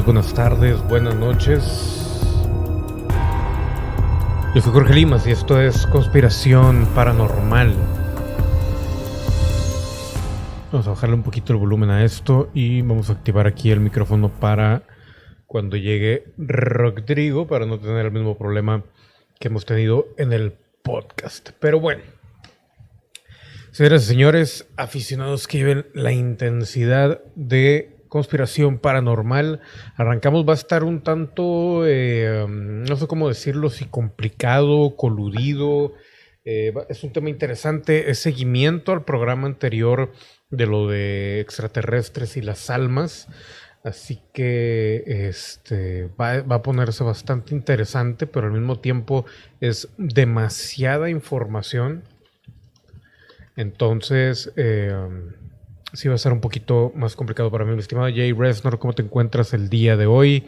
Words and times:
buenas 0.00 0.32
tardes, 0.32 0.82
buenas 0.88 1.14
noches. 1.14 1.62
Yo 4.54 4.60
soy 4.62 4.72
Jorge 4.72 4.94
Limas 4.94 5.26
y 5.26 5.32
esto 5.32 5.60
es 5.60 5.86
Conspiración 5.86 6.86
Paranormal. 6.94 7.74
Vamos 10.72 10.86
a 10.86 10.90
bajarle 10.90 11.14
un 11.14 11.22
poquito 11.22 11.52
el 11.52 11.58
volumen 11.58 11.90
a 11.90 12.04
esto 12.04 12.50
y 12.54 12.80
vamos 12.80 13.10
a 13.10 13.12
activar 13.12 13.46
aquí 13.46 13.70
el 13.70 13.80
micrófono 13.80 14.30
para 14.30 14.84
cuando 15.46 15.76
llegue 15.76 16.24
Rodrigo 16.38 17.46
para 17.46 17.66
no 17.66 17.78
tener 17.78 18.06
el 18.06 18.12
mismo 18.12 18.38
problema 18.38 18.84
que 19.38 19.48
hemos 19.48 19.66
tenido 19.66 20.06
en 20.16 20.32
el 20.32 20.54
podcast. 20.82 21.50
Pero 21.60 21.80
bueno, 21.80 22.02
señoras 23.72 24.04
y 24.04 24.06
señores, 24.06 24.66
aficionados 24.78 25.46
que 25.46 25.58
lleven 25.58 25.86
la 25.92 26.12
intensidad 26.12 27.20
de 27.36 27.91
conspiración 28.12 28.78
paranormal. 28.78 29.62
Arrancamos, 29.96 30.46
va 30.46 30.52
a 30.52 30.56
estar 30.56 30.84
un 30.84 31.02
tanto, 31.02 31.86
eh, 31.86 32.44
no 32.46 32.94
sé 32.96 33.06
cómo 33.06 33.26
decirlo, 33.26 33.70
si 33.70 33.86
complicado, 33.86 34.96
coludido. 34.96 35.94
Eh, 36.44 36.74
es 36.90 37.02
un 37.04 37.14
tema 37.14 37.30
interesante, 37.30 38.10
es 38.10 38.18
seguimiento 38.18 38.92
al 38.92 39.06
programa 39.06 39.46
anterior 39.46 40.12
de 40.50 40.66
lo 40.66 40.88
de 40.88 41.40
extraterrestres 41.40 42.36
y 42.36 42.42
las 42.42 42.68
almas. 42.68 43.28
Así 43.82 44.20
que 44.34 45.02
este 45.06 46.10
va, 46.20 46.34
a 46.34 46.62
ponerse 46.62 47.04
bastante 47.04 47.54
interesante, 47.54 48.26
pero 48.26 48.48
al 48.48 48.52
mismo 48.52 48.78
tiempo 48.78 49.24
es 49.58 49.88
demasiada 49.96 51.08
información. 51.08 52.02
Entonces, 53.56 54.52
eh, 54.56 54.92
sí 55.92 56.08
va 56.08 56.14
a 56.14 56.18
ser 56.18 56.32
un 56.32 56.40
poquito 56.40 56.92
más 56.94 57.16
complicado 57.16 57.50
para 57.50 57.64
mí. 57.64 57.72
Mi 57.72 57.80
estimado 57.80 58.08
Jay 58.08 58.32
Resnor, 58.32 58.78
¿cómo 58.78 58.94
te 58.94 59.02
encuentras 59.02 59.52
el 59.52 59.68
día 59.68 59.96
de 59.96 60.06
hoy? 60.06 60.46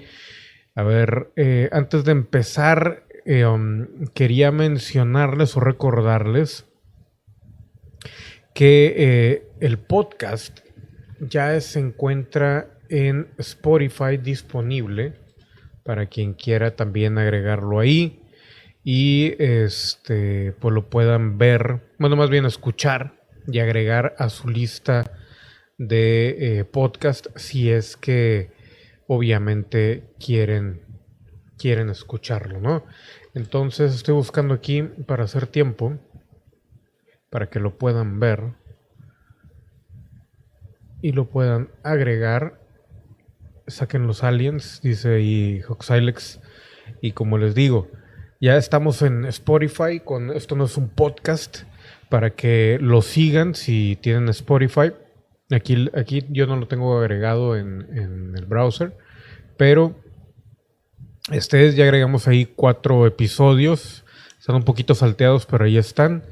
A 0.75 0.83
ver, 0.83 1.31
eh, 1.37 1.69
antes 1.73 2.05
de 2.05 2.13
empezar, 2.13 3.05
eh, 3.25 3.45
um, 3.45 3.87
quería 4.15 4.51
mencionarles 4.51 5.57
o 5.57 5.61
recordarles 5.61 6.67
que 8.55 8.95
eh, 8.97 9.49
el 9.61 9.79
podcast 9.79 10.61
ya 11.21 11.61
se 11.61 11.81
encuentra 11.81 12.79
en 12.89 13.29
Spotify 13.39 14.17
disponible 14.17 15.15
para 15.85 16.07
quien 16.07 16.35
quiera 16.35 16.77
también 16.77 17.19
agregarlo 17.19 17.81
ahí 17.81 18.23
y 18.85 19.35
este 19.39 20.53
pues 20.61 20.75
lo 20.75 20.91
puedan 20.91 21.39
ver, 21.39 21.81
bueno, 21.99 22.17
más 22.17 22.31
bien 22.31 22.45
escuchar 22.45 23.15
y 23.47 23.59
agregar 23.59 24.15
a 24.19 24.29
su 24.29 24.49
lista 24.49 25.11
de 25.79 26.59
eh, 26.59 26.65
podcast 26.65 27.27
si 27.37 27.71
es 27.71 27.97
que 27.97 28.51
obviamente 29.07 30.05
quieren 30.19 30.83
quieren 31.59 31.89
escucharlo, 31.89 32.61
¿no? 32.61 32.85
Entonces 33.35 33.95
estoy 33.95 34.15
buscando 34.15 34.55
aquí 34.55 34.83
para 34.83 35.25
hacer 35.25 35.47
tiempo 35.47 35.99
para 37.31 37.49
que 37.49 37.59
lo 37.59 37.79
puedan 37.79 38.21
ver 38.21 38.55
y 41.03 41.13
lo 41.13 41.29
puedan 41.29 41.71
agregar. 41.83 42.61
Saquen 43.67 44.07
los 44.07 44.23
aliens, 44.23 44.81
dice 44.83 45.21
y 45.21 45.63
Hoxilex. 45.63 46.41
Y 47.01 47.13
como 47.13 47.39
les 47.39 47.55
digo, 47.55 47.91
ya 48.41 48.57
estamos 48.57 49.03
en 49.03 49.25
Spotify 49.25 50.01
con 50.05 50.31
esto 50.31 50.55
no 50.55 50.65
es 50.65 50.77
un 50.77 50.89
podcast 50.89 51.63
para 52.09 52.31
que 52.31 52.79
lo 52.81 53.01
sigan 53.03 53.55
si 53.55 53.97
tienen 54.01 54.29
Spotify 54.29 54.93
Aquí, 55.51 55.91
aquí 55.95 56.25
yo 56.31 56.47
no 56.47 56.57
lo 56.57 56.69
tengo 56.69 56.99
agregado 56.99 57.57
en, 57.57 58.33
el 58.35 58.47
browser, 58.47 58.97
pero 59.59 59.95
este 61.31 61.73
ya 61.75 61.85
agregamos 61.85 62.27
ahí 62.29 62.47
cuatro 62.47 63.07
episodios. 63.07 64.05
Están 64.39 64.57
un 64.57 64.65
poquito 64.65 64.95
salteados, 64.95 65.47
pero 65.47 65.65
ahí 65.65 65.77
están. 65.77 66.25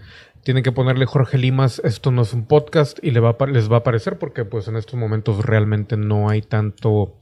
Tienen 0.44 0.62
que 0.62 0.72
ponerle 0.72 1.06
Jorge 1.06 1.38
Limas, 1.38 1.80
esto 1.84 2.10
no 2.10 2.22
es 2.22 2.32
un 2.32 2.46
podcast 2.46 2.98
y 3.02 3.10
le 3.10 3.20
va 3.20 3.36
les 3.46 3.70
va 3.70 3.76
a 3.76 3.78
aparecer 3.80 4.18
porque 4.18 4.44
pues 4.44 4.66
en 4.66 4.76
estos 4.76 4.98
momentos 4.98 5.44
realmente 5.44 5.96
no 5.96 6.28
hay 6.28 6.42
tanto, 6.42 7.18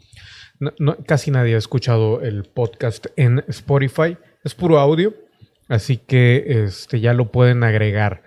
casi 1.06 1.30
nadie 1.30 1.54
ha 1.54 1.58
escuchado 1.58 2.22
el 2.22 2.44
podcast 2.44 3.08
en 3.16 3.44
Spotify. 3.48 4.16
Es 4.42 4.54
puro 4.54 4.78
audio, 4.78 5.14
así 5.68 5.98
que 5.98 6.64
este, 6.64 7.00
ya 7.00 7.12
lo 7.12 7.30
pueden 7.30 7.62
agregar. 7.62 8.22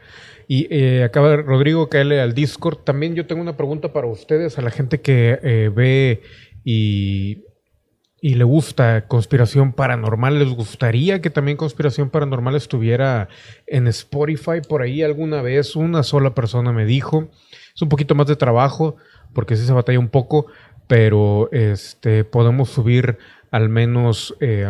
Y 0.47 0.67
eh, 0.69 1.03
acaba 1.03 1.35
Rodrigo 1.37 1.89
caerle 1.89 2.21
al 2.21 2.33
Discord. 2.33 2.79
También 2.79 3.15
yo 3.15 3.25
tengo 3.25 3.41
una 3.41 3.57
pregunta 3.57 3.93
para 3.93 4.07
ustedes, 4.07 4.57
a 4.57 4.61
la 4.61 4.71
gente 4.71 5.01
que 5.01 5.39
eh, 5.41 5.71
ve 5.73 6.21
y, 6.63 7.43
y, 8.21 8.35
le 8.35 8.43
gusta 8.43 9.07
conspiración 9.07 9.73
paranormal. 9.73 10.39
¿Les 10.39 10.49
gustaría 10.49 11.21
que 11.21 11.29
también 11.29 11.57
conspiración 11.57 12.09
paranormal 12.09 12.55
estuviera 12.55 13.29
en 13.67 13.87
Spotify 13.87 14.61
por 14.67 14.81
ahí 14.81 15.01
alguna 15.01 15.41
vez? 15.41 15.75
Una 15.75 16.03
sola 16.03 16.33
persona 16.33 16.71
me 16.71 16.85
dijo. 16.85 17.29
Es 17.75 17.81
un 17.81 17.89
poquito 17.89 18.15
más 18.15 18.27
de 18.27 18.35
trabajo 18.35 18.97
porque 19.33 19.57
sí 19.57 19.65
se 19.65 19.73
batalla 19.73 19.99
un 19.99 20.09
poco, 20.09 20.47
pero 20.87 21.49
este, 21.51 22.23
podemos 22.23 22.69
subir 22.69 23.17
al 23.51 23.69
menos 23.69 24.35
eh, 24.39 24.67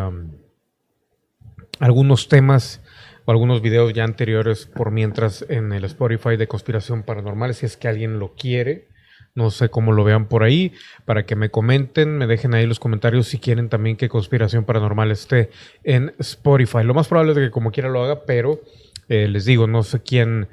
algunos 1.79 2.27
temas 2.27 2.81
o 3.25 3.31
algunos 3.31 3.61
videos 3.61 3.93
ya 3.93 4.03
anteriores 4.03 4.65
por 4.65 4.91
mientras 4.91 5.45
en 5.49 5.71
el 5.73 5.83
Spotify 5.85 6.37
de 6.37 6.47
Conspiración 6.47 7.03
Paranormal, 7.03 7.53
si 7.53 7.65
es 7.65 7.77
que 7.77 7.87
alguien 7.87 8.19
lo 8.19 8.35
quiere. 8.35 8.87
No 9.35 9.49
sé 9.49 9.69
cómo 9.69 9.93
lo 9.93 10.03
vean 10.03 10.27
por 10.27 10.43
ahí, 10.43 10.73
para 11.05 11.25
que 11.25 11.35
me 11.35 11.49
comenten, 11.49 12.17
me 12.19 12.27
dejen 12.27 12.53
ahí 12.53 12.67
los 12.67 12.79
comentarios 12.79 13.27
si 13.27 13.39
quieren 13.39 13.67
también 13.67 13.97
que 13.97 14.07
Conspiración 14.07 14.63
Paranormal 14.63 15.09
esté 15.09 15.49
en 15.83 16.13
Spotify. 16.19 16.83
Lo 16.83 16.93
más 16.93 17.07
probable 17.07 17.31
es 17.31 17.39
que 17.39 17.49
como 17.49 17.71
quiera 17.71 17.89
lo 17.89 18.03
haga, 18.03 18.25
pero 18.25 18.61
eh, 19.09 19.27
les 19.27 19.45
digo, 19.45 19.65
no 19.65 19.81
sé 19.81 20.03
quién, 20.03 20.49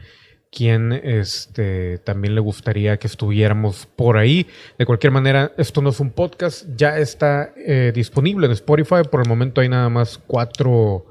quién 0.50 0.92
este, 0.92 1.98
también 1.98 2.34
le 2.34 2.40
gustaría 2.40 2.96
que 2.96 3.06
estuviéramos 3.06 3.84
por 3.84 4.16
ahí. 4.16 4.46
De 4.78 4.86
cualquier 4.86 5.12
manera, 5.12 5.52
esto 5.58 5.82
no 5.82 5.90
es 5.90 6.00
un 6.00 6.10
podcast, 6.10 6.66
ya 6.74 6.98
está 6.98 7.52
eh, 7.56 7.92
disponible 7.94 8.46
en 8.46 8.52
Spotify. 8.52 9.02
Por 9.10 9.20
el 9.20 9.28
momento 9.28 9.60
hay 9.60 9.68
nada 9.68 9.90
más 9.90 10.16
cuatro 10.16 11.04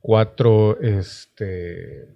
cuatro, 0.00 0.78
este, 0.80 2.06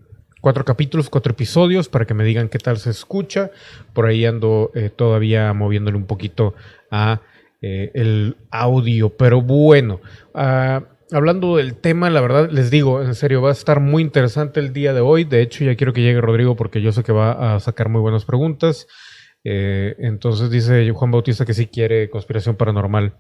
cuatro 0.40 0.64
capítulos, 0.64 1.10
cuatro 1.10 1.32
episodios 1.32 1.88
para 1.88 2.04
que 2.04 2.14
me 2.14 2.24
digan 2.24 2.48
qué 2.48 2.58
tal 2.58 2.78
se 2.78 2.90
escucha. 2.90 3.50
Por 3.92 4.06
ahí 4.06 4.24
ando 4.24 4.70
eh, 4.74 4.90
todavía 4.90 5.52
moviéndole 5.52 5.96
un 5.96 6.06
poquito 6.06 6.54
a 6.90 7.20
eh, 7.60 7.90
el 7.94 8.36
audio, 8.50 9.10
pero 9.10 9.40
bueno. 9.40 10.00
Ah, 10.34 10.84
hablando 11.12 11.56
del 11.56 11.74
tema, 11.74 12.10
la 12.10 12.20
verdad 12.20 12.50
les 12.50 12.70
digo, 12.70 13.02
en 13.02 13.14
serio, 13.14 13.42
va 13.42 13.50
a 13.50 13.52
estar 13.52 13.80
muy 13.80 14.02
interesante 14.02 14.60
el 14.60 14.72
día 14.72 14.92
de 14.92 15.00
hoy. 15.00 15.24
De 15.24 15.42
hecho, 15.42 15.64
ya 15.64 15.76
quiero 15.76 15.92
que 15.92 16.02
llegue 16.02 16.20
Rodrigo 16.20 16.56
porque 16.56 16.80
yo 16.80 16.92
sé 16.92 17.02
que 17.02 17.12
va 17.12 17.54
a 17.54 17.60
sacar 17.60 17.88
muy 17.88 18.00
buenas 18.00 18.24
preguntas. 18.24 18.86
Eh, 19.44 19.96
entonces 19.98 20.50
dice 20.50 20.88
Juan 20.92 21.10
Bautista 21.10 21.44
que 21.44 21.54
sí 21.54 21.66
quiere 21.66 22.08
conspiración 22.10 22.54
paranormal 22.54 23.16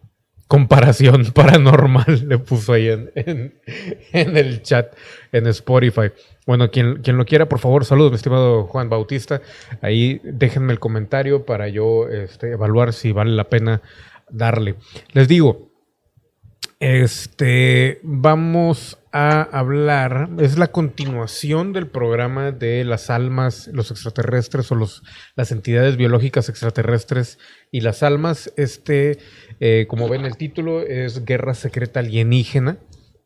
comparación 0.52 1.24
paranormal, 1.34 2.28
le 2.28 2.36
puso 2.36 2.74
ahí 2.74 2.88
en, 2.88 3.10
en, 3.14 4.36
el 4.36 4.60
chat 4.60 4.94
en 5.32 5.46
Spotify. 5.46 6.12
Bueno, 6.46 6.70
quien, 6.70 6.96
quien, 6.96 7.16
lo 7.16 7.24
quiera, 7.24 7.48
por 7.48 7.58
favor, 7.58 7.86
saludos, 7.86 8.10
mi 8.10 8.16
estimado 8.16 8.64
Juan 8.64 8.90
Bautista. 8.90 9.40
Ahí 9.80 10.20
déjenme 10.22 10.74
el 10.74 10.78
comentario 10.78 11.46
para 11.46 11.68
yo 11.68 12.06
este, 12.06 12.52
evaluar 12.52 12.92
si 12.92 13.12
vale 13.12 13.30
la 13.30 13.48
pena 13.48 13.80
darle. 14.28 14.74
Les 15.14 15.26
digo, 15.26 15.71
este, 16.82 18.00
vamos 18.02 18.98
a 19.12 19.42
hablar, 19.42 20.30
es 20.40 20.58
la 20.58 20.72
continuación 20.72 21.72
del 21.72 21.86
programa 21.86 22.50
de 22.50 22.82
las 22.82 23.08
almas, 23.08 23.68
los 23.72 23.92
extraterrestres 23.92 24.72
o 24.72 24.74
los, 24.74 25.04
las 25.36 25.52
entidades 25.52 25.96
biológicas 25.96 26.48
extraterrestres 26.48 27.38
y 27.70 27.82
las 27.82 28.02
almas. 28.02 28.52
Este, 28.56 29.18
eh, 29.60 29.86
como 29.88 30.08
ven 30.08 30.24
el 30.24 30.36
título, 30.36 30.80
es 30.80 31.24
Guerra 31.24 31.54
Secreta 31.54 32.00
Alienígena 32.00 32.78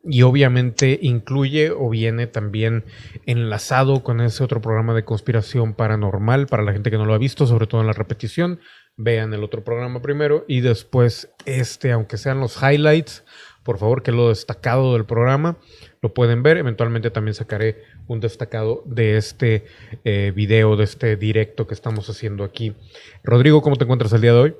y 0.08 0.22
obviamente 0.22 0.98
incluye 1.02 1.70
o 1.70 1.88
viene 1.88 2.26
también 2.26 2.84
enlazado 3.24 4.02
con 4.02 4.20
ese 4.20 4.44
otro 4.44 4.60
programa 4.60 4.94
de 4.94 5.04
conspiración 5.04 5.74
paranormal 5.74 6.46
para 6.46 6.62
la 6.62 6.72
gente 6.72 6.90
que 6.90 6.98
no 6.98 7.06
lo 7.06 7.14
ha 7.14 7.18
visto, 7.18 7.46
sobre 7.46 7.66
todo 7.66 7.80
en 7.80 7.86
la 7.86 7.92
repetición. 7.92 8.60
Vean 8.98 9.34
el 9.34 9.44
otro 9.44 9.64
programa 9.64 10.00
primero 10.00 10.44
y 10.48 10.60
después 10.60 11.30
este, 11.44 11.92
aunque 11.92 12.16
sean 12.16 12.40
los 12.40 12.62
highlights 12.62 13.24
por 13.66 13.78
favor, 13.78 14.04
que 14.04 14.12
lo 14.12 14.28
destacado 14.28 14.92
del 14.92 15.04
programa 15.04 15.56
lo 16.00 16.14
pueden 16.14 16.44
ver. 16.44 16.56
Eventualmente 16.56 17.10
también 17.10 17.34
sacaré 17.34 17.82
un 18.06 18.20
destacado 18.20 18.84
de 18.86 19.16
este 19.16 19.66
eh, 20.04 20.32
video, 20.34 20.76
de 20.76 20.84
este 20.84 21.16
directo 21.16 21.66
que 21.66 21.74
estamos 21.74 22.08
haciendo 22.08 22.44
aquí. 22.44 22.76
Rodrigo, 23.24 23.62
¿cómo 23.62 23.74
te 23.74 23.82
encuentras 23.82 24.12
el 24.12 24.20
día 24.20 24.32
de 24.32 24.38
hoy? 24.38 24.54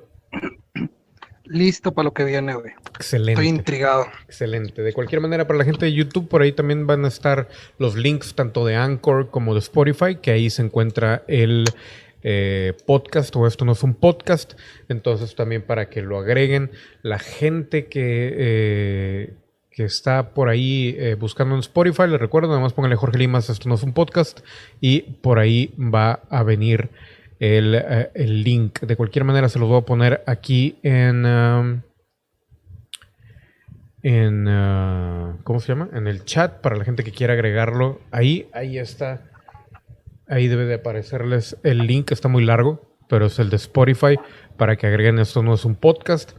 Listo 1.45 1.93
para 1.93 2.03
lo 2.03 2.13
que 2.13 2.25
viene 2.25 2.53
hoy. 2.53 2.71
Excelente. 2.95 3.41
Estoy 3.41 3.47
intrigado. 3.47 4.07
Excelente. 4.25 4.81
De 4.81 4.91
cualquier 4.91 5.21
manera, 5.21 5.47
para 5.47 5.59
la 5.59 5.63
gente 5.63 5.85
de 5.85 5.93
YouTube, 5.93 6.27
por 6.27 6.41
ahí 6.41 6.51
también 6.51 6.85
van 6.85 7.05
a 7.05 7.07
estar 7.07 7.47
los 7.77 7.95
links 7.95 8.35
tanto 8.35 8.65
de 8.65 8.75
Anchor 8.75 9.29
como 9.29 9.53
de 9.53 9.59
Spotify, 9.59 10.17
que 10.21 10.31
ahí 10.31 10.49
se 10.49 10.63
encuentra 10.63 11.23
el 11.29 11.63
eh, 12.23 12.73
podcast 12.85 13.35
o 13.35 13.47
esto 13.47 13.65
no 13.65 13.73
es 13.73 13.83
un 13.83 13.93
podcast. 13.93 14.53
Entonces 14.89 15.35
también 15.35 15.61
para 15.61 15.89
que 15.89 16.01
lo 16.01 16.17
agreguen. 16.19 16.71
La 17.01 17.19
gente 17.19 17.87
que, 17.87 18.33
eh, 18.37 19.33
que 19.71 19.83
está 19.83 20.33
por 20.33 20.49
ahí 20.49 20.95
eh, 20.97 21.15
buscando 21.15 21.55
en 21.55 21.59
Spotify, 21.59 22.03
les 22.07 22.19
recuerdo, 22.19 22.49
nada 22.49 22.61
más 22.61 22.73
pónganle 22.73 22.95
Jorge 22.95 23.17
Limas, 23.17 23.49
esto 23.49 23.69
no 23.69 23.75
es 23.75 23.83
un 23.83 23.93
podcast. 23.93 24.39
Y 24.81 25.01
por 25.01 25.39
ahí 25.39 25.73
va 25.77 26.21
a 26.29 26.43
venir 26.43 26.89
el, 27.39 27.75
el 28.13 28.43
link. 28.43 28.81
De 28.81 28.95
cualquier 28.95 29.23
manera 29.25 29.49
se 29.49 29.59
los 29.59 29.69
voy 29.69 29.79
a 29.79 29.85
poner 29.85 30.23
aquí 30.25 30.77
en... 30.83 31.25
Um, 31.25 31.81
en 34.03 34.47
uh, 34.47 35.37
¿cómo 35.43 35.59
se 35.59 35.67
llama? 35.67 35.89
En 35.91 36.07
el 36.07 36.23
chat 36.23 36.61
para 36.61 36.77
la 36.77 36.85
gente 36.85 37.03
que 37.03 37.11
quiera 37.11 37.33
agregarlo. 37.33 37.99
Ahí, 38.11 38.47
ahí 38.53 38.77
está. 38.77 39.21
Ahí 40.27 40.47
debe 40.47 40.65
de 40.65 40.75
aparecerles 40.75 41.57
el 41.63 41.79
link, 41.87 42.11
está 42.11 42.27
muy 42.27 42.43
largo, 42.43 42.97
pero 43.07 43.27
es 43.27 43.39
el 43.39 43.49
de 43.49 43.55
Spotify 43.55 44.17
para 44.57 44.75
que 44.75 44.87
agreguen 44.87 45.19
esto 45.19 45.43
no 45.43 45.53
es 45.53 45.63
un 45.63 45.75
podcast. 45.75 46.31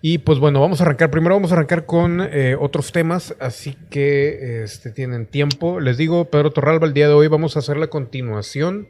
Y 0.00 0.18
pues 0.18 0.38
bueno, 0.38 0.60
vamos 0.60 0.80
a 0.80 0.84
arrancar. 0.84 1.10
Primero 1.10 1.34
vamos 1.34 1.50
a 1.50 1.54
arrancar 1.54 1.86
con 1.86 2.20
eh, 2.20 2.56
otros 2.58 2.92
temas, 2.92 3.34
así 3.40 3.76
que 3.90 4.62
este, 4.62 4.90
tienen 4.90 5.26
tiempo. 5.26 5.80
Les 5.80 5.96
digo, 5.96 6.26
Pedro 6.26 6.50
Torralba, 6.50 6.86
el 6.86 6.94
día 6.94 7.08
de 7.08 7.14
hoy 7.14 7.28
vamos 7.28 7.56
a 7.56 7.60
hacer 7.60 7.76
la 7.76 7.88
continuación 7.88 8.88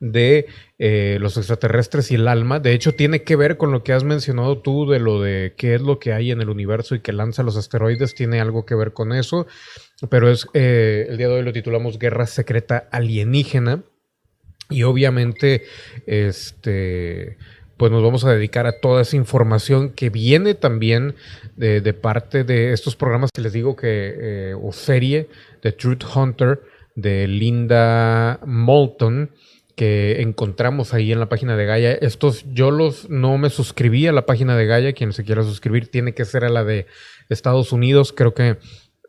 de 0.00 0.46
eh, 0.78 1.18
los 1.20 1.36
extraterrestres 1.36 2.10
y 2.10 2.16
el 2.16 2.26
alma. 2.26 2.60
De 2.60 2.72
hecho, 2.72 2.94
tiene 2.94 3.22
que 3.22 3.36
ver 3.36 3.56
con 3.56 3.70
lo 3.70 3.84
que 3.84 3.92
has 3.92 4.04
mencionado 4.04 4.60
tú 4.60 4.88
de 4.88 4.98
lo 4.98 5.20
de 5.20 5.54
qué 5.56 5.74
es 5.74 5.82
lo 5.82 5.98
que 5.98 6.12
hay 6.12 6.30
en 6.30 6.40
el 6.40 6.50
universo 6.50 6.94
y 6.94 7.00
que 7.00 7.12
lanza 7.12 7.42
los 7.42 7.56
asteroides. 7.56 8.14
Tiene 8.14 8.40
algo 8.40 8.64
que 8.64 8.74
ver 8.74 8.92
con 8.92 9.12
eso. 9.12 9.46
Pero 10.10 10.30
es 10.30 10.46
eh, 10.54 11.06
el 11.08 11.16
día 11.16 11.28
de 11.28 11.34
hoy 11.34 11.42
lo 11.42 11.52
titulamos 11.52 11.98
Guerra 11.98 12.26
Secreta 12.26 12.88
Alienígena. 12.90 13.82
Y 14.70 14.82
obviamente, 14.82 15.64
este 16.06 17.36
pues 17.76 17.90
nos 17.90 18.02
vamos 18.02 18.24
a 18.24 18.32
dedicar 18.32 18.66
a 18.66 18.80
toda 18.80 19.02
esa 19.02 19.16
información 19.16 19.90
que 19.90 20.10
viene 20.10 20.54
también 20.54 21.16
de, 21.56 21.80
parte 21.92 22.44
de 22.44 22.72
estos 22.72 22.96
programas 22.96 23.30
que 23.34 23.42
les 23.42 23.52
digo 23.52 23.74
que, 23.74 24.14
eh, 24.16 24.54
o 24.54 24.72
serie 24.72 25.28
de 25.62 25.72
Truth 25.72 26.04
Hunter 26.14 26.62
de 26.94 27.26
Linda 27.26 28.38
Moulton, 28.46 29.30
que 29.74 30.22
encontramos 30.22 30.94
ahí 30.94 31.10
en 31.10 31.18
la 31.18 31.28
página 31.28 31.56
de 31.56 31.66
Gaia. 31.66 31.92
Estos 31.94 32.44
yo 32.52 32.70
los 32.70 33.10
no 33.10 33.38
me 33.38 33.50
suscribí 33.50 34.06
a 34.06 34.12
la 34.12 34.24
página 34.24 34.56
de 34.56 34.66
Gaia. 34.66 34.92
Quien 34.92 35.12
se 35.12 35.24
quiera 35.24 35.42
suscribir 35.42 35.88
tiene 35.88 36.14
que 36.14 36.24
ser 36.24 36.44
a 36.44 36.48
la 36.48 36.62
de 36.62 36.86
Estados 37.28 37.72
Unidos. 37.72 38.12
Creo 38.12 38.34
que 38.34 38.58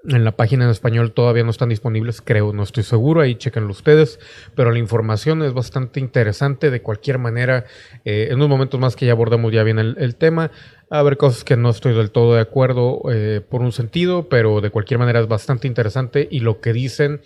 en 0.08 0.24
la 0.24 0.32
página 0.32 0.66
en 0.66 0.72
español 0.72 1.14
todavía 1.14 1.44
no 1.44 1.52
están 1.52 1.70
disponibles, 1.70 2.22
creo, 2.22 2.54
no 2.54 2.64
estoy 2.64 2.84
seguro, 2.84 3.22
ahí 3.22 3.36
chequenlo 3.36 3.72
ustedes, 3.72 4.20
pero 4.56 4.72
la 4.72 4.80
información 4.80 5.42
es 5.44 5.54
bastante 5.54 6.00
interesante 6.00 6.70
de 6.70 6.82
cualquier 6.82 7.18
manera. 7.18 7.66
Eh, 8.04 8.28
en 8.30 8.36
unos 8.36 8.50
momentos 8.50 8.80
más 8.80 8.96
que 8.96 9.06
ya 9.06 9.14
abordamos 9.14 9.52
ya 9.52 9.64
bien 9.64 9.80
el, 9.80 10.16
tema, 10.16 10.52
a 10.90 11.02
ver 11.04 11.18
cosas 11.18 11.44
que 11.44 11.58
no 11.58 11.70
estoy 11.70 11.94
del 11.94 12.12
todo 12.12 12.36
de 12.36 12.42
acuerdo 12.42 13.02
eh, 13.12 13.42
por 13.48 13.62
un 13.62 13.72
sentido, 13.72 14.30
pero 14.30 14.62
de 14.62 14.70
cualquier 14.70 15.00
manera 15.00 15.20
es 15.20 15.28
bastante 15.28 15.68
interesante 15.68 16.28
y 16.30 16.40
lo 16.40 16.62
que 16.62 16.74
dicen 16.74 17.22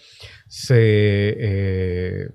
se, 0.47 0.77
eh, 0.79 2.29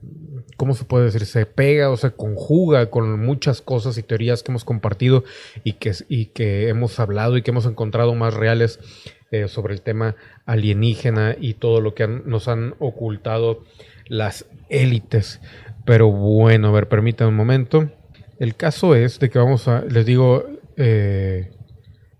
¿cómo 0.57 0.75
se 0.75 0.85
puede 0.85 1.07
decir? 1.07 1.27
Se 1.27 1.47
pega 1.47 1.91
o 1.91 1.97
se 1.97 2.13
conjuga 2.13 2.91
con 2.91 3.19
muchas 3.25 3.63
cosas 3.63 3.99
y 3.99 4.03
teorías 4.03 4.43
que 4.43 4.53
hemos 4.53 4.65
compartido 4.65 5.25
y 5.65 5.75
que, 5.75 5.93
y 6.09 6.27
que 6.27 6.69
hemos 6.69 7.01
hablado 7.01 7.37
y 7.37 7.43
que 7.43 7.51
hemos 7.51 7.67
encontrado 7.67 8.15
más 8.15 8.35
reales 8.35 8.79
sobre 9.49 9.75
el 9.75 9.83
tema 9.83 10.15
alienígena 10.47 11.37
y 11.39 11.55
todo 11.55 11.81
lo 11.81 11.95
que 11.95 12.07
nos 12.07 12.49
han 12.49 12.75
ocultado 12.79 13.65
las 14.07 14.47
élites. 14.69 15.41
Pero 15.85 16.11
bueno, 16.11 16.69
a 16.69 16.73
ver, 16.73 16.89
permítanme 16.89 17.31
un 17.31 17.37
momento. 17.37 17.91
El 18.39 18.57
caso 18.57 18.95
es 18.95 19.19
de 19.21 19.31
que 19.31 19.39
vamos 19.39 19.69
a, 19.69 19.85
les 19.85 20.07
digo, 20.07 20.45
eh, 20.77 21.51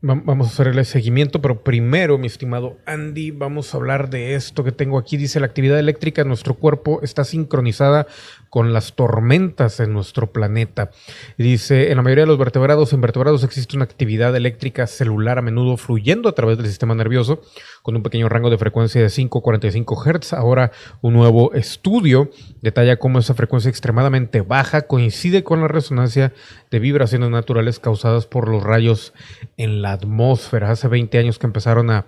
Vamos 0.07 0.49
a 0.49 0.51
hacerle 0.51 0.85
seguimiento, 0.85 1.41
pero 1.41 1.65
primero, 1.65 2.19
mi 2.19 2.27
estimado 2.27 2.77
Andy, 2.85 3.31
vamos 3.31 3.73
a 3.73 3.79
hablar 3.79 4.11
de 4.11 4.35
esto 4.35 4.63
que 4.63 4.71
tengo 4.71 4.99
aquí. 4.99 5.17
Dice, 5.17 5.41
la 5.41 5.47
actividad 5.47 5.79
eléctrica 5.79 6.21
en 6.21 6.29
nuestro 6.29 6.57
cuerpo 6.57 7.01
está 7.03 7.25
sincronizada 7.25 8.07
con 8.55 8.73
las 8.73 8.93
tormentas 8.93 9.81
en 9.81 9.93
nuestro 9.93 10.31
planeta. 10.31 10.93
dice, 11.37 11.91
en 11.91 11.97
la 11.97 12.05
mayoría 12.05 12.23
de 12.23 12.29
los 12.29 12.39
vertebrados 12.39 12.93
e 12.93 12.95
invertebrados 12.95 13.43
existe 13.43 13.75
una 13.75 13.85
actividad 13.85 14.37
eléctrica 14.37 14.87
celular 14.87 15.39
a 15.39 15.43
menudo 15.43 15.77
fluyendo 15.77 16.29
a 16.29 16.37
través 16.37 16.57
del 16.57 16.69
sistema 16.69 16.95
nervioso 16.95 17.43
con 17.83 17.97
un 17.97 18.05
pequeño 18.05 18.29
rango 18.29 18.51
de 18.51 18.57
frecuencia 18.57 19.03
de 19.03 19.11
5 19.11 19.41
a 19.41 19.43
45 19.43 19.97
Hz. 19.97 20.35
Ahora, 20.35 20.71
un 21.03 21.15
nuevo 21.15 21.53
estudio 21.53 22.31
detalla 22.63 23.01
cómo 23.01 23.19
esa 23.19 23.35
frecuencia 23.35 23.71
extremadamente 23.71 24.41
baja 24.41 24.83
coincide 24.83 25.43
con 25.43 25.61
la 25.61 25.67
resonancia 25.67 26.33
de 26.71 26.79
vibraciones 26.79 27.31
naturales 27.31 27.81
causadas 27.81 28.27
por 28.27 28.49
los 28.49 28.63
rayos 28.63 29.15
en 29.57 29.83
la 29.83 29.91
atmósfera. 29.91 30.71
Hace 30.71 30.87
20 30.87 31.19
años 31.19 31.41
que 31.41 31.47
empezaron 31.49 31.91
a, 31.91 32.07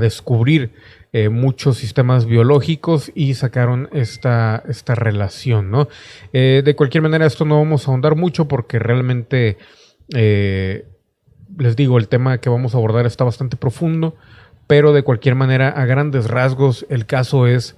descubrir 0.00 0.72
eh, 1.16 1.30
muchos 1.30 1.78
sistemas 1.78 2.26
biológicos 2.26 3.10
y 3.14 3.32
sacaron 3.32 3.88
esta, 3.92 4.62
esta 4.68 4.94
relación, 4.94 5.70
¿no? 5.70 5.88
Eh, 6.34 6.60
de 6.62 6.76
cualquier 6.76 7.02
manera, 7.02 7.24
esto 7.24 7.46
no 7.46 7.56
vamos 7.56 7.86
a 7.86 7.90
ahondar 7.90 8.16
mucho 8.16 8.48
porque 8.48 8.78
realmente, 8.78 9.56
eh, 10.14 10.86
les 11.56 11.74
digo, 11.74 11.96
el 11.96 12.08
tema 12.08 12.36
que 12.38 12.50
vamos 12.50 12.74
a 12.74 12.76
abordar 12.76 13.06
está 13.06 13.24
bastante 13.24 13.56
profundo 13.56 14.14
pero 14.66 14.92
de 14.92 15.04
cualquier 15.04 15.34
manera, 15.34 15.68
a 15.68 15.84
grandes 15.86 16.26
rasgos, 16.26 16.86
el 16.90 17.06
caso 17.06 17.46
es 17.46 17.76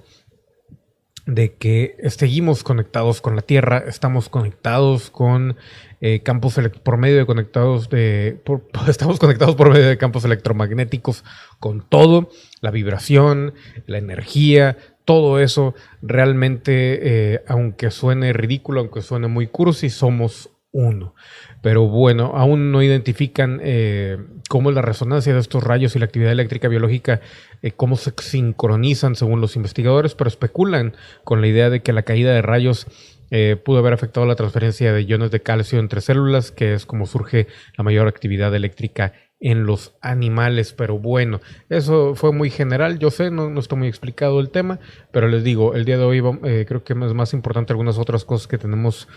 de 1.25 1.53
que 1.53 1.95
seguimos 2.09 2.63
conectados 2.63 3.21
con 3.21 3.35
la 3.35 3.43
Tierra, 3.43 3.83
estamos 3.87 4.29
conectados 4.29 5.11
con 5.11 5.55
eh, 6.01 6.21
campos 6.21 6.59
por 6.83 6.97
medio 6.97 7.17
de 7.17 7.25
conectados 7.25 7.89
de 7.89 8.41
estamos 8.87 9.19
conectados 9.19 9.55
por 9.55 9.71
medio 9.71 9.87
de 9.87 9.97
campos 9.97 10.25
electromagnéticos 10.25 11.23
con 11.59 11.81
todo, 11.87 12.29
la 12.61 12.71
vibración, 12.71 13.53
la 13.85 13.97
energía, 13.97 14.77
todo 15.05 15.39
eso 15.39 15.73
realmente, 16.03 16.99
eh, 17.01 17.43
aunque 17.47 17.89
suene 17.89 18.31
ridículo, 18.31 18.81
aunque 18.81 19.01
suene 19.01 19.27
muy 19.27 19.47
cursi, 19.47 19.89
somos 19.89 20.51
uno. 20.71 21.15
Pero 21.61 21.87
bueno, 21.87 22.33
aún 22.35 22.71
no 22.71 22.83
identifican 22.83 23.59
eh, 23.63 24.17
cómo 24.49 24.71
la 24.71 24.81
resonancia 24.81 25.33
de 25.33 25.39
estos 25.39 25.63
rayos 25.63 25.95
y 25.95 25.99
la 25.99 26.05
actividad 26.05 26.31
eléctrica 26.31 26.67
biológica, 26.67 27.21
eh, 27.61 27.71
cómo 27.71 27.97
se 27.97 28.13
sincronizan 28.17 29.15
según 29.15 29.41
los 29.41 29.55
investigadores, 29.55 30.15
pero 30.15 30.27
especulan 30.27 30.93
con 31.23 31.41
la 31.41 31.47
idea 31.47 31.69
de 31.69 31.81
que 31.81 31.91
la 31.91 32.03
caída 32.03 32.33
de 32.33 32.41
rayos 32.41 32.87
eh, 33.31 33.55
pudo 33.63 33.79
haber 33.79 33.93
afectado 33.93 34.25
la 34.25 34.35
transferencia 34.35 34.93
de 34.93 35.03
iones 35.03 35.31
de 35.31 35.41
calcio 35.41 35.79
entre 35.79 36.01
células, 36.01 36.51
que 36.51 36.73
es 36.73 36.85
como 36.85 37.05
surge 37.05 37.47
la 37.77 37.83
mayor 37.83 38.07
actividad 38.07 38.53
eléctrica 38.55 39.13
en 39.41 39.65
los 39.65 39.95
animales, 40.01 40.73
pero 40.73 40.99
bueno, 40.99 41.39
eso 41.69 42.13
fue 42.13 42.33
muy 42.33 42.49
general, 42.49 42.99
yo 42.99 43.09
sé, 43.09 43.31
no, 43.31 43.49
no 43.49 43.59
está 43.61 43.75
muy 43.75 43.87
explicado 43.87 44.41
el 44.41 44.49
tema, 44.49 44.79
pero 45.11 45.29
les 45.29 45.45
digo, 45.45 45.75
el 45.75 45.85
día 45.85 45.97
de 45.97 46.03
hoy 46.03 46.21
creo 46.65 46.83
que 46.83 46.91
es 46.91 47.13
más 47.13 47.33
importante 47.33 47.71
algunas 47.71 47.97
otras 47.97 48.25
cosas 48.25 48.47
que 48.47 48.57
tenemos 48.57 49.07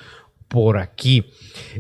por 0.53 0.79
aquí. 0.79 1.33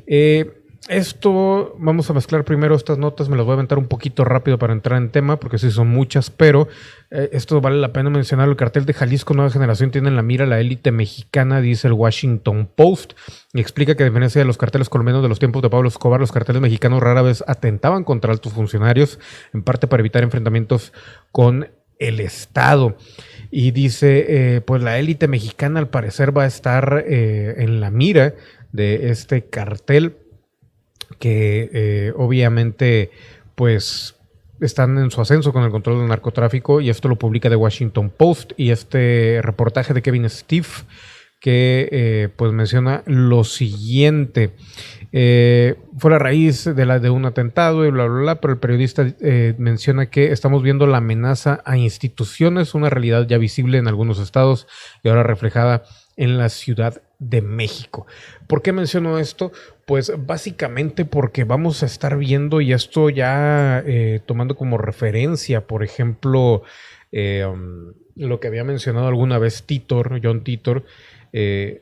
Eh, 0.06 0.61
esto, 0.88 1.76
vamos 1.78 2.10
a 2.10 2.12
mezclar 2.12 2.44
primero 2.44 2.74
estas 2.74 2.98
notas, 2.98 3.28
me 3.28 3.36
las 3.36 3.46
voy 3.46 3.52
a 3.52 3.54
aventar 3.54 3.78
un 3.78 3.86
poquito 3.86 4.24
rápido 4.24 4.58
para 4.58 4.72
entrar 4.72 5.00
en 5.00 5.10
tema, 5.10 5.38
porque 5.38 5.58
sí 5.58 5.70
son 5.70 5.88
muchas, 5.88 6.30
pero 6.30 6.66
eh, 7.10 7.30
esto 7.32 7.60
vale 7.60 7.76
la 7.76 7.92
pena 7.92 8.10
mencionar. 8.10 8.48
El 8.48 8.56
cartel 8.56 8.84
de 8.84 8.92
Jalisco 8.92 9.32
Nueva 9.32 9.50
Generación 9.50 9.92
tiene 9.92 10.08
en 10.08 10.16
la 10.16 10.22
mira 10.22 10.44
la 10.44 10.58
élite 10.58 10.90
mexicana, 10.90 11.60
dice 11.60 11.86
el 11.86 11.92
Washington 11.92 12.68
Post, 12.74 13.12
y 13.52 13.60
explica 13.60 13.94
que 13.94 14.02
a 14.02 14.06
diferencia 14.06 14.40
de 14.40 14.44
los 14.44 14.58
carteles 14.58 14.88
colombianos 14.88 15.22
de 15.22 15.28
los 15.28 15.38
tiempos 15.38 15.62
de 15.62 15.70
Pablo 15.70 15.88
Escobar, 15.88 16.18
los 16.18 16.32
carteles 16.32 16.60
mexicanos 16.60 17.00
rara 17.00 17.22
vez 17.22 17.44
atentaban 17.46 18.02
contra 18.02 18.32
altos 18.32 18.52
funcionarios, 18.52 19.20
en 19.54 19.62
parte 19.62 19.86
para 19.86 20.00
evitar 20.00 20.24
enfrentamientos 20.24 20.92
con 21.30 21.70
el 22.00 22.18
Estado. 22.18 22.96
Y 23.52 23.70
dice, 23.70 24.56
eh, 24.56 24.60
pues 24.62 24.82
la 24.82 24.98
élite 24.98 25.28
mexicana 25.28 25.78
al 25.78 25.90
parecer 25.90 26.36
va 26.36 26.42
a 26.42 26.46
estar 26.46 27.04
en 27.06 27.80
la 27.80 27.92
mira 27.92 28.34
de 28.72 29.10
este 29.10 29.44
cartel 29.44 30.16
que 31.18 31.70
eh, 31.72 32.12
obviamente 32.16 33.10
pues 33.54 34.16
están 34.60 34.98
en 34.98 35.10
su 35.10 35.20
ascenso 35.20 35.52
con 35.52 35.64
el 35.64 35.70
control 35.70 35.98
del 35.98 36.08
narcotráfico 36.08 36.80
y 36.80 36.90
esto 36.90 37.08
lo 37.08 37.16
publica 37.16 37.48
The 37.48 37.56
Washington 37.56 38.10
Post 38.10 38.52
y 38.56 38.70
este 38.70 39.40
reportaje 39.42 39.94
de 39.94 40.02
Kevin 40.02 40.28
Steve 40.30 40.66
que 41.40 41.88
eh, 41.90 42.28
pues 42.36 42.52
menciona 42.52 43.02
lo 43.06 43.42
siguiente 43.42 44.54
eh, 45.10 45.74
fue 45.98 46.12
la 46.12 46.20
raíz 46.20 46.64
de 46.64 46.86
la 46.86 47.00
de 47.00 47.10
un 47.10 47.24
atentado 47.24 47.84
y 47.84 47.90
bla 47.90 48.06
bla 48.06 48.20
bla 48.20 48.40
pero 48.40 48.54
el 48.54 48.60
periodista 48.60 49.04
menciona 49.58 50.06
que 50.06 50.30
estamos 50.30 50.62
viendo 50.62 50.86
la 50.86 50.98
amenaza 50.98 51.60
a 51.64 51.76
instituciones 51.76 52.74
una 52.74 52.90
realidad 52.90 53.26
ya 53.26 53.38
visible 53.38 53.78
en 53.78 53.88
algunos 53.88 54.20
estados 54.20 54.68
y 55.02 55.08
ahora 55.08 55.24
reflejada 55.24 55.82
en 56.16 56.38
la 56.38 56.48
Ciudad 56.48 57.02
de 57.18 57.40
México. 57.40 58.06
¿Por 58.52 58.60
qué 58.60 58.72
menciono 58.72 59.18
esto? 59.18 59.50
Pues 59.86 60.12
básicamente 60.26 61.06
porque 61.06 61.44
vamos 61.44 61.82
a 61.82 61.86
estar 61.86 62.18
viendo, 62.18 62.60
y 62.60 62.74
esto 62.74 63.08
ya 63.08 63.82
eh, 63.86 64.20
tomando 64.26 64.56
como 64.56 64.76
referencia, 64.76 65.66
por 65.66 65.82
ejemplo, 65.82 66.62
eh, 67.12 67.46
um, 67.50 67.94
lo 68.14 68.40
que 68.40 68.48
había 68.48 68.62
mencionado 68.62 69.06
alguna 69.06 69.38
vez 69.38 69.62
Titor, 69.62 70.20
John 70.22 70.44
Titor, 70.44 70.84
eh, 71.32 71.80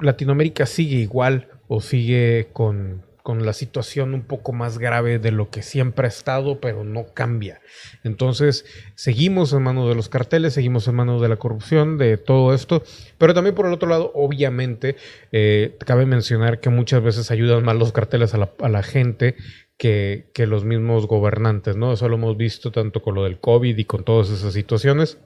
Latinoamérica 0.00 0.66
sigue 0.66 0.98
igual 0.98 1.48
o 1.66 1.80
sigue 1.80 2.46
con, 2.52 3.02
con 3.28 3.44
la 3.44 3.52
situación 3.52 4.14
un 4.14 4.22
poco 4.22 4.54
más 4.54 4.78
grave 4.78 5.18
de 5.18 5.32
lo 5.32 5.50
que 5.50 5.60
siempre 5.60 6.06
ha 6.06 6.08
estado, 6.08 6.62
pero 6.62 6.82
no 6.82 7.12
cambia. 7.12 7.60
Entonces, 8.02 8.64
seguimos 8.94 9.52
en 9.52 9.62
manos 9.64 9.86
de 9.86 9.94
los 9.94 10.08
carteles, 10.08 10.54
seguimos 10.54 10.88
en 10.88 10.94
manos 10.94 11.20
de 11.20 11.28
la 11.28 11.36
corrupción, 11.36 11.98
de 11.98 12.16
todo 12.16 12.54
esto, 12.54 12.82
pero 13.18 13.34
también 13.34 13.54
por 13.54 13.66
el 13.66 13.74
otro 13.74 13.86
lado, 13.86 14.12
obviamente, 14.14 14.96
eh, 15.30 15.76
cabe 15.84 16.06
mencionar 16.06 16.58
que 16.58 16.70
muchas 16.70 17.02
veces 17.02 17.30
ayudan 17.30 17.64
más 17.64 17.76
los 17.76 17.92
carteles 17.92 18.32
a 18.32 18.38
la, 18.38 18.82
gente 18.82 19.36
que, 19.76 20.24
los 20.46 20.64
mismos 20.64 21.06
gobernantes, 21.06 21.76
¿no? 21.76 21.92
Eso 21.92 22.08
lo 22.08 22.16
hemos 22.16 22.38
visto 22.38 22.72
tanto 22.72 23.02
con 23.02 23.14
lo 23.14 23.24
del 23.24 23.40
COVID 23.40 23.76
y 23.76 23.84
con 23.84 24.04
todas 24.04 24.30
esas 24.30 24.54
situaciones, 24.54 25.18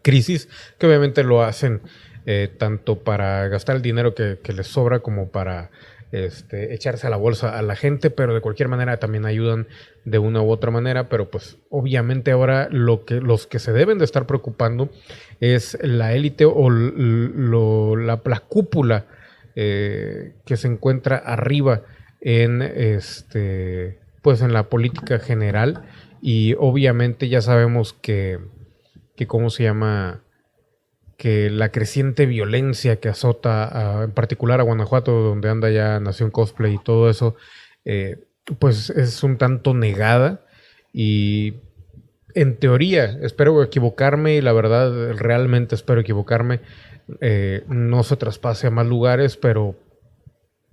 crisis, 0.00 0.48
que 0.78 0.86
obviamente 0.86 1.24
lo 1.24 1.42
hacen 1.42 1.82
eh, 2.24 2.48
tanto 2.56 3.00
para 3.00 3.46
gastar 3.48 3.76
el 3.76 3.82
dinero 3.82 4.14
que 4.14 4.52
les 4.54 4.66
sobra 4.66 5.00
como 5.00 5.28
para 5.28 5.70
este, 6.24 6.74
echarse 6.74 7.06
a 7.06 7.10
la 7.10 7.16
bolsa 7.16 7.58
a 7.58 7.62
la 7.62 7.76
gente, 7.76 8.10
pero 8.10 8.34
de 8.34 8.40
cualquier 8.40 8.68
manera 8.68 8.98
también 8.98 9.26
ayudan 9.26 9.66
de 10.04 10.18
una 10.18 10.40
u 10.40 10.50
otra 10.50 10.70
manera, 10.70 11.08
pero 11.08 11.30
pues 11.30 11.58
obviamente 11.68 12.30
ahora 12.30 12.68
lo 12.70 13.04
que, 13.04 13.20
los 13.20 13.46
que 13.46 13.58
se 13.58 13.72
deben 13.72 13.98
de 13.98 14.04
estar 14.04 14.26
preocupando 14.26 14.88
es 15.40 15.76
la 15.82 16.14
élite 16.14 16.44
o 16.46 16.70
la, 16.70 18.40
cúpula 18.48 19.06
eh, 19.54 20.34
que 20.44 20.56
se 20.56 20.68
encuentra 20.68 21.16
arriba 21.16 21.82
en 22.20 22.62
este 22.62 23.98
pues 24.22 24.42
en 24.42 24.52
la 24.52 24.68
política 24.68 25.18
general. 25.18 25.84
Y 26.20 26.54
obviamente 26.54 27.28
ya 27.28 27.40
sabemos 27.42 27.92
que 27.92 28.38
que 29.16 29.26
cómo 29.26 29.50
se 29.50 29.64
llama 29.64 30.22
que 31.16 31.50
la 31.50 31.70
creciente 31.70 32.26
violencia 32.26 33.00
que 33.00 33.08
azota 33.08 34.02
en 34.04 34.12
particular 34.12 34.60
a 34.60 34.64
Guanajuato, 34.64 35.12
donde 35.12 35.48
anda 35.48 35.70
ya 35.70 35.98
Nación 36.00 36.30
Cosplay 36.30 36.74
y 36.74 36.82
todo 36.82 37.08
eso, 37.08 37.36
eh, 37.84 38.18
pues 38.58 38.90
es 38.90 39.22
un 39.22 39.38
tanto 39.38 39.74
negada 39.74 40.44
y 40.92 41.54
en 42.34 42.56
teoría, 42.58 43.18
espero 43.22 43.62
equivocarme 43.62 44.36
y 44.36 44.40
la 44.42 44.52
verdad 44.52 45.12
realmente 45.14 45.74
espero 45.74 46.02
equivocarme, 46.02 46.60
eh, 47.20 47.64
no 47.68 48.02
se 48.02 48.16
traspase 48.16 48.66
a 48.66 48.70
más 48.70 48.86
lugares, 48.86 49.38
pero 49.38 49.74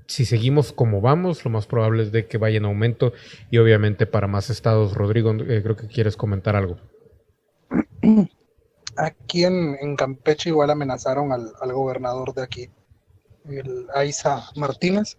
si 0.08 0.26
seguimos 0.26 0.74
como 0.74 1.00
vamos, 1.00 1.46
lo 1.46 1.52
más 1.52 1.66
probable 1.66 2.04
es 2.04 2.12
de 2.12 2.26
que 2.28 2.38
vaya 2.38 2.58
en 2.58 2.66
aumento 2.66 3.14
y 3.50 3.60
obviamente 3.60 4.06
para 4.06 4.28
más 4.28 4.50
estados. 4.50 4.94
Rodrigo, 4.94 5.32
eh, 5.34 5.62
creo 5.64 5.76
que 5.76 5.88
quieres 5.88 6.18
comentar 6.18 6.56
algo. 6.56 6.78
aquí 8.98 9.44
en, 9.46 9.96
Campeche 9.96 10.50
igual 10.50 10.70
amenazaron 10.70 11.32
al, 11.32 11.74
gobernador 11.74 12.34
de 12.34 12.44
aquí, 12.44 12.70
el 13.46 13.88
Aiza 13.94 14.44
Martínez, 14.56 15.18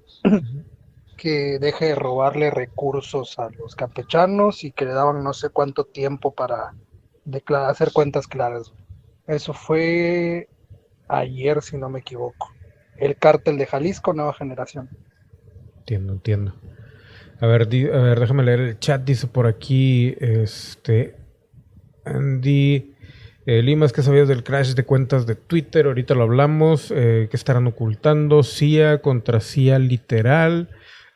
que 1.16 1.58
deje 1.58 1.86
de 1.86 1.94
robarle 1.94 2.50
recursos 2.50 3.38
a 3.38 3.50
los 3.50 3.74
campechanos 3.74 4.64
y 4.64 4.72
que 4.72 4.84
le 4.84 4.92
daban 4.92 5.22
no 5.22 5.32
sé 5.32 5.50
cuánto 5.50 5.84
tiempo 5.84 6.32
para 6.32 6.74
declarar, 7.24 7.70
hacer 7.70 7.92
cuentas 7.92 8.26
claras. 8.26 8.72
Eso 9.26 9.54
fue 9.54 10.48
ayer, 11.08 11.62
si 11.62 11.76
no 11.76 11.88
me 11.88 12.00
equivoco. 12.00 12.52
El 12.96 13.16
cártel 13.16 13.58
de 13.58 13.66
Jalisco, 13.66 14.12
nueva 14.12 14.34
generación. 14.34 14.88
Entiendo, 15.78 16.12
entiendo. 16.12 16.54
A 17.40 17.46
ver, 17.46 17.62
a 17.62 17.98
ver, 17.98 18.20
déjame 18.20 18.42
leer 18.42 18.60
el 18.60 18.78
chat. 18.78 19.02
Dice 19.02 19.26
por 19.26 19.46
aquí, 19.46 20.14
este, 20.20 21.16
Andy, 22.04 22.93
eh, 23.46 23.62
Limas, 23.62 23.92
¿qué 23.92 24.02
sabías 24.02 24.28
del 24.28 24.44
crash 24.44 24.74
de 24.74 24.84
cuentas 24.84 25.26
de 25.26 25.34
Twitter? 25.34 25.86
Ahorita 25.86 26.14
lo 26.14 26.22
hablamos. 26.22 26.90
Eh, 26.90 27.28
¿Qué 27.30 27.36
estarán 27.36 27.66
ocultando? 27.66 28.42
CIA 28.42 29.02
contra 29.02 29.40
CIA 29.40 29.78
literal. 29.78 30.68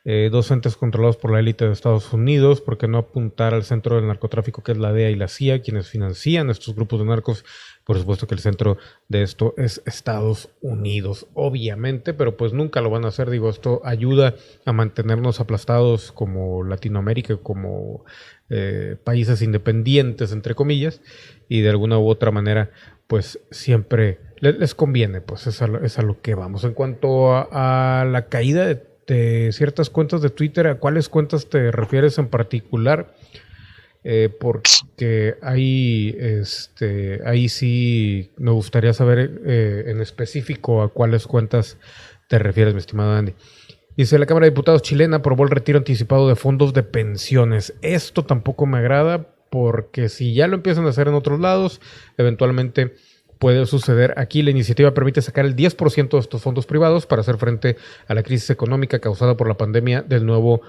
Eh, 0.05 0.29
dos 0.31 0.49
entes 0.49 0.77
controlados 0.77 1.17
por 1.17 1.31
la 1.31 1.39
élite 1.39 1.65
de 1.65 1.73
Estados 1.73 2.13
Unidos. 2.13 2.61
¿Por 2.61 2.77
qué 2.77 2.87
no 2.87 2.97
apuntar 2.97 3.53
al 3.53 3.63
centro 3.63 3.97
del 3.97 4.07
narcotráfico 4.07 4.63
que 4.63 4.71
es 4.71 4.77
la 4.77 4.93
DEA 4.93 5.09
y 5.09 5.15
la 5.15 5.27
CIA, 5.27 5.61
quienes 5.61 5.89
financian 5.89 6.49
estos 6.49 6.73
grupos 6.73 6.99
de 6.99 7.05
narcos? 7.05 7.43
Por 7.83 7.97
supuesto 7.97 8.25
que 8.25 8.35
el 8.35 8.39
centro 8.39 8.77
de 9.07 9.23
esto 9.23 9.53
es 9.57 9.81
Estados 9.85 10.49
Unidos, 10.61 11.27
obviamente, 11.33 12.13
pero 12.13 12.37
pues 12.37 12.53
nunca 12.53 12.81
lo 12.81 12.89
van 12.89 13.03
a 13.03 13.09
hacer. 13.09 13.29
Digo, 13.29 13.49
esto 13.49 13.81
ayuda 13.83 14.35
a 14.65 14.71
mantenernos 14.71 15.41
aplastados 15.41 16.11
como 16.11 16.63
Latinoamérica, 16.63 17.37
como 17.37 18.05
eh, 18.49 18.95
países 19.03 19.41
independientes, 19.41 20.31
entre 20.31 20.55
comillas, 20.55 21.01
y 21.47 21.61
de 21.61 21.69
alguna 21.69 21.99
u 21.99 22.07
otra 22.07 22.31
manera, 22.31 22.71
pues 23.07 23.39
siempre 23.51 24.19
les, 24.39 24.75
conviene, 24.75 25.21
pues 25.21 25.47
es 25.47 25.61
a, 25.61 25.67
lo, 25.67 26.21
que 26.21 26.35
vamos. 26.35 26.63
En 26.63 26.73
cuanto 26.73 27.33
a, 27.33 28.05
la 28.09 28.27
caída 28.27 28.65
de, 28.65 29.51
ciertas 29.51 29.89
cuentas 29.89 30.21
de 30.21 30.29
Twitter, 30.29 30.67
¿a 30.67 30.75
cuáles 30.75 31.09
cuentas 31.09 31.49
te 31.49 31.71
refieres 31.71 32.17
en 32.19 32.27
particular? 32.27 33.15
Eh, 34.03 34.29
porque 34.39 35.35
ahí, 35.41 36.15
este, 36.19 37.19
ahí 37.25 37.49
sí 37.49 38.31
me 38.37 38.51
gustaría 38.51 38.93
saber 38.93 39.41
eh, 39.45 39.85
en 39.87 39.99
específico 39.99 40.83
a 40.83 40.89
cuáles 40.89 41.27
cuentas 41.27 41.77
te 42.29 42.39
refieres, 42.39 42.73
mi 42.73 42.79
estimado 42.79 43.13
Andy. 43.13 43.33
Dice, 43.99 44.17
la 44.17 44.25
Cámara 44.25 44.45
de 44.45 44.51
Diputados 44.51 44.81
chilena 44.81 45.17
aprobó 45.17 45.43
el 45.43 45.49
retiro 45.49 45.77
anticipado 45.77 46.29
de 46.29 46.37
fondos 46.37 46.71
de 46.71 46.83
pensiones. 46.83 47.73
Esto 47.81 48.23
tampoco 48.23 48.65
me 48.65 48.77
agrada 48.77 49.27
porque 49.49 50.07
si 50.07 50.33
ya 50.33 50.47
lo 50.47 50.55
empiezan 50.55 50.85
a 50.85 50.91
hacer 50.91 51.09
en 51.09 51.15
otros 51.15 51.41
lados, 51.41 51.81
eventualmente 52.17 52.95
puede 53.39 53.65
suceder 53.65 54.13
aquí. 54.15 54.41
La 54.41 54.51
iniciativa 54.51 54.93
permite 54.93 55.21
sacar 55.21 55.43
el 55.43 55.53
10% 55.53 56.11
de 56.11 56.17
estos 56.17 56.41
fondos 56.41 56.65
privados 56.65 57.07
para 57.07 57.23
hacer 57.23 57.35
frente 57.35 57.75
a 58.07 58.13
la 58.13 58.23
crisis 58.23 58.49
económica 58.51 58.99
causada 58.99 59.35
por 59.35 59.49
la 59.49 59.57
pandemia 59.57 60.01
del 60.01 60.25
nuevo 60.25 60.61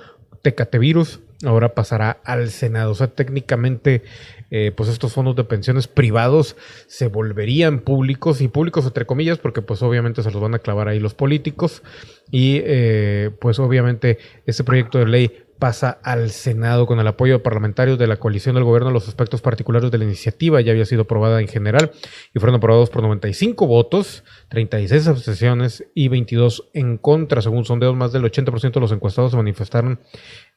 Tecate 0.42 0.80
virus. 0.80 1.20
Ahora 1.44 1.72
pasará 1.72 2.18
al 2.24 2.50
Senado. 2.50 2.90
O 2.90 2.94
sea, 2.96 3.06
técnicamente, 3.06 4.02
eh, 4.50 4.72
pues 4.74 4.88
estos 4.88 5.12
fondos 5.12 5.36
de 5.36 5.44
pensiones 5.44 5.86
privados 5.86 6.56
se 6.86 7.08
volverían 7.08 7.80
públicos 7.80 8.40
y 8.40 8.48
públicos 8.48 8.84
entre 8.86 9.06
comillas, 9.06 9.38
porque 9.38 9.62
pues 9.62 9.82
obviamente 9.82 10.22
se 10.22 10.30
los 10.30 10.40
van 10.40 10.54
a 10.54 10.58
clavar 10.58 10.88
ahí 10.88 10.98
los 10.98 11.14
políticos. 11.14 11.82
Y 12.30 12.60
eh, 12.64 13.30
pues 13.40 13.58
obviamente 13.58 14.18
este 14.46 14.64
proyecto 14.64 14.98
de 14.98 15.06
ley 15.06 15.44
pasa 15.60 16.00
al 16.02 16.30
Senado 16.30 16.86
con 16.86 16.98
el 16.98 17.06
apoyo 17.06 17.42
parlamentario 17.42 17.96
de 17.96 18.08
la 18.08 18.16
coalición 18.16 18.56
del 18.56 18.64
gobierno. 18.64 18.90
Los 18.90 19.06
aspectos 19.06 19.42
particulares 19.42 19.92
de 19.92 19.98
la 19.98 20.04
iniciativa 20.04 20.60
ya 20.60 20.72
había 20.72 20.86
sido 20.86 21.02
aprobada 21.02 21.40
en 21.40 21.46
general 21.46 21.92
y 22.34 22.40
fueron 22.40 22.56
aprobados 22.56 22.90
por 22.90 23.02
95 23.02 23.66
votos, 23.66 24.24
36 24.48 25.06
abstenciones 25.06 25.84
y 25.94 26.08
22 26.08 26.70
en 26.72 26.96
contra. 26.96 27.42
Según 27.42 27.64
sondeos, 27.64 27.94
más 27.94 28.10
del 28.10 28.24
80% 28.24 28.72
de 28.72 28.80
los 28.80 28.90
encuestados 28.90 29.30
se 29.30 29.36
manifestaron 29.36 30.00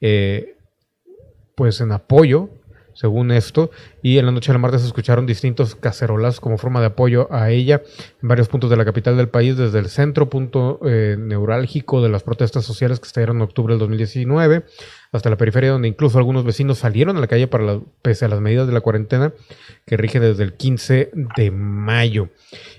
eh, 0.02 0.56
pues 1.56 1.82
en 1.82 1.92
apoyo 1.92 2.50
según 2.94 3.32
esto, 3.32 3.72
y 4.02 4.18
en 4.18 4.26
la 4.26 4.32
noche 4.32 4.52
del 4.52 4.60
martes 4.60 4.82
se 4.82 4.88
escucharon 4.88 5.26
distintos 5.26 5.76
cacerolazos 5.76 6.40
como 6.40 6.58
forma 6.58 6.80
de 6.80 6.88
apoyo 6.88 7.28
a 7.32 7.50
ella 7.52 7.82
en 8.22 8.28
varios 8.28 8.48
puntos 8.48 8.70
de 8.70 8.78
la 8.78 8.86
capital 8.86 9.18
del 9.18 9.30
país, 9.30 9.58
desde 9.58 9.80
el 9.80 9.90
centro, 9.90 10.30
punto 10.30 10.80
eh, 10.86 11.16
neurálgico 11.18 12.02
de 12.02 12.10
las 12.10 12.24
protestas 12.24 12.66
sociales 12.66 13.00
que 13.00 13.08
estallaron 13.08 13.38
en 13.38 13.44
octubre 13.44 13.74
del 13.74 13.80
2019, 13.80 14.66
hasta 15.12 15.30
la 15.30 15.38
periferia, 15.38 15.72
donde 15.72 15.88
incluso 15.88 16.18
algunos 16.18 16.44
vecinos 16.44 16.80
salieron 16.80 17.18
a 17.18 17.20
la 17.20 17.28
calle 17.28 17.48
para 17.48 17.80
pese 18.02 18.26
a 18.26 18.28
las 18.28 18.42
medidas 18.42 18.68
de 18.68 18.74
la 18.74 18.82
cuarentena 18.82 19.34
que 19.86 19.98
rigen 19.98 20.22
desde 20.22 20.44
el 20.44 20.54
15 20.54 21.12
de 21.38 21.52
mayo. 21.52 22.30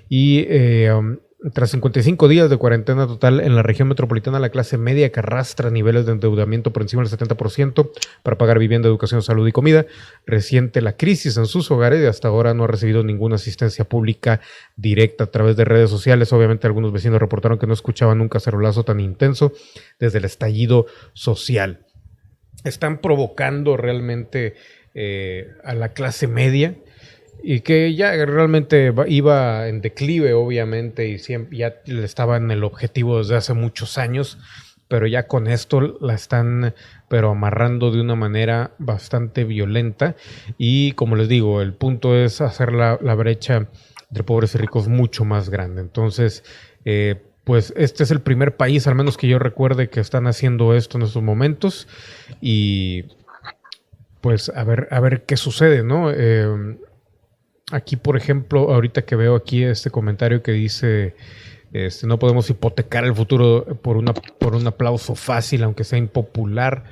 Y 0.08 0.44
eh, 0.48 0.92
um, 0.92 1.18
tras 1.52 1.70
55 1.70 2.28
días 2.28 2.48
de 2.48 2.56
cuarentena 2.56 3.06
total 3.06 3.40
en 3.40 3.54
la 3.54 3.62
región 3.62 3.88
metropolitana, 3.88 4.38
la 4.38 4.48
clase 4.48 4.78
media 4.78 5.12
que 5.12 5.20
arrastra 5.20 5.70
niveles 5.70 6.06
de 6.06 6.12
endeudamiento 6.12 6.72
por 6.72 6.82
encima 6.82 7.02
del 7.02 7.12
70% 7.12 7.90
para 8.22 8.38
pagar 8.38 8.58
vivienda, 8.58 8.88
educación, 8.88 9.22
salud 9.22 9.46
y 9.46 9.52
comida, 9.52 9.84
resiente 10.26 10.80
la 10.80 10.96
crisis 10.96 11.36
en 11.36 11.46
sus 11.46 11.70
hogares 11.70 12.02
y 12.02 12.06
hasta 12.06 12.28
ahora 12.28 12.54
no 12.54 12.64
ha 12.64 12.66
recibido 12.66 13.04
ninguna 13.04 13.34
asistencia 13.34 13.84
pública 13.84 14.40
directa 14.76 15.24
a 15.24 15.26
través 15.26 15.56
de 15.56 15.66
redes 15.66 15.90
sociales. 15.90 16.32
Obviamente 16.32 16.66
algunos 16.66 16.92
vecinos 16.92 17.20
reportaron 17.20 17.58
que 17.58 17.66
no 17.66 17.74
escuchaban 17.74 18.18
nunca 18.18 18.40
cerolazo 18.40 18.84
tan 18.84 19.00
intenso 19.00 19.52
desde 19.98 20.18
el 20.18 20.24
estallido 20.24 20.86
social. 21.12 21.86
Están 22.64 22.98
provocando 23.02 23.76
realmente 23.76 24.54
eh, 24.94 25.48
a 25.62 25.74
la 25.74 25.92
clase 25.92 26.26
media 26.26 26.74
y 27.46 27.60
que 27.60 27.94
ya 27.94 28.12
realmente 28.24 28.90
iba 29.06 29.68
en 29.68 29.82
declive, 29.82 30.32
obviamente, 30.32 31.08
y 31.08 31.18
siempre, 31.18 31.58
ya 31.58 31.74
estaba 31.86 32.38
en 32.38 32.50
el 32.50 32.64
objetivo 32.64 33.18
desde 33.18 33.36
hace 33.36 33.52
muchos 33.52 33.98
años, 33.98 34.38
pero 34.88 35.06
ya 35.06 35.26
con 35.26 35.46
esto 35.46 35.98
la 36.00 36.14
están, 36.14 36.74
pero 37.08 37.32
amarrando 37.32 37.90
de 37.90 38.00
una 38.00 38.14
manera 38.14 38.70
bastante 38.78 39.44
violenta. 39.44 40.16
Y 40.56 40.92
como 40.92 41.16
les 41.16 41.28
digo, 41.28 41.60
el 41.60 41.74
punto 41.74 42.16
es 42.16 42.40
hacer 42.40 42.72
la, 42.72 42.96
brecha 43.14 43.68
entre 44.08 44.24
pobres 44.24 44.54
y 44.54 44.58
ricos 44.58 44.88
mucho 44.88 45.26
más 45.26 45.50
grande. 45.50 45.82
Entonces, 45.82 46.44
eh, 46.86 47.20
pues 47.44 47.74
este 47.76 48.04
es 48.04 48.10
el 48.10 48.22
primer 48.22 48.56
país, 48.56 48.86
al 48.86 48.94
menos 48.94 49.18
que 49.18 49.28
yo 49.28 49.38
recuerde, 49.38 49.90
que 49.90 50.00
están 50.00 50.26
haciendo 50.26 50.74
esto 50.74 50.96
en 50.96 51.04
estos 51.04 51.22
momentos. 51.22 51.88
Y 52.40 53.04
pues 54.22 54.48
a 54.48 54.64
ver, 54.64 54.88
a 54.90 55.00
ver 55.00 55.24
qué 55.26 55.36
sucede, 55.36 55.82
¿no? 55.82 56.10
Eh, 56.10 56.78
Aquí, 57.72 57.96
por 57.96 58.16
ejemplo, 58.16 58.72
ahorita 58.72 59.02
que 59.02 59.16
veo 59.16 59.34
aquí 59.34 59.64
este 59.64 59.90
comentario 59.90 60.42
que 60.42 60.52
dice 60.52 61.14
Este, 61.74 62.06
no 62.06 62.20
podemos 62.20 62.48
hipotecar 62.48 63.04
el 63.04 63.14
futuro 63.16 63.66
por, 63.82 63.96
una, 63.96 64.14
por 64.14 64.54
un 64.54 64.64
aplauso 64.64 65.16
fácil, 65.16 65.64
aunque 65.64 65.82
sea 65.82 65.98
impopular. 65.98 66.84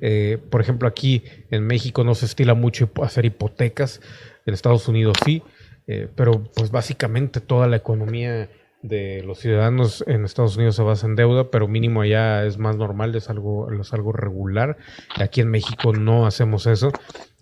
Eh, 0.00 0.38
por 0.48 0.62
ejemplo, 0.62 0.88
aquí 0.88 1.24
en 1.50 1.66
México 1.66 2.04
no 2.04 2.14
se 2.14 2.24
estila 2.24 2.54
mucho 2.54 2.90
hacer 3.02 3.26
hipotecas, 3.26 4.00
en 4.46 4.54
Estados 4.54 4.88
Unidos 4.88 5.18
sí, 5.26 5.42
eh, 5.86 6.08
pero 6.16 6.42
pues 6.56 6.70
básicamente 6.70 7.42
toda 7.42 7.66
la 7.66 7.76
economía 7.76 8.48
de 8.82 9.22
los 9.22 9.38
ciudadanos 9.38 10.02
en 10.06 10.24
Estados 10.24 10.56
Unidos 10.56 10.76
se 10.76 10.82
basa 10.82 11.06
en 11.06 11.14
deuda, 11.14 11.50
pero 11.50 11.68
mínimo 11.68 12.00
allá 12.00 12.44
es 12.44 12.58
más 12.58 12.76
normal, 12.76 13.14
es 13.14 13.28
algo, 13.28 13.70
es 13.72 13.92
algo 13.92 14.12
regular. 14.12 14.78
Aquí 15.16 15.40
en 15.40 15.50
México 15.50 15.92
no 15.92 16.26
hacemos 16.26 16.66
eso 16.66 16.90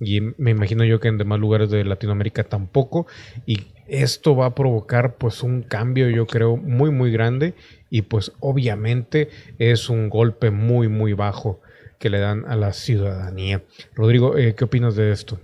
y 0.01 0.21
me 0.21 0.51
imagino 0.51 0.85
yo 0.85 1.01
que 1.01 1.09
en 1.09 1.19
demás 1.19 1.39
lugares 1.39 1.71
de 1.71 1.85
Latinoamérica 1.85 2.45
tampoco. 2.45 3.07
Y 3.47 3.69
esto 3.87 4.35
va 4.35 4.47
a 4.47 4.55
provocar 4.55 5.17
pues 5.17 5.43
un 5.43 5.63
cambio 5.63 6.11
yo 6.11 6.27
creo 6.27 6.57
muy 6.57 6.91
muy 6.91 7.11
grande 7.11 7.55
y 7.89 8.03
pues 8.03 8.33
obviamente 8.41 9.31
es 9.59 9.89
un 9.89 10.11
golpe 10.11 10.51
muy 10.51 10.89
muy 10.89 11.15
bajo 11.15 11.61
que 11.99 12.11
le 12.11 12.19
dan 12.19 12.45
a 12.47 12.57
la 12.57 12.73
ciudadanía. 12.73 13.63
Rodrigo, 13.95 14.37
eh, 14.37 14.55
¿qué 14.55 14.65
opinas 14.65 14.95
de 14.95 15.13
esto? 15.13 15.41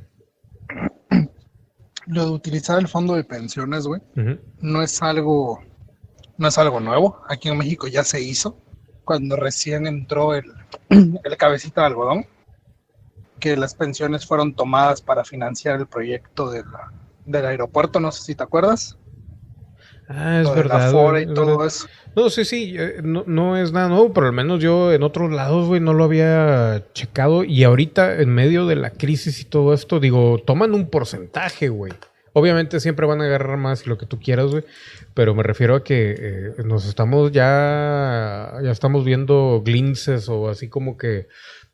Lo 2.06 2.26
de 2.26 2.30
utilizar 2.32 2.78
el 2.78 2.86
fondo 2.86 3.14
de 3.14 3.24
pensiones, 3.24 3.86
güey, 3.86 4.02
no 4.60 4.82
es 4.82 5.02
algo 5.02 5.62
no 6.37 6.49
es 6.49 6.59
algo 6.59 6.81
nuevo. 6.81 7.21
Aquí 7.29 7.49
en 7.49 7.59
México 7.59 7.87
ya 7.87 8.05
se 8.05 8.21
hizo 8.21 8.59
cuando 9.05 9.37
recién 9.37 9.87
entró 9.87 10.35
el, 10.35 10.45
el 10.88 11.37
cabecita 11.37 11.83
de 11.83 11.87
algodón, 11.88 12.26
que 13.41 13.57
las 13.57 13.75
pensiones 13.75 14.26
fueron 14.26 14.55
tomadas 14.55 15.03
para 15.03 15.25
financiar 15.25 15.79
el 15.79 15.87
proyecto 15.87 16.50
de 16.50 16.64
la, 16.64 16.93
del 17.26 17.47
aeropuerto, 17.47 18.00
no 18.00 18.11
sé 18.12 18.23
si 18.23 18.35
te 18.35 18.43
acuerdas. 18.43 18.99
Ah, 20.09 20.41
es 20.43 20.55
verdad. 20.55 20.93
No, 22.14 22.29
sí, 22.29 22.45
sí, 22.45 22.75
eh, 22.79 23.00
no, 23.03 23.25
no, 23.26 23.57
es 23.57 23.73
nada 23.73 23.88
nuevo, 23.88 24.12
pero 24.12 24.26
al 24.26 24.33
menos 24.33 24.62
yo 24.62 24.93
en 24.93 25.03
otros 25.03 25.33
lados, 25.33 25.67
güey, 25.67 25.81
no 25.81 25.95
lo 25.95 26.05
había 26.05 26.85
checado. 26.93 27.43
Y 27.43 27.64
ahorita, 27.64 28.21
en 28.21 28.29
medio 28.29 28.67
de 28.67 28.76
la 28.76 28.91
crisis 28.91 29.41
y 29.41 29.45
todo 29.45 29.73
esto, 29.73 30.00
digo, 30.00 30.38
toman 30.45 30.75
un 30.75 30.91
porcentaje, 30.91 31.71
güey. 31.71 31.93
Obviamente 32.37 32.81
siempre 32.81 33.07
van 33.07 33.23
a 33.23 33.26
agarrar 33.26 33.57
más 33.59 33.87
y 33.87 33.88
lo 33.88 33.97
que 33.97 34.07
tú 34.07 34.19
quieras, 34.19 34.50
güey. 34.50 34.64
Pero 35.14 35.37
me 35.37 35.45
refiero 35.45 35.76
a 35.76 35.85
que 35.85 36.17
eh, 36.19 36.55
nos 36.64 36.85
estamos 36.85 37.31
ya, 37.31 38.55
ya 38.61 38.73
estamos 38.73 39.05
viendo 39.05 39.62
glinces 39.64 40.29
o 40.29 40.49
así 40.49 40.69
como 40.69 40.97
que 40.97 41.29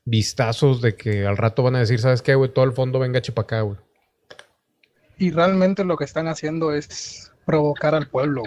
vistazos 0.05 0.83
de 0.83 0.97
que 0.97 1.27
al 1.27 1.39
rato 1.39 1.63
van 1.63 1.77
a 1.77 1.79
decir, 1.79 1.99
¿sabes 1.99 2.21
qué, 2.21 2.35
güey? 2.35 2.53
Todo 2.53 2.67
el 2.67 2.73
fondo 2.73 2.99
venga 2.99 3.23
chipacá, 3.23 3.63
güey. 3.63 3.79
Y 5.17 5.31
realmente 5.31 5.83
lo 5.83 5.97
que 5.97 6.05
están 6.05 6.29
haciendo 6.29 6.75
es 6.75 7.33
provocar 7.47 7.95
al 7.95 8.09
pueblo. 8.09 8.43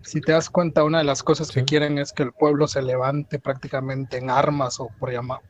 Si 0.00 0.22
te 0.22 0.32
das 0.32 0.48
cuenta, 0.48 0.82
una 0.82 0.98
de 0.98 1.04
las 1.04 1.22
cosas 1.22 1.50
que 1.50 1.64
quieren 1.64 1.98
es 1.98 2.14
que 2.14 2.22
el 2.22 2.32
pueblo 2.32 2.68
se 2.68 2.80
levante 2.80 3.38
prácticamente 3.38 4.16
en 4.16 4.30
armas 4.30 4.80
o 4.80 4.88
por 4.98 5.12
llamar, 5.12 5.40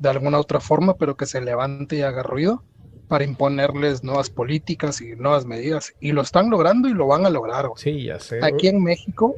de 0.00 0.08
alguna 0.08 0.40
otra 0.40 0.58
forma, 0.58 0.96
pero 0.96 1.16
que 1.16 1.26
se 1.26 1.40
levante 1.40 1.94
y 1.94 2.02
haga 2.02 2.24
ruido 2.24 2.64
para 3.08 3.24
imponerles 3.24 4.02
nuevas 4.02 4.30
políticas 4.30 5.00
y 5.00 5.16
nuevas 5.16 5.44
medidas. 5.46 5.92
Y 6.00 6.12
lo 6.12 6.22
están 6.22 6.50
logrando 6.50 6.88
y 6.88 6.94
lo 6.94 7.06
van 7.06 7.26
a 7.26 7.30
lograr. 7.30 7.66
Sí, 7.76 8.04
ya 8.04 8.18
sé. 8.18 8.40
Aquí 8.42 8.68
en 8.68 8.82
México, 8.82 9.34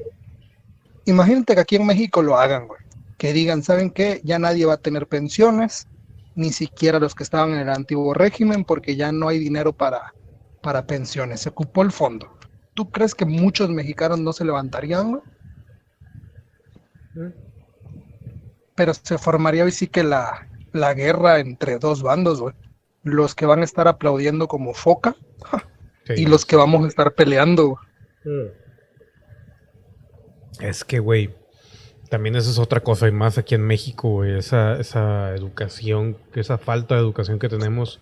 imagínate 1.04 1.54
que 1.54 1.60
aquí 1.60 1.76
en 1.76 1.86
México 1.86 2.22
lo 2.22 2.36
hagan, 2.36 2.68
güey. 2.68 2.80
Que 3.18 3.32
digan, 3.32 3.62
¿saben 3.62 3.90
qué? 3.90 4.20
Ya 4.24 4.38
nadie 4.38 4.66
va 4.66 4.74
a 4.74 4.78
tener 4.78 5.06
pensiones, 5.06 5.88
ni 6.34 6.52
siquiera 6.52 6.98
los 6.98 7.14
que 7.14 7.22
estaban 7.22 7.52
en 7.52 7.60
el 7.60 7.70
antiguo 7.70 8.12
régimen, 8.14 8.64
porque 8.64 8.96
ya 8.96 9.10
no 9.12 9.28
hay 9.28 9.38
dinero 9.38 9.72
para 9.72 10.12
para 10.66 10.84
pensiones, 10.84 11.42
se 11.42 11.50
ocupó 11.50 11.82
el 11.82 11.92
fondo. 11.92 12.28
¿Tú 12.74 12.90
crees 12.90 13.14
que 13.14 13.24
muchos 13.24 13.70
mexicanos 13.70 14.18
no 14.18 14.32
se 14.32 14.44
levantarían? 14.44 15.22
Pero 18.74 18.92
se 18.92 19.16
formaría 19.16 19.62
hoy 19.62 19.70
sí 19.70 19.86
que 19.86 20.02
la, 20.02 20.48
la 20.72 20.92
guerra 20.92 21.38
entre 21.38 21.78
dos 21.78 22.02
bandos, 22.02 22.40
güey. 22.40 22.52
Los 23.06 23.34
que 23.34 23.46
van 23.46 23.60
a 23.60 23.64
estar 23.64 23.88
aplaudiendo 23.88 24.48
como 24.48 24.74
foca 24.74 25.16
y 26.08 26.26
los 26.26 26.44
que 26.44 26.56
vamos 26.56 26.84
a 26.84 26.88
estar 26.88 27.14
peleando. 27.14 27.78
Mm. 28.24 28.48
Es 30.60 30.84
que, 30.84 30.98
güey, 30.98 31.34
también 32.10 32.36
eso 32.36 32.50
es 32.50 32.58
otra 32.58 32.80
cosa, 32.80 33.08
y 33.08 33.12
más 33.12 33.38
aquí 33.38 33.54
en 33.54 33.62
México, 33.62 34.08
güey, 34.08 34.38
esa, 34.38 34.78
esa 34.80 35.34
educación, 35.34 36.18
esa 36.34 36.58
falta 36.58 36.94
de 36.96 37.00
educación 37.00 37.38
que 37.38 37.48
tenemos 37.48 38.00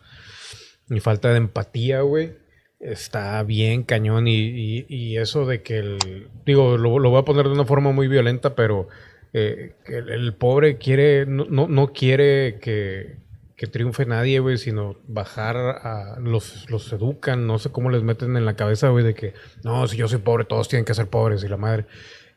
y 0.88 1.00
falta 1.00 1.30
de 1.30 1.36
empatía, 1.38 2.00
güey 2.00 2.44
está 2.84 3.42
bien 3.42 3.82
cañón 3.82 4.26
y, 4.28 5.16
eso 5.16 5.46
de 5.46 5.62
que 5.62 5.78
el, 5.78 6.28
digo, 6.44 6.76
lo, 6.76 6.90
voy 6.90 7.18
a 7.18 7.24
poner 7.24 7.46
de 7.46 7.52
una 7.52 7.64
forma 7.64 7.92
muy 7.92 8.08
violenta, 8.08 8.54
pero 8.54 8.88
eh, 9.32 9.72
el, 9.86 10.34
pobre 10.34 10.76
quiere, 10.76 11.24
no, 11.26 11.46
no, 11.46 11.92
quiere 11.92 12.58
que, 12.60 13.16
triunfe 13.66 14.04
nadie, 14.06 14.40
güey, 14.40 14.58
sino 14.58 14.96
bajar 15.06 15.56
a, 15.56 16.18
los, 16.20 16.68
los 16.70 16.92
educan, 16.92 17.46
no 17.46 17.58
sé 17.58 17.70
cómo 17.70 17.90
les 17.90 18.02
meten 18.02 18.36
en 18.36 18.44
la 18.44 18.56
cabeza, 18.56 18.88
güey, 18.88 19.04
de 19.04 19.14
que, 19.14 19.34
no, 19.62 19.86
si 19.86 19.96
yo 19.96 20.08
soy 20.08 20.18
pobre, 20.18 20.44
todos 20.44 20.68
tienen 20.68 20.84
que 20.84 20.94
ser 20.94 21.08
pobres 21.08 21.44
y 21.44 21.48
la 21.48 21.56
madre. 21.56 21.86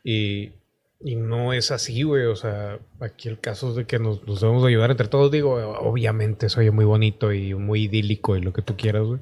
Y, 0.04 0.52
no 1.00 1.52
es 1.52 1.70
así, 1.70 2.02
güey. 2.02 2.24
O 2.24 2.34
sea, 2.34 2.78
aquí 3.00 3.28
el 3.28 3.38
caso 3.38 3.70
es 3.70 3.76
de 3.76 3.84
que 3.84 3.98
nos, 3.98 4.26
nos, 4.26 4.40
debemos 4.40 4.64
ayudar 4.64 4.90
entre 4.90 5.08
todos. 5.08 5.30
Digo, 5.30 5.54
obviamente 5.80 6.48
soy 6.48 6.70
muy 6.70 6.84
bonito 6.84 7.32
y 7.32 7.54
muy 7.54 7.84
idílico 7.84 8.36
y 8.36 8.40
lo 8.40 8.52
que 8.52 8.62
tú 8.62 8.76
quieras, 8.76 9.04
güey. 9.06 9.20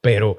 Pero, 0.00 0.38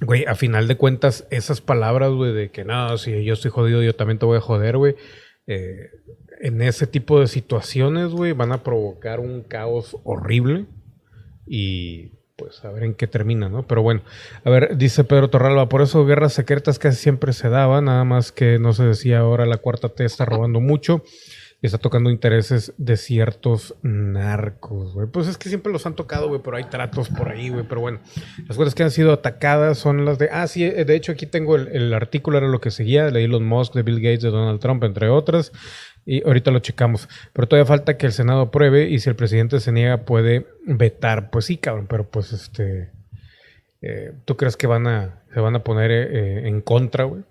güey, 0.00 0.24
a 0.24 0.34
final 0.34 0.66
de 0.66 0.76
cuentas, 0.76 1.26
esas 1.30 1.60
palabras, 1.60 2.10
güey, 2.10 2.32
de 2.32 2.50
que 2.50 2.64
no, 2.64 2.98
si 2.98 3.24
yo 3.24 3.34
estoy 3.34 3.50
jodido, 3.50 3.82
yo 3.82 3.94
también 3.94 4.18
te 4.18 4.26
voy 4.26 4.38
a 4.38 4.40
joder, 4.40 4.76
güey. 4.76 4.96
Eh, 5.46 5.90
en 6.42 6.60
ese 6.60 6.88
tipo 6.88 7.20
de 7.20 7.28
situaciones, 7.28 8.08
güey, 8.10 8.32
van 8.32 8.50
a 8.50 8.64
provocar 8.64 9.20
un 9.20 9.42
caos 9.42 9.96
horrible. 10.02 10.66
Y 11.46 12.10
pues 12.36 12.64
a 12.64 12.70
ver 12.72 12.82
en 12.82 12.94
qué 12.94 13.06
termina, 13.06 13.48
¿no? 13.48 13.66
Pero 13.68 13.82
bueno, 13.82 14.02
a 14.44 14.50
ver, 14.50 14.76
dice 14.76 15.04
Pedro 15.04 15.30
Torralba, 15.30 15.68
por 15.68 15.82
eso 15.82 16.04
guerras 16.04 16.32
secretas 16.32 16.80
casi 16.80 17.00
siempre 17.00 17.32
se 17.32 17.48
daban, 17.48 17.84
nada 17.84 18.04
más 18.04 18.32
que 18.32 18.58
no 18.58 18.72
se 18.72 18.82
decía 18.82 19.20
ahora 19.20 19.46
la 19.46 19.58
cuarta 19.58 19.90
T 19.90 20.04
está 20.04 20.24
robando 20.24 20.60
mucho 20.60 21.04
y 21.62 21.66
está 21.66 21.78
tocando 21.78 22.10
intereses 22.10 22.74
de 22.76 22.96
ciertos 22.96 23.76
narcos, 23.82 24.94
güey. 24.94 25.06
Pues 25.06 25.28
es 25.28 25.38
que 25.38 25.48
siempre 25.48 25.72
los 25.72 25.86
han 25.86 25.94
tocado, 25.94 26.26
güey, 26.26 26.40
pero 26.42 26.56
hay 26.56 26.64
tratos 26.64 27.08
por 27.08 27.28
ahí, 27.28 27.50
güey. 27.50 27.64
Pero 27.68 27.80
bueno, 27.80 28.00
las 28.48 28.56
cosas 28.56 28.74
que 28.74 28.82
han 28.82 28.90
sido 28.90 29.12
atacadas 29.12 29.78
son 29.78 30.04
las 30.04 30.18
de. 30.18 30.28
Ah, 30.32 30.48
sí, 30.48 30.64
eh, 30.64 30.84
de 30.84 30.96
hecho 30.96 31.12
aquí 31.12 31.24
tengo 31.24 31.54
el, 31.54 31.94
artículo, 31.94 32.38
era 32.38 32.48
lo 32.48 32.60
que 32.60 32.72
seguía, 32.72 33.12
de 33.12 33.22
Elon 33.22 33.46
Musk, 33.46 33.74
de 33.74 33.84
Bill 33.84 34.00
Gates, 34.00 34.22
de 34.22 34.30
Donald 34.30 34.58
Trump, 34.58 34.82
entre 34.82 35.08
otras. 35.08 35.52
Y 36.04 36.24
ahorita 36.26 36.50
lo 36.50 36.58
checamos. 36.58 37.08
Pero 37.32 37.48
todavía 37.48 37.66
falta 37.66 37.96
que 37.96 38.06
el 38.06 38.12
Senado 38.12 38.40
apruebe 38.42 38.88
y 38.88 38.98
si 38.98 39.08
el 39.08 39.16
presidente 39.16 39.60
se 39.60 39.72
niega 39.72 39.98
puede 39.98 40.46
vetar. 40.64 41.30
Pues 41.30 41.46
sí, 41.46 41.56
cabrón, 41.56 41.86
pero 41.88 42.04
pues 42.04 42.32
este. 42.32 42.90
Eh, 43.80 44.12
¿Tú 44.24 44.36
crees 44.36 44.56
que 44.56 44.66
van 44.66 44.86
a, 44.86 45.22
se 45.32 45.40
van 45.40 45.56
a 45.56 45.64
poner 45.64 45.90
eh, 45.90 46.48
en 46.48 46.60
contra, 46.60 47.04
güey? 47.04 47.22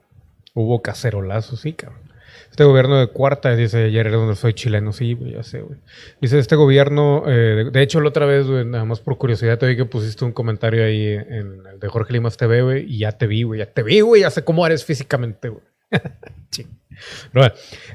Hubo 0.53 0.81
cacerolazos, 0.81 1.62
sí, 1.62 1.73
cabrón. 1.73 2.12
Este 2.49 2.65
gobierno 2.65 2.99
de 2.99 3.07
cuarta, 3.07 3.55
dice 3.55 3.86
ayer 3.86 4.12
donde 4.12 4.36
soy 4.36 4.53
chileno, 4.53 4.91
sí, 4.91 5.17
ya 5.25 5.41
sé, 5.41 5.62
güey. 5.62 5.79
Dice, 6.19 6.38
este 6.38 6.57
gobierno, 6.57 7.23
eh, 7.27 7.69
de 7.71 7.81
hecho 7.81 8.01
la 8.01 8.10
otra 8.10 8.25
vez, 8.25 8.45
güey, 8.45 8.65
nada 8.65 8.84
más 8.84 8.99
por 8.99 9.17
curiosidad, 9.17 9.57
te 9.57 9.67
vi 9.67 9.77
que 9.77 9.86
pusiste 9.86 10.25
un 10.25 10.34
comentario 10.34 10.84
ahí 10.84 11.07
en 11.07 11.65
el 11.65 11.79
de 11.79 11.88
Jorge 11.88 12.12
Limas 12.12 12.36
TV, 12.36 12.62
güey, 12.62 12.93
y 12.93 12.99
ya 12.99 13.13
te 13.13 13.27
vi, 13.27 13.43
güey, 13.43 13.60
ya 13.60 13.67
te 13.67 13.84
vi, 13.84 14.01
güey, 14.01 14.21
ya 14.21 14.29
sé 14.29 14.43
cómo 14.43 14.65
eres 14.65 14.84
físicamente, 14.84 15.47
güey. 15.47 15.63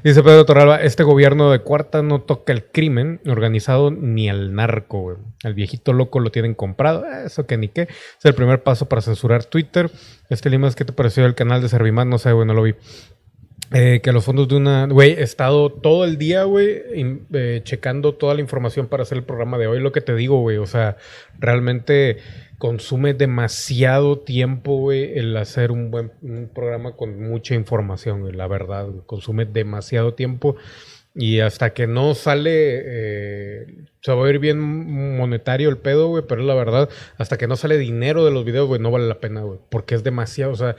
dice 0.03 0.23
Pedro 0.23 0.45
Torralba, 0.45 0.81
este 0.81 1.03
gobierno 1.03 1.51
de 1.51 1.59
cuarta 1.59 2.01
no 2.01 2.21
toca 2.21 2.53
el 2.53 2.65
crimen 2.65 3.21
organizado 3.25 3.91
ni 3.91 4.29
al 4.29 4.53
narco, 4.53 5.01
güey. 5.01 5.17
Al 5.43 5.53
viejito 5.53 5.93
loco 5.93 6.19
lo 6.19 6.31
tienen 6.31 6.55
comprado, 6.55 7.05
eh, 7.05 7.25
eso 7.25 7.45
que 7.45 7.57
ni 7.57 7.69
qué. 7.69 7.83
Es 7.83 8.25
el 8.25 8.33
primer 8.33 8.63
paso 8.63 8.89
para 8.89 9.01
censurar 9.01 9.45
Twitter. 9.45 9.91
Este 10.29 10.49
Limas, 10.49 10.75
¿qué 10.75 10.85
te 10.85 10.93
pareció 10.93 11.25
el 11.25 11.35
canal 11.35 11.61
de 11.61 11.69
Servimán? 11.69 12.09
No 12.09 12.17
sé, 12.17 12.31
güey, 12.31 12.45
no 12.45 12.53
lo 12.53 12.63
vi. 12.63 12.75
Eh, 13.73 13.99
que 14.01 14.11
los 14.11 14.23
fondos 14.23 14.47
de 14.47 14.55
una... 14.55 14.87
Güey, 14.87 15.11
he 15.11 15.23
estado 15.23 15.69
todo 15.69 16.05
el 16.05 16.17
día, 16.17 16.43
güey, 16.43 16.81
eh, 17.33 17.61
checando 17.63 18.13
toda 18.13 18.33
la 18.33 18.41
información 18.41 18.87
para 18.87 19.03
hacer 19.03 19.17
el 19.17 19.23
programa 19.23 19.57
de 19.57 19.67
hoy. 19.67 19.79
Lo 19.79 19.91
que 19.91 20.01
te 20.01 20.15
digo, 20.15 20.39
güey, 20.39 20.57
o 20.57 20.65
sea, 20.65 20.97
realmente 21.37 22.17
consume 22.57 23.13
demasiado 23.13 24.19
tiempo, 24.19 24.77
güey, 24.77 25.17
el 25.17 25.35
hacer 25.35 25.71
un 25.71 25.91
buen 25.91 26.11
programa 26.53 26.95
con 26.95 27.21
mucha 27.21 27.55
información, 27.55 28.35
la 28.37 28.47
verdad. 28.47 28.87
Consume 29.05 29.45
demasiado 29.45 30.13
tiempo 30.13 30.55
y 31.13 31.39
hasta 31.41 31.73
que 31.73 31.87
no 31.87 32.15
sale... 32.15 32.81
Eh, 32.85 33.65
se 34.01 34.13
va 34.13 34.25
a 34.25 34.29
ir 34.29 34.39
bien 34.39 34.59
monetario 35.17 35.67
el 35.67 35.77
pedo, 35.77 36.07
güey, 36.07 36.23
pero 36.25 36.41
la 36.43 36.55
verdad, 36.55 36.89
hasta 37.17 37.37
que 37.37 37.47
no 37.47 37.57
sale 37.57 37.77
dinero 37.77 38.23
de 38.23 38.31
los 38.31 38.45
videos, 38.45 38.67
güey, 38.67 38.79
no 38.79 38.91
vale 38.91 39.05
la 39.05 39.19
pena, 39.19 39.41
güey, 39.41 39.59
porque 39.69 39.95
es 39.95 40.03
demasiado, 40.05 40.53
o 40.53 40.55
sea, 40.55 40.77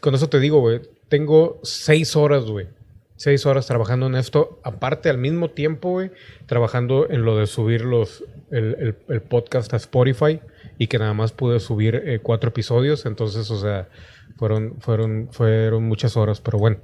con 0.00 0.16
eso 0.16 0.28
te 0.28 0.40
digo, 0.40 0.58
güey, 0.60 0.80
tengo 1.08 1.60
seis 1.62 2.16
horas, 2.16 2.44
güey. 2.44 2.68
Seis 3.16 3.46
horas 3.46 3.66
trabajando 3.66 4.06
en 4.06 4.14
esto. 4.14 4.60
Aparte, 4.62 5.08
al 5.08 5.16
mismo 5.16 5.50
tiempo, 5.50 5.90
güey, 5.90 6.10
trabajando 6.44 7.08
en 7.08 7.24
lo 7.24 7.36
de 7.38 7.46
subir 7.46 7.82
los, 7.82 8.24
el, 8.50 8.94
podcast 9.28 9.72
a 9.72 9.78
Spotify 9.78 10.40
y 10.76 10.88
que 10.88 10.98
nada 10.98 11.14
más 11.14 11.32
pude 11.32 11.58
subir 11.58 11.94
eh, 11.94 12.20
cuatro 12.22 12.50
episodios. 12.50 13.06
Entonces, 13.06 13.50
o 13.50 13.58
sea, 13.58 13.88
fueron, 14.36 14.80
fueron, 14.80 15.28
fueron 15.30 15.84
muchas 15.84 16.16
horas, 16.16 16.40
pero 16.40 16.58
bueno. 16.58 16.78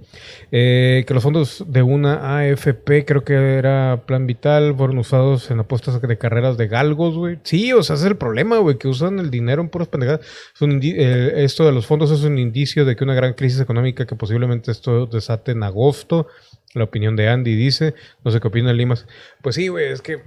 Eh, 0.51 1.05
que 1.07 1.15
los 1.15 1.23
fondos 1.23 1.65
de 1.67 1.83
una 1.83 2.39
AFP, 2.39 3.05
creo 3.05 3.25
que 3.25 3.35
era 3.35 4.03
Plan 4.07 4.27
Vital, 4.27 4.75
fueron 4.77 4.99
usados 4.99 5.51
en 5.51 5.61
apuestas 5.61 6.01
de 6.01 6.19
carreras 6.19 6.57
de 6.57 6.69
galgos, 6.69 7.17
güey. 7.17 7.39
Sí, 7.43 7.73
o 7.73 7.83
sea, 7.83 7.97
es 7.97 8.05
el 8.05 8.17
problema, 8.17 8.59
güey, 8.59 8.79
que 8.79 8.89
usan 8.89 9.19
el 9.19 9.31
dinero 9.31 9.63
en 9.63 9.69
puras 9.69 9.89
pendejadas. 9.89 10.21
Eh, 10.61 11.33
esto 11.37 11.67
de 11.67 11.73
los 11.73 11.87
fondos 11.87 12.11
es 12.11 12.23
un 12.25 12.39
indicio 12.39 12.85
de 12.85 12.97
que 12.97 13.05
una 13.05 13.15
gran 13.15 13.35
crisis 13.35 13.61
económica 13.61 14.07
que 14.07 14.17
posiblemente 14.17 14.71
esto 14.71 15.07
desate 15.07 15.53
en 15.53 15.63
agosto. 15.63 16.29
La 16.75 16.85
opinión 16.85 17.17
de 17.17 17.29
Andy 17.29 17.55
dice, 17.55 17.95
no 18.25 18.31
sé 18.31 18.41
qué 18.41 18.49
opina 18.49 18.73
Limas. 18.73 19.07
Pues 19.43 19.57
sí, 19.57 19.69
güey, 19.69 19.93
es 19.93 20.01
que 20.01 20.23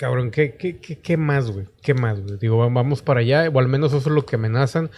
Cabrón, 0.00 0.30
¿qué, 0.30 0.56
qué, 0.56 0.78
qué, 0.78 0.98
qué 0.98 1.18
más, 1.18 1.50
güey? 1.50 1.66
¿Qué 1.82 1.92
más, 1.92 2.22
güey? 2.22 2.38
Digo, 2.38 2.56
vamos 2.70 3.02
para 3.02 3.20
allá, 3.20 3.50
o 3.52 3.58
al 3.58 3.68
menos 3.68 3.92
eso 3.92 4.08
es 4.08 4.14
lo 4.14 4.24
que 4.24 4.36
amenazan. 4.36 4.90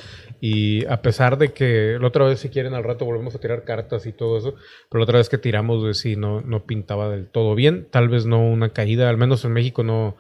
Y 0.45 0.85
a 0.87 1.03
pesar 1.03 1.39
de 1.39 1.53
que 1.53 1.99
la 2.01 2.09
otra 2.09 2.25
vez, 2.25 2.41
si 2.41 2.49
quieren, 2.49 2.75
al 2.75 2.83
rato 2.83 3.05
volvemos 3.05 3.33
a 3.37 3.39
tirar 3.39 3.63
cartas 3.63 4.07
y 4.07 4.13
todo 4.13 4.39
eso, 4.39 4.57
pero 4.91 4.99
la 4.99 5.05
otra 5.05 5.19
vez 5.19 5.29
que 5.29 5.39
tiramos, 5.39 5.81
güey, 5.81 5.95
sí, 5.95 6.17
no, 6.17 6.41
no 6.41 6.65
pintaba 6.65 7.09
del 7.09 7.29
todo 7.29 7.55
bien. 7.55 7.87
Tal 7.89 8.09
vez 8.09 8.27
no 8.27 8.43
una 8.45 8.71
caída, 8.71 9.09
al 9.09 9.17
menos 9.17 9.45
en 9.45 9.53
México 9.53 9.85
no 9.85 10.17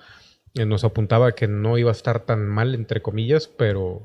eh, 0.54 0.64
nos 0.64 0.84
apuntaba 0.84 1.32
que 1.32 1.48
no 1.48 1.76
iba 1.76 1.90
a 1.90 1.92
estar 1.92 2.20
tan 2.20 2.46
mal, 2.46 2.76
entre 2.76 3.02
comillas, 3.02 3.48
pero 3.48 4.02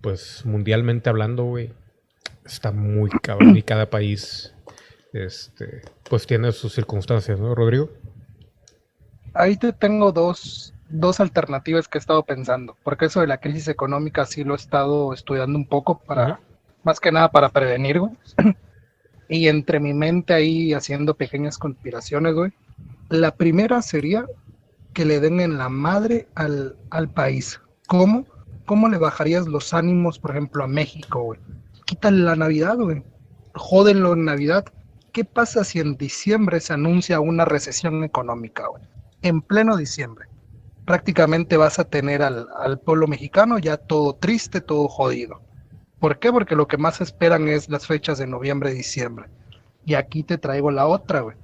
pues 0.00 0.46
mundialmente 0.46 1.10
hablando, 1.10 1.42
güey, 1.42 1.72
está 2.46 2.70
muy 2.70 3.10
cabrón 3.10 3.56
y 3.56 3.62
cada 3.64 3.90
país, 3.90 4.54
este, 5.12 5.82
pues 6.08 6.28
tiene 6.28 6.52
sus 6.52 6.74
circunstancias, 6.74 7.40
¿no, 7.40 7.56
Rodrigo? 7.56 7.90
ahí 9.34 9.56
te 9.56 9.72
tengo 9.72 10.12
dos, 10.12 10.74
dos 10.90 11.20
alternativas 11.20 11.88
que 11.88 11.98
he 11.98 12.00
estado 12.00 12.22
pensando, 12.24 12.76
porque 12.82 13.06
eso 13.06 13.20
de 13.20 13.26
la 13.26 13.38
crisis 13.38 13.68
económica 13.68 14.26
sí 14.26 14.44
lo 14.44 14.54
he 14.54 14.56
estado 14.56 15.12
estudiando 15.12 15.58
un 15.58 15.66
poco 15.66 15.98
para, 15.98 16.40
más 16.82 17.00
que 17.00 17.12
nada 17.12 17.30
para 17.30 17.48
prevenir, 17.48 18.00
güey. 18.00 18.12
y 19.28 19.48
entre 19.48 19.80
mi 19.80 19.94
mente 19.94 20.34
ahí 20.34 20.72
haciendo 20.72 21.14
pequeñas 21.14 21.58
conspiraciones, 21.58 22.34
güey. 22.34 22.52
La 23.08 23.34
primera 23.34 23.82
sería 23.82 24.26
que 24.92 25.04
le 25.04 25.20
den 25.20 25.40
en 25.40 25.58
la 25.58 25.68
madre 25.68 26.28
al, 26.34 26.76
al 26.90 27.08
país. 27.08 27.60
¿Cómo? 27.86 28.26
¿Cómo 28.66 28.88
le 28.88 28.98
bajarías 28.98 29.46
los 29.46 29.74
ánimos, 29.74 30.18
por 30.18 30.32
ejemplo, 30.32 30.64
a 30.64 30.68
México, 30.68 31.22
güey? 31.22 31.40
Quítale 31.86 32.18
la 32.18 32.36
Navidad, 32.36 32.76
güey. 32.76 33.02
Jódenlo 33.54 34.12
en 34.12 34.24
Navidad. 34.24 34.64
¿Qué 35.12 35.24
pasa 35.24 35.64
si 35.64 35.80
en 35.80 35.96
diciembre 35.96 36.60
se 36.60 36.72
anuncia 36.72 37.18
una 37.18 37.44
recesión 37.44 38.04
económica, 38.04 38.68
güey? 38.68 38.82
en 39.22 39.42
pleno 39.42 39.76
diciembre. 39.76 40.26
Prácticamente 40.90 41.56
vas 41.56 41.78
a 41.78 41.84
tener 41.84 42.20
al, 42.20 42.80
pueblo 42.80 43.06
mexicano 43.06 43.60
ya 43.60 43.76
todo 43.76 44.16
triste, 44.16 44.60
todo 44.60 44.88
jodido. 44.88 45.40
¿Por 46.00 46.18
qué? 46.18 46.32
Porque 46.32 46.56
lo 46.56 46.66
que 46.66 46.78
más 46.78 47.00
esperan 47.00 47.46
es 47.46 47.68
las 47.68 47.86
fechas 47.86 48.18
de 48.18 48.26
noviembre 48.26 48.72
diciembre. 48.72 49.26
Y 49.86 49.94
aquí 49.94 50.24
te 50.24 50.36
traigo 50.36 50.72
la 50.72 50.88
otra, 50.88 51.20
güey. 51.20 51.36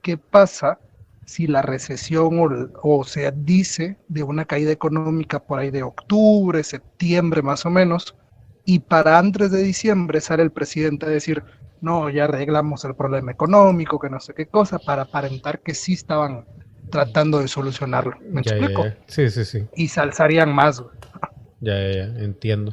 ¿Qué 0.00 0.16
pasa 0.16 0.78
si 1.26 1.46
la 1.46 1.60
recesión 1.60 2.38
o, 2.38 2.48
o 2.82 3.04
se 3.04 3.30
dice 3.32 3.98
de 4.08 4.22
una 4.22 4.46
caída 4.46 4.72
económica 4.72 5.40
por 5.40 5.58
ahí 5.58 5.70
de 5.70 5.82
octubre, 5.82 6.64
septiembre 6.64 7.42
más 7.42 7.66
o 7.66 7.70
menos, 7.70 8.16
y 8.64 8.78
para 8.78 9.18
antes 9.18 9.50
de 9.50 9.62
diciembre 9.62 10.22
sale 10.22 10.42
el 10.42 10.52
presidente 10.52 11.04
a 11.04 11.10
decir, 11.10 11.44
no, 11.82 12.08
ya 12.08 12.24
arreglamos 12.24 12.82
el 12.86 12.94
problema 12.94 13.30
económico, 13.30 13.98
que 13.98 14.08
no 14.08 14.20
sé 14.20 14.32
qué 14.32 14.46
cosa, 14.46 14.78
para 14.78 15.02
aparentar 15.02 15.60
que 15.60 15.74
sí 15.74 15.92
estaban 15.92 16.46
tratando 16.90 17.40
de 17.40 17.48
solucionarlo. 17.48 18.16
¿Me 18.30 18.40
explico? 18.40 18.86
Sí, 19.06 19.30
sí, 19.30 19.44
sí. 19.44 19.66
Y 19.74 19.88
se 19.88 20.00
alzarían 20.00 20.54
más, 20.54 20.82
Ya, 21.60 21.78
ya, 21.78 21.92
ya, 21.92 22.04
entiendo. 22.24 22.72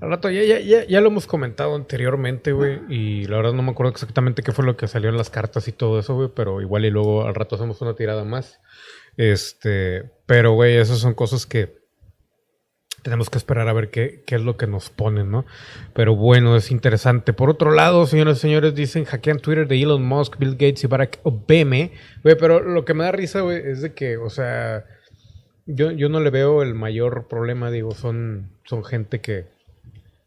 Al 0.00 0.10
rato, 0.10 0.30
ya, 0.30 0.42
ya, 0.44 0.60
ya, 0.60 0.84
ya 0.84 1.00
lo 1.00 1.08
hemos 1.08 1.26
comentado 1.26 1.74
anteriormente, 1.74 2.52
güey, 2.52 2.80
y 2.88 3.24
la 3.26 3.36
verdad 3.38 3.52
no 3.52 3.62
me 3.62 3.72
acuerdo 3.72 3.90
exactamente 3.90 4.42
qué 4.42 4.52
fue 4.52 4.64
lo 4.64 4.76
que 4.76 4.86
salió 4.86 5.10
en 5.10 5.16
las 5.16 5.28
cartas 5.28 5.66
y 5.66 5.72
todo 5.72 5.98
eso, 5.98 6.14
güey, 6.14 6.28
pero 6.34 6.60
igual 6.60 6.84
y 6.84 6.90
luego 6.90 7.26
al 7.26 7.34
rato 7.34 7.56
hacemos 7.56 7.80
una 7.82 7.94
tirada 7.94 8.24
más. 8.24 8.60
Este, 9.16 10.08
pero, 10.26 10.52
güey, 10.52 10.76
esas 10.76 10.98
son 10.98 11.14
cosas 11.14 11.46
que 11.46 11.78
tenemos 13.02 13.30
que 13.30 13.38
esperar 13.38 13.68
a 13.68 13.72
ver 13.72 13.90
qué, 13.90 14.22
qué, 14.26 14.36
es 14.36 14.42
lo 14.42 14.56
que 14.56 14.66
nos 14.66 14.90
ponen, 14.90 15.30
¿no? 15.30 15.44
Pero 15.94 16.16
bueno, 16.16 16.56
es 16.56 16.70
interesante. 16.70 17.32
Por 17.32 17.50
otro 17.50 17.70
lado, 17.70 18.06
señores 18.06 18.38
y 18.38 18.40
señores, 18.40 18.74
dicen 18.74 19.04
hackean 19.04 19.38
Twitter 19.38 19.66
de 19.68 19.80
Elon 19.80 20.04
Musk, 20.04 20.38
Bill 20.38 20.52
Gates 20.52 20.84
y 20.84 20.86
Barack 20.86 21.20
Obama. 21.22 21.90
Pero 22.22 22.60
lo 22.60 22.84
que 22.84 22.94
me 22.94 23.04
da 23.04 23.12
risa, 23.12 23.40
güey, 23.40 23.62
es 23.64 23.82
de 23.82 23.94
que, 23.94 24.16
o 24.16 24.30
sea, 24.30 24.84
yo, 25.66 25.90
yo 25.90 26.08
no 26.08 26.20
le 26.20 26.30
veo 26.30 26.62
el 26.62 26.74
mayor 26.74 27.28
problema, 27.28 27.70
digo, 27.70 27.92
son, 27.92 28.50
son 28.64 28.84
gente 28.84 29.20
que, 29.20 29.46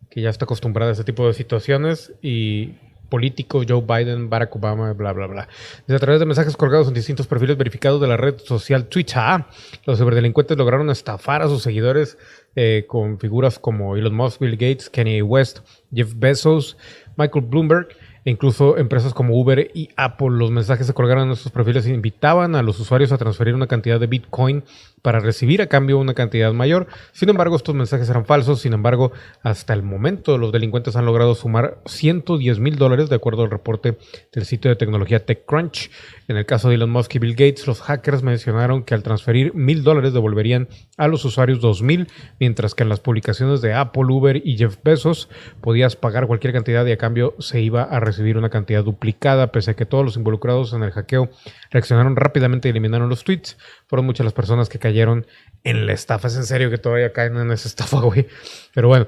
que 0.10 0.22
ya 0.22 0.30
está 0.30 0.46
acostumbrada 0.46 0.92
a 0.92 0.94
ese 0.94 1.04
tipo 1.04 1.28
de 1.28 1.34
situaciones 1.34 2.14
y 2.22 2.76
políticos, 3.12 3.66
Joe 3.68 3.82
Biden, 3.82 4.30
Barack 4.30 4.56
Obama, 4.56 4.94
bla, 4.94 5.12
bla, 5.12 5.28
bla. 5.28 5.48
Desde 5.86 5.98
a 5.98 6.00
través 6.00 6.20
de 6.20 6.26
mensajes 6.26 6.56
colgados 6.56 6.88
en 6.88 6.94
distintos 6.94 7.28
perfiles 7.28 7.58
verificados 7.58 8.00
de 8.00 8.08
la 8.08 8.18
red 8.18 8.40
social 8.40 8.86
Twitter, 8.86 9.46
los 9.86 10.00
ciberdelincuentes 10.00 10.58
lograron 10.58 10.90
estafar 10.90 11.42
a 11.42 11.48
sus 11.48 11.62
seguidores 11.62 12.18
eh, 12.56 12.86
con 12.88 13.20
figuras 13.20 13.60
como 13.60 13.96
Elon 13.96 14.16
Musk, 14.16 14.42
Bill 14.42 14.52
Gates, 14.52 14.90
Kanye 14.90 15.22
West, 15.22 15.60
Jeff 15.94 16.14
Bezos, 16.16 16.78
Michael 17.16 17.46
Bloomberg 17.46 17.90
e 18.24 18.32
incluso 18.32 18.78
empresas 18.78 19.14
como 19.14 19.40
Uber 19.40 19.72
y 19.74 19.90
Apple. 19.96 20.30
Los 20.32 20.52
mensajes 20.52 20.88
se 20.88 20.94
colgaron 20.94 21.28
en 21.28 21.32
estos 21.32 21.52
perfiles 21.52 21.86
e 21.86 21.94
invitaban 21.94 22.56
a 22.56 22.62
los 22.62 22.80
usuarios 22.80 23.12
a 23.12 23.18
transferir 23.18 23.56
una 23.56 23.68
cantidad 23.68 24.00
de 24.00 24.08
Bitcoin 24.08 24.64
para 25.02 25.20
recibir 25.20 25.62
a 25.62 25.68
cambio 25.68 25.98
una 25.98 26.14
cantidad 26.14 26.54
mayor. 26.54 26.88
Sin 27.12 27.30
embargo, 27.30 27.56
estos 27.56 27.76
mensajes 27.76 28.10
eran 28.10 28.26
falsos. 28.26 28.62
Sin 28.62 28.74
embargo, 28.74 29.12
hasta 29.44 29.74
el 29.74 29.84
momento 29.84 30.38
los 30.38 30.52
delincuentes 30.52 30.96
han 30.96 31.06
logrado 31.06 31.36
sumar 31.36 31.80
110 31.86 32.60
mil 32.60 32.78
dólares, 32.78 33.10
de 33.10 33.16
acuerdo 33.16 33.44
al 33.44 33.52
reporte 33.52 33.98
del 34.32 34.46
sitio 34.46 34.70
de 34.70 34.76
tecnología 34.76 35.26
TechCrunch. 35.26 35.90
En 36.28 36.38
el 36.38 36.46
caso 36.46 36.70
de 36.70 36.76
Elon 36.76 36.90
Musk 36.90 37.16
y 37.16 37.20
Bill 37.20 37.34
Gates, 37.34 37.68
los 37.68 37.82
hackers 37.82 38.24
mencionaron 38.24 38.84
que 38.84 38.94
al 38.94 39.04
transferir 39.04 39.54
mil 39.54 39.84
dólares 39.84 40.14
devolverían 40.14 40.68
a 40.98 41.08
los 41.08 41.26
usuarios 41.26 41.60
dos 41.60 41.82
mil, 41.82 42.08
mientras 42.40 42.76
que 42.76 42.84
en 42.84 42.90
las 42.90 43.00
publicaciones 43.00 43.62
de 43.62 43.74
Apple, 43.74 44.06
Uber 44.10 44.42
y 44.44 44.58
Jeff 44.58 44.78
Bezos 44.84 45.30
podías 45.62 45.96
pagar 45.96 46.28
cualquier 46.28 46.54
cantidad 46.54 46.86
y 46.86 46.92
a 46.92 46.98
cambio 46.98 47.36
se 47.40 47.62
iba 47.62 47.84
a 47.84 48.00
recibir 48.00 48.38
una 48.38 48.50
cantidad 48.50 48.84
duplicada, 48.84 49.52
pese 49.52 49.72
a 49.72 49.74
que 49.76 49.86
todos 49.86 50.06
los 50.06 50.18
involucrados 50.18 50.74
en 50.74 50.84
el 50.84 50.92
hackeo 50.92 51.30
reaccionaron 51.70 52.16
rápidamente 52.16 52.68
y 52.68 52.72
eliminaron 52.72 53.10
los 53.10 53.24
tweets. 53.24 53.58
Fueron 53.92 54.06
muchas 54.06 54.24
las 54.24 54.32
personas 54.32 54.70
que 54.70 54.80
cayeron 54.80 55.28
en 55.66 55.86
la 55.86 55.92
estafa. 55.92 56.30
Es 56.30 56.38
en 56.38 56.46
serio 56.46 56.70
que 56.70 56.78
todavía 56.78 57.12
caen 57.12 57.36
en 57.36 57.52
esa 57.52 57.68
estafa, 57.68 58.00
güey. 58.02 58.26
Pero 58.74 58.88
bueno, 58.88 59.08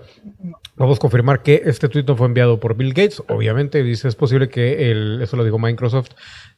vamos 0.75 0.97
a 0.97 0.99
confirmar 0.99 1.41
que 1.41 1.61
este 1.63 1.87
tweet 1.87 2.03
no 2.05 2.17
fue 2.17 2.27
enviado 2.27 2.59
por 2.59 2.75
Bill 2.75 2.89
Gates. 2.89 3.23
Obviamente, 3.29 3.81
dice, 3.81 4.09
es 4.09 4.15
posible 4.15 4.49
que 4.49 4.91
el, 4.91 5.21
eso 5.21 5.37
lo 5.37 5.45
dijo 5.45 5.57
Microsoft, 5.57 6.09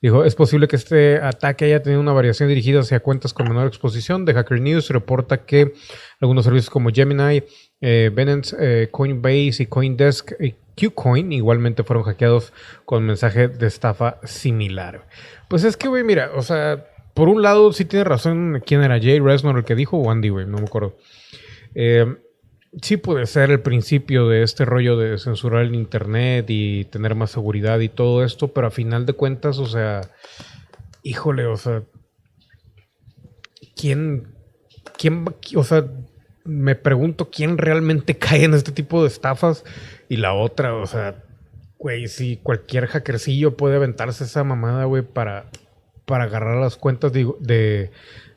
dijo, 0.01 0.25
es 0.25 0.33
posible 0.33 0.67
que 0.67 0.75
este 0.75 1.19
ataque 1.19 1.65
haya 1.65 1.83
tenido 1.83 2.01
una 2.01 2.13
variación 2.13 2.49
dirigida 2.49 2.79
hacia 2.79 2.99
cuentas 2.99 3.31
con 3.31 3.47
menor 3.47 3.67
exposición. 3.67 4.25
De 4.25 4.33
Hacker 4.33 4.59
News 4.59 4.89
reporta 4.89 5.45
que 5.45 5.73
algunos 6.19 6.45
servicios 6.45 6.71
como 6.71 6.89
Gemini, 6.89 7.43
eh, 7.79 8.11
eh 8.59 8.87
Coinbase 8.89 9.57
y 9.59 9.65
Coindesk 9.67 10.31
y 10.39 10.55
Qcoin 10.75 11.31
igualmente 11.31 11.83
fueron 11.83 12.03
hackeados 12.05 12.53
con 12.85 13.05
mensaje 13.05 13.49
de 13.49 13.67
estafa 13.67 14.19
similar. 14.23 15.05
Pues 15.47 15.63
es 15.63 15.77
que, 15.77 15.87
güey, 15.87 16.03
mira, 16.03 16.31
o 16.35 16.41
sea, 16.41 16.85
por 17.15 17.29
un 17.29 17.41
lado 17.41 17.71
sí 17.73 17.85
tiene 17.85 18.03
razón 18.03 18.61
quién 18.65 18.83
era 18.83 18.99
Jay 18.99 19.19
Resnor 19.19 19.57
el 19.57 19.63
que 19.63 19.73
dijo 19.73 19.97
o 19.97 20.11
Andy, 20.11 20.29
güey, 20.29 20.45
no 20.45 20.57
me 20.57 20.65
acuerdo. 20.65 20.97
Eh, 21.73 22.05
sí 22.81 22.97
puede 22.97 23.25
ser 23.25 23.51
el 23.51 23.61
principio 23.61 24.27
de 24.27 24.43
este 24.43 24.65
rollo 24.65 24.97
de 24.97 25.17
censurar 25.17 25.63
el 25.63 25.75
internet 25.75 26.45
y 26.49 26.83
tener 26.85 27.15
más 27.15 27.31
seguridad 27.31 27.79
y 27.79 27.87
todo 27.87 28.23
esto, 28.23 28.49
pero 28.49 28.67
a 28.67 28.71
final 28.71 29.05
de 29.05 29.13
cuentas, 29.13 29.59
o 29.59 29.65
sea, 29.65 30.01
híjole, 31.03 31.45
o 31.45 31.55
sea, 31.55 31.83
¿quién, 33.77 34.35
quién, 34.97 35.25
o 35.55 35.63
sea, 35.63 35.85
me 36.43 36.75
pregunto 36.75 37.29
quién 37.31 37.57
realmente 37.57 38.17
cae 38.19 38.43
en 38.43 38.53
este 38.53 38.73
tipo 38.73 39.01
de 39.01 39.07
estafas 39.07 39.63
y 40.09 40.17
la 40.17 40.33
otra, 40.33 40.75
o 40.75 40.85
sea, 40.85 41.23
güey, 41.77 42.09
si 42.09 42.35
cualquier 42.37 42.87
hackercillo 42.87 43.55
puede 43.55 43.77
aventarse 43.77 44.25
esa 44.25 44.43
mamada, 44.43 44.83
güey, 44.83 45.01
para, 45.01 45.45
para 46.05 46.25
agarrar 46.25 46.57
las 46.57 46.77
cuentas 46.77 47.11
de, 47.11 47.91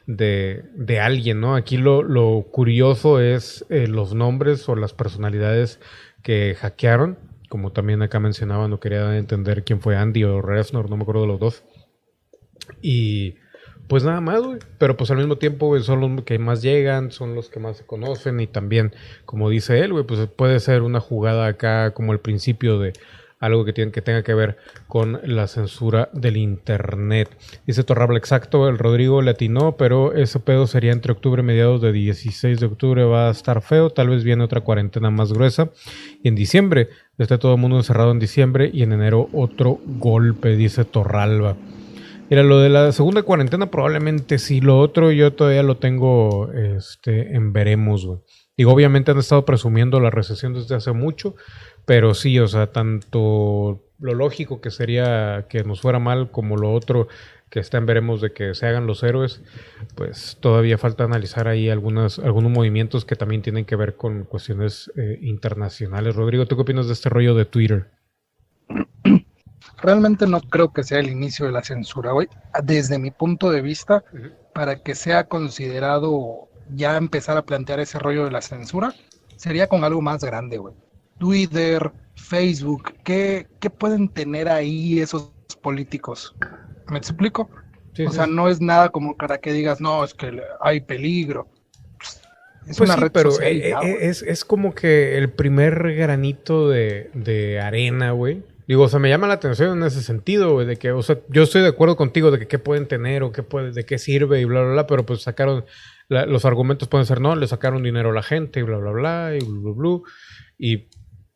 de, 0.06 1.00
alguien, 1.00 1.40
¿no? 1.40 1.54
Aquí 1.54 1.76
lo, 1.76 2.46
curioso 2.50 3.20
es 3.20 3.64
eh, 3.68 3.86
los 3.86 4.14
nombres 4.14 4.68
o 4.68 4.76
las 4.76 4.94
personalidades 4.94 5.80
que 6.22 6.56
hackearon. 6.58 7.18
Como 7.48 7.72
también 7.72 8.02
acá 8.02 8.20
mencionaba, 8.20 8.68
no 8.68 8.80
quería 8.80 9.16
entender 9.16 9.64
quién 9.64 9.80
fue 9.80 9.96
Andy 9.96 10.24
o 10.24 10.42
Resnor, 10.42 10.90
no 10.90 10.96
me 10.96 11.02
acuerdo 11.02 11.22
de 11.22 11.28
los 11.28 11.40
dos. 11.40 11.64
Y 12.82 13.36
pues 13.88 14.04
nada 14.04 14.20
más, 14.20 14.42
güey. 14.42 14.58
Pero 14.78 14.96
pues 14.96 15.10
al 15.10 15.16
mismo 15.16 15.36
tiempo, 15.36 15.66
güey, 15.66 15.82
son 15.82 16.00
los 16.00 16.24
que 16.24 16.38
más 16.38 16.62
llegan, 16.62 17.10
son 17.10 17.34
los 17.34 17.48
que 17.48 17.58
más 17.58 17.78
se 17.78 17.86
conocen. 17.86 18.40
Y 18.40 18.46
también, 18.46 18.94
como 19.24 19.48
dice 19.48 19.80
él, 19.80 19.92
güey, 19.92 20.04
pues 20.04 20.26
puede 20.28 20.60
ser 20.60 20.82
una 20.82 21.00
jugada 21.00 21.46
acá 21.46 21.92
como 21.94 22.12
el 22.12 22.20
principio 22.20 22.78
de 22.78 22.92
algo 23.40 23.64
que, 23.64 23.72
tiene, 23.72 23.92
que 23.92 24.02
tenga 24.02 24.22
que 24.22 24.34
ver 24.34 24.56
con 24.86 25.20
la 25.22 25.46
censura 25.46 26.08
del 26.12 26.36
Internet. 26.36 27.28
Dice 27.66 27.84
Torrable, 27.84 28.18
exacto, 28.18 28.68
el 28.68 28.78
Rodrigo 28.78 29.22
le 29.22 29.30
atinó, 29.30 29.76
pero 29.76 30.12
ese 30.14 30.40
pedo 30.40 30.66
sería 30.66 30.92
entre 30.92 31.12
octubre 31.12 31.42
y 31.42 31.44
mediados 31.44 31.80
de 31.80 31.92
16 31.92 32.60
de 32.60 32.66
octubre 32.66 33.04
va 33.04 33.28
a 33.28 33.30
estar 33.30 33.62
feo, 33.62 33.90
tal 33.90 34.08
vez 34.08 34.24
viene 34.24 34.44
otra 34.44 34.60
cuarentena 34.60 35.10
más 35.10 35.32
gruesa. 35.32 35.70
Y 36.22 36.28
en 36.28 36.34
diciembre, 36.34 36.88
está 37.16 37.38
todo 37.38 37.54
el 37.54 37.60
mundo 37.60 37.76
encerrado 37.76 38.10
en 38.10 38.18
diciembre 38.18 38.70
y 38.72 38.82
en 38.82 38.92
enero 38.92 39.28
otro 39.32 39.78
golpe, 39.86 40.56
dice 40.56 40.84
Torralba. 40.84 41.56
Mira, 42.30 42.42
lo 42.42 42.60
de 42.60 42.68
la 42.68 42.92
segunda 42.92 43.22
cuarentena 43.22 43.70
probablemente 43.70 44.38
sí, 44.38 44.60
lo 44.60 44.78
otro 44.78 45.10
yo 45.12 45.32
todavía 45.32 45.62
lo 45.62 45.78
tengo 45.78 46.52
este, 46.52 47.34
en 47.34 47.54
veremos. 47.54 48.06
Digo, 48.54 48.72
obviamente 48.72 49.12
han 49.12 49.18
estado 49.18 49.46
presumiendo 49.46 49.98
la 49.98 50.10
recesión 50.10 50.52
desde 50.52 50.74
hace 50.74 50.92
mucho, 50.92 51.36
pero 51.88 52.12
sí, 52.12 52.38
o 52.38 52.46
sea, 52.46 52.70
tanto 52.70 53.82
lo 53.98 54.12
lógico 54.12 54.60
que 54.60 54.70
sería 54.70 55.46
que 55.48 55.64
nos 55.64 55.80
fuera 55.80 55.98
mal 55.98 56.30
como 56.30 56.58
lo 56.58 56.74
otro 56.74 57.08
que 57.48 57.60
está 57.60 57.78
en 57.78 57.86
veremos 57.86 58.20
de 58.20 58.34
que 58.34 58.54
se 58.54 58.66
hagan 58.66 58.86
los 58.86 59.02
héroes, 59.02 59.40
pues 59.94 60.36
todavía 60.38 60.76
falta 60.76 61.04
analizar 61.04 61.48
ahí 61.48 61.70
algunas, 61.70 62.18
algunos 62.18 62.52
movimientos 62.52 63.06
que 63.06 63.16
también 63.16 63.40
tienen 63.40 63.64
que 63.64 63.74
ver 63.74 63.96
con 63.96 64.24
cuestiones 64.24 64.92
eh, 64.98 65.18
internacionales. 65.22 66.14
Rodrigo, 66.14 66.44
¿tú 66.44 66.56
qué 66.56 66.62
opinas 66.62 66.88
de 66.88 66.92
este 66.92 67.08
rollo 67.08 67.34
de 67.34 67.46
Twitter? 67.46 67.90
Realmente 69.78 70.26
no 70.26 70.42
creo 70.42 70.74
que 70.74 70.82
sea 70.82 70.98
el 70.98 71.08
inicio 71.08 71.46
de 71.46 71.52
la 71.52 71.64
censura, 71.64 72.12
hoy. 72.12 72.28
Desde 72.64 72.98
mi 72.98 73.12
punto 73.12 73.50
de 73.50 73.62
vista, 73.62 74.04
para 74.52 74.82
que 74.82 74.94
sea 74.94 75.24
considerado 75.24 76.50
ya 76.74 76.98
empezar 76.98 77.38
a 77.38 77.46
plantear 77.46 77.80
ese 77.80 77.98
rollo 77.98 78.26
de 78.26 78.30
la 78.30 78.42
censura, 78.42 78.94
sería 79.36 79.68
con 79.68 79.84
algo 79.84 80.02
más 80.02 80.22
grande, 80.22 80.58
güey. 80.58 80.74
Twitter, 81.18 81.92
Facebook, 82.16 82.94
¿qué, 83.04 83.46
¿qué, 83.60 83.70
pueden 83.70 84.08
tener 84.08 84.48
ahí 84.48 85.00
esos 85.00 85.32
políticos? 85.62 86.34
¿Me 86.88 86.98
explico? 86.98 87.50
o 88.06 88.10
sea, 88.12 88.26
no 88.28 88.48
es 88.48 88.60
nada 88.60 88.90
como 88.90 89.16
para 89.16 89.38
que 89.38 89.52
digas, 89.52 89.80
no, 89.80 90.04
es 90.04 90.14
que 90.14 90.40
hay 90.60 90.80
peligro. 90.80 91.48
Es 92.66 92.76
pues 92.76 92.90
una 92.90 92.96
red 92.96 93.10
pero 93.10 93.30
eh, 93.40 93.70
eh, 93.70 93.96
es, 94.00 94.22
es, 94.22 94.44
como 94.44 94.74
que 94.74 95.16
el 95.16 95.30
primer 95.32 95.94
granito 95.94 96.68
de, 96.68 97.10
de 97.14 97.60
arena, 97.60 98.12
güey 98.12 98.42
Digo, 98.68 98.82
o 98.82 98.88
sea, 98.90 98.98
me 98.98 99.08
llama 99.08 99.26
la 99.26 99.34
atención 99.34 99.78
en 99.78 99.84
ese 99.86 100.02
sentido, 100.02 100.52
güey, 100.52 100.66
de 100.66 100.76
que, 100.76 100.92
o 100.92 101.02
sea, 101.02 101.18
yo 101.30 101.42
estoy 101.42 101.62
de 101.62 101.68
acuerdo 101.68 101.96
contigo 101.96 102.30
de 102.30 102.38
que 102.38 102.46
qué 102.46 102.58
pueden 102.58 102.86
tener 102.86 103.22
o 103.22 103.32
qué 103.32 103.42
puede, 103.42 103.72
de 103.72 103.86
qué 103.86 103.96
sirve 103.96 104.42
y 104.42 104.44
bla, 104.44 104.60
bla, 104.60 104.72
bla, 104.72 104.86
pero 104.86 105.06
pues 105.06 105.22
sacaron, 105.22 105.64
los 106.10 106.44
argumentos 106.44 106.86
pueden 106.86 107.06
ser, 107.06 107.22
no, 107.22 107.34
le 107.34 107.46
sacaron 107.46 107.82
dinero 107.82 108.10
a 108.10 108.12
la 108.12 108.22
gente 108.22 108.60
y 108.60 108.64
bla, 108.64 108.76
bla, 108.76 108.90
bla, 108.90 109.36
y 109.36 109.42
bla, 109.42 109.58
bla, 109.58 109.72
bla. 109.72 110.00
Y 110.58 110.87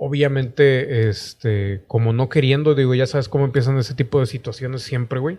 obviamente, 0.05 1.09
este, 1.09 1.83
como 1.87 2.13
no 2.13 2.29
queriendo, 2.29 2.75
digo, 2.75 2.95
ya 2.95 3.07
sabes 3.07 3.29
cómo 3.29 3.45
empiezan 3.45 3.79
ese 3.79 3.95
tipo 3.95 4.19
de 4.19 4.27
situaciones 4.27 4.83
siempre, 4.83 5.21
güey. 5.21 5.39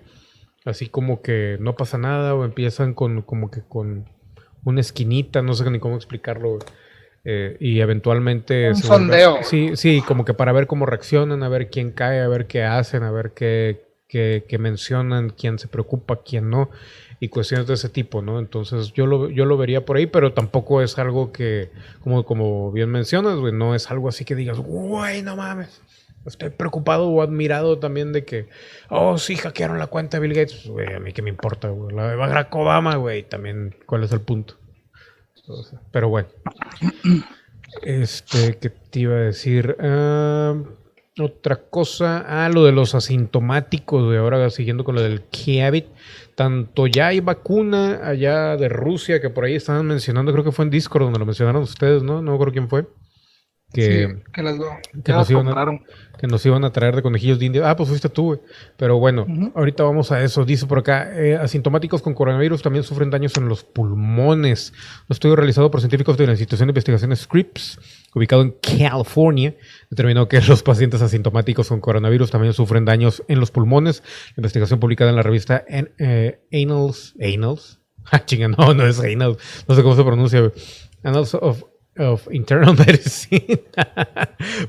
Así 0.65 0.87
como 0.87 1.21
que 1.21 1.57
no 1.59 1.75
pasa 1.75 1.97
nada 1.97 2.33
o 2.35 2.45
empiezan 2.45 2.93
con, 2.93 3.21
como 3.23 3.51
que 3.51 3.61
con 3.61 4.05
una 4.63 4.79
esquinita, 4.79 5.41
no 5.41 5.53
sé 5.53 5.69
ni 5.69 5.79
cómo 5.79 5.95
explicarlo, 5.95 6.49
güey 6.51 6.61
eh, 7.25 7.55
y 7.59 7.79
eventualmente... 7.79 8.69
Un 8.69 8.75
sondeo. 8.75 9.43
sí, 9.43 9.75
sí, 9.75 10.03
como 10.05 10.25
que 10.25 10.33
para 10.33 10.51
ver 10.51 10.67
cómo 10.67 10.85
reaccionan, 10.85 11.43
a 11.43 11.49
ver 11.49 11.69
quién 11.69 11.91
cae, 11.91 12.19
a 12.21 12.27
ver 12.27 12.47
qué 12.47 12.63
hacen, 12.63 13.03
a 13.03 13.11
ver 13.11 13.31
qué, 13.31 13.85
qué, 14.07 14.45
qué 14.47 14.57
mencionan, 14.57 15.29
quién 15.29 15.57
se 15.57 15.67
preocupa, 15.67 16.21
quién 16.23 16.49
no, 16.49 16.69
y 17.23 17.29
cuestiones 17.29 17.67
de 17.67 17.75
ese 17.75 17.87
tipo, 17.87 18.21
¿no? 18.21 18.37
Entonces 18.37 18.91
yo 18.91 19.05
lo, 19.05 19.29
yo 19.29 19.45
lo 19.45 19.55
vería 19.55 19.85
por 19.85 19.95
ahí, 19.95 20.07
pero 20.07 20.33
tampoco 20.33 20.81
es 20.81 20.99
algo 20.99 21.31
que, 21.31 21.69
como, 22.03 22.25
como 22.25 22.69
bien 22.73 22.89
mencionas, 22.89 23.37
güey, 23.37 23.53
no 23.53 23.75
es 23.75 23.89
algo 23.89 24.09
así 24.09 24.25
que 24.25 24.35
digas, 24.35 24.57
güey, 24.57 25.21
no 25.21 25.37
mames. 25.37 25.81
Estoy 26.25 26.49
preocupado 26.49 27.07
o 27.07 27.21
admirado 27.21 27.79
también 27.79 28.11
de 28.11 28.25
que, 28.25 28.49
oh, 28.89 29.17
sí, 29.17 29.37
hackearon 29.37 29.79
la 29.79 29.87
cuenta 29.87 30.17
de 30.17 30.27
Bill 30.27 30.37
Gates. 30.37 30.67
Güey, 30.67 30.95
a 30.95 30.99
mí 30.99 31.13
qué 31.13 31.21
me 31.21 31.29
importa, 31.29 31.69
güey. 31.69 31.95
La 31.95 32.09
de 32.09 32.17
Barack 32.17 32.53
Obama, 32.53 32.97
güey, 32.97 33.23
también, 33.23 33.73
¿cuál 33.85 34.03
es 34.03 34.11
el 34.11 34.19
punto? 34.19 34.55
Pero 35.91 36.09
bueno. 36.09 36.27
Este, 37.81 38.59
¿qué 38.59 38.69
te 38.69 38.99
iba 38.99 39.15
a 39.15 39.19
decir? 39.19 39.75
Ah, 39.79 40.53
otra 41.19 41.57
cosa. 41.69 42.25
Ah, 42.27 42.49
lo 42.49 42.63
de 42.65 42.71
los 42.71 42.95
asintomáticos, 42.95 44.11
de 44.11 44.17
ahora 44.17 44.49
siguiendo 44.49 44.83
con 44.83 44.95
lo 44.95 45.01
del 45.01 45.21
Kiavit. 45.23 45.87
Tanto 46.35 46.87
ya 46.87 47.07
hay 47.07 47.19
vacuna 47.19 48.07
allá 48.07 48.57
de 48.57 48.69
Rusia, 48.69 49.21
que 49.21 49.29
por 49.29 49.45
ahí 49.45 49.55
estaban 49.55 49.85
mencionando, 49.85 50.31
creo 50.31 50.43
que 50.43 50.51
fue 50.51 50.65
en 50.65 50.71
Discord 50.71 51.03
donde 51.03 51.19
lo 51.19 51.25
mencionaron 51.25 51.63
ustedes, 51.63 52.03
¿no? 52.03 52.21
No 52.21 52.37
creo 52.39 52.51
quién 52.51 52.69
fue 52.69 52.87
que, 53.73 54.21
que, 54.31 54.43
las, 54.43 54.55
que, 55.03 55.11
nos 55.11 55.29
iban 55.31 55.47
a, 55.47 55.79
que, 56.19 56.27
nos 56.27 56.45
iban 56.45 56.63
a, 56.63 56.71
traer 56.71 56.95
de 56.95 57.01
conejillos 57.01 57.39
de 57.39 57.45
India. 57.45 57.69
Ah, 57.69 57.75
pues 57.75 57.89
fuiste 57.89 58.07
tú, 58.07 58.25
güey. 58.25 58.39
Pero 58.77 58.99
bueno, 58.99 59.25
ahorita 59.55 59.83
vamos 59.83 60.11
a 60.11 60.23
eso. 60.23 60.45
Dice 60.45 60.67
por 60.67 60.79
acá, 60.79 61.11
eh, 61.19 61.35
asintomáticos 61.35 62.03
con 62.03 62.13
coronavirus 62.13 62.61
también 62.61 62.83
sufren 62.83 63.09
daños 63.09 63.35
en 63.35 63.49
los 63.49 63.63
pulmones. 63.63 64.73
Un 65.09 65.13
estudio 65.13 65.35
realizado 65.35 65.71
por 65.71 65.81
científicos 65.81 66.17
de 66.17 66.27
la 66.27 66.33
institución 66.33 66.67
de 66.67 66.71
investigación 66.71 67.15
Scripps, 67.15 67.79
ubicado 68.15 68.41
en 68.41 68.55
California, 68.61 69.55
determinó 69.89 70.27
que 70.27 70.41
los 70.47 70.63
pacientes 70.63 71.01
asintomáticos 71.01 71.69
con 71.69 71.81
coronavirus 71.81 72.31
también 72.31 72.53
sufren 72.53 72.85
daños 72.85 73.23
en 73.27 73.39
los 73.39 73.51
pulmones. 73.51 74.03
La 74.35 74.41
investigación 74.41 74.79
publicada 74.79 75.09
en 75.09 75.15
la 75.15 75.23
revista 75.23 75.63
en, 75.67 75.93
eh, 75.97 76.39
Annals, 76.51 77.15
Annals, 77.21 77.79
ah, 78.11 78.25
chinga, 78.25 78.47
no, 78.47 78.73
no 78.73 78.85
es 78.85 78.99
Annals, 78.99 79.37
no 79.67 79.75
sé 79.75 79.83
cómo 79.83 79.95
se 79.95 80.03
pronuncia, 80.03 80.51
Annals 81.03 81.33
of 81.35 81.63
of 81.97 82.27
Internal 82.31 82.75
Medicine, 82.87 83.61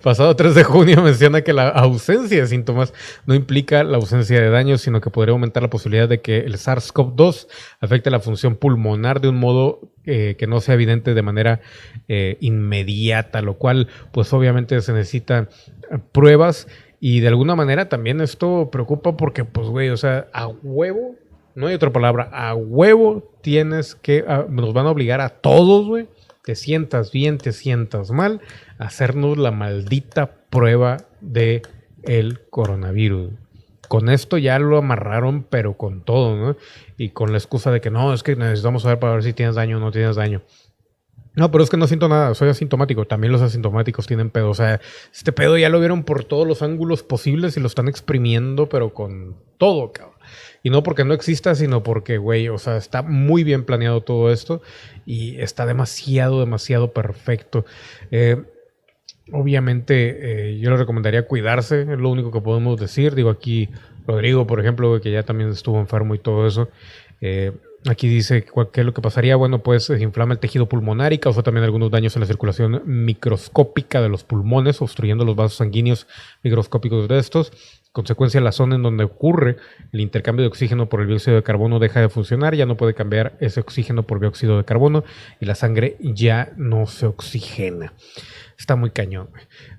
pasado 0.03 0.37
3 0.37 0.55
de 0.55 0.65
junio, 0.65 1.03
menciona 1.03 1.43
que 1.43 1.53
la 1.53 1.69
ausencia 1.69 2.41
de 2.41 2.47
síntomas 2.47 2.93
no 3.27 3.35
implica 3.35 3.83
la 3.85 3.97
ausencia 3.97 4.41
de 4.41 4.51
daño, 4.51 4.77
sino 4.79 5.01
que 5.01 5.11
podría 5.11 5.33
aumentar 5.33 5.63
la 5.63 5.71
posibilidad 5.71 6.09
de 6.09 6.21
que 6.21 6.39
el 6.39 6.55
SARS-CoV-2 6.55 7.49
afecte 7.81 8.11
la 8.11 8.21
función 8.21 8.57
pulmonar 8.57 9.21
de 9.21 9.29
un 9.29 9.37
modo 9.37 9.81
eh, 10.05 10.37
que 10.39 10.47
no 10.47 10.61
sea 10.61 10.75
evidente 10.75 11.15
de 11.15 11.23
manera 11.23 11.61
eh, 12.09 12.37
inmediata, 12.41 13.41
lo 13.41 13.55
cual 13.55 13.89
pues 14.13 14.33
obviamente 14.33 14.81
se 14.83 14.93
necesitan 14.93 15.49
eh, 15.91 15.99
pruebas 16.13 16.69
y 17.01 17.21
de 17.21 17.29
alguna 17.29 17.57
manera 17.57 17.89
también 17.89 18.21
esto 18.21 18.69
preocupa 18.71 19.17
porque 19.17 19.45
pues 19.45 19.69
güey, 19.69 19.89
o 19.89 19.97
sea, 19.97 20.29
a 20.33 20.49
huevo, 20.49 21.17
no 21.55 21.69
hay 21.69 21.75
otra 21.75 21.93
palabra, 21.93 22.29
a 22.33 22.55
huevo 22.55 23.33
tienes 23.41 23.95
que, 23.95 24.25
ah, 24.29 24.45
nos 24.49 24.75
van 24.75 24.87
a 24.87 24.91
obligar 24.91 25.21
a 25.21 25.31
todos, 25.31 25.87
güey 25.87 26.07
te 26.45 26.55
sientas 26.55 27.11
bien, 27.11 27.39
te 27.39 27.53
sientas 27.53 28.11
mal, 28.11 28.41
hacernos 28.79 29.39
la 29.39 29.51
maldita 29.51 30.47
prueba 30.51 30.99
de 31.21 31.63
el 32.03 32.47
coronavirus. 32.51 33.33
Con 33.89 34.11
esto 34.11 34.37
ya 34.37 34.59
lo 34.59 34.77
amarraron, 34.77 35.45
pero 35.45 35.77
con 35.77 36.03
todo, 36.03 36.37
¿no? 36.37 36.57
Y 36.99 37.11
con 37.11 37.33
la 37.33 37.39
excusa 37.39 37.71
de 37.71 37.81
que 37.81 37.91
no, 37.91 38.13
es 38.13 38.23
que 38.23 38.37
necesitamos 38.37 38.83
saber 38.83 38.99
para 38.99 39.15
ver 39.15 39.23
si 39.23 39.33
tienes 39.33 39.55
daño 39.55 39.79
o 39.79 39.81
no 39.81 39.91
tienes 39.91 40.17
daño. 40.17 40.43
No, 41.35 41.51
pero 41.51 41.65
es 41.65 41.71
que 41.71 41.77
no 41.77 41.87
siento 41.87 42.09
nada, 42.09 42.35
soy 42.35 42.49
asintomático. 42.49 43.07
También 43.07 43.33
los 43.33 43.43
asintomáticos 43.43 44.07
tienen 44.07 44.31
pedo. 44.31 44.51
O 44.51 44.55
sea, 44.55 44.81
este 45.13 45.33
pedo 45.33 45.57
ya 45.59 45.69
lo 45.69 45.81
vieron 45.81 46.05
por 46.05 46.25
todos 46.25 46.47
los 46.47 46.63
ángulos 46.63 47.03
posibles 47.03 47.57
y 47.57 47.61
lo 47.61 47.67
están 47.67 47.89
exprimiendo, 47.89 48.69
pero 48.69 48.95
con 48.95 49.37
todo, 49.59 49.93
cabrón. 49.93 50.14
Y 50.65 50.71
no 50.71 50.83
porque 50.83 51.05
no 51.05 51.13
exista, 51.13 51.55
sino 51.55 51.83
porque, 51.83 52.17
güey, 52.17 52.49
o 52.49 52.57
sea, 52.57 52.79
está 52.79 53.03
muy 53.03 53.45
bien 53.45 53.65
planeado 53.65 54.01
todo 54.01 54.33
esto 54.33 54.63
y 55.05 55.39
está 55.39 55.67
demasiado, 55.67 56.41
demasiado 56.41 56.95
perfecto. 56.95 57.67
Eh, 58.11 58.43
obviamente, 59.31 60.55
eh, 60.55 60.59
yo 60.59 60.71
le 60.71 60.79
recomendaría 60.79 61.27
cuidarse, 61.27 61.83
es 61.83 61.99
lo 61.99 62.09
único 62.09 62.33
que 62.33 62.41
podemos 62.41 62.81
decir. 62.81 63.15
Digo, 63.15 63.29
aquí 63.29 63.69
Rodrigo, 64.07 64.47
por 64.47 64.59
ejemplo, 64.59 64.99
que 65.03 65.13
ya 65.13 65.23
también 65.23 65.51
estuvo 65.51 65.79
enfermo 65.79 66.15
y 66.15 66.19
todo 66.19 66.47
eso. 66.47 66.71
Eh, 67.21 67.53
aquí 67.87 68.09
dice 68.09 68.47
qué 68.73 68.81
es 68.81 68.87
lo 68.87 68.95
que 68.95 69.03
pasaría. 69.03 69.37
Bueno, 69.37 69.63
pues 69.63 69.91
inflama 69.91 70.33
el 70.33 70.41
tejido 70.41 70.67
pulmonar 70.67 71.13
y 71.13 71.19
causa 71.19 71.43
también 71.43 71.65
algunos 71.65 71.91
daños 71.91 72.17
en 72.17 72.21
la 72.21 72.27
circulación 72.27 72.81
microscópica 72.87 74.01
de 74.01 74.09
los 74.09 74.25
pulmones, 74.25 74.81
obstruyendo 74.81 75.27
los 75.27 75.37
vasos 75.37 75.59
sanguíneos 75.59 76.07
microscópicos 76.43 77.07
de 77.07 77.19
estos 77.19 77.53
consecuencia, 77.95 78.41
la 78.41 78.51
zona 78.51 78.75
en 78.75 78.83
donde 78.83 79.05
ocurre 79.05 79.57
el 79.93 80.01
intercambio 80.01 80.43
de 80.43 80.49
oxígeno 80.49 80.89
por 80.89 81.01
el 81.01 81.07
dióxido 81.07 81.37
de 81.37 81.45
carbono 81.45 81.79
deja 81.79 82.01
de 82.01 82.09
funcionar, 82.09 82.57
ya 82.57 82.67
no 82.67 82.77
puede 82.77 82.93
cambiar 82.93 83.37
ese 83.39 83.61
oxígeno 83.61 84.03
por 84.03 84.19
dióxido 84.19 84.57
de 84.57 84.65
carbono 84.65 85.05
y 85.41 85.47
la 85.47 85.55
sangre 85.55 85.97
ya 86.01 86.53
no 86.57 86.87
se 86.87 87.07
oxigena. 87.07 87.95
Está 88.59 88.75
muy 88.75 88.91
cañón, 88.91 89.29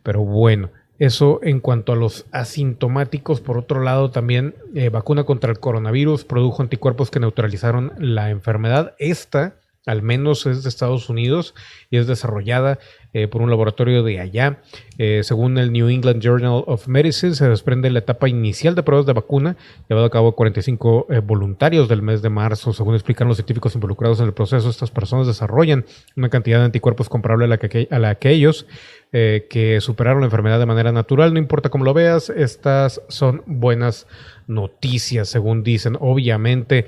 pero 0.02 0.22
bueno. 0.22 0.72
Eso 0.98 1.42
en 1.44 1.60
cuanto 1.60 1.92
a 1.92 1.98
los 1.98 2.26
asintomáticos. 2.32 3.42
Por 3.42 3.58
otro 3.58 3.82
lado, 3.82 4.12
también 4.12 4.56
eh, 4.76 4.88
vacuna 4.88 5.26
contra 5.26 5.52
el 5.52 5.60
coronavirus 5.60 6.24
produjo 6.24 6.62
anticuerpos 6.62 7.12
que 7.12 7.20
neutralizaron 7.20 7.92
la 7.98 8.30
enfermedad. 8.30 8.96
Esta 8.98 9.56
al 9.86 10.02
menos 10.02 10.46
es 10.46 10.64
de 10.64 10.70
Estados 10.70 11.10
Unidos 11.10 11.54
y 11.90 11.98
es 11.98 12.08
desarrollada 12.08 12.80
eh, 13.18 13.30
por 13.30 13.42
un 13.42 13.50
laboratorio 13.50 14.04
de 14.04 14.20
allá. 14.20 14.60
Eh, 14.98 15.22
según 15.24 15.58
el 15.58 15.72
New 15.72 15.88
England 15.88 16.22
Journal 16.22 16.66
of 16.68 16.90
Medicine, 16.90 17.34
se 17.34 17.48
desprende 17.48 17.90
la 17.90 18.00
etapa 18.00 18.28
inicial 18.28 18.76
de 18.76 18.84
pruebas 18.84 19.06
de 19.06 19.14
vacuna, 19.14 19.56
llevado 19.88 20.08
a 20.08 20.10
cabo 20.10 20.36
45 20.36 21.08
eh, 21.10 21.20
voluntarios 21.20 21.88
del 21.88 22.02
mes 22.02 22.22
de 22.22 22.30
marzo. 22.30 22.74
Según 22.74 22.94
explican 22.94 23.30
los 23.30 23.38
científicos 23.38 23.74
involucrados 23.74 24.20
en 24.20 24.26
el 24.26 24.34
proceso, 24.34 24.70
estas 24.70 24.92
personas 24.92 25.28
desarrollan 25.28 25.86
una 26.18 26.28
cantidad 26.28 26.60
de 26.60 26.66
anticuerpos 26.66 27.08
comparable 27.08 27.46
a 27.46 27.48
la 27.48 27.58
que, 27.58 27.88
a 27.90 28.00
la 28.00 28.16
que 28.16 28.32
ellos 28.32 28.68
que 29.14 29.78
superaron 29.80 30.20
la 30.20 30.26
enfermedad 30.26 30.60
de 30.60 30.66
manera 30.66 30.92
natural. 30.92 31.32
No 31.32 31.40
importa 31.40 31.70
cómo 31.70 31.86
lo 31.86 31.94
veas, 31.94 32.30
estas 32.30 33.02
son 33.08 33.44
buenas 33.46 34.08
noticias, 34.46 35.30
según 35.30 35.64
dicen. 35.64 35.96
Obviamente, 36.02 36.88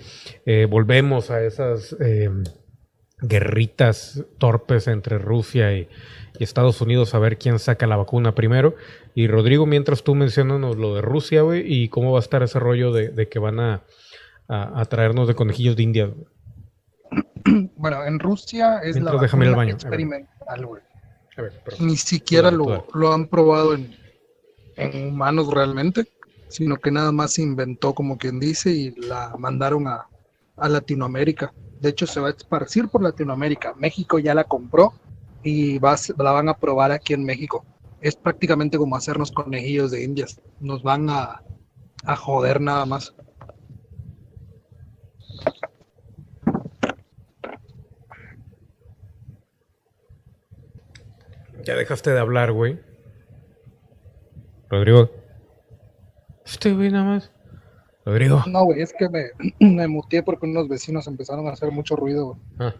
volvemos 0.67 1.31
a 1.31 1.41
esas 1.41 1.95
guerritas 3.19 4.23
torpes 4.37 4.87
entre 4.87 5.17
Rusia 5.17 5.75
y, 5.75 5.87
Estados 6.39 6.81
Unidos 6.81 7.15
a 7.15 7.19
ver 7.19 7.39
quién 7.39 7.57
saca 7.57 7.87
la 7.87 7.97
vacuna 7.97 8.35
primero. 8.35 8.75
Y 9.15 9.27
Rodrigo, 9.27 9.65
mientras 9.65 10.03
tú 10.03 10.13
mencionas 10.13 10.59
lo 10.75 10.93
de 10.93 11.01
Rusia, 11.01 11.41
güey, 11.41 11.63
y 11.65 11.89
cómo 11.89 12.11
va 12.11 12.19
a 12.19 12.21
estar 12.21 12.43
ese 12.43 12.59
rollo 12.59 12.91
de, 12.91 13.27
que 13.27 13.39
van 13.39 13.59
a, 13.59 13.81
traernos 14.87 15.27
de 15.27 15.33
conejillos 15.33 15.75
de 15.75 15.83
India. 15.83 16.11
Bueno, 17.77 18.03
en 18.03 18.19
Rusia 18.19 18.81
es 18.83 18.99
la 18.99 19.17
déjame 19.17 19.49
baño. 19.49 19.73
experimental, 19.73 20.65
güey. 20.65 20.81
Ni 21.79 21.95
siquiera 21.95 22.51
lo, 22.51 22.83
han 23.11 23.27
probado 23.27 23.73
en, 23.73 23.95
humanos 25.09 25.51
realmente, 25.51 26.05
sino 26.49 26.75
que 26.75 26.91
nada 26.91 27.11
más 27.11 27.33
se 27.33 27.41
inventó, 27.41 27.95
como 27.95 28.19
quien 28.19 28.39
dice, 28.39 28.69
y 28.71 28.91
la 28.91 29.33
mandaron 29.39 29.87
a, 29.87 30.07
a 30.55 30.69
Latinoamérica. 30.69 31.51
De 31.79 31.89
hecho, 31.89 32.07
se 32.07 32.19
va 32.19 32.27
a 32.27 32.31
esparcir 32.31 32.89
por 32.89 33.03
Latinoamérica. 33.03 33.73
México 33.75 34.19
ya 34.19 34.33
la 34.33 34.43
compró 34.43 34.93
y 35.43 35.77
va, 35.79 35.95
la 36.17 36.31
van 36.31 36.49
a 36.49 36.57
probar 36.57 36.91
aquí 36.91 37.13
en 37.13 37.23
México. 37.23 37.65
Es 38.01 38.15
prácticamente 38.15 38.77
como 38.77 38.95
hacernos 38.95 39.31
conejillos 39.31 39.91
de 39.91 40.03
indias. 40.03 40.41
Nos 40.59 40.83
van 40.83 41.09
a, 41.09 41.43
a 42.03 42.15
joder 42.15 42.61
nada 42.61 42.85
más. 42.85 43.13
Ya 51.63 51.75
dejaste 51.75 52.11
de 52.11 52.19
hablar, 52.19 52.53
güey. 52.53 52.79
Rodrigo. 54.69 55.09
Este 56.45 56.73
güey 56.73 56.91
nada 56.91 57.03
más. 57.03 57.31
Rodrigo. 58.07 58.41
No, 58.47 58.63
güey, 58.63 58.81
es 58.81 58.93
que 58.93 59.09
me, 59.09 59.25
me 59.59 59.87
muteé 59.87 60.23
porque 60.23 60.45
unos 60.45 60.69
vecinos 60.69 61.07
empezaron 61.07 61.45
a 61.47 61.51
hacer 61.51 61.71
mucho 61.71 61.97
ruido. 61.97 62.37
Ah, 62.57 62.73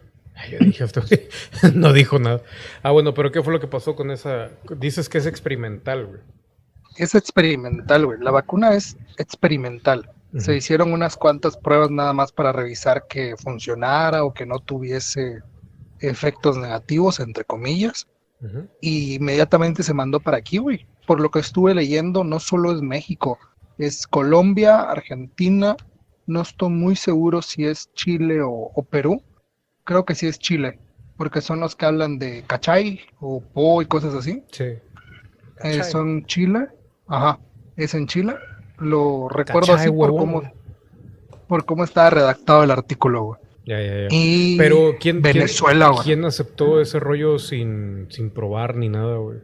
yo 0.50 0.58
dije, 0.60 0.86
no 1.74 1.92
dijo 1.92 2.18
nada. 2.18 2.40
Ah, 2.82 2.92
bueno, 2.92 3.12
pero 3.12 3.30
¿qué 3.30 3.42
fue 3.42 3.52
lo 3.52 3.60
que 3.60 3.66
pasó 3.66 3.94
con 3.94 4.10
esa? 4.10 4.50
Dices 4.78 5.10
que 5.10 5.18
es 5.18 5.26
experimental, 5.26 6.06
güey. 6.06 6.20
Es 6.96 7.14
experimental, 7.14 8.06
güey. 8.06 8.18
La 8.20 8.30
vacuna 8.30 8.72
es 8.72 8.96
experimental. 9.18 10.10
Se 10.36 10.54
hicieron 10.54 10.92
unas 10.92 11.16
cuantas 11.16 11.56
pruebas 11.56 11.90
nada 11.90 12.12
más 12.12 12.32
para 12.32 12.52
revisar 12.52 13.06
que 13.08 13.34
funcionara 13.36 14.24
o 14.24 14.34
que 14.34 14.44
no 14.44 14.58
tuviese 14.58 15.42
efectos 16.00 16.58
negativos, 16.58 17.20
entre 17.20 17.44
comillas. 17.44 18.06
Y 18.80 19.14
inmediatamente 19.16 19.82
se 19.82 19.94
mandó 19.94 20.20
para 20.20 20.38
aquí, 20.38 20.58
güey. 20.58 20.86
Por 21.06 21.20
lo 21.20 21.30
que 21.30 21.38
estuve 21.38 21.74
leyendo, 21.74 22.24
no 22.24 22.40
solo 22.40 22.72
es 22.72 22.82
México, 22.82 23.38
es 23.78 24.06
Colombia, 24.06 24.80
Argentina, 24.80 25.76
no 26.26 26.42
estoy 26.42 26.68
muy 26.68 26.96
seguro 26.96 27.40
si 27.42 27.64
es 27.64 27.90
Chile 27.94 28.40
o, 28.42 28.86
Perú, 28.90 29.22
creo 29.84 30.04
que 30.04 30.14
sí 30.14 30.26
es 30.26 30.38
Chile, 30.38 30.78
porque 31.16 31.40
son 31.40 31.60
los 31.60 31.74
que 31.74 31.86
hablan 31.86 32.18
de 32.18 32.44
cachay 32.46 33.00
o 33.20 33.40
po 33.40 33.80
y 33.80 33.86
cosas 33.86 34.14
así. 34.14 34.44
Sí. 34.52 34.74
Eh, 35.64 35.82
son 35.84 36.26
Chile, 36.26 36.66
ajá, 37.06 37.38
es 37.76 37.94
en 37.94 38.06
Chile, 38.06 38.34
lo 38.78 39.28
recuerdo 39.28 39.74
así 39.74 39.90
por 39.90 40.10
cómo, 40.10 40.42
por 41.46 41.64
cómo 41.64 41.84
estaba 41.84 42.10
redactado 42.10 42.64
el 42.64 42.70
artículo, 42.70 43.24
güey. 43.24 43.40
Ya, 43.64 43.80
ya, 43.80 44.00
ya. 44.02 44.08
Y 44.10 44.56
Pero 44.56 44.94
¿quién, 44.98 45.20
Venezuela, 45.20 45.90
¿quién, 45.92 46.04
¿quién 46.04 46.24
aceptó 46.24 46.80
ese 46.80 46.98
rollo 47.00 47.38
sin, 47.38 48.06
sin 48.10 48.30
probar 48.30 48.76
ni 48.76 48.88
nada, 48.88 49.18
güey? 49.18 49.40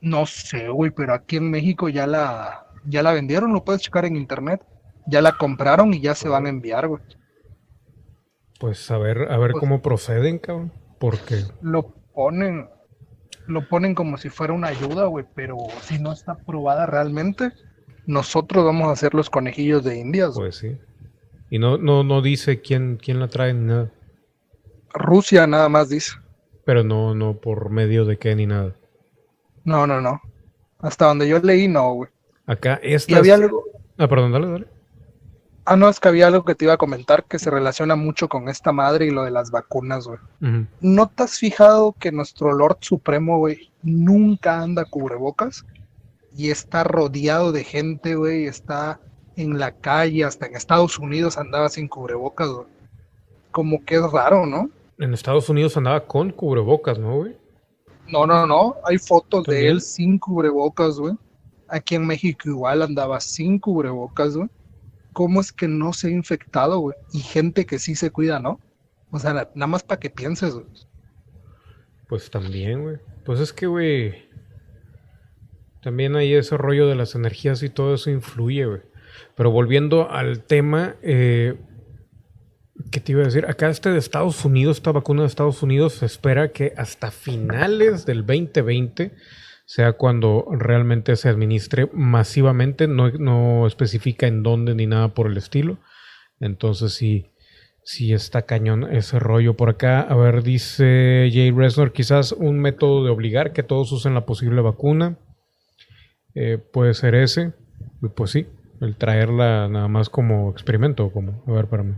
No 0.00 0.26
sé, 0.26 0.68
güey, 0.68 0.90
pero 0.90 1.14
aquí 1.14 1.36
en 1.36 1.50
México 1.50 1.88
ya 1.88 2.06
la, 2.06 2.67
ya 2.84 3.02
la 3.02 3.12
vendieron, 3.12 3.52
lo 3.52 3.64
puedes 3.64 3.82
checar 3.82 4.04
en 4.04 4.16
internet. 4.16 4.64
Ya 5.06 5.22
la 5.22 5.36
compraron 5.36 5.94
y 5.94 6.00
ya 6.00 6.14
se 6.14 6.28
van 6.28 6.46
a 6.46 6.50
enviar, 6.50 6.86
güey. 6.88 7.02
Pues 8.60 8.90
a 8.90 8.98
ver, 8.98 9.30
a 9.30 9.38
ver 9.38 9.52
pues 9.52 9.60
cómo 9.60 9.80
proceden, 9.80 10.38
cabrón. 10.38 10.72
Porque. 10.98 11.44
Lo 11.62 11.94
ponen. 12.14 12.68
Lo 13.46 13.66
ponen 13.68 13.94
como 13.94 14.18
si 14.18 14.28
fuera 14.28 14.52
una 14.52 14.68
ayuda, 14.68 15.06
güey. 15.06 15.24
Pero 15.34 15.56
si 15.80 15.98
no 15.98 16.12
está 16.12 16.36
probada 16.36 16.84
realmente, 16.84 17.52
nosotros 18.06 18.64
vamos 18.64 18.88
a 18.88 18.92
hacer 18.92 19.14
los 19.14 19.30
conejillos 19.30 19.84
de 19.84 19.98
indias. 19.98 20.34
Pues 20.34 20.56
sí. 20.56 20.76
Y 21.50 21.58
no, 21.58 21.78
no, 21.78 22.04
no 22.04 22.20
dice 22.20 22.60
quién, 22.60 22.98
quién 23.02 23.20
la 23.20 23.28
trae 23.28 23.54
ni 23.54 23.66
nada. 23.66 23.90
Rusia 24.92 25.46
nada 25.46 25.68
más 25.68 25.88
dice. 25.88 26.12
Pero 26.64 26.84
no, 26.84 27.14
no 27.14 27.38
por 27.38 27.70
medio 27.70 28.04
de 28.04 28.18
qué 28.18 28.34
ni 28.34 28.46
nada. 28.46 28.74
No, 29.64 29.86
no, 29.86 30.00
no. 30.00 30.20
Hasta 30.78 31.06
donde 31.06 31.28
yo 31.28 31.38
leí, 31.38 31.68
no, 31.68 31.94
güey. 31.94 32.10
Acá 32.48 32.80
esta. 32.82 33.12
Y 33.12 33.14
había 33.14 33.34
algo. 33.34 33.62
Ah, 33.98 34.08
perdón, 34.08 34.32
dale, 34.32 34.48
dale. 34.48 34.66
Ah, 35.66 35.76
no, 35.76 35.90
es 35.90 36.00
que 36.00 36.08
había 36.08 36.28
algo 36.28 36.46
que 36.46 36.54
te 36.54 36.64
iba 36.64 36.72
a 36.72 36.78
comentar 36.78 37.24
que 37.24 37.38
se 37.38 37.50
relaciona 37.50 37.94
mucho 37.94 38.30
con 38.30 38.48
esta 38.48 38.72
madre 38.72 39.04
y 39.04 39.10
lo 39.10 39.24
de 39.24 39.30
las 39.30 39.50
vacunas, 39.50 40.08
güey. 40.08 40.18
¿No 40.80 41.08
te 41.08 41.24
has 41.24 41.38
fijado 41.38 41.94
que 42.00 42.10
nuestro 42.10 42.54
Lord 42.54 42.78
Supremo, 42.80 43.36
güey, 43.36 43.70
nunca 43.82 44.62
anda 44.62 44.86
cubrebocas? 44.86 45.66
Y 46.34 46.48
está 46.48 46.84
rodeado 46.84 47.52
de 47.52 47.64
gente, 47.64 48.14
güey, 48.14 48.46
está 48.46 48.98
en 49.36 49.58
la 49.58 49.72
calle, 49.72 50.24
hasta 50.24 50.46
en 50.46 50.56
Estados 50.56 50.98
Unidos 50.98 51.36
andaba 51.36 51.68
sin 51.68 51.86
cubrebocas, 51.86 52.48
güey. 52.48 52.66
Como 53.50 53.84
que 53.84 53.96
es 53.96 54.10
raro, 54.10 54.46
¿no? 54.46 54.70
En 54.98 55.12
Estados 55.12 55.50
Unidos 55.50 55.76
andaba 55.76 56.06
con 56.06 56.30
cubrebocas, 56.30 56.98
¿no, 56.98 57.16
güey? 57.16 57.36
No, 58.08 58.26
no, 58.26 58.46
no. 58.46 58.76
Hay 58.84 58.96
fotos 58.96 59.44
de 59.44 59.68
él 59.68 59.82
sin 59.82 60.18
cubrebocas, 60.18 60.98
güey. 60.98 61.14
Aquí 61.68 61.94
en 61.94 62.06
México 62.06 62.48
igual 62.48 62.82
andaba 62.82 63.20
sin 63.20 63.58
cubrebocas, 63.58 64.36
güey. 64.36 64.48
¿Cómo 65.12 65.40
es 65.40 65.52
que 65.52 65.68
no 65.68 65.92
se 65.92 66.08
ha 66.08 66.10
infectado, 66.10 66.78
güey? 66.78 66.96
Y 67.12 67.20
gente 67.20 67.66
que 67.66 67.78
sí 67.78 67.94
se 67.94 68.10
cuida, 68.10 68.38
¿no? 68.38 68.60
O 69.10 69.18
sea, 69.18 69.32
nada 69.32 69.66
más 69.66 69.82
para 69.82 70.00
que 70.00 70.10
pienses, 70.10 70.54
güey. 70.54 70.66
Pues 72.08 72.30
también, 72.30 72.82
güey. 72.82 72.96
Pues 73.24 73.40
es 73.40 73.52
que, 73.52 73.66
güey. 73.66 74.28
También 75.82 76.16
hay 76.16 76.34
ese 76.34 76.56
rollo 76.56 76.88
de 76.88 76.94
las 76.94 77.14
energías 77.14 77.62
y 77.62 77.68
todo 77.68 77.94
eso 77.94 78.10
influye, 78.10 78.66
güey. 78.66 78.82
Pero 79.36 79.50
volviendo 79.50 80.10
al 80.10 80.42
tema, 80.44 80.96
eh, 81.02 81.56
¿qué 82.90 83.00
te 83.00 83.12
iba 83.12 83.22
a 83.22 83.26
decir? 83.26 83.46
Acá 83.46 83.68
este 83.68 83.90
de 83.90 83.98
Estados 83.98 84.44
Unidos, 84.44 84.78
esta 84.78 84.92
vacuna 84.92 85.22
de 85.22 85.28
Estados 85.28 85.62
Unidos, 85.62 85.94
se 85.94 86.06
espera 86.06 86.52
que 86.52 86.72
hasta 86.76 87.10
finales 87.10 88.06
del 88.06 88.26
2020 88.26 89.12
sea 89.68 89.92
cuando 89.92 90.46
realmente 90.50 91.14
se 91.16 91.28
administre 91.28 91.90
masivamente, 91.92 92.88
no, 92.88 93.10
no 93.10 93.66
especifica 93.66 94.26
en 94.26 94.42
dónde 94.42 94.74
ni 94.74 94.86
nada 94.86 95.08
por 95.08 95.26
el 95.26 95.36
estilo. 95.36 95.76
Entonces 96.40 96.94
sí, 96.94 97.26
sí 97.82 98.14
está 98.14 98.46
cañón 98.46 98.90
ese 98.90 99.18
rollo 99.18 99.58
por 99.58 99.68
acá. 99.68 100.00
A 100.00 100.16
ver, 100.16 100.42
dice 100.42 101.28
Jay 101.30 101.50
Resnor, 101.50 101.92
quizás 101.92 102.32
un 102.32 102.60
método 102.60 103.04
de 103.04 103.10
obligar 103.10 103.52
que 103.52 103.62
todos 103.62 103.92
usen 103.92 104.14
la 104.14 104.24
posible 104.24 104.62
vacuna. 104.62 105.18
Eh, 106.34 106.56
puede 106.56 106.94
ser 106.94 107.14
ese. 107.14 107.52
Pues 108.14 108.30
sí, 108.30 108.46
el 108.80 108.96
traerla 108.96 109.68
nada 109.68 109.88
más 109.88 110.08
como 110.08 110.50
experimento. 110.50 111.10
Como, 111.12 111.44
a 111.46 111.52
ver, 111.52 111.66
para 111.66 111.82
mí. 111.82 111.92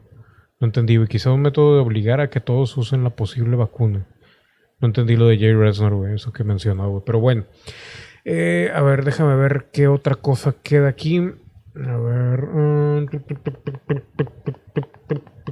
No 0.58 0.66
entendí. 0.66 0.98
Quizás 1.06 1.32
un 1.32 1.42
método 1.42 1.76
de 1.76 1.82
obligar 1.82 2.20
a 2.20 2.30
que 2.30 2.40
todos 2.40 2.76
usen 2.76 3.04
la 3.04 3.10
posible 3.10 3.54
vacuna. 3.54 4.08
No 4.80 4.88
entendí 4.88 5.16
lo 5.16 5.28
de 5.28 5.38
Jay 5.38 5.54
Resnor, 5.54 5.94
güey, 5.94 6.14
eso 6.14 6.32
que 6.32 6.44
mencionaba, 6.44 6.88
güey. 6.88 7.02
Pero 7.04 7.20
bueno. 7.20 7.44
Eh, 8.24 8.70
a 8.74 8.82
ver, 8.82 9.04
déjame 9.04 9.36
ver 9.36 9.66
qué 9.72 9.88
otra 9.88 10.14
cosa 10.14 10.54
queda 10.62 10.88
aquí. 10.88 11.18
A 11.18 11.96
ver. 11.96 12.42
Mm, 12.46 13.06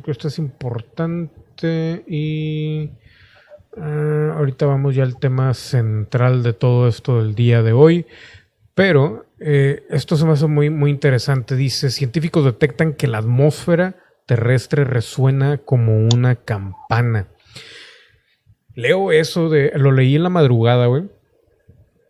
esto 0.07 0.29
es 0.29 0.39
importante 0.39 2.05
y. 2.07 2.91
Ah, 3.77 4.35
ahorita 4.37 4.67
vamos 4.67 4.95
ya 4.95 5.05
al 5.05 5.19
tema 5.19 5.55
central 5.55 6.43
de 6.43 6.53
todo 6.53 6.89
esto 6.89 7.23
del 7.23 7.35
día 7.35 7.63
de 7.63 7.73
hoy. 7.73 8.07
Pero 8.75 9.27
eh, 9.41 9.85
esto 9.91 10.17
se 10.17 10.25
me 10.25 10.33
hace 10.33 10.47
muy, 10.47 10.71
muy 10.71 10.91
interesante. 10.91 11.55
Dice: 11.55 11.91
científicos 11.91 12.45
detectan 12.45 12.95
que 12.95 13.09
la 13.09 13.19
atmósfera 13.19 13.97
terrestre 14.27 14.85
resuena 14.85 15.59
como 15.59 16.07
una 16.07 16.37
campana. 16.37 17.29
Leo 18.79 19.11
eso 19.11 19.49
de. 19.49 19.73
Lo 19.75 19.91
leí 19.91 20.15
en 20.15 20.23
la 20.23 20.29
madrugada, 20.29 20.87
güey. 20.87 21.11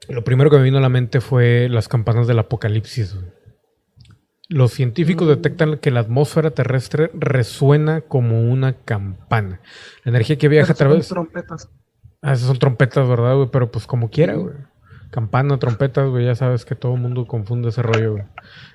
Lo 0.06 0.22
primero 0.22 0.50
que 0.50 0.58
me 0.58 0.64
vino 0.64 0.76
a 0.76 0.82
la 0.82 0.90
mente 0.90 1.22
fue 1.22 1.66
las 1.70 1.88
campanas 1.88 2.26
del 2.26 2.38
apocalipsis. 2.38 3.16
Los 4.50 4.72
científicos 4.72 5.26
detectan 5.28 5.78
que 5.78 5.90
la 5.90 6.00
atmósfera 6.00 6.50
terrestre 6.50 7.10
resuena 7.14 8.02
como 8.02 8.42
una 8.42 8.74
campana. 8.74 9.62
La 10.04 10.10
energía 10.10 10.36
que 10.36 10.48
viaja 10.48 10.72
a 10.72 10.76
través. 10.76 11.06
Son 11.06 11.14
trompetas. 11.16 11.70
Ah, 12.20 12.34
esas 12.34 12.48
son 12.48 12.58
trompetas, 12.58 13.08
¿verdad, 13.08 13.34
güey? 13.36 13.48
Pero 13.50 13.70
pues 13.70 13.86
como 13.86 14.10
quiera, 14.10 14.34
güey. 14.34 14.54
Campana, 15.10 15.58
trompetas, 15.58 16.10
güey, 16.10 16.26
ya 16.26 16.34
sabes 16.34 16.66
que 16.66 16.74
todo 16.74 16.96
el 16.96 17.00
mundo 17.00 17.26
confunde 17.26 17.70
ese 17.70 17.80
rollo, 17.80 18.12
güey. 18.12 18.24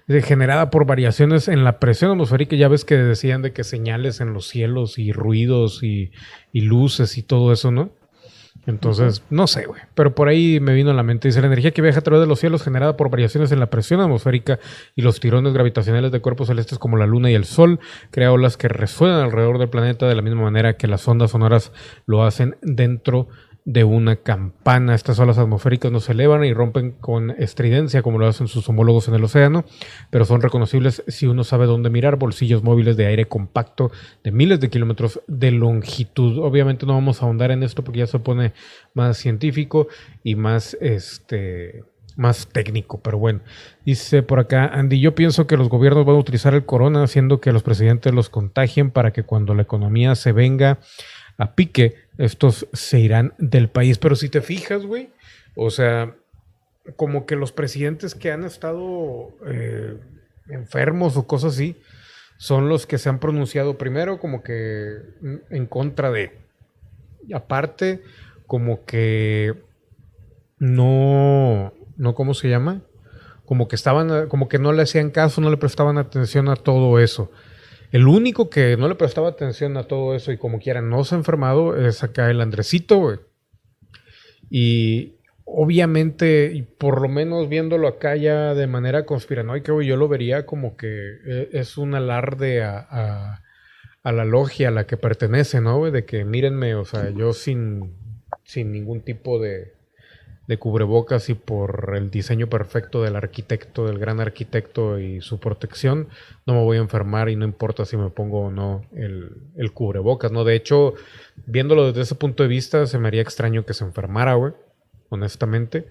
Generada 0.08 0.70
por 0.70 0.86
variaciones 0.86 1.48
en 1.48 1.64
la 1.64 1.80
presión 1.80 2.12
atmosférica, 2.12 2.56
ya 2.56 2.68
ves 2.68 2.86
que 2.86 2.96
decían 2.96 3.42
de 3.42 3.54
que 3.54 3.64
señales 3.64 4.22
en 4.22 4.34
los 4.34 4.48
cielos 4.48 5.00
y 5.00 5.12
ruidos 5.12 5.84
y, 5.84 6.12
y 6.52 6.62
luces 6.62 7.18
y 7.18 7.24
todo 7.24 7.54
eso, 7.54 7.72
¿no? 7.72 7.92
Entonces, 8.66 9.24
no 9.30 9.48
sé, 9.48 9.66
güey. 9.66 9.82
Pero 9.94 10.16
por 10.16 10.30
ahí 10.30 10.60
me 10.62 10.74
vino 10.74 10.92
a 10.92 10.94
la 10.94 11.04
mente. 11.04 11.28
Dice, 11.28 11.42
la 11.42 11.48
energía 11.48 11.72
que 11.72 11.82
viaja 11.82 12.00
a 12.00 12.04
través 12.04 12.22
de 12.22 12.28
los 12.28 12.40
cielos 12.40 12.64
generada 12.64 12.96
por 12.96 13.10
variaciones 13.10 13.52
en 13.52 13.60
la 13.60 13.70
presión 13.70 14.00
atmosférica 14.00 14.60
y 14.96 15.02
los 15.02 15.20
tirones 15.20 15.54
gravitacionales 15.54 16.12
de 16.12 16.22
cuerpos 16.22 16.48
celestes 16.48 16.80
como 16.80 16.96
la 16.96 17.06
Luna 17.06 17.30
y 17.30 17.34
el 17.34 17.44
Sol 17.44 17.80
crea 18.10 18.32
olas 18.32 18.56
que 18.56 18.70
resuenan 18.70 19.20
alrededor 19.20 19.58
del 19.60 19.70
planeta 19.70 20.08
de 20.08 20.16
la 20.16 20.22
misma 20.22 20.44
manera 20.44 20.78
que 20.78 20.88
las 20.88 21.06
ondas 21.08 21.32
sonoras 21.32 21.74
lo 22.06 22.24
hacen 22.24 22.56
dentro 22.62 23.28
de 23.28 23.53
una 23.66 24.18
campana. 24.18 24.96
Estas 24.96 25.20
olas 25.20 25.38
atmosféricas 25.38 25.92
no 25.92 26.00
se 26.00 26.12
elevan 26.12 26.44
y 26.44 26.54
rompen 26.54 26.92
con 26.92 27.32
estridencia 27.32 28.02
como 28.02 28.20
lo 28.20 28.28
hacen 28.28 28.48
sus 28.48 28.68
homólogos 28.70 29.08
en 29.08 29.16
el 29.16 29.24
océano, 29.24 29.66
pero 30.10 30.26
son 30.26 30.42
reconocibles 30.42 31.04
si 31.08 31.28
uno 31.28 31.44
sabe 31.44 31.66
dónde 31.66 31.90
mirar. 31.90 32.18
Bolsillos 32.18 32.64
móviles 32.64 32.98
de 32.98 33.06
aire 33.06 33.26
compacto 33.26 33.92
de 34.24 34.32
miles 34.32 34.60
de 34.60 34.70
kilómetros 34.70 35.22
de 35.28 35.52
longitud. 35.52 36.40
Obviamente 36.40 36.86
no 36.86 36.94
vamos 36.94 37.22
a 37.22 37.26
ahondar 37.26 37.52
en 37.52 37.64
esto 37.64 37.84
porque 37.84 38.00
ya 38.00 38.08
se 38.08 38.20
pone 38.20 38.54
más 38.94 39.18
científico 39.18 39.88
y 40.24 40.36
más 40.36 40.78
este 40.82 41.84
más 42.16 42.48
técnico, 42.48 43.02
pero 43.02 43.18
bueno. 43.18 43.40
Dice 43.86 44.22
por 44.22 44.40
acá, 44.40 44.68
Andy, 44.68 45.00
yo 45.00 45.16
pienso 45.16 45.48
que 45.48 45.58
los 45.58 45.70
gobiernos 45.70 46.06
van 46.06 46.16
a 46.16 46.20
utilizar 46.20 46.54
el 46.54 46.64
corona 46.66 47.04
haciendo 47.04 47.42
que 47.42 47.52
los 47.52 47.64
presidentes 47.64 48.14
los 48.14 48.30
contagien 48.30 48.92
para 48.92 49.12
que 49.12 49.24
cuando 49.24 49.56
la 49.56 49.64
economía 49.64 50.14
se 50.14 50.32
venga 50.32 50.80
a 51.38 51.56
pique, 51.56 51.96
estos 52.18 52.68
se 52.74 53.00
irán 53.00 53.34
del 53.38 53.70
país. 53.70 53.98
Pero 53.98 54.16
si 54.16 54.30
te 54.30 54.42
fijas, 54.42 54.86
güey, 54.86 55.10
o 55.56 55.70
sea, 55.70 56.16
como 56.96 57.26
que 57.26 57.36
los 57.36 57.52
presidentes 57.52 58.16
que 58.16 58.32
han 58.32 58.44
estado 58.44 59.30
eh, 59.46 59.98
enfermos 60.50 61.18
o 61.18 61.28
cosas 61.28 61.54
así, 61.54 61.76
son 62.38 62.68
los 62.68 62.86
que 62.86 62.98
se 62.98 63.10
han 63.10 63.20
pronunciado 63.20 63.78
primero 63.78 64.20
como 64.20 64.44
que 64.44 64.98
en 65.50 65.66
contra 65.66 66.12
de. 66.12 66.40
Aparte, 67.34 68.02
como 68.48 68.84
que 68.84 69.54
no, 70.60 71.74
no, 71.96 72.16
¿cómo 72.16 72.34
se 72.34 72.50
llama? 72.50 72.82
Como 73.46 73.68
que 73.68 73.76
estaban, 73.76 74.28
como 74.28 74.50
que 74.50 74.60
no 74.60 74.74
le 74.74 74.84
hacían 74.84 75.10
caso, 75.10 75.42
no 75.42 75.50
le 75.50 75.58
prestaban 75.58 75.98
atención 75.98 76.50
a 76.50 76.56
todo 76.56 77.00
eso. 77.00 77.32
El 77.94 78.08
único 78.08 78.50
que 78.50 78.76
no 78.76 78.88
le 78.88 78.96
prestaba 78.96 79.30
atención 79.30 79.78
a 79.78 79.84
todo 79.84 80.16
eso 80.16 80.32
y 80.32 80.38
como 80.40 80.58
quiera 80.58 80.82
no 80.82 81.04
se 81.04 81.14
ha 81.14 81.20
enfermado 81.20 81.78
es 81.78 82.04
acá 82.04 82.32
el 82.32 82.42
Andresito, 82.42 82.98
güey. 82.98 83.20
Y 84.50 85.18
obviamente, 85.46 86.52
y 86.56 86.64
por 86.64 87.00
lo 87.04 87.08
menos 87.08 87.50
viéndolo 87.50 87.88
acá 87.88 88.16
ya 88.16 88.56
de 88.56 88.66
manera 88.66 89.06
conspiranoica, 89.06 89.74
güey, 89.74 89.86
yo 89.86 89.96
lo 89.96 90.08
vería 90.08 90.48
como 90.48 90.76
que 90.76 90.88
eh, 91.24 91.50
es 91.54 91.78
un 91.78 91.94
alarde 91.94 92.64
a, 92.64 93.40
a, 94.02 94.12
la 94.12 94.26
logia 94.26 94.70
a 94.70 94.72
la 94.72 94.88
que 94.88 94.98
pertenece, 94.98 95.62
¿no, 95.62 95.78
güey? 95.78 95.92
De 95.92 96.04
que 96.04 96.26
mírenme, 96.26 96.74
o 96.74 96.86
sea, 96.86 97.12
yo 97.12 97.32
sin, 97.32 97.94
sin 98.44 98.72
ningún 98.72 99.02
tipo 99.02 99.40
de, 99.40 99.73
de 100.48 100.58
cubrebocas 100.58 101.30
y 101.30 101.36
por 101.36 101.94
el 101.96 102.12
diseño 102.12 102.48
perfecto 102.48 103.02
del 103.02 103.16
arquitecto, 103.16 103.86
del 103.86 103.98
gran 103.98 104.20
arquitecto 104.20 105.00
y 105.00 105.22
su 105.22 105.40
protección, 105.40 106.10
no 106.46 106.54
me 106.54 106.64
voy 106.64 106.78
a 106.78 106.82
enfermar 106.82 107.30
y 107.30 107.36
no 107.36 107.46
importa 107.46 107.86
si 107.86 107.96
me 107.96 108.10
pongo 108.10 108.48
o 108.48 108.52
no 108.52 108.86
el, 108.94 109.32
el 109.56 109.72
cubrebocas, 109.72 110.32
¿no? 110.32 110.44
De 110.44 110.56
hecho, 110.56 110.96
viéndolo 111.46 111.88
desde 111.88 112.02
ese 112.02 112.16
punto 112.16 112.44
de 112.44 112.50
vista, 112.50 112.86
se 112.88 113.00
me 113.00 113.08
haría 113.08 113.22
extraño 113.22 113.66
que 113.66 113.74
se 113.74 113.86
enfermara, 113.86 114.34
güey, 114.34 114.54
honestamente, 115.10 115.88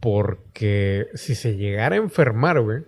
porque 0.00 1.08
si 1.14 1.34
se 1.34 1.56
llegara 1.56 1.96
a 1.96 1.98
enfermar, 1.98 2.60
güey, 2.60 2.84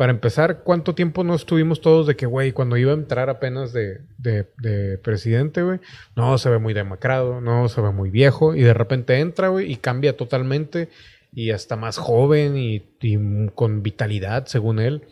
para 0.00 0.12
empezar, 0.12 0.62
¿cuánto 0.64 0.94
tiempo 0.94 1.24
no 1.24 1.34
estuvimos 1.34 1.82
todos 1.82 2.06
de 2.06 2.16
que, 2.16 2.24
güey, 2.24 2.52
cuando 2.52 2.78
iba 2.78 2.92
a 2.92 2.94
entrar 2.94 3.28
apenas 3.28 3.74
de, 3.74 4.00
de, 4.16 4.96
presidente, 4.96 5.62
güey, 5.62 5.78
no, 6.16 6.38
se 6.38 6.48
ve 6.48 6.58
muy 6.58 6.72
demacrado, 6.72 7.42
no, 7.42 7.68
se 7.68 7.82
ve 7.82 7.90
muy 7.90 8.08
viejo, 8.08 8.54
y 8.54 8.62
de 8.62 8.72
repente 8.72 9.18
entra, 9.18 9.48
güey, 9.48 9.70
y 9.70 9.76
cambia 9.76 10.16
totalmente, 10.16 10.88
y 11.34 11.50
hasta 11.50 11.76
más 11.76 11.98
joven 11.98 12.56
y, 12.56 12.82
con 13.54 13.82
vitalidad, 13.82 14.46
según 14.46 14.78
él, 14.78 15.02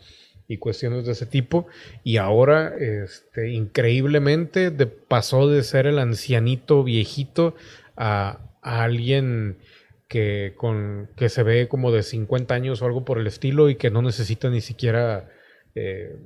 y 0.47 0.57
cuestiones 0.57 1.05
de 1.05 1.11
ese 1.11 1.27
tipo, 1.27 1.67
y 2.03 2.17
ahora, 2.17 2.73
este, 2.75 3.51
increíblemente, 3.51 4.71
pasó 5.07 5.47
de 5.47 5.61
ser 5.61 5.85
el 5.85 5.99
ancianito 5.99 6.83
viejito 6.83 7.55
a 7.95 8.39
alguien 8.63 9.57
que, 10.09 10.55
con, 10.57 11.07
que 11.15 11.29
se 11.29 11.43
ve 11.43 11.69
como 11.69 11.91
de 11.91 12.03
50 12.03 12.53
años 12.53 12.81
o 12.81 12.85
algo 12.85 13.05
por 13.05 13.19
el 13.19 13.27
estilo 13.27 13.69
y 13.69 13.75
que 13.75 13.91
no 13.91 14.01
necesita 14.01 14.49
ni 14.49 14.59
siquiera 14.59 15.29
eh, 15.75 16.19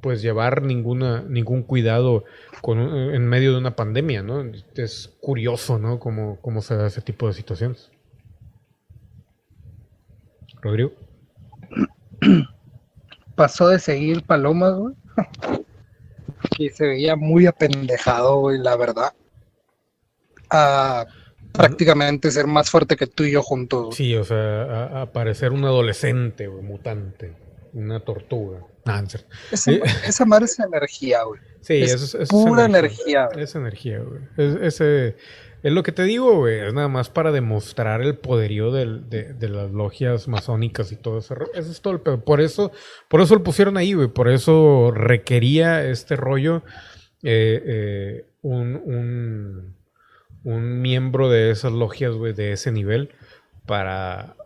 pues 0.00 0.22
llevar 0.22 0.62
ninguna, 0.62 1.22
ningún 1.22 1.62
cuidado 1.62 2.24
con, 2.62 2.80
en 2.80 3.28
medio 3.28 3.52
de 3.52 3.58
una 3.58 3.76
pandemia, 3.76 4.22
¿no? 4.22 4.50
Es 4.74 5.14
curioso, 5.20 5.78
¿no? 5.78 6.00
Cómo, 6.00 6.40
cómo 6.40 6.62
se 6.62 6.74
da 6.74 6.86
ese 6.86 7.02
tipo 7.02 7.28
de 7.28 7.34
situaciones. 7.34 7.92
Rodrigo. 10.62 10.92
Pasó 13.36 13.68
de 13.68 13.78
seguir 13.78 14.24
palomas, 14.24 14.74
güey. 14.74 14.94
que 16.56 16.70
se 16.70 16.86
veía 16.86 17.14
muy 17.14 17.46
apendejado, 17.46 18.40
güey, 18.40 18.58
la 18.58 18.74
verdad. 18.76 19.12
A 20.50 21.06
prácticamente 21.52 22.30
ser 22.30 22.46
más 22.46 22.70
fuerte 22.70 22.96
que 22.96 23.06
tú 23.06 23.24
y 23.24 23.32
yo 23.32 23.42
juntos. 23.42 23.94
Sí, 23.94 24.14
o 24.16 24.24
sea, 24.24 25.02
aparecer 25.02 25.52
un 25.52 25.64
adolescente, 25.64 26.46
güey, 26.46 26.62
mutante, 26.62 27.34
una 27.72 28.00
tortuga. 28.00 28.60
Ah, 28.84 29.02
esa, 29.52 30.24
madre 30.24 30.46
es 30.46 30.58
energía, 30.58 31.22
güey. 31.22 31.40
Sí, 31.60 31.82
es, 31.82 32.14
es 32.14 32.28
pura 32.28 32.64
energía. 32.64 33.28
es 33.36 33.54
energía, 33.54 34.00
güey. 34.00 34.22
Es, 34.36 34.80
es 35.62 35.72
lo 35.72 35.84
que 35.84 35.92
te 35.92 36.02
digo, 36.02 36.38
güey. 36.38 36.58
Es 36.58 36.74
nada 36.74 36.88
más 36.88 37.08
para 37.08 37.30
demostrar 37.30 38.02
el 38.02 38.16
poderío 38.16 38.72
de, 38.72 39.48
las 39.48 39.70
logias 39.70 40.26
masónicas 40.26 40.90
y 40.90 40.96
todo 40.96 41.18
eso. 41.18 41.36
Eso 41.54 41.70
es 41.70 41.80
todo 41.80 41.94
el 41.94 42.00
pedo. 42.00 42.24
Por 42.24 42.40
eso, 42.40 42.72
por 43.08 43.20
eso 43.20 43.34
lo 43.36 43.44
pusieron 43.44 43.76
ahí, 43.76 43.92
güey. 43.92 44.08
Por 44.08 44.28
eso 44.28 44.90
requería 44.92 45.84
este 45.84 46.16
rollo 46.16 46.64
eh, 47.22 47.62
eh, 47.64 48.26
un 48.42 48.74
un 48.84 49.81
miembro 50.44 51.30
de 51.30 51.50
esas 51.50 51.72
logias, 51.72 52.14
de 52.36 52.52
ese 52.52 52.72
nivel, 52.72 53.10
para 53.66 54.36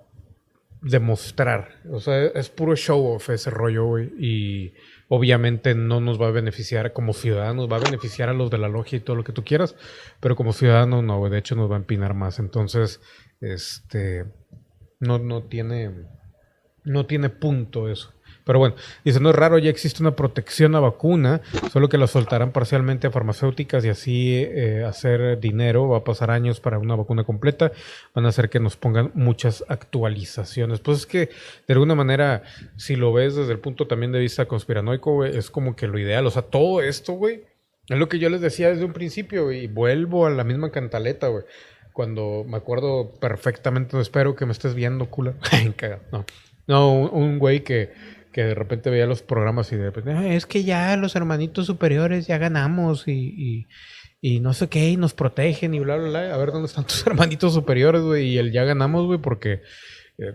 demostrar. 0.83 1.81
O 1.91 2.01
sea, 2.01 2.27
es 2.27 2.49
puro 2.49 2.77
show 2.77 3.05
off 3.07 3.31
ese 3.31 3.51
rollo. 3.51 3.99
Y 3.99 4.75
obviamente 5.09 5.75
no 5.75 6.01
nos 6.01 6.21
va 6.21 6.29
a 6.29 6.33
beneficiar 6.33 6.93
como 6.93 7.13
ciudadanos, 7.13 7.71
va 7.71 7.77
a 7.77 7.81
beneficiar 7.81 8.29
a 8.29 8.35
los 8.35 8.51
de 8.51 8.59
la 8.59 8.69
logia 8.69 8.97
y 8.97 9.01
todo 9.01 9.17
lo 9.17 9.25
que 9.25 9.33
tú 9.33 9.45
quieras, 9.45 9.77
pero 10.21 10.37
como 10.37 10.53
ciudadanos 10.53 11.03
no. 11.05 11.29
De 11.29 11.39
hecho, 11.39 11.57
nos 11.57 11.71
va 11.71 11.75
a 11.75 11.79
empinar 11.79 12.15
más. 12.15 12.39
Entonces, 12.39 13.01
este. 13.41 14.25
No, 15.01 15.19
no 15.19 15.45
tiene. 15.45 16.07
No 16.85 17.07
tiene 17.07 17.31
punto 17.31 17.89
eso. 17.89 18.16
Pero 18.47 18.61
bueno, 18.61 18.77
dice, 19.05 19.19
no 19.19 19.31
es 19.31 19.35
raro, 19.35 19.59
ya 19.59 19.71
existe 19.71 20.05
una 20.05 20.15
protección 20.15 20.77
a 20.77 20.81
vacuna, 20.81 21.41
solo 21.73 21.89
que 21.89 21.99
la 21.99 22.07
soltarán 22.07 22.53
parcialmente 22.53 23.09
a 23.09 23.11
farmacéuticas 23.11 23.85
y 23.85 23.89
así 23.89 24.35
eh, 24.37 24.85
hacer 24.87 25.41
dinero. 25.41 25.89
Va 25.89 25.99
a 25.99 26.05
pasar 26.05 26.31
años 26.31 26.61
para 26.61 26.79
una 26.79 26.95
vacuna 26.95 27.25
completa. 27.25 27.73
Van 28.15 28.25
a 28.25 28.29
hacer 28.29 28.49
que 28.49 28.61
nos 28.61 28.77
pongan 28.77 29.11
muchas 29.15 29.65
actualizaciones. 29.67 30.79
Pues 30.79 30.99
es 30.99 31.07
que, 31.07 31.31
de 31.67 31.75
alguna 31.75 31.97
manera, 31.97 32.45
si 32.77 32.95
lo 32.95 33.13
ves 33.13 33.35
desde 33.35 33.51
el 33.51 33.59
punto 33.59 33.89
también 33.89 34.13
de 34.13 34.21
vista 34.21 34.47
conspiranoico, 34.47 35.13
güey, 35.13 35.37
es 35.37 35.51
como 35.51 35.75
que 35.75 35.89
lo 35.89 35.99
ideal. 35.99 36.25
O 36.25 36.31
sea, 36.31 36.43
todo 36.43 36.81
esto, 36.83 37.15
güey, 37.15 37.43
es 37.89 37.99
lo 37.99 38.09
que 38.09 38.21
yo 38.21 38.31
les 38.31 38.41
decía 38.41 38.69
desde 38.69 38.85
un 38.85 38.93
principio, 38.93 39.51
y 39.51 39.67
vuelvo 39.67 40.25
a 40.25 40.31
la 40.31 40.45
misma 40.45 40.71
cantaleta, 40.71 41.27
güey 41.27 41.43
cuando 41.93 42.45
me 42.47 42.59
acuerdo 42.59 43.15
perfectamente, 43.19 43.99
espero 43.99 44.37
que 44.37 44.45
me 44.45 44.53
estés 44.53 44.75
viendo, 44.75 45.07
culo. 45.07 45.33
no, 46.13 46.27
no, 46.67 46.93
un 46.93 47.39
güey 47.39 47.65
que 47.65 47.91
que 48.37 48.45
de 48.45 48.55
repente 48.55 48.91
veía 48.91 49.07
los 49.07 49.23
programas 49.23 49.73
y 49.73 49.77
de 49.77 49.85
repente, 49.85 50.37
es 50.37 50.45
que 50.45 50.63
ya 50.63 50.95
los 50.99 51.17
hermanitos 51.17 51.65
superiores 51.65 52.27
ya 52.27 52.37
ganamos 52.37 53.09
y, 53.09 53.67
y, 54.21 54.41
no 54.41 54.53
sé 54.53 54.69
qué, 54.69 54.91
y 54.91 54.99
nos 54.99 55.15
protegen 55.15 55.73
y 55.73 55.79
bla, 55.79 55.97
bla, 55.97 56.11
bla. 56.11 56.35
A 56.35 56.37
ver 56.37 56.53
dónde 56.53 56.67
están 56.67 56.85
tus 56.85 57.07
hermanitos 57.07 57.55
superiores, 57.55 58.03
güey, 58.03 58.29
y 58.29 58.37
el 58.37 58.53
ya 58.53 58.65
ganamos, 58.65 59.07
güey, 59.07 59.19
porque 59.19 59.63
eh, 60.19 60.35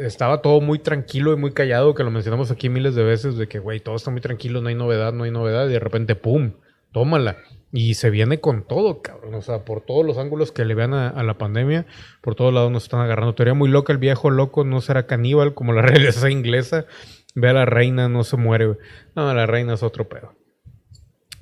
estaba 0.00 0.42
todo 0.42 0.60
muy 0.60 0.80
tranquilo 0.80 1.32
y 1.32 1.36
muy 1.36 1.52
callado, 1.52 1.94
que 1.94 2.02
lo 2.02 2.10
mencionamos 2.10 2.50
aquí 2.50 2.68
miles 2.68 2.96
de 2.96 3.04
veces, 3.04 3.36
de 3.36 3.46
que, 3.46 3.60
güey, 3.60 3.78
todo 3.78 3.94
está 3.94 4.10
muy 4.10 4.20
tranquilo, 4.20 4.60
no 4.60 4.68
hay 4.68 4.74
novedad, 4.74 5.12
no 5.12 5.22
hay 5.22 5.30
novedad, 5.30 5.68
y 5.68 5.72
de 5.74 5.78
repente, 5.78 6.16
¡pum! 6.16 6.54
Tómala. 6.90 7.36
Y 7.72 7.94
se 7.94 8.10
viene 8.10 8.38
con 8.38 8.64
todo, 8.64 9.00
cabrón. 9.00 9.34
O 9.34 9.40
sea, 9.40 9.64
por 9.64 9.80
todos 9.80 10.04
los 10.04 10.18
ángulos 10.18 10.52
que 10.52 10.66
le 10.66 10.74
vean 10.74 10.92
a, 10.92 11.22
la 11.22 11.38
pandemia, 11.38 11.86
por 12.20 12.34
todos 12.34 12.52
lados 12.52 12.70
nos 12.70 12.82
están 12.82 13.00
agarrando. 13.00 13.34
Teoría 13.34 13.54
muy 13.54 13.70
loca, 13.70 13.94
el 13.94 13.98
viejo 13.98 14.30
loco 14.30 14.64
no 14.64 14.82
será 14.82 15.06
caníbal 15.06 15.54
como 15.54 15.72
la 15.72 15.82
realeza 15.82 16.30
inglesa. 16.30 16.84
Ve 17.34 17.48
a 17.48 17.54
la 17.54 17.64
reina, 17.64 18.10
no 18.10 18.24
se 18.24 18.36
muere. 18.36 18.76
No, 19.16 19.32
la 19.32 19.46
reina 19.46 19.72
es 19.74 19.82
otro 19.82 20.06
pedo. 20.06 20.34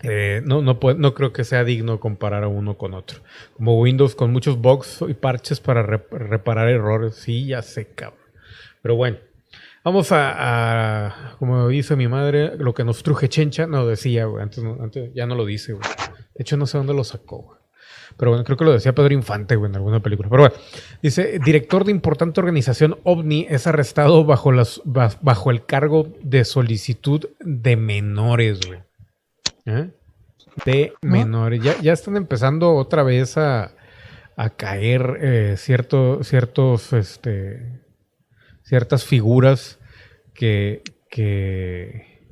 Eh, 0.03 0.41
no, 0.45 0.63
no, 0.63 0.79
no 0.97 1.15
creo 1.15 1.33
que 1.33 1.45
sea 1.45 1.65
digno 1.65 1.99
comparar 1.99 2.45
a 2.45 2.49
uno 2.49 2.79
con 2.79 2.95
otro. 2.95 3.21
Como 3.57 3.81
Windows 3.81 4.15
con 4.15 4.33
muchos 4.33 4.59
bugs 4.59 5.05
y 5.09 5.15
parches 5.15 5.59
para 5.59 5.83
reparar 5.83 6.69
errores. 6.69 7.17
Sí, 7.17 7.47
ya 7.47 7.61
sé, 7.63 7.89
cabrón. 7.89 8.21
Pero 8.83 8.95
bueno, 8.95 9.19
vamos 9.85 10.11
a, 10.13 11.35
como 11.41 11.69
dice 11.69 11.97
mi 11.97 12.07
madre, 12.07 12.57
lo 12.57 12.73
que 12.73 12.85
nos 12.85 13.03
truje 13.03 13.29
chencha. 13.29 13.67
No, 13.67 13.85
decía, 13.85 14.27
güey. 14.27 14.45
Antes, 14.45 14.63
antes 14.65 15.11
ya 15.13 15.27
no 15.27 15.35
lo 15.35 15.45
dice, 15.45 15.73
güey. 15.73 15.85
De 16.41 16.43
hecho, 16.43 16.57
no 16.57 16.65
sé 16.65 16.79
dónde 16.79 16.95
lo 16.95 17.05
sacó, 17.05 17.43
güey. 17.43 17.59
Pero 18.17 18.31
bueno, 18.31 18.45
creo 18.45 18.57
que 18.57 18.65
lo 18.65 18.73
decía 18.73 18.95
Pedro 18.95 19.13
Infante, 19.13 19.57
güey, 19.57 19.69
en 19.69 19.77
alguna 19.77 20.01
película. 20.01 20.31
Pero 20.31 20.45
bueno, 20.45 20.57
dice, 21.03 21.39
director 21.45 21.85
de 21.85 21.91
importante 21.91 22.41
organización 22.41 22.99
OVNI 23.05 23.49
es 23.51 23.67
arrestado 23.67 24.25
bajo, 24.25 24.51
las, 24.51 24.81
bajo 24.87 25.51
el 25.51 25.67
cargo 25.67 26.09
de 26.23 26.47
solicitud 26.47 27.29
de 27.41 27.77
menores, 27.77 28.61
güey. 28.67 28.81
¿Eh? 29.67 29.91
De 30.65 30.95
menores. 31.03 31.61
Ya, 31.63 31.93
están 31.93 32.17
empezando 32.17 32.73
otra 32.75 33.03
vez 33.03 33.37
a, 33.37 33.75
caer 34.57 35.19
eh, 35.21 35.57
ciertos, 35.59 36.95
este, 36.95 37.83
ciertas 38.63 39.05
figuras 39.05 39.79
que, 40.33 40.83
que, 41.11 42.23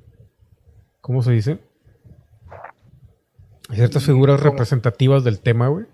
¿cómo 1.03 1.23
se 1.23 1.33
dice? 1.33 1.68
Ciertas 3.71 4.05
figuras 4.05 4.41
representativas 4.41 5.25
del 5.25 5.41
tema, 5.41 5.69
güey. 5.69 5.87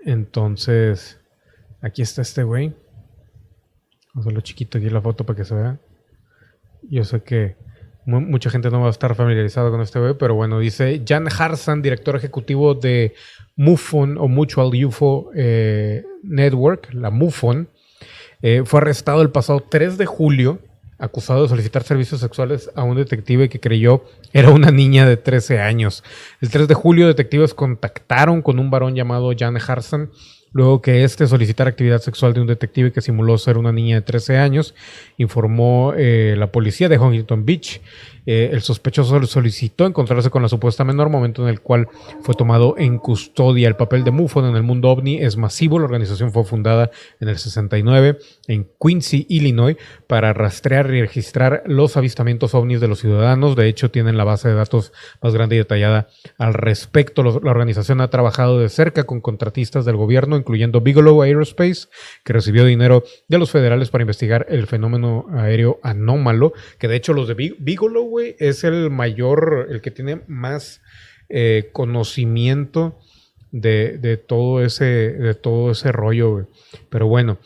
Entonces, 0.00 1.20
aquí 1.80 2.02
está 2.02 2.22
este 2.22 2.42
güey. 2.42 2.68
Vamos 4.12 4.16
a 4.16 4.20
hacerlo 4.20 4.40
chiquito 4.40 4.78
aquí 4.78 4.90
la 4.90 5.00
foto 5.00 5.24
para 5.24 5.36
que 5.36 5.44
se 5.44 5.54
vea. 5.54 5.78
Yo 6.82 7.04
sé 7.04 7.22
que 7.22 7.56
mucha 8.06 8.50
gente 8.50 8.70
no 8.70 8.80
va 8.80 8.88
a 8.88 8.90
estar 8.90 9.14
familiarizado 9.14 9.70
con 9.70 9.80
este 9.80 10.00
web, 10.00 10.16
pero 10.18 10.34
bueno, 10.34 10.58
dice 10.58 11.02
Jan 11.06 11.28
Harsan, 11.28 11.82
director 11.82 12.16
ejecutivo 12.16 12.74
de 12.74 13.14
MUFON 13.56 14.18
o 14.18 14.26
Mutual 14.26 14.70
UFO 14.84 15.30
eh, 15.34 16.02
Network, 16.22 16.92
la 16.92 17.10
MUFON, 17.10 17.68
eh, 18.42 18.62
fue 18.64 18.80
arrestado 18.80 19.22
el 19.22 19.30
pasado 19.30 19.60
3 19.60 19.98
de 19.98 20.06
julio, 20.06 20.60
acusado 21.00 21.42
de 21.42 21.48
solicitar 21.48 21.82
servicios 21.82 22.20
sexuales 22.20 22.70
a 22.74 22.84
un 22.84 22.96
detective 22.96 23.48
que 23.48 23.60
creyó 23.60 24.04
era 24.32 24.50
una 24.50 24.70
niña 24.70 25.06
de 25.06 25.16
13 25.16 25.60
años. 25.60 26.04
El 26.40 26.50
3 26.50 26.68
de 26.68 26.74
julio, 26.74 27.06
detectives 27.06 27.54
contactaron 27.54 28.42
con 28.42 28.58
un 28.58 28.70
varón 28.70 28.94
llamado 28.94 29.32
Jan 29.36 29.56
Harsan 29.56 30.10
luego 30.52 30.82
que 30.82 31.04
este 31.04 31.26
solicitara 31.26 31.70
actividad 31.70 32.00
sexual 32.00 32.32
de 32.32 32.40
un 32.40 32.46
detective 32.46 32.92
que 32.92 33.00
simuló 33.00 33.38
ser 33.38 33.56
una 33.56 33.72
niña 33.72 33.96
de 33.96 34.02
13 34.02 34.38
años, 34.38 34.74
informó 35.16 35.94
eh, 35.96 36.34
la 36.36 36.50
policía 36.50 36.88
de 36.88 36.98
Huntington 36.98 37.44
Beach. 37.44 37.80
Eh, 38.26 38.50
el 38.52 38.62
sospechoso 38.62 39.20
solicitó 39.26 39.86
encontrarse 39.86 40.30
con 40.30 40.42
la 40.42 40.48
supuesta 40.48 40.84
menor, 40.84 41.10
momento 41.10 41.42
en 41.42 41.48
el 41.48 41.60
cual 41.60 41.88
fue 42.22 42.34
tomado 42.34 42.74
en 42.78 42.98
custodia. 42.98 43.68
El 43.68 43.76
papel 43.76 44.04
de 44.04 44.10
MUFON 44.10 44.46
en 44.46 44.56
el 44.56 44.62
mundo 44.62 44.90
ovni 44.90 45.18
es 45.18 45.36
masivo. 45.36 45.78
La 45.78 45.86
organización 45.86 46.32
fue 46.32 46.44
fundada 46.44 46.90
en 47.20 47.28
el 47.28 47.38
69 47.38 48.18
en 48.48 48.68
Quincy, 48.80 49.26
Illinois, 49.28 49.76
para 50.06 50.32
rastrear 50.32 50.86
y 50.94 51.00
registrar 51.00 51.62
los 51.66 51.96
avistamientos 51.96 52.54
ovnis 52.54 52.80
de 52.80 52.88
los 52.88 53.00
ciudadanos. 53.00 53.56
De 53.56 53.68
hecho, 53.68 53.90
tienen 53.90 54.16
la 54.16 54.24
base 54.24 54.48
de 54.48 54.54
datos 54.54 54.92
más 55.22 55.34
grande 55.34 55.56
y 55.56 55.58
detallada 55.58 56.08
al 56.38 56.54
respecto. 56.54 57.22
La 57.22 57.50
organización 57.50 58.00
ha 58.00 58.10
trabajado 58.10 58.58
de 58.58 58.68
cerca 58.68 59.04
con 59.04 59.20
contratistas 59.20 59.84
del 59.84 59.96
gobierno, 59.96 60.36
incluyendo 60.36 60.80
Bigelow 60.80 61.22
Aerospace, 61.22 61.88
que 62.24 62.32
recibió 62.32 62.64
dinero 62.64 63.04
de 63.28 63.38
los 63.38 63.50
federales 63.50 63.90
para 63.90 64.02
investigar 64.02 64.46
el 64.48 64.66
fenómeno 64.66 65.26
aéreo 65.32 65.80
anómalo, 65.82 66.52
que 66.78 66.88
de 66.88 66.96
hecho 66.96 67.12
los 67.12 67.28
de 67.28 67.34
Bigelow 67.58 68.09
es 68.18 68.64
el 68.64 68.90
mayor, 68.90 69.68
el 69.70 69.80
que 69.80 69.90
tiene 69.90 70.22
más 70.26 70.82
eh, 71.28 71.70
conocimiento 71.72 72.98
de, 73.52 74.22
todo 74.26 74.64
ese, 74.64 74.84
de 74.84 75.34
todo 75.34 75.72
ese 75.72 75.92
rollo, 75.92 76.46
Pero 76.88 77.06
bueno, 77.06 77.38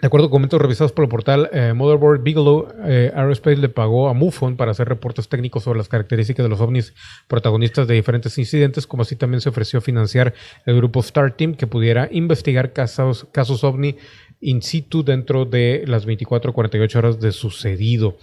de 0.00 0.06
acuerdo 0.06 0.26
con 0.26 0.40
documentos 0.40 0.62
revisados 0.62 0.92
por 0.92 1.04
el 1.04 1.10
portal 1.10 1.50
eh, 1.52 1.74
Motherboard 1.74 2.22
Bigelow, 2.22 2.68
eh, 2.86 3.12
Aerospace 3.14 3.58
le 3.58 3.68
pagó 3.68 4.08
a 4.08 4.14
MUFON 4.14 4.56
para 4.56 4.70
hacer 4.70 4.88
reportes 4.88 5.28
técnicos 5.28 5.64
sobre 5.64 5.76
las 5.76 5.88
características 5.88 6.42
de 6.42 6.48
los 6.48 6.60
ovnis 6.60 6.94
protagonistas 7.28 7.86
de 7.86 7.94
diferentes 7.94 8.38
incidentes, 8.38 8.86
como 8.86 9.02
así 9.02 9.14
también 9.16 9.42
se 9.42 9.50
ofreció 9.50 9.82
financiar 9.82 10.32
el 10.64 10.76
grupo 10.76 11.00
Star 11.00 11.36
Team 11.36 11.54
que 11.54 11.66
pudiera 11.66 12.08
investigar 12.10 12.72
casos, 12.72 13.26
casos 13.30 13.62
ovni 13.62 13.96
in 14.40 14.62
situ 14.62 15.04
dentro 15.04 15.44
de 15.44 15.84
las 15.86 16.06
24 16.06 16.50
o 16.50 16.54
48 16.54 16.98
horas 16.98 17.20
de 17.20 17.32
sucedido. 17.32 18.16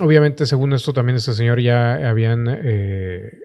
Obviamente, 0.00 0.44
según 0.46 0.72
esto, 0.72 0.92
también 0.92 1.16
ese 1.16 1.34
señor 1.34 1.60
ya 1.60 2.08
habían 2.08 2.48
eh, 2.48 2.58
eh, 2.64 3.40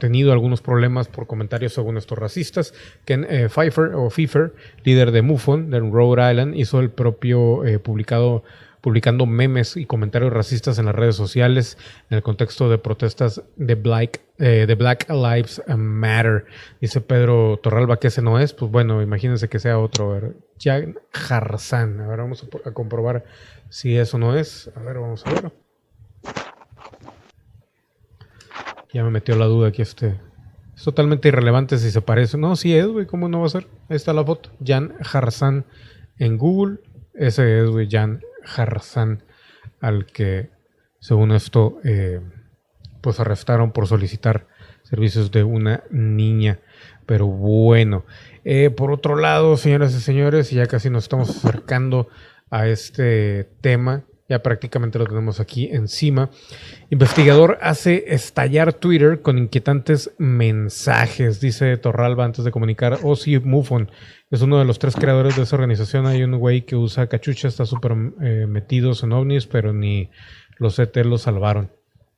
tenido 0.00 0.32
algunos 0.32 0.62
problemas 0.62 1.08
por 1.08 1.26
comentarios 1.26 1.74
según 1.74 1.98
estos 1.98 2.18
racistas. 2.18 2.72
Ken 3.04 3.26
eh, 3.28 3.50
Pfeiffer 3.50 3.94
o 3.94 4.08
Pfeiffer, 4.08 4.54
líder 4.84 5.10
de 5.10 5.20
MUFON 5.20 5.70
de 5.70 5.80
Rhode 5.80 6.30
Island, 6.30 6.54
hizo 6.56 6.80
el 6.80 6.90
propio 6.90 7.62
publicado 7.82 8.42
publicando 8.80 9.26
memes 9.26 9.76
y 9.76 9.84
comentarios 9.84 10.32
racistas 10.32 10.78
en 10.78 10.86
las 10.86 10.94
redes 10.94 11.16
sociales 11.16 11.76
en 12.08 12.18
el 12.18 12.22
contexto 12.22 12.70
de 12.70 12.78
protestas 12.78 13.42
de 13.56 13.74
Black, 13.74 14.20
de 14.38 14.74
Black 14.76 15.10
Lives 15.10 15.60
Matter. 15.66 16.46
Dice 16.80 17.00
Pedro 17.00 17.58
Torralba 17.60 17.98
que 17.98 18.06
ese 18.06 18.22
no 18.22 18.38
es. 18.38 18.52
Pues 18.52 18.70
bueno, 18.70 19.02
imagínense 19.02 19.48
que 19.48 19.58
sea 19.58 19.80
otro. 19.80 20.32
Jan 20.60 20.98
Jarzán. 21.10 22.00
A 22.00 22.06
ver, 22.06 22.18
vamos 22.20 22.46
a 22.64 22.70
comprobar 22.70 23.24
si 23.70 23.96
eso 23.98 24.18
no 24.18 24.36
es. 24.36 24.70
A 24.76 24.80
ver, 24.80 24.98
vamos 24.98 25.26
a 25.26 25.32
ver. 25.32 25.65
Ya 28.92 29.04
me 29.04 29.10
metió 29.10 29.36
la 29.36 29.44
duda 29.44 29.68
aquí 29.68 29.82
este. 29.82 30.18
Es 30.74 30.84
totalmente 30.84 31.28
irrelevante 31.28 31.76
si 31.76 31.90
se 31.90 32.00
parece. 32.00 32.38
No, 32.38 32.56
sí 32.56 32.74
es, 32.74 32.86
güey. 32.86 33.04
¿Cómo 33.04 33.28
no 33.28 33.40
va 33.40 33.46
a 33.46 33.50
ser? 33.50 33.66
Ahí 33.90 33.96
está 33.96 34.14
la 34.14 34.24
foto. 34.24 34.50
Jan 34.64 34.94
Harzan 35.00 35.66
en 36.18 36.38
Google. 36.38 36.78
Ese 37.12 37.60
es, 37.60 37.68
güey, 37.68 37.88
Jan 37.90 38.22
Harzan, 38.56 39.22
al 39.80 40.06
que, 40.06 40.50
según 40.98 41.32
esto, 41.32 41.78
eh, 41.84 42.20
pues 43.02 43.20
arrestaron 43.20 43.72
por 43.72 43.86
solicitar 43.86 44.46
servicios 44.82 45.30
de 45.30 45.44
una 45.44 45.84
niña. 45.90 46.60
Pero 47.04 47.26
bueno. 47.26 48.06
Eh, 48.44 48.70
por 48.70 48.92
otro 48.92 49.16
lado, 49.16 49.58
señoras 49.58 49.94
y 49.94 50.00
señores, 50.00 50.50
ya 50.50 50.66
casi 50.66 50.88
nos 50.88 51.04
estamos 51.04 51.28
acercando 51.30 52.08
a 52.50 52.66
este 52.66 53.44
tema 53.60 54.04
ya 54.28 54.42
prácticamente 54.42 54.98
lo 54.98 55.06
tenemos 55.06 55.40
aquí 55.40 55.68
encima. 55.72 56.30
Investigador 56.90 57.58
hace 57.60 58.04
estallar 58.08 58.72
Twitter 58.72 59.22
con 59.22 59.38
inquietantes 59.38 60.12
mensajes, 60.18 61.40
dice 61.40 61.76
Torralba 61.76 62.24
antes 62.24 62.44
de 62.44 62.50
comunicar. 62.50 62.98
Oh, 63.02 63.16
sí, 63.16 63.38
Mufon 63.38 63.90
es 64.30 64.42
uno 64.42 64.58
de 64.58 64.64
los 64.64 64.78
tres 64.78 64.96
creadores 64.96 65.36
de 65.36 65.42
esa 65.42 65.56
organización. 65.56 66.06
Hay 66.06 66.22
un 66.22 66.38
güey 66.38 66.62
que 66.62 66.76
usa 66.76 67.06
cachucha, 67.08 67.48
está 67.48 67.64
súper 67.64 67.92
eh, 68.20 68.46
metidos 68.48 69.02
en 69.02 69.12
ovnis, 69.12 69.46
pero 69.46 69.72
ni 69.72 70.10
los 70.58 70.78
ET 70.78 70.96
lo 71.04 71.18
salvaron. 71.18 71.70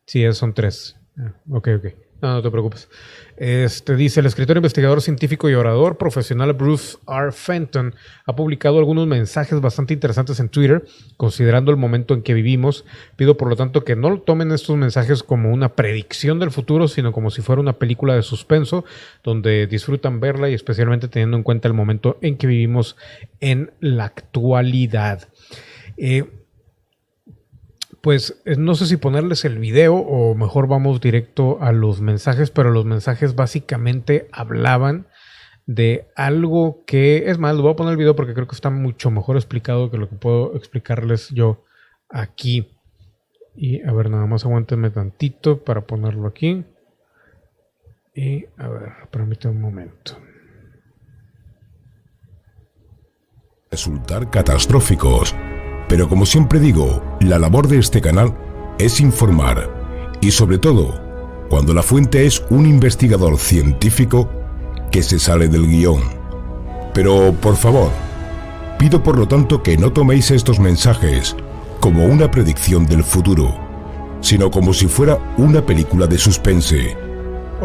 Sí, 0.06 0.24
son 0.32 0.54
tres. 0.54 0.96
Ah, 1.18 1.34
ok, 1.50 1.68
ok. 1.76 2.07
No, 2.20 2.34
no 2.34 2.42
te 2.42 2.50
preocupes. 2.50 2.88
Este 3.36 3.94
dice 3.94 4.18
el 4.18 4.26
escritor, 4.26 4.56
investigador 4.56 5.00
científico 5.00 5.48
y 5.48 5.54
orador 5.54 5.96
profesional 5.96 6.52
Bruce 6.52 6.98
R. 7.06 7.30
Fenton 7.30 7.94
ha 8.26 8.34
publicado 8.34 8.78
algunos 8.78 9.06
mensajes 9.06 9.60
bastante 9.60 9.94
interesantes 9.94 10.40
en 10.40 10.48
Twitter, 10.48 10.84
considerando 11.16 11.70
el 11.70 11.76
momento 11.76 12.14
en 12.14 12.22
que 12.22 12.34
vivimos. 12.34 12.84
Pido 13.14 13.36
por 13.36 13.48
lo 13.48 13.54
tanto 13.54 13.84
que 13.84 13.94
no 13.94 14.18
tomen 14.18 14.50
estos 14.50 14.76
mensajes 14.76 15.22
como 15.22 15.52
una 15.52 15.76
predicción 15.76 16.40
del 16.40 16.50
futuro, 16.50 16.88
sino 16.88 17.12
como 17.12 17.30
si 17.30 17.40
fuera 17.40 17.62
una 17.62 17.78
película 17.78 18.16
de 18.16 18.22
suspenso, 18.22 18.84
donde 19.22 19.68
disfrutan 19.68 20.18
verla 20.18 20.50
y 20.50 20.54
especialmente 20.54 21.06
teniendo 21.06 21.36
en 21.36 21.44
cuenta 21.44 21.68
el 21.68 21.74
momento 21.74 22.18
en 22.20 22.36
que 22.36 22.48
vivimos 22.48 22.96
en 23.38 23.70
la 23.78 24.06
actualidad. 24.06 25.28
Eh, 25.96 26.24
pues 28.00 28.40
eh, 28.44 28.56
no 28.56 28.74
sé 28.74 28.86
si 28.86 28.96
ponerles 28.96 29.44
el 29.44 29.58
video 29.58 29.96
o 29.96 30.34
mejor 30.34 30.68
vamos 30.68 31.00
directo 31.00 31.58
a 31.60 31.72
los 31.72 32.00
mensajes, 32.00 32.50
pero 32.50 32.70
los 32.70 32.84
mensajes 32.84 33.34
básicamente 33.34 34.28
hablaban 34.32 35.06
de 35.66 36.08
algo 36.16 36.82
que, 36.86 37.30
es 37.30 37.38
más, 37.38 37.54
lo 37.54 37.62
voy 37.62 37.72
a 37.72 37.76
poner 37.76 37.92
el 37.92 37.98
video 37.98 38.16
porque 38.16 38.34
creo 38.34 38.46
que 38.46 38.54
está 38.54 38.70
mucho 38.70 39.10
mejor 39.10 39.36
explicado 39.36 39.90
que 39.90 39.98
lo 39.98 40.08
que 40.08 40.16
puedo 40.16 40.56
explicarles 40.56 41.28
yo 41.30 41.64
aquí. 42.08 42.70
Y 43.54 43.82
a 43.82 43.92
ver, 43.92 44.08
nada 44.08 44.26
más 44.26 44.44
aguántenme 44.44 44.90
tantito 44.90 45.64
para 45.64 45.82
ponerlo 45.82 46.28
aquí. 46.28 46.64
Y 48.14 48.46
a 48.56 48.68
ver, 48.68 48.92
permítame 49.10 49.56
un 49.56 49.60
momento. 49.60 50.18
Resultar 53.70 54.30
catastróficos 54.30 55.34
pero 55.88 56.08
como 56.08 56.26
siempre 56.26 56.60
digo, 56.60 57.02
la 57.20 57.38
labor 57.38 57.66
de 57.68 57.78
este 57.78 58.00
canal 58.00 58.34
es 58.78 59.00
informar 59.00 59.70
y 60.20 60.30
sobre 60.30 60.58
todo 60.58 61.00
cuando 61.48 61.72
la 61.72 61.82
fuente 61.82 62.26
es 62.26 62.42
un 62.50 62.66
investigador 62.66 63.38
científico 63.38 64.30
que 64.90 65.02
se 65.02 65.18
sale 65.18 65.48
del 65.48 65.66
guion. 65.66 66.02
Pero 66.92 67.32
por 67.40 67.56
favor, 67.56 67.90
pido 68.78 69.02
por 69.02 69.18
lo 69.18 69.26
tanto 69.26 69.62
que 69.62 69.76
no 69.76 69.92
toméis 69.92 70.30
estos 70.30 70.60
mensajes 70.60 71.34
como 71.80 72.04
una 72.04 72.30
predicción 72.30 72.86
del 72.86 73.02
futuro, 73.02 73.56
sino 74.20 74.50
como 74.50 74.74
si 74.74 74.86
fuera 74.86 75.18
una 75.38 75.64
película 75.64 76.06
de 76.06 76.18
suspense, 76.18 76.96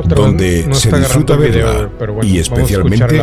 donde 0.08 0.74
se 0.74 0.98
disfruta 0.98 1.36
verla 1.36 1.90
y 2.22 2.40
especialmente 2.40 3.22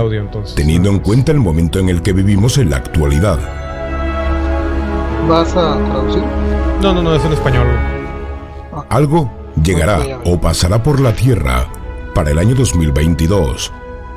teniendo 0.55 0.91
en 0.91 0.99
cuenta 0.99 1.33
el 1.33 1.39
momento 1.39 1.79
en 1.79 1.89
el 1.89 2.03
que 2.03 2.13
vivimos 2.13 2.59
en 2.59 2.71
la 2.71 2.77
actualidad. 2.77 3.70
¿Vas 5.31 5.55
a 5.55 5.79
traducir? 5.79 6.25
No, 6.83 6.93
no, 6.93 7.03
no, 7.03 7.15
es 7.15 7.25
en 7.25 7.33
español. 7.33 7.69
Algo 8.89 9.31
llegará 9.63 10.01
o 10.25 10.41
pasará 10.41 10.83
por 10.83 10.99
la 10.99 11.15
Tierra 11.15 11.69
para 12.17 12.33
el 12.33 12.39
año 12.41 12.57
2022. 12.57 13.71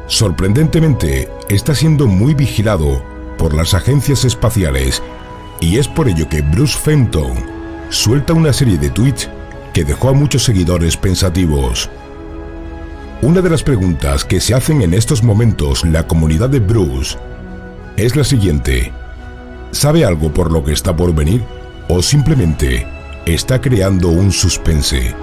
Sorprendentemente, 0.07 1.29
está 1.49 1.75
siendo 1.75 2.07
muy 2.07 2.33
vigilado 2.33 3.03
por 3.37 3.53
las 3.53 3.75
agencias 3.75 4.25
espaciales 4.25 5.03
y 5.59 5.77
es 5.77 5.87
por 5.87 6.07
ello 6.07 6.27
que 6.27 6.41
Bruce 6.41 6.79
Fenton 6.79 7.33
suelta 7.89 8.33
una 8.33 8.51
serie 8.51 8.79
de 8.79 8.89
tweets 8.89 9.29
que 9.71 9.83
dejó 9.83 10.09
a 10.09 10.13
muchos 10.13 10.41
seguidores 10.41 10.97
pensativos. 10.97 11.91
Una 13.21 13.41
de 13.41 13.51
las 13.51 13.61
preguntas 13.61 14.25
que 14.25 14.41
se 14.41 14.55
hacen 14.55 14.81
en 14.81 14.95
estos 14.95 15.21
momentos 15.21 15.85
la 15.85 16.07
comunidad 16.07 16.49
de 16.49 16.59
Bruce 16.59 17.19
es 17.97 18.15
la 18.15 18.23
siguiente. 18.23 18.91
¿Sabe 19.73 20.05
algo 20.05 20.31
por 20.31 20.51
lo 20.51 20.63
que 20.63 20.71
está 20.71 20.95
por 20.95 21.15
venir? 21.15 21.43
¿O 21.89 22.03
simplemente 22.03 22.87
está 23.25 23.59
creando 23.59 24.09
un 24.09 24.31
suspense? 24.31 25.15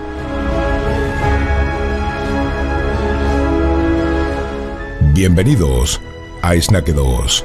Bienvenidos 5.14 6.00
a 6.42 6.56
Snack 6.56 6.88
2. 6.88 7.44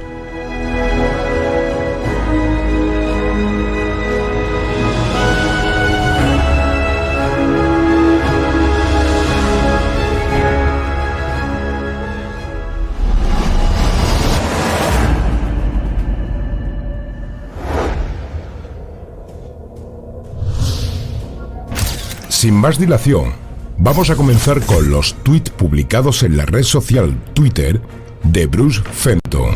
Sin 22.46 22.54
más 22.54 22.78
dilación, 22.78 23.32
vamos 23.80 24.12
a 24.12 24.16
comenzar 24.16 24.62
con 24.62 24.92
los 24.92 25.16
tweets 25.24 25.50
publicados 25.50 26.22
en 26.22 26.38
la 26.38 26.46
red 26.46 26.62
social 26.62 27.20
Twitter 27.34 27.82
de 28.22 28.46
Bruce 28.46 28.84
Fenton. 28.84 29.56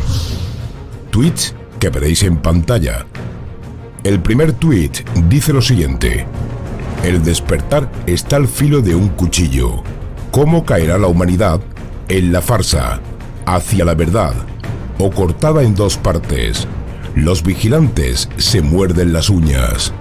Tweets 1.10 1.54
que 1.78 1.88
veréis 1.88 2.24
en 2.24 2.38
pantalla. 2.38 3.06
El 4.02 4.18
primer 4.18 4.54
tweet 4.54 4.90
dice 5.28 5.52
lo 5.52 5.62
siguiente. 5.62 6.26
El 7.04 7.22
despertar 7.22 7.88
está 8.08 8.34
al 8.34 8.48
filo 8.48 8.80
de 8.80 8.96
un 8.96 9.10
cuchillo. 9.10 9.84
¿Cómo 10.32 10.64
caerá 10.64 10.98
la 10.98 11.06
humanidad 11.06 11.60
en 12.08 12.32
la 12.32 12.40
farsa, 12.40 12.98
hacia 13.46 13.84
la 13.84 13.94
verdad, 13.94 14.34
o 14.98 15.12
cortada 15.12 15.62
en 15.62 15.76
dos 15.76 15.96
partes? 15.96 16.66
Los 17.14 17.44
vigilantes 17.44 18.28
se 18.36 18.62
muerden 18.62 19.12
las 19.12 19.30
uñas. 19.30 19.92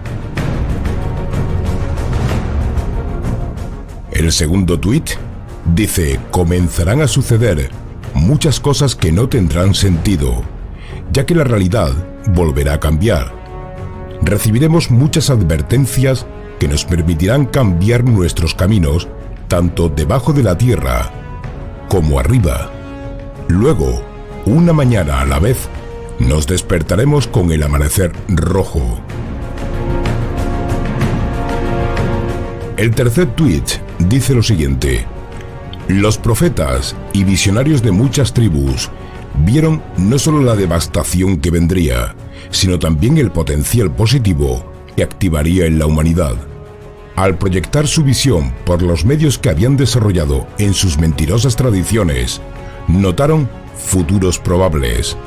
El 4.20 4.34
segundo 4.34 4.78
tuit 4.78 5.12
dice, 5.74 6.20
comenzarán 6.30 7.02
a 7.02 7.08
suceder 7.08 7.70
muchas 8.14 8.60
cosas 8.60 8.94
que 8.94 9.14
no 9.14 9.30
tendrán 9.30 9.74
sentido, 9.74 10.44
ya 11.14 11.26
que 11.26 11.34
la 11.34 11.46
realidad 11.46 11.94
volverá 12.34 12.74
a 12.74 12.80
cambiar. 12.82 13.34
Recibiremos 14.22 14.92
muchas 14.92 15.30
advertencias 15.30 16.26
que 16.60 16.68
nos 16.68 16.84
permitirán 16.84 17.46
cambiar 17.46 18.04
nuestros 18.04 18.54
caminos, 18.54 19.08
tanto 19.48 19.88
debajo 19.88 20.34
de 20.34 20.44
la 20.44 20.58
tierra 20.58 21.10
como 21.88 22.20
arriba. 22.20 22.70
Luego, 23.48 24.02
una 24.46 24.74
mañana 24.74 25.22
a 25.22 25.26
la 25.26 25.40
vez, 25.40 25.70
nos 26.20 26.46
despertaremos 26.46 27.26
con 27.26 27.54
el 27.54 27.64
amanecer 27.64 28.12
rojo. 28.28 29.00
El 32.76 32.94
tercer 32.94 33.28
tweet 33.28 33.64
dice 34.00 34.34
lo 34.34 34.44
siguiente. 34.44 35.06
Los 35.88 36.18
profetas 36.18 36.96
y 37.14 37.24
visionarios 37.24 37.82
de 37.82 37.92
muchas 37.92 38.34
tribus 38.34 38.90
vieron 39.46 39.82
no 39.98 40.18
solo 40.18 40.42
la 40.42 40.56
devastación 40.56 41.38
que 41.38 41.52
vendría, 41.52 42.16
sino 42.52 42.80
también 42.80 43.18
el 43.18 43.32
potencial 43.32 43.92
positivo 43.92 44.66
que 44.96 45.04
activaría 45.04 45.66
en 45.66 45.80
la 45.80 45.86
humanidad. 45.86 46.36
Al 47.16 47.38
proyectar 47.38 47.88
su 47.88 48.04
visión 48.04 48.54
por 48.66 48.82
los 48.82 49.04
medios 49.04 49.38
que 49.38 49.50
habían 49.50 49.76
desarrollado 49.76 50.48
en 50.58 50.74
sus 50.74 50.98
mentirosas 50.98 51.56
tradiciones, 51.56 52.42
notaron 52.88 53.50
futuros 53.76 54.40
probables. 54.40 55.18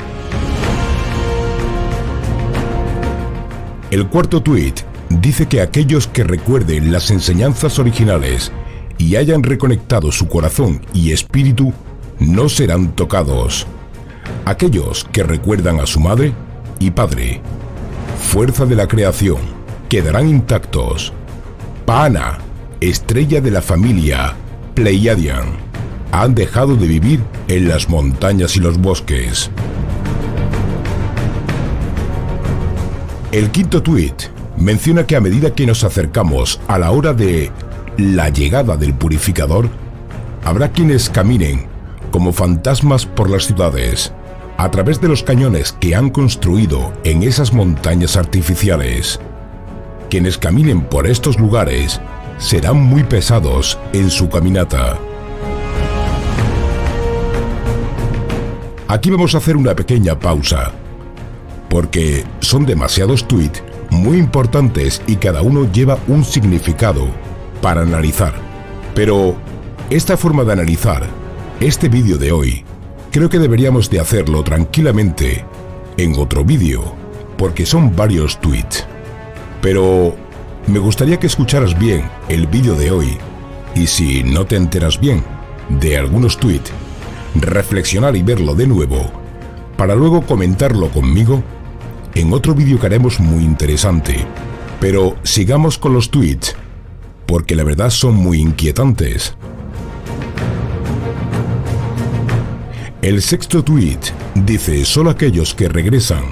El 3.90 4.06
cuarto 4.06 4.42
tuit 4.42 4.80
dice 5.10 5.46
que 5.46 5.60
aquellos 5.60 6.06
que 6.06 6.24
recuerden 6.24 6.92
las 6.92 7.10
enseñanzas 7.10 7.78
originales 7.78 8.50
y 8.98 9.16
hayan 9.16 9.42
reconectado 9.42 10.12
su 10.12 10.28
corazón 10.28 10.80
y 10.92 11.12
espíritu 11.12 11.72
no 12.18 12.48
serán 12.48 12.92
tocados. 12.94 13.66
Aquellos 14.44 15.06
que 15.12 15.22
recuerdan 15.22 15.80
a 15.80 15.86
su 15.86 16.00
madre 16.00 16.32
y 16.78 16.90
padre, 16.90 17.40
fuerza 18.20 18.66
de 18.66 18.76
la 18.76 18.88
creación, 18.88 19.38
quedarán 19.88 20.28
intactos. 20.28 21.12
Pana, 21.84 22.38
estrella 22.80 23.40
de 23.40 23.50
la 23.50 23.62
familia 23.62 24.34
Pleiadian, 24.74 25.46
han 26.12 26.34
dejado 26.34 26.76
de 26.76 26.86
vivir 26.86 27.20
en 27.48 27.68
las 27.68 27.88
montañas 27.88 28.56
y 28.56 28.60
los 28.60 28.78
bosques. 28.78 29.50
El 33.32 33.50
quinto 33.50 33.82
tuit 33.82 34.24
menciona 34.58 35.06
que 35.06 35.16
a 35.16 35.20
medida 35.20 35.54
que 35.54 35.66
nos 35.66 35.84
acercamos 35.84 36.60
a 36.68 36.78
la 36.78 36.90
hora 36.90 37.14
de 37.14 37.50
la 37.96 38.28
llegada 38.30 38.76
del 38.76 38.94
purificador, 38.94 39.68
habrá 40.44 40.70
quienes 40.70 41.10
caminen 41.10 41.66
como 42.10 42.32
fantasmas 42.32 43.06
por 43.06 43.30
las 43.30 43.46
ciudades, 43.46 44.12
a 44.58 44.70
través 44.70 45.00
de 45.00 45.08
los 45.08 45.22
cañones 45.22 45.72
que 45.72 45.94
han 45.94 46.10
construido 46.10 46.92
en 47.04 47.22
esas 47.22 47.52
montañas 47.52 48.16
artificiales. 48.16 49.18
Quienes 50.10 50.36
caminen 50.36 50.82
por 50.82 51.06
estos 51.06 51.38
lugares 51.38 52.00
serán 52.38 52.80
muy 52.80 53.02
pesados 53.02 53.78
en 53.92 54.10
su 54.10 54.28
caminata. 54.28 54.98
Aquí 58.88 59.10
vamos 59.10 59.34
a 59.34 59.38
hacer 59.38 59.56
una 59.56 59.74
pequeña 59.74 60.18
pausa, 60.18 60.72
porque 61.70 62.24
son 62.40 62.66
demasiados 62.66 63.26
tweets 63.26 63.62
muy 63.90 64.18
importantes 64.18 65.00
y 65.06 65.16
cada 65.16 65.40
uno 65.40 65.70
lleva 65.72 65.98
un 66.08 66.24
significado 66.24 67.08
para 67.62 67.80
analizar. 67.80 68.34
Pero 68.94 69.36
esta 69.88 70.18
forma 70.18 70.44
de 70.44 70.52
analizar, 70.52 71.06
este 71.60 71.88
vídeo 71.88 72.18
de 72.18 72.32
hoy, 72.32 72.64
creo 73.10 73.30
que 73.30 73.38
deberíamos 73.38 73.88
de 73.88 74.00
hacerlo 74.00 74.42
tranquilamente 74.42 75.46
en 75.96 76.14
otro 76.18 76.44
vídeo, 76.44 76.94
porque 77.38 77.64
son 77.64 77.96
varios 77.96 78.38
tweets. 78.40 78.86
Pero 79.62 80.14
me 80.66 80.78
gustaría 80.78 81.18
que 81.18 81.28
escucharas 81.28 81.78
bien 81.78 82.04
el 82.28 82.46
vídeo 82.46 82.74
de 82.74 82.90
hoy 82.90 83.16
y 83.74 83.86
si 83.86 84.22
no 84.22 84.44
te 84.44 84.56
enteras 84.56 85.00
bien 85.00 85.24
de 85.70 85.96
algunos 85.96 86.36
tweets, 86.36 86.70
reflexionar 87.36 88.14
y 88.16 88.22
verlo 88.22 88.54
de 88.54 88.66
nuevo 88.66 89.22
para 89.82 89.96
luego 89.96 90.22
comentarlo 90.22 90.90
conmigo 90.90 91.42
en 92.14 92.32
otro 92.32 92.54
vídeo 92.54 92.78
que 92.78 92.86
haremos 92.86 93.18
muy 93.18 93.42
interesante. 93.42 94.24
Pero 94.78 95.16
sigamos 95.24 95.76
con 95.76 95.92
los 95.92 96.10
tweets, 96.10 96.54
porque 97.26 97.56
la 97.56 97.64
verdad 97.64 97.90
son 97.90 98.14
muy 98.14 98.38
inquietantes. 98.38 99.34
El 103.00 103.20
sexto 103.22 103.64
tweet 103.64 103.98
dice, 104.34 104.84
solo 104.84 105.10
aquellos 105.10 105.54
que 105.54 105.68
regresan 105.68 106.22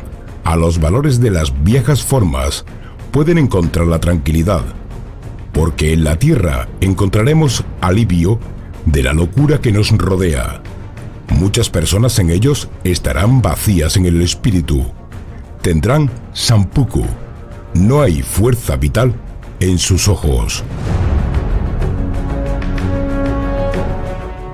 a 0.45 0.57
los 0.57 0.79
valores 0.79 1.21
de 1.21 1.31
las 1.31 1.53
viejas 1.65 2.03
formas 2.03 2.65
pueden 3.11 3.39
encontrar 3.39 3.87
la 3.87 3.99
tranquilidad, 3.99 4.63
porque 5.53 5.93
en 5.93 6.05
la 6.05 6.19
tierra 6.19 6.69
encontraremos 6.81 7.65
alivio 7.81 8.39
de 8.87 9.03
la 9.03 9.13
locura 9.13 9.61
que 9.61 9.73
nos 9.73 9.91
rodea. 9.91 10.63
Muchas 11.29 11.71
personas 11.71 12.19
en 12.19 12.31
ellos 12.31 12.69
estarán 12.85 13.43
vacías 13.43 13.97
en 13.97 14.07
el 14.07 14.21
espíritu 14.23 14.87
tendrán 15.63 16.11
sampuku. 16.33 17.05
No 17.75 18.03
hay 18.03 18.23
fuerza 18.23 18.77
vital 18.77 19.15
en 19.61 19.79
sus 19.79 20.09
ojos. 20.09 20.65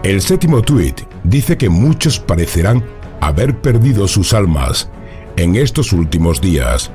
El 0.02 0.20
séptimo 0.20 0.62
tuit 0.62 1.00
dice 1.24 1.57
que 1.57 1.68
muchos 1.68 2.20
parecerán 2.20 2.84
haber 3.20 3.61
perdido 3.61 4.07
sus 4.07 4.34
almas 4.34 4.88
en 5.36 5.57
estos 5.57 5.92
últimos 5.92 6.40
días. 6.40 6.90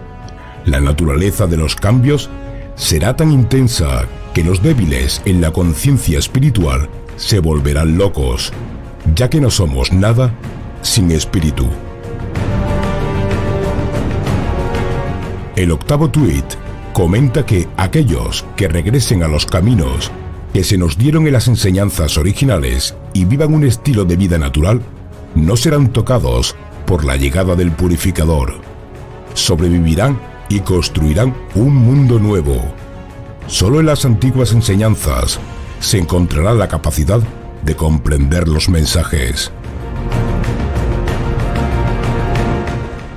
la 0.64 0.80
naturaleza 0.80 1.47
de 1.47 1.57
los 1.57 1.76
cambios 1.76 2.30
será 2.76 3.16
tan 3.16 3.32
intensa 3.32 4.05
que 4.34 4.43
los 4.43 4.62
débiles 4.62 5.22
en 5.26 5.41
la 5.41 5.51
conciencia 5.51 6.20
espiritual 6.20 6.88
se 7.18 7.39
volverán 7.39 7.97
locos, 7.97 8.53
ya 9.16 9.28
que 9.30 9.41
no 9.41 9.49
somos 9.49 9.91
nada 9.91 10.32
sin 10.84 11.12
espíritu. 11.12 11.68
El 15.55 15.72
octavo 15.72 16.09
tuit 16.09 16.45
comenta 16.94 17.46
que 17.46 17.68
aquellos 17.78 18.46
que 18.56 18.68
regresen 18.68 19.24
a 19.24 19.28
los 19.28 19.46
caminos 19.46 20.12
que 20.54 20.64
se 20.64 20.78
nos 20.78 20.98
dieron 20.98 21.28
en 21.28 21.34
las 21.34 21.48
enseñanzas 21.48 22.18
originales 22.18 22.96
y 23.14 23.26
vivan 23.26 23.54
un 23.54 23.64
estilo 23.64 24.04
de 24.04 24.18
vida 24.18 24.38
natural, 24.38 24.82
no 25.34 25.56
serán 25.56 25.94
tocados 25.94 26.56
por 26.86 27.06
la 27.06 27.16
llegada 27.16 27.56
del 27.56 27.72
purificador. 27.72 28.56
Sobrevivirán 29.34 30.20
y 30.50 30.60
construirán 30.60 31.34
un 31.56 31.74
mundo 31.74 32.20
nuevo. 32.20 32.62
Solo 33.48 33.80
en 33.80 33.86
las 33.86 34.04
antiguas 34.04 34.52
enseñanzas 34.52 35.39
se 35.80 35.98
encontrará 35.98 36.54
la 36.54 36.68
capacidad 36.68 37.22
de 37.64 37.76
comprender 37.76 38.48
los 38.48 38.68
mensajes. 38.68 39.52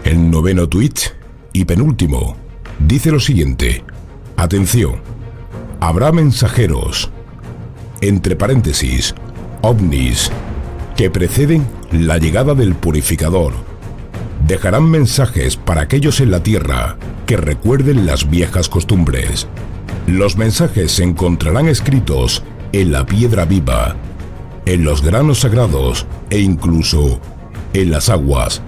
El 0.04 0.30
noveno 0.30 0.68
tweet 0.68 0.94
y 1.52 1.64
penúltimo 1.64 2.43
dice 2.86 3.10
lo 3.10 3.20
siguiente. 3.20 3.84
Atención, 4.36 4.96
habrá 5.80 6.12
mensajeros, 6.12 7.10
entre 8.00 8.36
paréntesis, 8.36 9.14
ovnis, 9.62 10.30
que 10.96 11.10
preceden 11.10 11.66
la 11.92 12.18
llegada 12.18 12.54
del 12.54 12.74
purificador. 12.74 13.52
Dejarán 14.46 14.90
mensajes 14.90 15.56
para 15.56 15.82
aquellos 15.82 16.20
en 16.20 16.30
la 16.30 16.42
tierra 16.42 16.96
que 17.26 17.36
recuerden 17.36 18.06
las 18.06 18.28
viejas 18.28 18.68
costumbres. 18.68 19.46
Los 20.06 20.36
mensajes 20.36 20.92
se 20.92 21.04
encontrarán 21.04 21.68
escritos 21.68 22.42
en 22.72 22.92
la 22.92 23.06
piedra 23.06 23.46
viva, 23.46 23.96
en 24.66 24.84
los 24.84 25.02
granos 25.02 25.40
sagrados 25.40 26.06
e 26.28 26.40
incluso 26.40 27.20
en 27.72 27.90
las 27.90 28.08
aguas. 28.08 28.62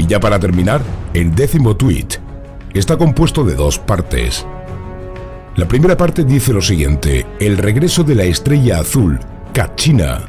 Y 0.00 0.06
ya 0.06 0.18
para 0.18 0.40
terminar, 0.40 0.80
el 1.12 1.34
décimo 1.34 1.76
tweet 1.76 2.06
está 2.72 2.96
compuesto 2.96 3.44
de 3.44 3.54
dos 3.54 3.78
partes. 3.78 4.46
La 5.56 5.68
primera 5.68 5.94
parte 5.94 6.24
dice 6.24 6.54
lo 6.54 6.62
siguiente, 6.62 7.26
el 7.38 7.58
regreso 7.58 8.02
de 8.02 8.14
la 8.14 8.22
estrella 8.22 8.80
azul, 8.80 9.20
Kachina, 9.52 10.22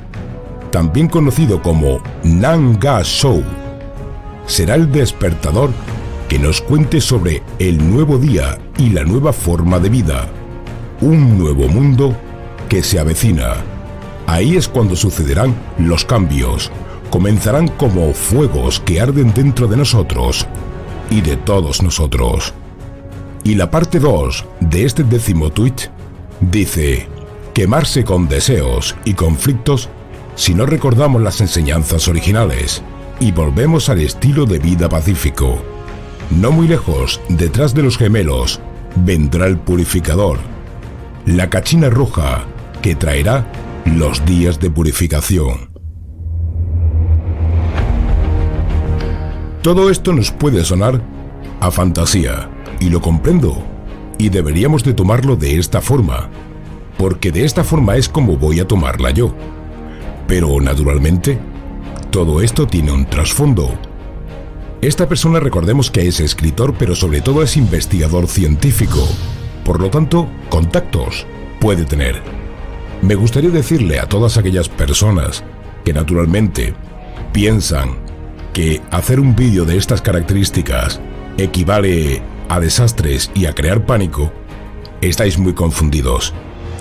también 0.72 1.08
conocido 1.08 1.62
como 1.62 2.04
Nanga 2.22 3.00
Shou, 3.02 3.46
será 4.46 4.76
el 4.76 4.92
despertador 4.92 5.70
que 6.28 6.38
nos 6.38 6.60
cuente 6.60 7.00
sobre 7.00 7.42
el 7.58 7.78
nuevo 7.78 8.18
día 8.18 8.58
y 8.78 8.90
la 8.90 9.06
nueva 9.06 9.32
forma 9.32 9.80
de 9.80 9.88
vida, 9.88 10.28
un 11.00 11.38
nuevo 11.38 11.70
mundo 11.70 12.14
que 12.68 12.84
se 12.84 13.00
avecina. 13.00 13.54
Ahí 14.28 14.58
es 14.58 14.68
cuando 14.68 14.98
sucederán 14.98 15.56
los 15.78 16.04
cambios, 16.04 16.70
comenzarán 17.12 17.68
como 17.68 18.14
fuegos 18.14 18.80
que 18.80 19.00
arden 19.00 19.34
dentro 19.34 19.68
de 19.68 19.78
nosotros 19.78 20.48
y 21.12 21.22
de 21.22 21.38
todos 21.38 21.84
nosotros. 21.84 22.54
Y 23.44 23.56
la 23.56 23.70
parte 23.70 24.00
2 24.00 24.46
de 24.62 24.86
este 24.86 25.04
décimo 25.04 25.52
tuit 25.52 25.82
dice, 26.40 27.08
quemarse 27.54 28.04
con 28.04 28.28
deseos 28.28 28.96
y 29.04 29.14
conflictos 29.14 29.90
si 30.36 30.56
no 30.56 30.66
recordamos 30.66 31.22
las 31.22 31.42
enseñanzas 31.42 32.08
originales 32.08 32.82
y 33.20 33.32
volvemos 33.32 33.90
al 33.90 34.00
estilo 34.00 34.46
de 34.46 34.60
vida 34.60 34.90
pacífico. 34.90 35.62
No 36.32 36.52
muy 36.52 36.68
lejos, 36.68 37.20
detrás 37.28 37.74
de 37.74 37.84
los 37.84 37.98
gemelos, 37.98 38.62
vendrá 38.96 39.48
el 39.48 39.58
purificador, 39.58 40.40
la 41.26 41.50
cachina 41.50 41.90
roja 41.90 42.46
que 42.82 42.96
traerá 42.96 43.46
los 43.86 44.26
días 44.26 44.60
de 44.60 44.72
purificación. 44.72 45.71
Todo 49.62 49.92
esto 49.92 50.12
nos 50.12 50.32
puede 50.32 50.66
sonar 50.66 51.00
a 51.60 51.70
fantasía, 51.70 52.50
y 52.80 52.90
lo 52.90 53.00
comprendo, 53.00 53.62
y 54.18 54.30
deberíamos 54.30 54.84
de 54.84 54.96
tomarlo 54.96 55.36
de 55.36 55.60
esta 55.60 55.82
forma, 55.82 56.30
porque 56.98 57.32
de 57.32 57.46
esta 57.46 57.64
forma 57.64 57.96
es 57.96 58.10
como 58.10 58.38
voy 58.38 58.60
a 58.60 58.68
tomarla 58.68 59.12
yo. 59.12 59.36
Pero 60.28 60.60
naturalmente, 60.60 61.38
todo 62.10 62.42
esto 62.42 62.66
tiene 62.66 62.92
un 62.92 63.06
trasfondo. 63.06 63.72
Esta 64.82 65.08
persona 65.08 65.40
recordemos 65.40 65.92
que 65.92 66.08
es 66.08 66.20
escritor, 66.20 66.74
pero 66.80 66.96
sobre 66.96 67.22
todo 67.22 67.44
es 67.44 67.56
investigador 67.56 68.28
científico. 68.28 69.08
Por 69.64 69.80
lo 69.80 69.92
tanto, 69.92 70.28
contactos 70.50 71.28
puede 71.60 71.86
tener. 71.86 72.20
Me 73.04 73.14
gustaría 73.14 73.52
decirle 73.52 74.00
a 74.00 74.10
todas 74.10 74.38
aquellas 74.38 74.70
personas 74.70 75.44
que 75.86 75.94
naturalmente 75.94 76.74
piensan 77.32 78.01
que 78.54 78.82
hacer 78.92 79.20
un 79.20 79.36
vídeo 79.36 79.66
de 79.66 79.78
estas 79.78 80.02
características 80.02 81.00
equivale 81.38 82.22
a 82.50 82.60
desastres 82.60 83.32
y 83.34 83.46
a 83.46 83.54
crear 83.54 83.86
pánico, 83.86 84.32
estáis 85.02 85.38
muy 85.38 85.54
confundidos. 85.54 86.34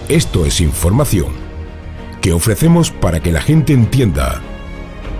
Esto 0.09 0.45
es 0.45 0.61
información 0.61 1.29
que 2.21 2.33
ofrecemos 2.33 2.91
para 2.91 3.21
que 3.21 3.33
la 3.33 3.41
gente 3.41 3.73
entienda 3.73 4.41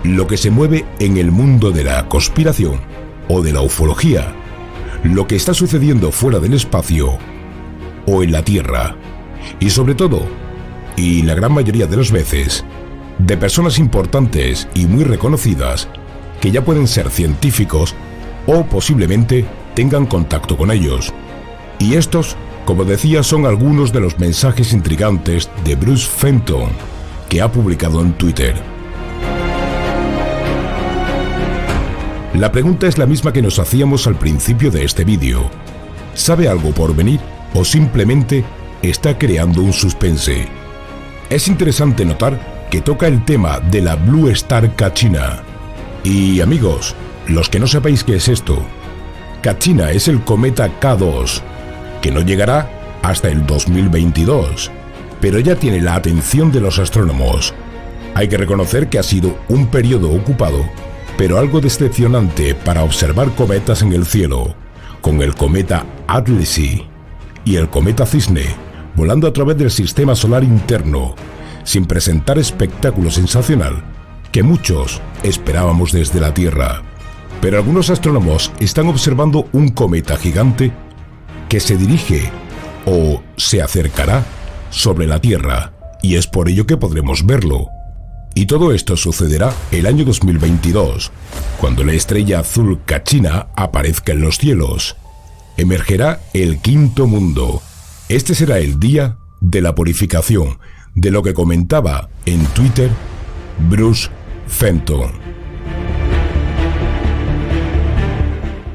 lo 0.03 0.27
que 0.27 0.37
se 0.37 0.51
mueve 0.51 0.85
en 0.99 1.17
el 1.17 1.31
mundo 1.31 1.71
de 1.71 1.83
la 1.83 2.07
conspiración 2.09 2.81
o 3.27 3.41
de 3.41 3.53
la 3.53 3.61
ufología, 3.61 4.33
lo 5.03 5.27
que 5.27 5.35
está 5.35 5.53
sucediendo 5.53 6.11
fuera 6.11 6.39
del 6.39 6.53
espacio 6.53 7.17
o 8.05 8.23
en 8.23 8.31
la 8.31 8.43
Tierra, 8.43 8.95
y 9.59 9.69
sobre 9.69 9.95
todo, 9.95 10.27
y 10.95 11.21
la 11.21 11.35
gran 11.35 11.53
mayoría 11.53 11.87
de 11.87 11.97
las 11.97 12.11
veces, 12.11 12.65
de 13.19 13.37
personas 13.37 13.79
importantes 13.79 14.67
y 14.73 14.85
muy 14.85 15.03
reconocidas 15.03 15.87
que 16.41 16.51
ya 16.51 16.65
pueden 16.65 16.87
ser 16.87 17.09
científicos 17.09 17.95
o 18.47 18.65
posiblemente 18.65 19.45
tengan 19.75 20.05
contacto 20.05 20.57
con 20.57 20.71
ellos. 20.71 21.13
Y 21.79 21.93
estos, 21.93 22.35
como 22.65 22.83
decía, 22.83 23.23
son 23.23 23.45
algunos 23.45 23.93
de 23.93 24.01
los 24.01 24.19
mensajes 24.19 24.73
intrigantes 24.73 25.49
de 25.63 25.75
Bruce 25.75 26.07
Fenton 26.07 26.69
que 27.29 27.41
ha 27.41 27.51
publicado 27.51 28.01
en 28.01 28.13
Twitter. 28.13 28.55
La 32.33 32.51
pregunta 32.51 32.87
es 32.87 32.97
la 32.97 33.05
misma 33.05 33.33
que 33.33 33.41
nos 33.41 33.59
hacíamos 33.59 34.07
al 34.07 34.15
principio 34.15 34.71
de 34.71 34.83
este 34.83 35.03
vídeo. 35.03 35.49
¿Sabe 36.13 36.47
algo 36.47 36.71
por 36.71 36.95
venir 36.95 37.19
o 37.53 37.63
simplemente 37.63 38.43
está 38.81 39.17
creando 39.17 39.61
un 39.61 39.73
suspense? 39.73 40.47
Es 41.29 41.47
interesante 41.47 42.03
notar 42.03 42.67
que 42.69 42.81
toca 42.81 43.07
el 43.07 43.23
tema 43.25 43.59
de 43.59 43.81
la 43.81 43.95
Blue 43.95 44.29
Star 44.29 44.75
Kachina. 44.75 45.50
Y 46.03 46.41
amigos, 46.41 46.95
los 47.27 47.49
que 47.49 47.59
no 47.59 47.67
sepáis 47.67 48.03
qué 48.03 48.15
es 48.15 48.27
esto, 48.27 48.57
Kachina 49.41 49.91
es 49.91 50.07
el 50.07 50.21
cometa 50.23 50.79
K2, 50.79 51.41
que 52.01 52.11
no 52.11 52.21
llegará 52.21 52.69
hasta 53.03 53.29
el 53.29 53.45
2022, 53.45 54.71
pero 55.19 55.39
ya 55.39 55.55
tiene 55.55 55.79
la 55.79 55.95
atención 55.95 56.51
de 56.51 56.59
los 56.59 56.79
astrónomos. 56.79 57.53
Hay 58.15 58.27
que 58.27 58.37
reconocer 58.37 58.89
que 58.89 58.97
ha 58.97 59.03
sido 59.03 59.37
un 59.47 59.67
periodo 59.67 60.11
ocupado, 60.11 60.65
pero 61.17 61.37
algo 61.37 61.61
decepcionante 61.61 62.55
para 62.55 62.83
observar 62.83 63.29
cometas 63.35 63.83
en 63.83 63.93
el 63.93 64.07
cielo, 64.07 64.55
con 65.01 65.21
el 65.21 65.35
cometa 65.35 65.85
Atlasy 66.07 66.87
y 67.45 67.57
el 67.57 67.69
cometa 67.69 68.07
Cisne 68.07 68.55
volando 68.95 69.27
a 69.27 69.33
través 69.33 69.57
del 69.57 69.71
sistema 69.71 70.15
solar 70.15 70.43
interno, 70.43 71.15
sin 71.63 71.85
presentar 71.85 72.39
espectáculo 72.39 73.11
sensacional 73.11 73.90
que 74.31 74.43
muchos 74.43 75.01
esperábamos 75.23 75.91
desde 75.91 76.19
la 76.19 76.33
Tierra. 76.33 76.83
Pero 77.41 77.57
algunos 77.57 77.89
astrónomos 77.89 78.51
están 78.59 78.87
observando 78.87 79.47
un 79.51 79.69
cometa 79.69 80.15
gigante 80.17 80.71
que 81.49 81.59
se 81.59 81.77
dirige 81.77 82.29
o 82.85 83.21
se 83.35 83.61
acercará 83.61 84.23
sobre 84.69 85.07
la 85.07 85.19
Tierra, 85.19 85.73
y 86.01 86.15
es 86.15 86.27
por 86.27 86.49
ello 86.49 86.65
que 86.65 86.77
podremos 86.77 87.25
verlo. 87.25 87.67
Y 88.33 88.45
todo 88.45 88.71
esto 88.71 88.95
sucederá 88.95 89.53
el 89.71 89.85
año 89.85 90.05
2022, 90.05 91.11
cuando 91.59 91.83
la 91.83 91.93
estrella 91.93 92.39
azul 92.39 92.79
Cachina 92.85 93.47
aparezca 93.55 94.13
en 94.13 94.21
los 94.21 94.37
cielos. 94.37 94.95
Emergerá 95.57 96.21
el 96.33 96.59
quinto 96.59 97.07
mundo. 97.07 97.61
Este 98.07 98.33
será 98.33 98.59
el 98.59 98.79
día 98.79 99.17
de 99.41 99.61
la 99.61 99.75
purificación, 99.75 100.59
de 100.95 101.11
lo 101.11 101.23
que 101.23 101.33
comentaba 101.33 102.09
en 102.25 102.45
Twitter 102.47 102.89
Bruce 103.69 104.09
Fenton. 104.51 105.11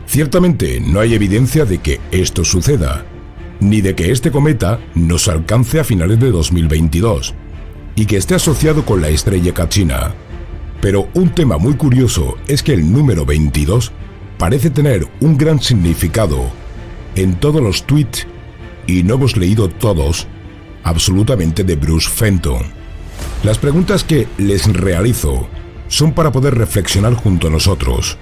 Ciertamente 0.07 0.81
no 0.81 1.01
hay 1.01 1.15
evidencia 1.15 1.65
de 1.65 1.79
que 1.79 2.01
esto 2.11 2.45
suceda, 2.45 3.05
ni 3.61 3.83
de 3.83 3.95
que 3.95 4.11
este 4.11 4.31
cometa 4.31 4.81
nos 4.95 5.29
alcance 5.29 5.79
a 5.79 5.85
finales 5.85 6.19
de 6.19 6.31
2022 6.31 7.35
y 7.95 8.07
que 8.07 8.17
esté 8.17 8.35
asociado 8.35 8.85
con 8.85 9.01
la 9.01 9.11
estrella 9.11 9.53
Kachina. 9.53 10.15
Pero 10.81 11.09
un 11.15 11.31
tema 11.31 11.59
muy 11.59 11.75
curioso 11.75 12.37
es 12.49 12.63
que 12.63 12.73
el 12.73 12.91
número 12.91 13.25
22 13.25 13.93
parece 14.39 14.71
tener 14.71 15.07
un 15.21 15.37
gran 15.37 15.61
significado 15.61 16.51
en 17.15 17.35
todos 17.35 17.63
los 17.63 17.87
tweets 17.87 18.27
y 18.87 19.03
no 19.03 19.15
hemos 19.15 19.37
leído 19.37 19.69
todos 19.69 20.27
absolutamente 20.83 21.63
de 21.63 21.77
Bruce 21.77 22.09
Fenton. 22.09 22.63
Las 23.45 23.59
preguntas 23.59 24.03
que 24.03 24.27
les 24.39 24.73
realizo 24.73 25.49
son 25.89 26.13
para 26.13 26.33
poder 26.33 26.55
reflexionar 26.57 27.15
junto 27.15 27.49
a 27.49 27.51
nosotros, 27.51 28.19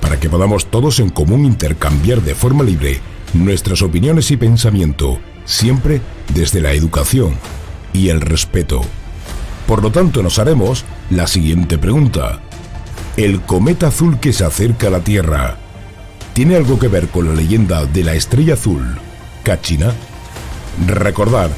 para 0.00 0.20
que 0.20 0.28
podamos 0.28 0.66
todos 0.66 1.00
en 1.00 1.10
común 1.10 1.44
intercambiar 1.44 2.22
de 2.22 2.34
forma 2.34 2.64
libre 2.64 3.00
nuestras 3.34 3.82
opiniones 3.82 4.30
y 4.30 4.36
pensamiento, 4.36 5.18
siempre 5.44 6.00
desde 6.34 6.60
la 6.60 6.72
educación 6.72 7.34
y 7.92 8.08
el 8.08 8.20
respeto. 8.20 8.82
Por 9.66 9.82
lo 9.82 9.90
tanto, 9.90 10.22
nos 10.22 10.38
haremos 10.38 10.84
la 11.10 11.26
siguiente 11.26 11.78
pregunta. 11.78 12.40
¿El 13.16 13.40
cometa 13.40 13.88
azul 13.88 14.20
que 14.20 14.32
se 14.32 14.44
acerca 14.44 14.88
a 14.88 14.90
la 14.90 15.00
Tierra 15.00 15.56
tiene 16.34 16.56
algo 16.56 16.78
que 16.78 16.88
ver 16.88 17.08
con 17.08 17.28
la 17.28 17.34
leyenda 17.34 17.86
de 17.86 18.04
la 18.04 18.14
estrella 18.14 18.54
azul, 18.54 18.98
Kachina? 19.42 19.92
Recordar, 20.86 21.50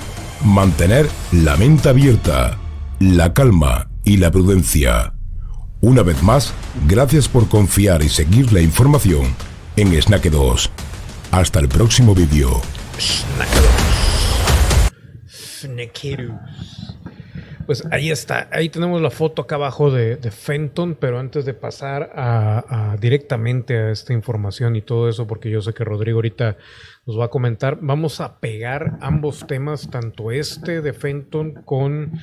mantener 0.44 1.08
la 1.32 1.56
mente 1.56 1.88
abierta, 1.88 2.56
la 3.00 3.34
calma 3.34 3.90
y 4.04 4.18
la 4.18 4.30
prudencia. 4.30 5.17
Una 5.80 6.02
vez 6.02 6.24
más, 6.24 6.52
gracias 6.88 7.28
por 7.28 7.48
confiar 7.48 8.02
y 8.02 8.08
seguir 8.08 8.52
la 8.52 8.60
información 8.60 9.26
en 9.76 9.94
Snack 9.94 10.24
2. 10.24 10.70
Hasta 11.30 11.60
el 11.60 11.68
próximo 11.68 12.16
vídeo. 12.16 12.60
Pues 17.64 17.84
ahí 17.92 18.10
está, 18.10 18.48
ahí 18.50 18.70
tenemos 18.70 19.00
la 19.00 19.10
foto 19.10 19.42
acá 19.42 19.54
abajo 19.54 19.92
de, 19.92 20.16
Fenton, 20.32 20.96
pero 20.96 21.20
antes 21.20 21.44
de 21.44 21.54
pasar 21.54 22.96
directamente 22.98 23.76
a 23.76 23.90
esta 23.90 24.12
información 24.12 24.74
y 24.74 24.82
todo 24.82 25.08
eso, 25.08 25.28
porque 25.28 25.48
yo 25.48 25.60
sé 25.60 25.74
que 25.74 25.84
Rodrigo 25.84 26.18
ahorita 26.18 26.56
nos 27.06 27.20
va 27.20 27.26
a 27.26 27.28
comentar, 27.28 27.78
vamos 27.80 28.20
a 28.20 28.40
pegar 28.40 28.98
ambos 29.00 29.46
temas, 29.46 29.88
tanto 29.90 30.32
este 30.32 30.80
de 30.80 30.92
Fenton 30.92 31.62
con, 31.62 32.18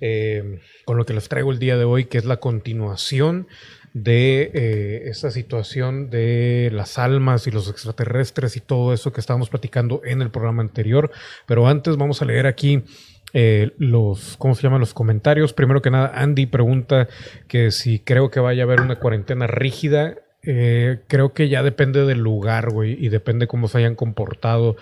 eh, 0.00 0.60
con 0.84 0.96
lo 0.96 1.06
que 1.06 1.14
les 1.14 1.28
traigo 1.28 1.52
el 1.52 1.58
día 1.58 1.76
de 1.76 1.84
hoy, 1.84 2.06
que 2.06 2.18
es 2.18 2.24
la 2.24 2.38
continuación 2.38 3.46
de 3.92 4.50
eh, 4.54 5.02
esta 5.06 5.30
situación 5.30 6.10
de 6.10 6.70
las 6.72 6.98
almas 6.98 7.46
y 7.46 7.50
los 7.50 7.68
extraterrestres 7.68 8.56
y 8.56 8.60
todo 8.60 8.92
eso 8.92 9.12
que 9.12 9.20
estábamos 9.20 9.50
platicando 9.50 10.00
en 10.04 10.22
el 10.22 10.30
programa 10.30 10.62
anterior. 10.62 11.10
Pero 11.46 11.66
antes 11.66 11.96
vamos 11.96 12.22
a 12.22 12.24
leer 12.24 12.46
aquí 12.46 12.84
eh, 13.32 13.72
los, 13.78 14.36
¿cómo 14.36 14.54
se 14.54 14.62
llaman 14.62 14.80
los 14.80 14.94
comentarios? 14.94 15.52
Primero 15.52 15.82
que 15.82 15.90
nada, 15.90 16.12
Andy 16.14 16.46
pregunta 16.46 17.08
que 17.48 17.70
si 17.70 17.98
creo 17.98 18.30
que 18.30 18.40
vaya 18.40 18.62
a 18.62 18.66
haber 18.66 18.80
una 18.80 18.98
cuarentena 18.98 19.46
rígida. 19.46 20.16
Eh, 20.42 21.00
creo 21.06 21.34
que 21.34 21.48
ya 21.48 21.62
depende 21.62 22.06
del 22.06 22.20
lugar, 22.20 22.70
güey, 22.70 22.96
y 22.98 23.08
depende 23.10 23.46
cómo 23.46 23.68
se 23.68 23.78
hayan 23.78 23.94
comportado 23.94 24.76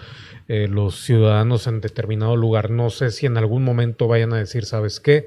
eh, 0.47 0.69
los 0.69 1.03
ciudadanos 1.03 1.67
en 1.67 1.81
determinado 1.81 2.37
lugar. 2.37 2.71
No 2.71 2.91
sé 2.91 3.11
si 3.11 3.27
en 3.27 3.37
algún 3.37 3.65
momento 3.65 4.07
vayan 4.07 4.33
a 4.33 4.39
decir, 4.39 4.65
¿sabes 4.65 5.01
qué? 5.01 5.27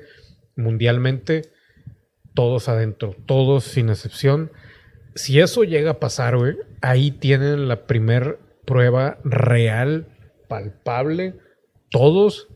Mundialmente, 0.56 1.52
todos 2.34 2.70
adentro, 2.70 3.16
todos 3.26 3.66
sin 3.66 3.90
excepción. 3.90 4.52
Si 5.16 5.40
eso 5.40 5.64
llega 5.64 5.92
a 5.92 6.00
pasar, 6.00 6.38
güey, 6.38 6.56
ahí 6.82 7.12
tienen 7.12 7.68
la 7.68 7.86
primer 7.86 8.40
prueba 8.66 9.18
real, 9.26 10.08
palpable, 10.48 11.36
todos 11.90 12.48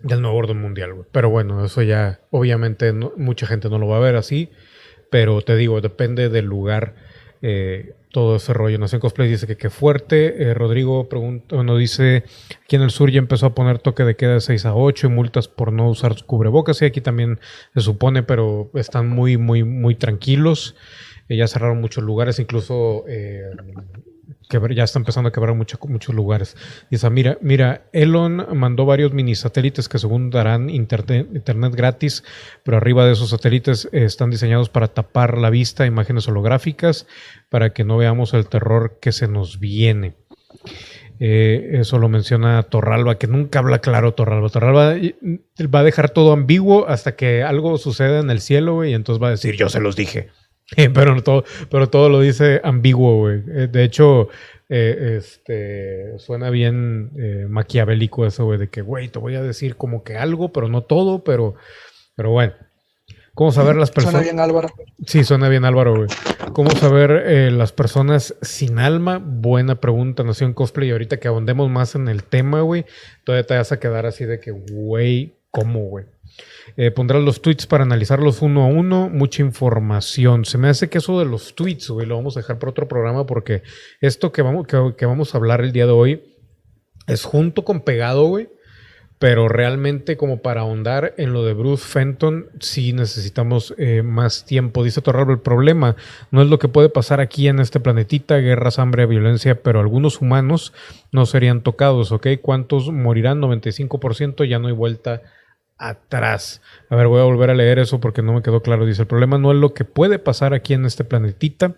del 0.00 0.22
nuevo 0.22 0.38
orden 0.38 0.60
mundial, 0.60 0.94
güey. 0.94 1.06
Pero 1.12 1.28
bueno, 1.28 1.62
eso 1.64 1.82
ya, 1.82 2.20
obviamente, 2.30 2.92
mucha 2.92 3.46
gente 3.46 3.68
no 3.68 3.78
lo 3.78 3.88
va 3.88 3.98
a 3.98 4.00
ver 4.00 4.16
así. 4.16 4.50
Pero 5.14 5.42
te 5.42 5.54
digo, 5.54 5.80
depende 5.80 6.28
del 6.28 6.46
lugar. 6.46 6.96
Eh, 7.40 7.94
todo 8.10 8.34
ese 8.34 8.52
rollo. 8.52 8.80
Nación 8.80 9.00
Cosplay 9.00 9.28
dice 9.28 9.46
que 9.46 9.56
qué 9.56 9.70
fuerte. 9.70 10.42
Eh, 10.42 10.54
Rodrigo 10.54 11.08
pregunta, 11.08 11.54
bueno, 11.54 11.76
dice, 11.76 12.24
aquí 12.64 12.74
en 12.74 12.82
el 12.82 12.90
sur 12.90 13.12
ya 13.12 13.20
empezó 13.20 13.46
a 13.46 13.54
poner 13.54 13.78
toque 13.78 14.02
de 14.02 14.16
queda 14.16 14.34
de 14.34 14.40
6 14.40 14.66
a 14.66 14.74
8 14.74 15.06
y 15.06 15.10
multas 15.10 15.46
por 15.46 15.72
no 15.72 15.88
usar 15.88 16.16
cubrebocas. 16.26 16.82
Y 16.82 16.86
aquí 16.86 17.00
también 17.00 17.38
se 17.74 17.82
supone, 17.82 18.24
pero 18.24 18.72
están 18.74 19.08
muy, 19.08 19.36
muy, 19.36 19.62
muy 19.62 19.94
tranquilos. 19.94 20.74
Eh, 21.28 21.36
ya 21.36 21.46
cerraron 21.46 21.80
muchos 21.80 22.02
lugares, 22.02 22.40
incluso 22.40 23.04
que 24.48 24.74
ya 24.74 24.84
está 24.84 24.98
empezando 24.98 25.28
a 25.28 25.32
quebrar 25.32 25.54
muchos 25.54 26.14
lugares. 26.14 26.56
Dice, 26.90 27.08
mira, 27.10 27.38
mira, 27.40 27.86
Elon 27.92 28.46
mandó 28.54 28.86
varios 28.86 29.12
mini 29.12 29.34
satélites 29.34 29.88
que 29.88 29.98
según 29.98 30.30
darán 30.30 30.70
internet, 30.70 31.74
gratis, 31.74 32.24
pero 32.62 32.76
arriba 32.76 33.06
de 33.06 33.12
esos 33.12 33.30
satélites 33.30 33.88
están 33.92 34.30
diseñados 34.30 34.68
para 34.68 34.88
tapar 34.88 35.38
la 35.38 35.50
vista, 35.50 35.86
imágenes 35.86 36.28
holográficas, 36.28 37.06
para 37.48 37.70
que 37.70 37.84
no 37.84 37.96
veamos 37.96 38.34
el 38.34 38.46
terror 38.46 38.98
que 39.00 39.12
se 39.12 39.28
nos 39.28 39.58
viene. 39.60 40.14
Eh, 41.20 41.78
eso 41.80 41.98
lo 41.98 42.08
menciona 42.08 42.62
Torralba, 42.64 43.18
que 43.18 43.28
nunca 43.28 43.60
habla 43.60 43.78
claro 43.78 44.14
Torralba. 44.14 44.48
Torralba 44.48 44.96
va 45.72 45.78
a 45.78 45.84
dejar 45.84 46.10
todo 46.10 46.32
ambiguo 46.32 46.86
hasta 46.88 47.14
que 47.14 47.42
algo 47.42 47.78
suceda 47.78 48.20
en 48.20 48.30
el 48.30 48.40
cielo, 48.40 48.84
y 48.84 48.94
entonces 48.94 49.22
va 49.22 49.28
a 49.28 49.32
decir, 49.32 49.56
yo 49.56 49.68
se 49.68 49.80
los 49.80 49.96
dije. 49.96 50.28
pero, 50.94 51.22
todo, 51.22 51.44
pero 51.70 51.88
todo 51.88 52.08
lo 52.08 52.20
dice 52.20 52.60
ambiguo, 52.64 53.18
güey. 53.18 53.42
Eh, 53.48 53.68
de 53.70 53.84
hecho, 53.84 54.28
eh, 54.68 55.16
este, 55.18 56.18
suena 56.18 56.50
bien 56.50 57.10
eh, 57.18 57.46
maquiavélico 57.48 58.26
eso, 58.26 58.44
güey, 58.44 58.58
de 58.58 58.68
que, 58.68 58.82
güey, 58.82 59.08
te 59.08 59.18
voy 59.18 59.34
a 59.34 59.42
decir 59.42 59.76
como 59.76 60.02
que 60.02 60.16
algo, 60.16 60.52
pero 60.52 60.68
no 60.68 60.82
todo, 60.82 61.22
pero, 61.22 61.54
pero 62.16 62.30
bueno. 62.30 62.54
¿Cómo 63.34 63.50
saber 63.50 63.74
las 63.74 63.90
personas? 63.90 64.22
Suena 64.22 64.32
bien 64.32 64.38
Álvaro. 64.38 64.68
Sí, 65.06 65.24
suena 65.24 65.48
bien 65.48 65.64
Álvaro, 65.64 65.96
güey. 65.96 66.08
¿Cómo 66.52 66.70
saber 66.70 67.52
las 67.52 67.72
personas 67.72 68.36
sin 68.42 68.78
alma? 68.78 69.18
Buena 69.18 69.80
pregunta, 69.80 70.22
Nación 70.22 70.52
Cosplay. 70.52 70.90
Y 70.90 70.92
ahorita 70.92 71.16
que 71.16 71.26
ahondemos 71.26 71.68
más 71.68 71.96
en 71.96 72.06
el 72.06 72.22
tema, 72.22 72.60
güey, 72.60 72.86
todavía 73.24 73.44
te 73.44 73.56
vas 73.56 73.72
a 73.72 73.80
quedar 73.80 74.06
así 74.06 74.24
de 74.24 74.38
que, 74.38 74.52
güey, 74.52 75.34
¿cómo, 75.50 75.80
güey? 75.80 76.04
Eh, 76.76 76.90
pondrás 76.90 77.22
los 77.22 77.40
tweets 77.40 77.66
para 77.66 77.84
analizarlos 77.84 78.42
uno 78.42 78.64
a 78.64 78.66
uno. 78.66 79.08
Mucha 79.08 79.42
información. 79.42 80.44
Se 80.44 80.58
me 80.58 80.68
hace 80.68 80.88
que 80.88 80.98
eso 80.98 81.18
de 81.18 81.24
los 81.24 81.54
tweets, 81.54 81.90
güey, 81.90 82.06
lo 82.06 82.16
vamos 82.16 82.36
a 82.36 82.40
dejar 82.40 82.58
para 82.58 82.70
otro 82.70 82.88
programa 82.88 83.26
porque 83.26 83.62
esto 84.00 84.32
que 84.32 84.42
vamos, 84.42 84.66
que, 84.66 85.06
vamos 85.06 85.34
a 85.34 85.38
hablar 85.38 85.60
el 85.60 85.72
día 85.72 85.86
de 85.86 85.92
hoy 85.92 86.22
es 87.06 87.24
junto 87.24 87.64
con 87.64 87.80
pegado, 87.80 88.24
güey. 88.26 88.48
Pero 89.20 89.48
realmente 89.48 90.16
como 90.16 90.42
para 90.42 90.62
ahondar 90.62 91.14
en 91.16 91.32
lo 91.32 91.44
de 91.44 91.54
Bruce 91.54 91.86
Fenton, 91.86 92.46
sí 92.58 92.92
necesitamos 92.92 93.72
eh, 93.78 94.02
más 94.02 94.44
tiempo. 94.44 94.82
Dice 94.82 95.00
Torralbo, 95.00 95.32
el 95.32 95.38
problema 95.38 95.94
no 96.32 96.42
es 96.42 96.48
lo 96.48 96.58
que 96.58 96.66
puede 96.66 96.88
pasar 96.88 97.20
aquí 97.20 97.46
en 97.46 97.60
este 97.60 97.78
planetita, 97.78 98.36
guerras, 98.38 98.80
hambre, 98.80 99.06
violencia, 99.06 99.62
pero 99.62 99.78
algunos 99.78 100.20
humanos 100.20 100.72
no 101.12 101.26
serían 101.26 101.62
tocados, 101.62 102.10
¿ok? 102.10 102.26
¿Cuántos 102.42 102.90
morirán? 102.90 103.40
95%, 103.40 104.46
ya 104.46 104.58
no 104.58 104.66
hay 104.66 104.74
vuelta 104.74 105.22
atrás. 105.78 106.62
A 106.88 106.96
ver, 106.96 107.06
voy 107.08 107.20
a 107.20 107.24
volver 107.24 107.50
a 107.50 107.54
leer 107.54 107.78
eso 107.78 108.00
porque 108.00 108.22
no 108.22 108.32
me 108.32 108.42
quedó 108.42 108.62
claro. 108.62 108.86
Dice, 108.86 109.02
el 109.02 109.08
problema 109.08 109.38
no 109.38 109.52
es 109.52 109.58
lo 109.58 109.74
que 109.74 109.84
puede 109.84 110.18
pasar 110.18 110.54
aquí 110.54 110.74
en 110.74 110.84
este 110.84 111.04
planetita, 111.04 111.74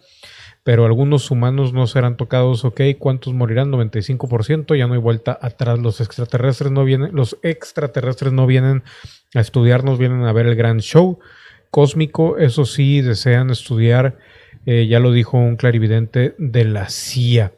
pero 0.63 0.85
algunos 0.85 1.31
humanos 1.31 1.73
no 1.73 1.87
serán 1.87 2.17
tocados, 2.17 2.65
ok, 2.65 2.81
¿cuántos 2.99 3.33
morirán? 3.35 3.71
95%, 3.71 4.77
ya 4.77 4.87
no 4.87 4.95
hay 4.95 5.01
vuelta 5.01 5.39
atrás. 5.41 5.79
Los 5.79 6.01
extraterrestres 6.01 6.73
no 6.73 6.85
vienen, 6.85 7.15
los 7.15 7.39
extraterrestres 7.43 8.33
no 8.33 8.47
vienen 8.47 8.83
a 9.35 9.41
estudiarnos, 9.41 9.99
vienen 9.99 10.25
a 10.25 10.33
ver 10.33 10.47
el 10.47 10.57
gran 10.57 10.81
show 10.81 11.21
cósmico, 11.71 12.39
eso 12.39 12.65
sí, 12.65 13.01
desean 13.03 13.51
estudiar, 13.51 14.19
eh, 14.65 14.87
ya 14.89 14.99
lo 14.99 15.13
dijo 15.13 15.37
un 15.37 15.57
clarividente 15.57 16.35
de 16.39 16.65
la 16.65 16.89
CIA. 16.89 17.53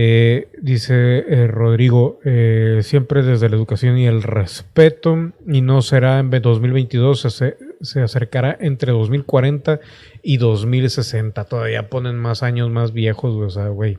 Eh, 0.00 0.46
dice 0.62 1.24
eh, 1.26 1.48
Rodrigo, 1.48 2.20
eh, 2.24 2.82
siempre 2.84 3.24
desde 3.24 3.48
la 3.48 3.56
educación 3.56 3.98
y 3.98 4.06
el 4.06 4.22
respeto, 4.22 5.32
y 5.44 5.60
no 5.60 5.82
será 5.82 6.20
en 6.20 6.30
2022, 6.30 7.22
se, 7.22 7.56
se, 7.80 8.00
acercará 8.00 8.56
entre 8.60 8.92
2040 8.92 9.80
y 10.22 10.36
2060. 10.36 11.42
Todavía 11.46 11.90
ponen 11.90 12.14
más 12.14 12.44
años 12.44 12.70
más 12.70 12.92
viejos, 12.92 13.34
o 13.34 13.50
sea, 13.50 13.70
güey. 13.70 13.98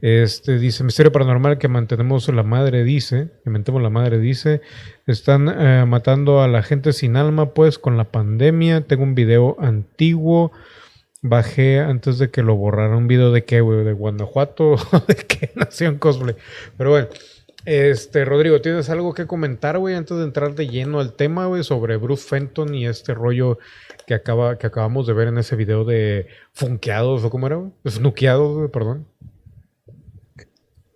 Este 0.00 0.58
dice 0.58 0.84
Misterio 0.84 1.12
Paranormal 1.12 1.58
que 1.58 1.68
mantenemos 1.68 2.26
la 2.28 2.42
madre, 2.42 2.82
dice, 2.82 3.28
que 3.44 3.50
mantemos 3.50 3.82
la 3.82 3.90
madre, 3.90 4.18
dice, 4.18 4.62
están 5.06 5.88
matando 5.88 6.40
a 6.40 6.48
la 6.48 6.62
gente 6.62 6.94
sin 6.94 7.16
alma, 7.16 7.52
pues 7.52 7.78
con 7.78 7.98
la 7.98 8.04
pandemia. 8.04 8.86
Tengo 8.86 9.02
un 9.02 9.14
video 9.14 9.54
antiguo 9.60 10.50
bajé 11.22 11.80
antes 11.80 12.18
de 12.18 12.30
que 12.30 12.42
lo 12.42 12.56
borraran 12.56 12.96
un 12.96 13.08
video 13.08 13.32
de 13.32 13.44
qué, 13.44 13.60
güey, 13.60 13.84
de 13.84 13.92
Guanajuato, 13.92 14.76
de 15.08 15.14
qué 15.14 15.52
nación 15.54 15.98
cosplay. 15.98 16.36
Pero 16.76 16.90
bueno, 16.90 17.08
este, 17.64 18.24
Rodrigo, 18.24 18.60
¿tienes 18.60 18.88
algo 18.90 19.14
que 19.14 19.26
comentar, 19.26 19.78
güey, 19.78 19.94
antes 19.94 20.16
de 20.16 20.24
entrar 20.24 20.54
de 20.54 20.68
lleno 20.68 21.00
al 21.00 21.14
tema, 21.14 21.46
güey, 21.46 21.64
sobre 21.64 21.96
Bruce 21.96 22.26
Fenton 22.26 22.74
y 22.74 22.86
este 22.86 23.14
rollo 23.14 23.58
que, 24.06 24.14
acaba, 24.14 24.58
que 24.58 24.66
acabamos 24.66 25.06
de 25.06 25.12
ver 25.12 25.28
en 25.28 25.38
ese 25.38 25.56
video 25.56 25.84
de 25.84 26.28
funkeados, 26.52 27.24
o 27.24 27.30
cómo 27.30 27.46
era, 27.46 27.56
güey? 27.56 27.72
Snukeados, 27.86 28.56
güey, 28.56 28.68
perdón. 28.70 29.06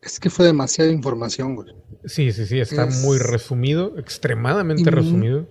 Es 0.00 0.18
que 0.18 0.30
fue 0.30 0.46
demasiada 0.46 0.90
información, 0.90 1.54
güey. 1.54 1.74
Sí, 2.04 2.32
sí, 2.32 2.46
sí, 2.46 2.58
está 2.58 2.86
muy 2.86 3.18
resumido, 3.18 3.96
extremadamente 3.96 4.90
resumido 4.90 5.46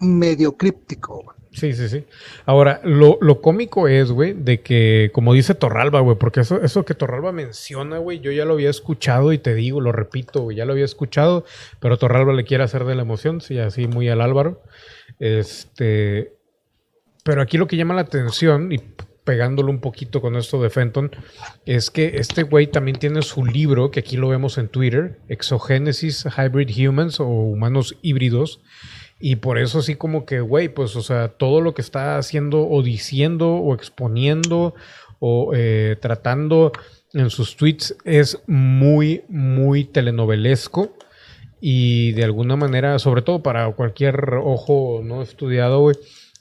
medio 0.00 0.56
críptico. 0.56 1.34
Sí, 1.52 1.72
sí, 1.72 1.88
sí. 1.88 2.04
Ahora, 2.46 2.80
lo, 2.84 3.18
lo 3.20 3.40
cómico 3.40 3.88
es, 3.88 4.12
güey, 4.12 4.34
de 4.34 4.60
que, 4.60 5.10
como 5.12 5.34
dice 5.34 5.54
Torralba, 5.54 6.00
güey, 6.00 6.16
porque 6.16 6.40
eso, 6.40 6.62
eso 6.62 6.84
que 6.84 6.94
Torralba 6.94 7.32
menciona, 7.32 7.98
güey, 7.98 8.20
yo 8.20 8.30
ya 8.30 8.44
lo 8.44 8.54
había 8.54 8.70
escuchado 8.70 9.32
y 9.32 9.38
te 9.38 9.54
digo, 9.54 9.80
lo 9.80 9.90
repito, 9.90 10.42
güey, 10.42 10.56
ya 10.56 10.64
lo 10.64 10.72
había 10.72 10.84
escuchado, 10.84 11.44
pero 11.80 11.98
Torralba 11.98 12.34
le 12.34 12.44
quiere 12.44 12.62
hacer 12.62 12.84
de 12.84 12.94
la 12.94 13.02
emoción, 13.02 13.40
sí, 13.40 13.58
así 13.58 13.88
muy 13.88 14.08
al 14.08 14.20
Álvaro. 14.20 14.62
Este, 15.18 16.34
pero 17.24 17.42
aquí 17.42 17.58
lo 17.58 17.66
que 17.66 17.76
llama 17.76 17.94
la 17.94 18.02
atención, 18.02 18.70
y 18.70 18.78
pegándolo 19.24 19.70
un 19.70 19.80
poquito 19.80 20.20
con 20.20 20.36
esto 20.36 20.62
de 20.62 20.70
Fenton, 20.70 21.10
es 21.66 21.90
que 21.90 22.12
este 22.18 22.44
güey 22.44 22.68
también 22.68 22.98
tiene 22.98 23.22
su 23.22 23.44
libro, 23.44 23.90
que 23.90 24.00
aquí 24.00 24.16
lo 24.16 24.28
vemos 24.28 24.56
en 24.56 24.68
Twitter, 24.68 25.18
Exogénesis 25.28 26.26
Hybrid 26.26 26.70
Humans 26.88 27.20
o 27.20 27.26
Humanos 27.26 27.96
Híbridos, 28.02 28.60
y 29.20 29.36
por 29.36 29.58
eso 29.58 29.80
así 29.80 29.96
como 29.96 30.24
que, 30.24 30.40
güey, 30.40 30.70
pues, 30.70 30.96
o 30.96 31.02
sea, 31.02 31.28
todo 31.28 31.60
lo 31.60 31.74
que 31.74 31.82
está 31.82 32.16
haciendo 32.16 32.66
o 32.66 32.82
diciendo 32.82 33.54
o 33.54 33.74
exponiendo 33.74 34.74
o 35.18 35.52
eh, 35.54 35.96
tratando 36.00 36.72
en 37.12 37.28
sus 37.28 37.56
tweets 37.56 37.94
es 38.04 38.42
muy, 38.46 39.22
muy 39.28 39.84
telenovelesco. 39.84 40.94
Y 41.60 42.12
de 42.12 42.24
alguna 42.24 42.56
manera, 42.56 42.98
sobre 42.98 43.20
todo 43.20 43.42
para 43.42 43.70
cualquier 43.72 44.36
ojo 44.42 45.02
no 45.04 45.20
estudiado, 45.20 45.80
güey, 45.80 45.96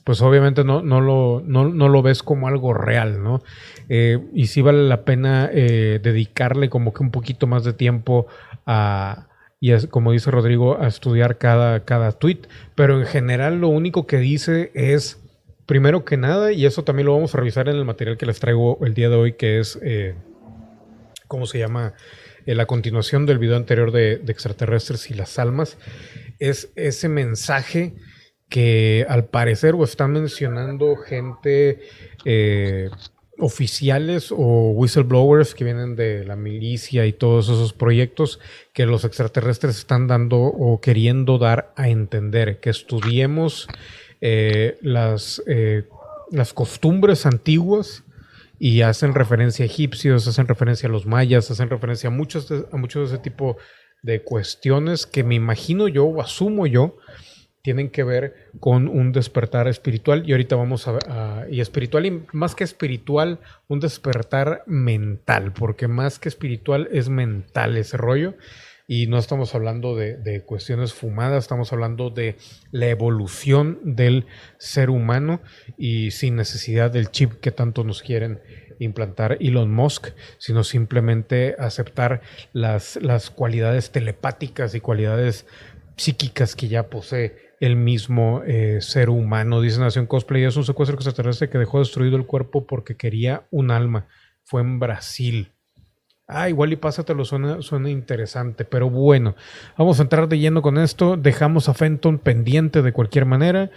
pues 0.06 0.22
obviamente 0.22 0.64
no, 0.64 0.82
no, 0.82 1.02
lo, 1.02 1.44
no, 1.46 1.68
no, 1.68 1.90
lo 1.90 2.02
ves 2.02 2.24
como 2.24 2.48
algo 2.48 2.74
real, 2.74 3.22
¿no? 3.22 3.44
Eh, 3.90 4.20
y 4.34 4.48
sí 4.48 4.62
vale 4.62 4.88
la 4.88 5.04
pena 5.04 5.50
eh, 5.52 6.00
dedicarle 6.02 6.70
como 6.70 6.94
que 6.94 7.04
un 7.04 7.12
poquito 7.12 7.46
más 7.46 7.66
de 7.66 7.74
tiempo 7.74 8.28
a, 8.66 9.29
y 9.60 9.72
es, 9.74 9.88
como 9.88 10.12
dice 10.12 10.32
Rodrigo, 10.32 10.82
a 10.82 10.88
estudiar 10.88 11.38
cada, 11.38 11.84
cada 11.84 12.14
tweet. 12.14 12.42
Pero 12.76 13.00
en 13.00 13.06
general 13.06 13.60
lo 13.60 13.68
único 13.68 14.08
que 14.08 14.18
dice 14.18 14.72
es, 14.74 15.20
primero 15.66 16.06
que 16.06 16.18
nada, 16.18 16.52
y 16.52 16.66
eso 16.66 16.84
también 16.84 17.08
lo 17.08 17.14
vamos 17.14 17.34
a 17.34 17.38
revisar 17.38 17.68
en 17.68 17.76
el 17.76 17.86
material 17.86 18.18
que 18.18 18.26
les 18.26 18.40
traigo 18.40 18.84
el 18.86 18.94
día 18.94 19.10
de 19.10 19.16
hoy, 19.16 19.34
que 19.34 19.60
es, 19.60 19.78
eh, 19.82 20.16
¿cómo 21.28 21.46
se 21.46 21.60
llama? 21.60 21.94
Eh, 22.46 22.56
la 22.56 22.66
continuación 22.66 23.26
del 23.26 23.38
video 23.38 23.58
anterior 23.58 23.92
de, 23.92 24.14
extraterrestres 24.28 25.12
y 25.12 25.14
las 25.14 25.38
almas, 25.40 25.78
es 26.40 26.72
ese 26.76 27.10
mensaje 27.10 27.96
que 28.50 29.06
al 29.10 29.26
parecer 29.26 29.76
o 29.76 29.84
está 29.84 30.08
mencionando 30.08 30.96
gente 30.96 31.82
eh, 32.26 32.90
oficiales 33.40 34.32
o 34.32 34.72
whistleblowers 34.72 35.56
que 35.56 35.64
vienen 35.64 35.96
de 35.96 36.26
la 36.26 36.36
milicia 36.36 37.06
y 37.06 37.14
todos 37.14 37.46
esos 37.46 37.74
proyectos 37.74 38.40
que 38.74 38.86
los 38.86 39.06
extraterrestres 39.06 39.78
están 39.78 40.08
dando 40.08 40.40
o 40.40 40.82
queriendo 40.82 41.38
dar 41.38 41.74
a 41.76 41.90
entender, 41.90 42.60
que 42.60 42.70
estudiemos 42.70 43.68
eh, 44.22 44.78
las, 44.82 45.42
eh, 45.48 45.86
las 46.32 46.54
costumbres 46.54 47.26
antiguas 47.26 48.04
y 48.60 48.82
hacen 48.82 49.16
referencia 49.16 49.64
a 49.64 49.68
egipcios, 49.68 50.28
hacen 50.28 50.48
referencia 50.48 50.90
a 50.90 50.92
los 50.92 51.06
mayas, 51.06 51.50
hacen 51.50 51.70
referencia 51.70 52.10
a 52.10 52.12
muchos 52.12 52.52
a 52.52 52.78
muchos 52.78 53.10
de 53.10 53.16
ese 53.16 53.24
tipo 53.24 53.58
de 54.02 54.22
cuestiones 54.22 55.06
que 55.06 55.24
me 55.24 55.36
imagino 55.36 55.88
yo 55.88 56.06
o 56.06 56.22
asumo 56.22 56.68
yo 56.68 56.98
tienen 57.70 57.92
que 57.92 58.04
ver 58.04 58.34
con 58.60 58.88
un 58.88 59.12
despertar 59.12 59.68
espiritual. 59.68 60.28
Y 60.28 60.32
ahorita 60.32 60.56
vamos 60.56 60.88
a, 60.88 61.46
y 61.52 61.62
espiritual 61.62 62.08
y 62.08 62.24
más 62.34 62.56
que 62.56 62.64
espiritual 62.64 63.42
un 63.68 63.80
despertar 63.80 64.64
mental 64.66 65.54
porque 65.54 65.88
más 65.88 66.18
que 66.18 66.30
espiritual 66.30 66.90
es 66.92 67.10
mental 67.10 67.78
ese 67.78 67.96
rollo. 67.96 68.34
Y 68.88 69.06
no 69.06 69.20
estamos 69.20 69.54
hablando 69.54 69.96
de, 69.96 70.18
de, 70.18 70.42
cuestiones 70.42 70.96
fumadas, 70.96 71.44
estamos 71.44 71.72
hablando 71.72 72.10
de 72.10 72.38
la 72.72 72.88
evolución 72.88 73.78
del 73.84 74.26
ser 74.58 74.90
humano 74.90 75.40
y 75.78 76.10
sin 76.10 76.38
necesidad 76.38 76.90
del 76.90 77.12
chip 77.12 77.34
que 77.34 77.52
tanto 77.52 77.84
nos 77.84 78.02
quieren 78.02 78.40
implantar 78.80 79.38
Elon 79.42 79.72
Musk, 79.72 80.08
sino 80.40 80.64
simplemente 80.64 81.56
aceptar 81.60 82.22
las, 82.52 82.96
las 82.96 83.30
cualidades 83.30 83.92
telepáticas 83.92 84.74
y 84.74 84.80
cualidades 84.80 85.46
psíquicas 86.00 86.56
que 86.56 86.70
ya 86.70 86.90
posee 86.90 87.49
el 87.60 87.76
mismo 87.76 88.42
eh, 88.46 88.80
ser 88.82 89.10
humano. 89.10 89.62
Dice 89.62 89.80
Nación 89.80 90.08
Cosplay, 90.08 90.44
es 90.44 90.56
un 90.56 90.66
secuestro 90.66 90.96
extraterrestre 90.96 91.50
que 91.50 91.58
dejó 91.58 91.80
destruido 91.80 92.16
el 92.16 92.26
cuerpo 92.26 92.66
porque 92.66 92.96
quería 92.96 93.48
un 93.52 93.72
alma. 93.72 94.08
Fue 94.44 94.62
en 94.62 94.80
Brasil. 94.80 95.52
Ah, 96.28 96.48
igual 96.48 96.72
y 96.72 96.76
pásatelo, 96.76 97.26
suena, 97.26 97.62
suena 97.62 97.90
interesante. 97.90 98.64
Pero 98.64 98.90
bueno, 98.90 99.36
vamos 99.78 100.00
a 100.00 100.04
entrar 100.04 100.30
de 100.30 100.40
lleno 100.40 100.62
con 100.62 100.78
esto. 100.78 101.18
Dejamos 101.18 101.70
a 101.70 101.74
Fenton 101.74 102.20
pendiente 102.20 102.82
de 102.82 102.94
cualquier 102.94 103.26
manera. 103.26 103.72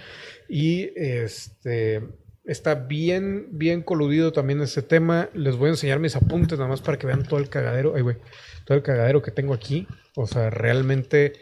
Y 0.48 0.90
este 0.96 2.02
está 2.44 2.74
bien, 2.74 3.46
bien 3.52 3.82
coludido 3.82 4.32
también 4.32 4.60
este 4.60 4.82
tema. 4.82 5.28
Les 5.34 5.56
voy 5.56 5.68
a 5.68 5.70
enseñar 5.70 5.98
mis 5.98 6.16
apuntes 6.16 6.58
nada 6.58 6.68
más 6.68 6.80
para 6.80 6.98
que 6.98 7.06
vean 7.06 7.22
todo 7.22 7.40
el 7.40 7.48
cagadero. 7.48 7.94
Ay, 7.96 8.02
güey, 8.02 8.16
todo 8.64 8.76
el 8.76 8.82
cagadero 8.82 9.22
que 9.22 9.30
tengo 9.30 9.54
aquí. 9.54 9.86
O 10.14 10.26
sea, 10.26 10.50
realmente 10.50 11.32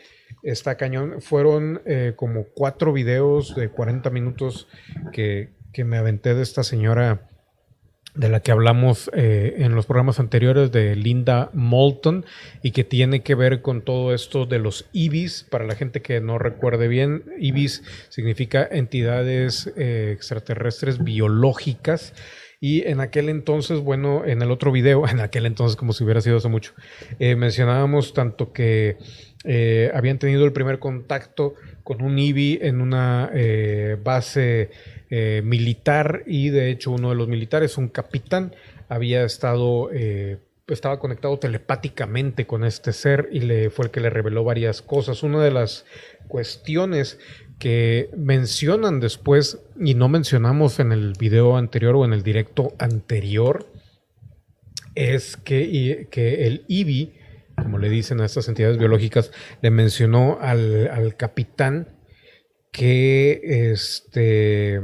está 0.42 0.76
cañón. 0.76 1.20
Fueron 1.20 1.82
eh, 1.84 2.14
como 2.16 2.44
cuatro 2.54 2.92
videos 2.92 3.54
de 3.54 3.68
40 3.68 4.10
minutos 4.10 4.68
que, 5.12 5.50
me 5.84 5.96
aventé 5.96 6.34
de 6.34 6.42
esta 6.42 6.62
señora 6.62 7.26
de 8.14 8.28
la 8.28 8.40
que 8.40 8.50
hablamos 8.52 9.10
eh, 9.14 9.54
en 9.58 9.74
los 9.74 9.86
programas 9.86 10.20
anteriores 10.20 10.72
de 10.72 10.94
Linda 10.94 11.48
Moulton 11.54 12.26
y 12.62 12.72
que 12.72 12.84
tiene 12.84 13.22
que 13.22 13.34
ver 13.34 13.62
con 13.62 13.82
todo 13.82 14.12
esto 14.12 14.44
de 14.44 14.58
los 14.58 14.90
IBIS. 14.92 15.46
Para 15.48 15.64
la 15.64 15.76
gente 15.76 16.02
que 16.02 16.20
no 16.20 16.38
recuerde 16.38 16.86
bien, 16.86 17.24
IBIS 17.38 17.82
significa 18.10 18.68
entidades 18.70 19.72
eh, 19.76 20.12
extraterrestres 20.14 21.02
biológicas. 21.02 22.12
Y 22.62 22.86
en 22.86 23.00
aquel 23.00 23.30
entonces, 23.30 23.80
bueno, 23.80 24.26
en 24.26 24.42
el 24.42 24.50
otro 24.50 24.70
video, 24.70 25.06
en 25.08 25.20
aquel 25.20 25.46
entonces 25.46 25.76
como 25.76 25.94
si 25.94 26.04
hubiera 26.04 26.20
sido 26.20 26.36
hace 26.36 26.48
mucho, 26.48 26.74
mencionábamos 27.18 28.12
tanto 28.12 28.52
que 28.52 28.98
eh, 29.44 29.90
habían 29.94 30.18
tenido 30.18 30.44
el 30.44 30.52
primer 30.52 30.78
contacto 30.78 31.54
con 31.82 32.02
un 32.02 32.18
IBI 32.18 32.58
en 32.60 32.82
una 32.82 33.30
eh, 33.32 33.96
base 34.02 34.70
eh, 35.08 35.40
militar 35.42 36.24
y 36.26 36.50
de 36.50 36.70
hecho 36.70 36.90
uno 36.90 37.08
de 37.10 37.14
los 37.14 37.26
militares, 37.26 37.78
un 37.78 37.88
capitán, 37.88 38.54
había 38.88 39.24
estado, 39.24 39.88
estaba 40.66 40.98
conectado 40.98 41.38
telepáticamente 41.38 42.44
con 42.44 42.64
este 42.64 42.92
ser 42.92 43.28
y 43.30 43.40
le, 43.40 43.70
fue 43.70 43.86
el 43.86 43.90
que 43.92 44.00
le 44.00 44.10
reveló 44.10 44.42
varias 44.42 44.82
cosas. 44.82 45.22
Una 45.22 45.42
de 45.42 45.52
las 45.52 45.84
cuestiones 46.26 47.20
que 47.60 48.10
mencionan 48.16 48.98
después 48.98 49.60
y 49.78 49.94
no 49.94 50.08
mencionamos 50.08 50.80
en 50.80 50.90
el 50.90 51.12
video 51.16 51.56
anterior 51.56 51.94
o 51.94 52.04
en 52.04 52.12
el 52.12 52.24
directo 52.24 52.74
anterior 52.78 53.70
es 54.96 55.36
que, 55.36 56.08
que 56.10 56.46
el 56.48 56.64
IBI 56.66 57.19
como 57.70 57.78
le 57.78 57.88
dicen 57.88 58.20
a 58.20 58.26
estas 58.26 58.48
entidades 58.48 58.78
biológicas, 58.78 59.30
le 59.62 59.70
mencionó 59.70 60.38
al, 60.40 61.14
capitán 61.16 61.86
que 62.72 63.40
este 63.44 64.80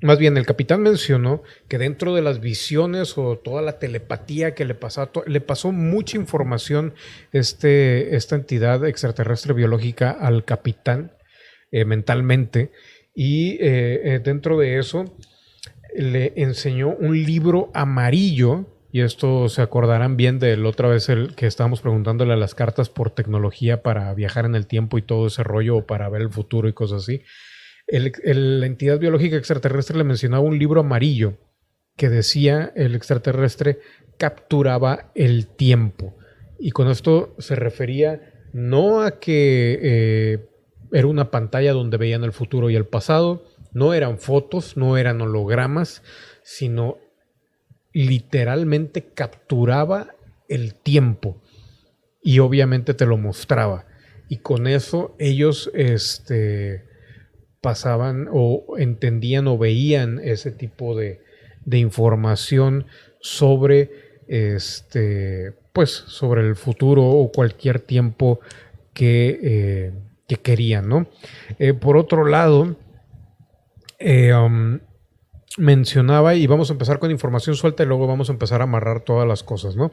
más 0.00 0.18
bien 0.18 0.38
el 0.38 0.46
capitán 0.46 0.80
mencionó 0.80 1.42
que 1.68 1.76
dentro 1.76 2.14
de 2.14 2.22
las 2.22 2.40
visiones 2.40 3.18
o 3.18 3.36
toda 3.36 3.60
la 3.60 3.78
telepatía 3.78 4.54
que 4.54 4.64
le 4.64 4.74
pasó, 4.74 5.10
le 5.26 5.40
pasó 5.42 5.70
mucha 5.70 6.16
información 6.16 6.94
este, 7.32 8.16
esta 8.16 8.36
entidad 8.36 8.86
extraterrestre 8.86 9.52
biológica 9.52 10.10
al 10.10 10.46
capitán 10.46 11.12
eh, 11.72 11.84
mentalmente. 11.84 12.72
Y 13.14 13.52
eh, 13.60 14.14
eh, 14.14 14.20
dentro 14.24 14.58
de 14.58 14.78
eso 14.78 15.04
le 15.94 16.32
enseñó 16.36 16.88
un 16.88 17.22
libro 17.22 17.70
amarillo 17.74 18.75
y 18.96 19.02
esto 19.02 19.50
se 19.50 19.60
acordarán 19.60 20.16
bien 20.16 20.38
de 20.38 20.56
la 20.56 20.70
otra 20.70 20.88
vez 20.88 21.10
el 21.10 21.34
que 21.34 21.46
estábamos 21.46 21.82
preguntándole 21.82 22.32
a 22.32 22.36
las 22.36 22.54
cartas 22.54 22.88
por 22.88 23.10
tecnología 23.10 23.82
para 23.82 24.14
viajar 24.14 24.46
en 24.46 24.54
el 24.54 24.66
tiempo 24.66 24.96
y 24.96 25.02
todo 25.02 25.26
ese 25.26 25.42
rollo 25.42 25.76
o 25.76 25.86
para 25.86 26.08
ver 26.08 26.22
el 26.22 26.30
futuro 26.30 26.66
y 26.66 26.72
cosas 26.72 27.02
así. 27.02 27.20
la 27.88 28.64
entidad 28.64 28.98
biológica 28.98 29.36
extraterrestre 29.36 29.98
le 29.98 30.04
mencionaba 30.04 30.42
un 30.42 30.58
libro 30.58 30.80
amarillo 30.80 31.36
que 31.94 32.08
decía 32.08 32.72
el 32.74 32.94
extraterrestre 32.94 33.80
capturaba 34.16 35.12
el 35.14 35.46
tiempo. 35.46 36.16
Y 36.58 36.70
con 36.70 36.88
esto 36.88 37.34
se 37.38 37.54
refería 37.54 38.46
no 38.54 39.02
a 39.02 39.20
que 39.20 39.78
eh, 39.82 40.48
era 40.90 41.06
una 41.06 41.30
pantalla 41.30 41.74
donde 41.74 41.98
veían 41.98 42.24
el 42.24 42.32
futuro 42.32 42.70
y 42.70 42.76
el 42.76 42.86
pasado, 42.86 43.44
no 43.74 43.92
eran 43.92 44.18
fotos, 44.18 44.78
no 44.78 44.96
eran 44.96 45.20
hologramas, 45.20 46.02
sino 46.42 46.96
literalmente 48.04 49.02
capturaba 49.14 50.14
el 50.48 50.74
tiempo 50.74 51.40
y 52.22 52.40
obviamente 52.40 52.94
te 52.94 53.06
lo 53.06 53.16
mostraba. 53.16 53.86
Y 54.28 54.38
con 54.38 54.66
eso 54.66 55.14
ellos 55.18 55.70
este, 55.74 56.84
pasaban 57.60 58.28
o 58.32 58.76
entendían 58.76 59.46
o 59.46 59.56
veían 59.56 60.18
ese 60.18 60.50
tipo 60.50 60.96
de, 60.96 61.20
de 61.64 61.78
información 61.78 62.86
sobre 63.20 63.90
este 64.28 65.54
pues 65.72 65.90
sobre 65.90 66.40
el 66.40 66.56
futuro 66.56 67.04
o 67.04 67.30
cualquier 67.30 67.80
tiempo 67.80 68.40
que, 68.94 69.38
eh, 69.42 69.92
que 70.26 70.36
querían, 70.36 70.88
¿no? 70.88 71.06
Eh, 71.58 71.74
por 71.74 71.98
otro 71.98 72.24
lado, 72.24 72.76
eh, 73.98 74.32
um, 74.32 74.80
mencionaba, 75.58 76.34
y 76.34 76.46
vamos 76.46 76.70
a 76.70 76.74
empezar 76.74 76.98
con 76.98 77.10
información 77.10 77.56
suelta 77.56 77.82
y 77.82 77.86
luego 77.86 78.06
vamos 78.06 78.28
a 78.28 78.32
empezar 78.32 78.60
a 78.60 78.64
amarrar 78.64 79.00
todas 79.00 79.26
las 79.26 79.42
cosas, 79.42 79.76
¿no? 79.76 79.92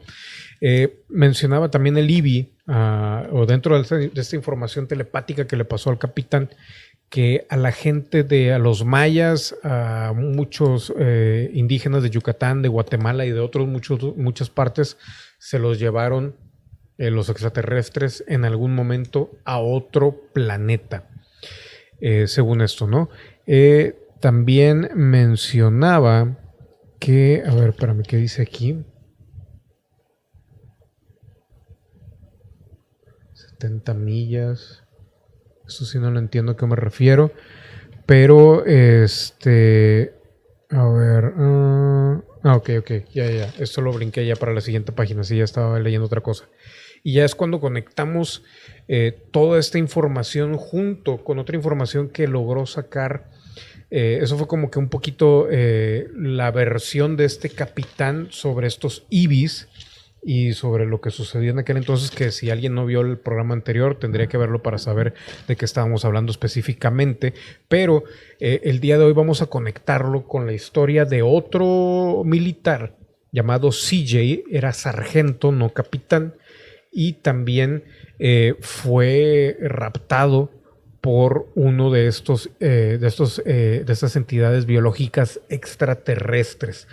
Eh, 0.60 1.02
mencionaba 1.08 1.70
también 1.70 1.96
el 1.96 2.10
IBI, 2.10 2.52
ah, 2.68 3.26
o 3.32 3.46
dentro 3.46 3.80
de 3.80 4.10
esta, 4.14 4.36
información 4.36 4.86
telepática 4.86 5.46
que 5.46 5.56
le 5.56 5.64
pasó 5.64 5.90
al 5.90 5.98
capitán, 5.98 6.50
que 7.08 7.46
a 7.48 7.56
la 7.56 7.72
gente 7.72 8.24
de 8.24 8.52
a 8.52 8.58
los 8.58 8.84
mayas, 8.84 9.56
a 9.62 10.12
muchos 10.14 10.92
eh, 10.98 11.50
indígenas 11.54 12.02
de 12.02 12.10
Yucatán, 12.10 12.60
de 12.60 12.68
Guatemala 12.68 13.24
y 13.24 13.30
de 13.30 13.40
otros 13.40 13.66
muchos, 13.66 14.16
muchas 14.16 14.50
partes, 14.50 14.98
se 15.38 15.58
los 15.58 15.78
llevaron 15.78 16.34
eh, 16.98 17.10
los 17.10 17.28
extraterrestres 17.30 18.24
en 18.26 18.44
algún 18.44 18.74
momento 18.74 19.30
a 19.44 19.58
otro 19.58 20.28
planeta, 20.32 21.08
según 22.26 22.60
esto, 22.60 22.86
¿no? 22.86 23.08
También 24.24 24.88
mencionaba 24.94 26.38
que, 26.98 27.42
a 27.46 27.54
ver, 27.54 27.68
espérame, 27.68 28.04
¿qué 28.08 28.16
dice 28.16 28.40
aquí? 28.40 28.82
70 33.34 33.92
millas. 33.92 34.82
Eso 35.68 35.84
sí 35.84 35.98
no 35.98 36.10
lo 36.10 36.18
entiendo 36.20 36.52
a 36.52 36.56
qué 36.56 36.64
me 36.64 36.74
refiero. 36.74 37.32
Pero, 38.06 38.64
este, 38.64 40.14
a 40.70 40.88
ver. 40.88 41.34
ah, 41.36 42.22
ah 42.44 42.56
ok, 42.56 42.70
ok, 42.78 42.90
ya, 43.12 43.30
ya. 43.30 43.52
Esto 43.58 43.82
lo 43.82 43.92
brinqué 43.92 44.24
ya 44.24 44.36
para 44.36 44.54
la 44.54 44.62
siguiente 44.62 44.92
página. 44.92 45.22
Sí, 45.22 45.36
ya 45.36 45.44
estaba 45.44 45.78
leyendo 45.80 46.06
otra 46.06 46.22
cosa. 46.22 46.46
Y 47.02 47.12
ya 47.12 47.26
es 47.26 47.34
cuando 47.34 47.60
conectamos 47.60 48.42
eh, 48.88 49.28
toda 49.32 49.60
esta 49.60 49.76
información 49.76 50.56
junto 50.56 51.22
con 51.22 51.38
otra 51.38 51.56
información 51.56 52.08
que 52.08 52.26
logró 52.26 52.64
sacar 52.64 53.33
eh, 53.96 54.18
eso 54.20 54.36
fue 54.36 54.48
como 54.48 54.72
que 54.72 54.80
un 54.80 54.88
poquito 54.88 55.46
eh, 55.48 56.08
la 56.16 56.50
versión 56.50 57.16
de 57.16 57.26
este 57.26 57.48
capitán 57.48 58.26
sobre 58.30 58.66
estos 58.66 59.06
ibis 59.08 59.68
y 60.20 60.54
sobre 60.54 60.84
lo 60.84 61.00
que 61.00 61.10
sucedió 61.10 61.52
en 61.52 61.60
aquel 61.60 61.76
entonces, 61.76 62.10
que 62.10 62.32
si 62.32 62.50
alguien 62.50 62.74
no 62.74 62.86
vio 62.86 63.02
el 63.02 63.18
programa 63.18 63.54
anterior, 63.54 63.96
tendría 63.96 64.26
que 64.26 64.36
verlo 64.36 64.64
para 64.64 64.78
saber 64.78 65.14
de 65.46 65.54
qué 65.54 65.64
estábamos 65.64 66.04
hablando 66.04 66.32
específicamente. 66.32 67.34
Pero 67.68 68.02
eh, 68.40 68.62
el 68.64 68.80
día 68.80 68.98
de 68.98 69.04
hoy 69.04 69.12
vamos 69.12 69.42
a 69.42 69.46
conectarlo 69.46 70.26
con 70.26 70.44
la 70.44 70.54
historia 70.54 71.04
de 71.04 71.22
otro 71.22 72.22
militar 72.24 72.96
llamado 73.30 73.70
CJ, 73.70 74.42
era 74.50 74.72
sargento, 74.72 75.52
no 75.52 75.68
capitán, 75.72 76.34
y 76.90 77.12
también 77.12 77.84
fue 78.60 79.56
raptado 79.60 80.50
por 81.04 81.52
uno 81.54 81.90
de 81.90 82.06
estos, 82.06 82.48
eh, 82.60 82.96
de, 82.98 83.06
estos 83.06 83.42
eh, 83.44 83.82
de 83.84 83.92
estas 83.92 84.16
entidades 84.16 84.64
biológicas 84.64 85.38
extraterrestres. 85.50 86.88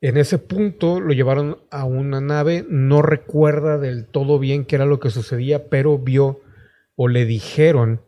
En 0.00 0.16
ese 0.16 0.38
punto 0.38 1.00
lo 1.00 1.12
llevaron 1.12 1.58
a 1.70 1.84
una 1.84 2.22
nave, 2.22 2.64
no 2.66 3.02
recuerda 3.02 3.76
del 3.76 4.06
todo 4.06 4.38
bien 4.38 4.64
qué 4.64 4.76
era 4.76 4.86
lo 4.86 5.00
que 5.00 5.10
sucedía, 5.10 5.68
pero 5.68 5.98
vio 5.98 6.40
o 6.96 7.08
le 7.08 7.26
dijeron 7.26 8.00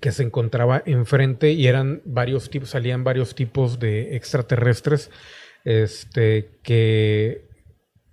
que 0.00 0.10
se 0.10 0.24
encontraba 0.24 0.82
enfrente 0.84 1.52
y 1.52 1.68
eran 1.68 2.02
varios 2.04 2.50
tipos, 2.50 2.70
salían 2.70 3.04
varios 3.04 3.36
tipos 3.36 3.78
de 3.78 4.16
extraterrestres 4.16 5.12
este, 5.62 6.58
que 6.64 7.51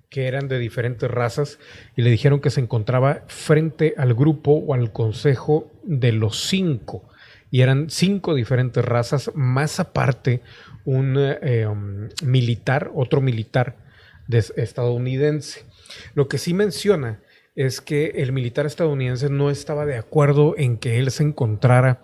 que 0.09 0.27
eran 0.27 0.47
de 0.47 0.57
diferentes 0.57 1.09
razas 1.09 1.59
y 1.95 2.01
le 2.01 2.09
dijeron 2.09 2.41
que 2.41 2.49
se 2.49 2.61
encontraba 2.61 3.23
frente 3.27 3.93
al 3.97 4.13
grupo 4.15 4.51
o 4.53 4.73
al 4.73 4.91
consejo 4.91 5.71
de 5.83 6.11
los 6.11 6.39
cinco. 6.47 7.07
Y 7.51 7.61
eran 7.61 7.89
cinco 7.89 8.35
diferentes 8.35 8.83
razas, 8.83 9.31
más 9.35 9.79
aparte 9.79 10.41
un 10.85 11.15
eh, 11.17 11.67
um, 11.67 12.09
militar, 12.23 12.91
otro 12.93 13.21
militar 13.21 13.77
estadounidense. 14.55 15.65
Lo 16.13 16.27
que 16.27 16.37
sí 16.37 16.53
menciona 16.53 17.19
es 17.55 17.81
que 17.81 18.13
el 18.15 18.31
militar 18.31 18.65
estadounidense 18.65 19.29
no 19.29 19.49
estaba 19.49 19.85
de 19.85 19.97
acuerdo 19.97 20.55
en 20.57 20.77
que 20.77 20.99
él 20.99 21.09
se 21.11 21.23
encontrara 21.23 22.01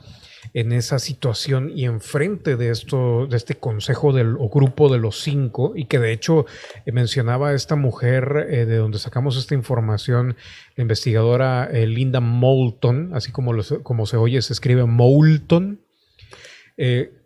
en 0.55 0.71
esa 0.71 0.99
situación 0.99 1.69
y 1.75 1.83
enfrente 1.83 2.55
de 2.55 2.69
esto, 2.69 3.27
de 3.27 3.35
este 3.35 3.55
consejo 3.55 4.13
del, 4.13 4.37
o 4.39 4.49
grupo 4.49 4.87
de 4.87 4.99
los 4.99 5.19
cinco, 5.19 5.73
y 5.75 5.85
que 5.85 5.99
de 5.99 6.13
hecho 6.13 6.45
eh, 6.85 6.93
mencionaba 6.93 7.53
esta 7.53 7.75
mujer 7.75 8.47
eh, 8.49 8.65
de 8.65 8.77
donde 8.77 8.97
sacamos 8.97 9.35
esta 9.35 9.53
información, 9.53 10.37
la 10.77 10.81
investigadora 10.83 11.65
eh, 11.65 11.85
Linda 11.87 12.21
Moulton, 12.21 13.11
así 13.13 13.33
como, 13.33 13.51
como 13.83 14.05
se 14.05 14.15
oye, 14.15 14.41
se 14.41 14.53
escribe 14.53 14.85
Moulton, 14.85 15.81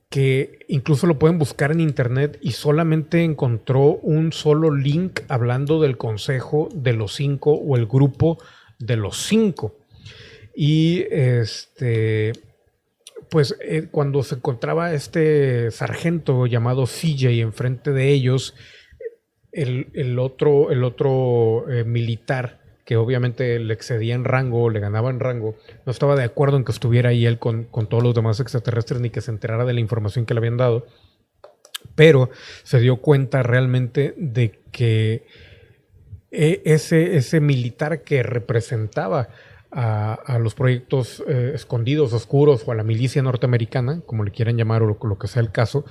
que 0.09 0.65
incluso 0.67 1.05
lo 1.05 1.19
pueden 1.19 1.37
buscar 1.37 1.71
en 1.71 1.81
internet 1.81 2.39
y 2.41 2.53
solamente 2.53 3.23
encontró 3.23 3.99
un 4.01 4.33
solo 4.33 4.73
link 4.73 5.21
hablando 5.27 5.79
del 5.79 5.97
consejo 5.97 6.67
de 6.73 6.93
los 6.93 7.13
cinco 7.13 7.51
o 7.51 7.77
el 7.77 7.85
grupo 7.85 8.39
de 8.79 8.95
los 8.95 9.17
cinco. 9.17 9.75
Y 10.55 11.05
este 11.11 12.33
pues 13.29 13.55
eh, 13.61 13.87
cuando 13.91 14.23
se 14.23 14.35
encontraba 14.35 14.93
este 14.93 15.71
sargento 15.71 16.47
llamado 16.47 16.85
CJ 16.85 17.41
enfrente 17.41 17.91
de 17.91 18.09
ellos, 18.09 18.55
el, 19.51 20.19
otro, 20.19 20.71
el 20.71 20.83
otro 20.83 21.69
eh, 21.69 21.83
militar, 21.83 22.59
que 22.85 22.97
obviamente 22.97 23.59
le 23.59 23.73
excedía 23.73 24.15
en 24.15 24.23
rango, 24.23 24.69
le 24.69 24.79
ganaba 24.79 25.09
en 25.09 25.19
rango, 25.19 25.55
no 25.85 25.91
estaba 25.91 26.15
de 26.15 26.23
acuerdo 26.23 26.57
en 26.57 26.63
que 26.63 26.71
estuviera 26.71 27.09
ahí 27.09 27.25
él 27.25 27.39
con, 27.39 27.67
todos 27.67 28.03
los 28.03 28.15
demás 28.15 28.39
extraterrestres 28.39 28.99
ni 29.01 29.09
que 29.09 29.21
se 29.21 29.31
enterara 29.31 29.65
de 29.65 29.73
la 29.73 29.79
información 29.79 30.25
que 30.25 30.33
le 30.33 30.39
habían 30.39 30.57
dado, 30.57 30.87
pero 31.95 32.29
se 32.63 32.79
dio 32.79 32.97
cuenta 32.97 33.43
realmente 33.43 34.13
de 34.17 34.59
que 34.71 35.25
eh, 36.31 36.61
ese, 36.65 37.17
ese 37.17 37.39
militar 37.41 38.03
que 38.03 38.23
representaba 38.23 39.29
a, 39.71 40.39
los 40.39 40.55
proyectos 40.55 41.23
eh, 41.27 41.51
escondidos, 41.53 42.13
oscuros 42.13 42.63
o 42.65 42.71
a 42.71 42.75
la 42.75 42.83
milicia 42.83 43.21
norteamericana, 43.21 44.01
como 44.05 44.23
le 44.23 44.31
quieran 44.31 44.57
llamar 44.57 44.81
o 44.83 44.97
lo, 45.01 45.17
que 45.19 45.27
sea 45.27 45.41
el 45.41 45.51
caso, 45.51 45.85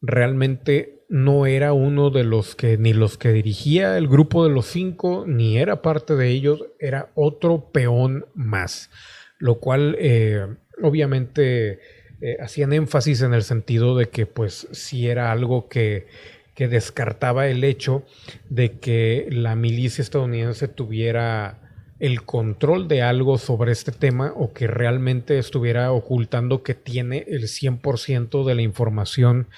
realmente 0.00 1.04
no 1.08 1.46
era 1.46 1.72
uno 1.72 2.10
de 2.10 2.24
los 2.24 2.54
que 2.54 2.76
ni 2.76 2.92
los 2.92 3.16
que 3.16 3.32
dirigía 3.32 3.96
el 3.96 4.08
grupo 4.08 4.44
de 4.44 4.50
los 4.50 4.66
cinco, 4.66 5.24
ni 5.26 5.58
era 5.58 5.80
parte 5.80 6.14
de 6.16 6.28
ellos, 6.28 6.64
era 6.78 7.10
otro 7.14 7.70
peón 7.72 8.26
más, 8.34 8.90
lo 9.38 9.58
cual 9.58 9.96
eh, 9.98 10.46
obviamente 10.82 11.80
eh, 12.20 12.36
hacían 12.40 12.72
énfasis 12.72 13.22
en 13.22 13.32
el 13.32 13.42
sentido 13.42 13.96
de 13.96 14.08
que 14.08 14.26
pues 14.26 14.68
si 14.72 15.08
era 15.08 15.30
algo 15.32 15.68
que, 15.68 16.08
que 16.54 16.68
descartaba 16.68 17.46
el 17.46 17.62
hecho 17.62 18.04
de 18.50 18.78
que 18.78 19.28
la 19.30 19.54
milicia 19.54 20.02
estadounidense 20.02 20.66
tuviera 20.66 21.67
el 22.00 22.22
control 22.22 22.88
de 22.88 23.02
algo 23.02 23.38
sobre 23.38 23.72
este 23.72 23.92
tema 23.92 24.32
o 24.36 24.52
que 24.52 24.66
realmente 24.66 25.38
estuviera 25.38 25.92
ocultando 25.92 26.62
que 26.62 26.74
tiene 26.74 27.24
el 27.28 27.44
100% 27.44 28.44
de 28.44 28.54
la 28.54 28.62
información, 28.62 29.48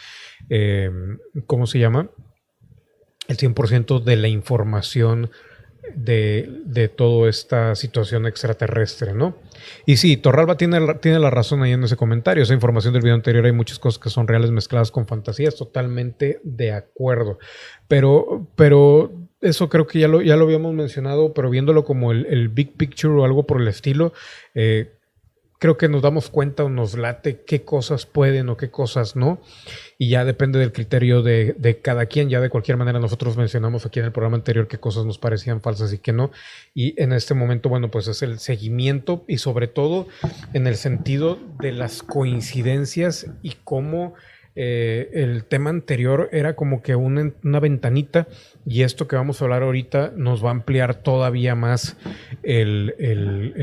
eh, 0.48 0.90
¿cómo 1.46 1.66
se 1.66 1.78
llama? 1.78 2.10
El 3.28 3.36
100% 3.36 4.02
de 4.02 4.16
la 4.16 4.28
información 4.28 5.30
de, 5.94 6.48
de, 6.64 6.88
toda 6.88 7.28
esta 7.28 7.74
situación 7.74 8.26
extraterrestre, 8.26 9.14
¿no? 9.14 9.36
Y 9.86 9.96
sí, 9.96 10.16
Torralba 10.16 10.56
tiene, 10.56 10.94
tiene 10.94 11.18
la 11.18 11.30
razón 11.30 11.62
ahí 11.62 11.72
en 11.72 11.84
ese 11.84 11.96
comentario. 11.96 12.42
Esa 12.42 12.54
información 12.54 12.92
del 12.92 13.02
video 13.02 13.14
anterior 13.14 13.44
hay 13.44 13.52
muchas 13.52 13.78
cosas 13.78 13.98
que 13.98 14.10
son 14.10 14.28
reales 14.28 14.50
mezcladas 14.50 14.90
con 14.90 15.06
fantasías, 15.06 15.56
totalmente 15.56 16.40
de 16.44 16.72
acuerdo. 16.72 17.38
Pero, 17.88 18.46
pero 18.56 19.10
eso 19.40 19.68
creo 19.68 19.86
que 19.86 19.98
ya 19.98 20.08
lo, 20.08 20.22
ya 20.22 20.36
lo 20.36 20.44
habíamos 20.44 20.74
mencionado, 20.74 21.32
pero 21.32 21.50
viéndolo 21.50 21.84
como 21.84 22.12
el, 22.12 22.48
big 22.48 22.76
picture 22.76 23.14
o 23.14 23.24
algo 23.24 23.46
por 23.46 23.60
el 23.60 23.68
estilo, 23.68 24.12
eh, 24.54 24.92
creo 25.58 25.76
que 25.76 25.88
nos 25.88 26.02
damos 26.02 26.30
cuenta 26.30 26.64
o 26.64 26.70
nos 26.70 26.96
late 26.96 27.42
qué 27.46 27.62
cosas 27.62 28.06
pueden 28.06 28.48
o 28.48 28.56
qué 28.56 28.70
cosas 28.70 29.14
no. 29.16 29.40
Y 29.98 30.08
ya 30.08 30.24
depende 30.24 30.58
del 30.58 30.72
criterio 30.72 31.22
de, 31.22 31.54
de, 31.58 31.80
cada 31.80 32.06
quien. 32.06 32.30
Ya 32.30 32.40
de 32.40 32.48
cualquier 32.48 32.78
manera 32.78 32.98
nosotros 32.98 33.36
mencionamos 33.36 33.84
aquí 33.84 33.98
en 33.98 34.06
el 34.06 34.12
programa 34.12 34.38
anterior 34.38 34.68
qué 34.68 34.78
cosas 34.78 35.04
nos 35.04 35.18
parecían 35.18 35.60
falsas 35.60 35.92
y 35.92 35.98
qué 35.98 36.12
no. 36.12 36.30
Y 36.74 37.00
en 37.00 37.12
este 37.12 37.34
momento, 37.34 37.68
bueno, 37.68 37.90
pues 37.90 38.08
es 38.08 38.22
el 38.22 38.38
seguimiento 38.38 39.24
y 39.28 39.38
sobre 39.38 39.68
todo 39.68 40.08
en 40.54 40.66
el 40.66 40.76
sentido 40.76 41.38
de 41.60 41.72
las 41.72 42.02
coincidencias 42.02 43.26
y 43.42 43.56
cómo 43.62 44.14
eh, 44.62 45.08
el 45.14 45.44
tema 45.44 45.70
anterior 45.70 46.28
era 46.32 46.54
como 46.54 46.82
que 46.82 46.94
una, 46.94 47.32
ventanita 47.60 48.28
y 48.66 48.82
esto 48.82 49.08
que 49.08 49.16
vamos 49.16 49.40
a 49.40 49.46
hablar 49.46 49.62
ahorita 49.62 50.12
nos 50.14 50.44
va 50.44 50.48
a 50.48 50.52
ampliar 50.52 50.96
todavía 50.96 51.54
más 51.54 51.96
el, 52.42 52.94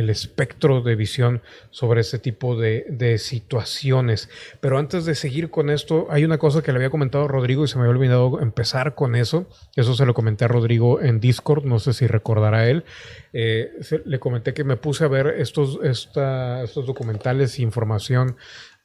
espectro 0.09 0.81
de 0.81 0.95
visión 0.95 1.43
sobre 1.69 2.01
ese 2.01 2.17
tipo 2.17 2.59
de, 2.59 3.15
situaciones. 3.19 4.27
Pero 4.59 4.79
antes 4.79 5.05
de 5.05 5.13
seguir 5.13 5.51
con 5.51 5.69
esto, 5.69 6.07
hay 6.09 6.25
una 6.25 6.39
cosa 6.39 6.63
que 6.63 6.71
le 6.71 6.77
había 6.77 6.89
comentado 6.89 7.25
a 7.25 7.27
Rodrigo 7.27 7.63
y 7.63 7.67
se 7.67 7.77
me 7.77 7.83
había 7.83 7.95
olvidado 7.95 8.41
empezar 8.41 8.95
con 8.95 9.15
eso. 9.15 9.47
Eso 9.75 9.93
se 9.93 10.07
lo 10.07 10.15
comenté 10.15 10.45
a 10.45 10.47
Rodrigo 10.47 10.99
en 10.99 11.19
Discord, 11.19 11.63
no 11.63 11.77
sé 11.77 11.93
si 11.93 12.07
recordará 12.07 12.67
él. 12.67 12.85
Eh, 13.33 13.69
le 14.03 14.17
comenté 14.17 14.55
que 14.55 14.63
me 14.63 14.77
puse 14.77 15.03
a 15.03 15.09
ver 15.09 15.27
estos, 15.37 15.77
estos 15.83 16.87
documentales 16.87 17.59
e 17.59 17.61
información 17.61 18.35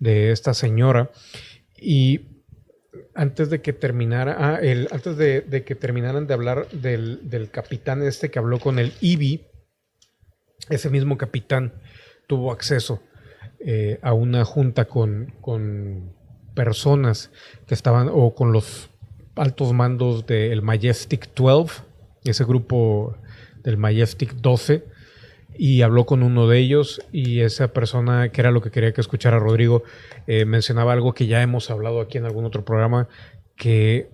de 0.02 0.32
esta 0.32 0.52
señora. 0.52 1.10
Y 1.82 2.42
antes 3.14 3.50
de 3.50 3.60
que 3.60 3.72
terminara, 3.72 4.36
ah, 4.38 4.58
el, 4.60 4.88
antes 4.92 5.16
de, 5.16 5.64
que 5.64 5.74
terminaran 5.74 6.26
de 6.26 6.34
hablar 6.34 6.68
del, 6.70 7.48
capitán 7.50 8.02
este 8.02 8.30
que 8.30 8.38
habló 8.38 8.58
con 8.58 8.78
el 8.78 8.92
IBI, 9.00 9.46
ese 10.70 10.90
mismo 10.90 11.18
capitán 11.18 11.72
tuvo 12.26 12.52
acceso 12.52 13.02
eh, 13.58 13.98
a 14.02 14.12
una 14.12 14.44
junta 14.44 14.84
con, 14.86 15.34
con, 15.40 16.14
personas 16.54 17.30
que 17.66 17.72
estaban, 17.72 18.10
o 18.12 18.34
con 18.34 18.52
los 18.52 18.90
altos 19.36 19.72
mandos 19.72 20.26
del 20.26 20.60
Majestic 20.60 21.34
12, 21.34 21.82
ese 22.24 22.44
grupo 22.44 23.16
del 23.62 23.78
Majestic 23.78 24.34
12, 24.34 24.84
y 25.56 25.82
habló 25.82 26.06
con 26.06 26.22
uno 26.22 26.48
de 26.48 26.58
ellos 26.58 27.02
y 27.12 27.40
esa 27.40 27.72
persona, 27.72 28.30
que 28.30 28.40
era 28.40 28.50
lo 28.50 28.62
que 28.62 28.70
quería 28.70 28.92
que 28.92 29.00
escuchara 29.00 29.38
Rodrigo, 29.38 29.82
eh, 30.26 30.44
mencionaba 30.44 30.92
algo 30.92 31.14
que 31.14 31.26
ya 31.26 31.42
hemos 31.42 31.70
hablado 31.70 32.00
aquí 32.00 32.18
en 32.18 32.24
algún 32.24 32.44
otro 32.44 32.64
programa, 32.64 33.08
que 33.56 34.10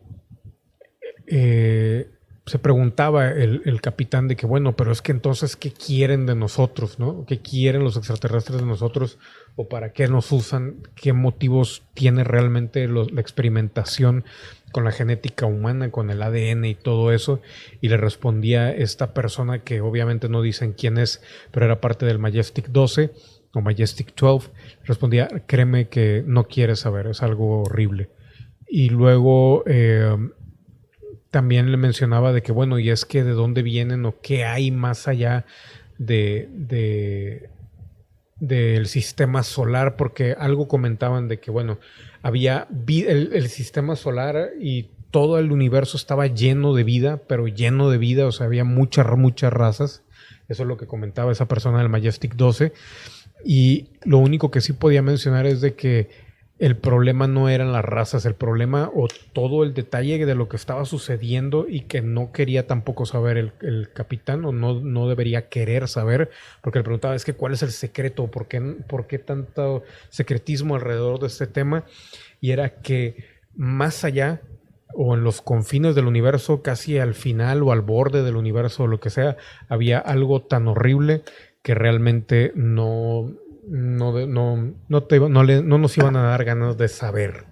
eh, 1.27 2.09
se 2.49 2.59
preguntaba 2.59 3.29
el, 3.29 3.81
capitán 3.81 4.27
de 4.27 4.37
que, 4.37 4.47
bueno, 4.47 4.75
pero 4.75 4.91
es 4.91 5.03
que 5.03 5.13
entonces, 5.13 5.57
¿qué 5.57 5.71
quieren 5.71 6.27
de 6.27 6.35
nosotros? 6.35 6.99
¿no? 6.99 7.25
¿Qué 7.27 7.41
quieren 7.41 7.85
los 7.85 7.97
extraterrestres 7.97 8.61
de 8.61 8.67
nosotros? 8.67 9.19
¿O 9.55 9.69
para 9.69 9.93
qué 9.93 10.09
nos 10.09 10.33
usan? 10.33 10.89
¿Qué 10.95 11.13
motivos 11.13 11.83
tiene 11.95 12.25
realmente 12.25 12.89
la 12.89 13.21
experimentación 13.21 14.25
con 14.73 14.85
la 14.85 14.93
genética 14.93 15.47
humana, 15.47 15.91
con 15.91 16.11
el 16.11 16.23
ADN 16.23 16.65
y 16.65 16.75
todo 16.75 17.13
eso? 17.13 17.41
Y 17.81 17.89
le 17.89 17.97
respondía 17.97 18.71
esta 18.71 19.15
persona 19.15 19.65
que 19.65 19.81
obviamente 19.81 20.29
no 20.29 20.43
dicen 20.43 20.73
quién 20.73 20.99
es, 20.99 21.23
pero 21.51 21.67
era 21.67 21.81
parte 21.81 22.07
del 22.07 22.19
Majestic 22.19 22.69
12 22.69 23.13
o 23.55 23.61
Majestic 23.61 24.15
12. 24.15 24.51
Respondía, 24.85 25.29
créeme 25.47 25.89
que 25.89 26.23
no 26.27 26.45
quieres 26.45 26.81
saber, 26.81 27.07
es 27.07 27.23
algo 27.23 27.63
horrible. 27.63 28.11
Y 28.69 28.91
luego... 28.91 29.65
Eh, 29.67 30.17
también 31.31 31.71
le 31.71 31.77
mencionaba 31.77 32.33
de 32.33 32.43
que, 32.43 32.53
bueno, 32.53 32.79
y 32.79 32.89
es 32.89 33.05
que 33.05 33.23
de 33.23 33.33
dónde 33.33 33.63
vienen 33.63 34.07
o 34.07 34.19
qué 34.21 34.47
hay 34.47 34.71
más 34.71 35.09
allá 35.09 35.45
de, 35.99 36.49
de 36.53 37.51
del 38.41 38.87
sistema 38.87 39.43
solar, 39.43 39.97
porque 39.97 40.35
algo 40.39 40.69
comentaban 40.69 41.29
de 41.29 41.41
que, 41.41 41.51
bueno, 41.51 41.79
había 42.23 42.69
el, 42.87 43.31
el, 43.33 43.49
sistema 43.49 43.97
solar 43.97 44.51
y 44.61 44.91
todo 45.11 45.39
el 45.39 45.53
universo 45.53 45.97
estaba 45.97 46.27
lleno 46.27 46.75
de 46.75 46.85
vida, 46.85 47.23
pero 47.29 47.49
lleno 47.49 47.91
de 47.91 47.99
vida, 47.99 48.27
o 48.27 48.33
sea, 48.33 48.47
había 48.47 48.65
muchas, 48.65 49.07
muchas 49.17 49.53
razas. 49.53 50.03
Eso 50.49 50.63
es 50.63 50.69
lo 50.69 50.77
que 50.77 50.87
comentaba 50.87 51.33
esa 51.33 51.47
persona 51.47 51.79
del 51.79 51.89
Majestic 51.89 52.35
12. 52.35 52.73
Y 53.45 53.89
lo 54.05 54.19
único 54.19 54.51
que 54.51 54.61
sí 54.61 54.73
podía 54.73 55.03
mencionar 55.03 55.47
es 55.47 55.61
de 55.61 55.75
que 55.75 56.11
el 56.59 56.77
problema 56.77 57.29
no 57.29 57.49
eran 57.49 57.73
las 57.73 57.85
razas, 57.85 58.27
el 58.27 58.35
problema 58.35 58.91
o 58.93 59.07
todo 59.33 59.63
el 59.63 59.75
detalle 59.75 60.25
de 60.25 60.35
lo 60.35 60.49
que 60.49 60.57
estaba 60.57 60.85
sucediendo 60.85 61.67
y 61.69 61.83
que 61.83 62.03
no 62.03 62.33
quería 62.33 62.67
tampoco 62.67 63.07
saber 63.07 63.53
el, 63.61 63.93
capitán 63.93 64.45
o 64.45 64.53
no, 64.53 64.81
no, 64.81 65.09
debería 65.09 65.49
querer 65.49 65.87
saber, 65.87 66.31
porque 66.61 66.81
le 66.81 66.85
preguntaba 66.85 67.15
es 67.15 67.25
que 67.25 67.35
cuál 67.35 67.53
es 67.53 67.63
el 67.63 67.71
secreto, 67.71 68.29
¿Por 68.29 68.49
qué, 68.49 68.61
por 68.61 69.07
qué 69.07 69.19
tanto 69.19 69.85
secretismo 70.09 70.75
alrededor 70.75 71.21
de 71.21 71.29
este 71.29 71.47
tema, 71.47 71.85
y 72.41 72.51
era 72.51 72.81
que 72.81 73.25
más 73.55 74.05
allá 74.05 74.41
o 74.95 75.15
en 75.15 75.23
los 75.23 75.43
confines 75.43 75.95
del 75.95 76.07
universo, 76.07 76.63
casi 76.63 76.99
al 76.99 77.15
final 77.15 77.63
o 77.63 77.71
al 77.71 77.83
borde 77.83 78.23
del 78.25 78.37
universo 78.37 78.85
o 78.85 78.87
lo 78.89 78.99
que 78.99 79.11
sea, 79.11 79.37
había 79.69 79.99
algo 79.99 80.43
tan 80.43 80.67
horrible 80.67 81.23
que 81.63 81.75
realmente 81.75 82.53
no, 82.55 83.33
no, 83.69 84.27
no, 84.27 84.75
no, 84.89 85.03
te, 85.05 85.21
no, 85.21 85.43
le, 85.45 85.63
no 85.63 85.79
nos 85.79 85.97
iban 85.99 86.17
a 86.17 86.23
dar 86.23 86.45
ganas 86.45 86.77
de 86.77 86.89
saber 86.89 87.45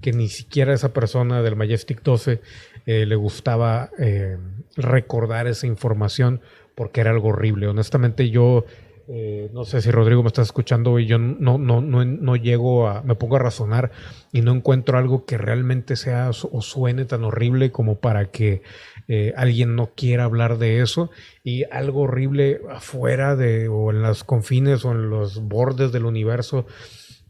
que 0.00 0.12
ni 0.12 0.28
siquiera 0.28 0.72
esa 0.72 0.92
persona 0.92 1.42
del 1.42 1.56
Majestic 1.56 2.02
12 2.02 2.40
eh, 2.86 3.06
le 3.06 3.16
gustaba 3.16 3.90
eh, 3.98 4.36
recordar 4.76 5.46
esa 5.46 5.66
información 5.66 6.40
porque 6.74 7.00
era 7.00 7.10
algo 7.10 7.28
horrible. 7.28 7.66
Honestamente 7.66 8.30
yo 8.30 8.64
eh, 9.08 9.50
no 9.52 9.64
sé 9.64 9.82
si 9.82 9.90
Rodrigo 9.90 10.22
me 10.22 10.28
está 10.28 10.42
escuchando 10.42 10.98
y 10.98 11.06
yo 11.06 11.18
no, 11.18 11.58
no, 11.58 11.80
no, 11.80 12.04
no, 12.04 12.36
llego 12.36 12.88
a, 12.88 13.02
me 13.02 13.14
pongo 13.14 13.36
a 13.36 13.38
razonar 13.38 13.92
y 14.32 14.40
no 14.42 14.52
encuentro 14.52 14.98
algo 14.98 15.24
que 15.24 15.38
realmente 15.38 15.94
sea 15.94 16.30
o 16.30 16.62
suene 16.62 17.04
tan 17.04 17.22
horrible 17.22 17.70
como 17.70 18.00
para 18.00 18.30
que 18.30 18.62
eh, 19.08 19.32
alguien 19.36 19.76
no 19.76 19.92
quiera 19.94 20.24
hablar 20.24 20.58
de 20.58 20.80
eso 20.80 21.10
y 21.44 21.64
algo 21.70 22.02
horrible 22.02 22.60
afuera 22.70 23.36
de 23.36 23.68
o 23.68 23.90
en 23.90 24.02
los 24.02 24.24
confines 24.24 24.84
o 24.84 24.92
en 24.92 25.10
los 25.10 25.40
bordes 25.42 25.92
del 25.92 26.04
universo. 26.04 26.66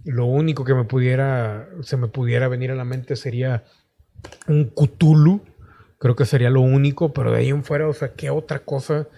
Lo 0.04 0.26
único 0.26 0.64
que 0.64 0.74
me 0.74 0.84
pudiera, 0.84 1.68
se 1.82 1.96
me 1.96 2.08
pudiera 2.08 2.48
venir 2.48 2.70
a 2.70 2.76
la 2.76 2.84
mente 2.84 3.16
sería 3.16 3.64
un 4.48 4.70
Cthulhu. 4.70 5.42
Creo 5.98 6.16
que 6.16 6.24
sería 6.24 6.50
lo 6.50 6.60
único, 6.60 7.12
pero 7.12 7.32
de 7.32 7.38
ahí 7.38 7.48
en 7.48 7.64
fuera, 7.64 7.88
o 7.88 7.92
sea, 7.92 8.12
¿qué 8.12 8.30
otra 8.30 8.60
cosa? 8.60 9.08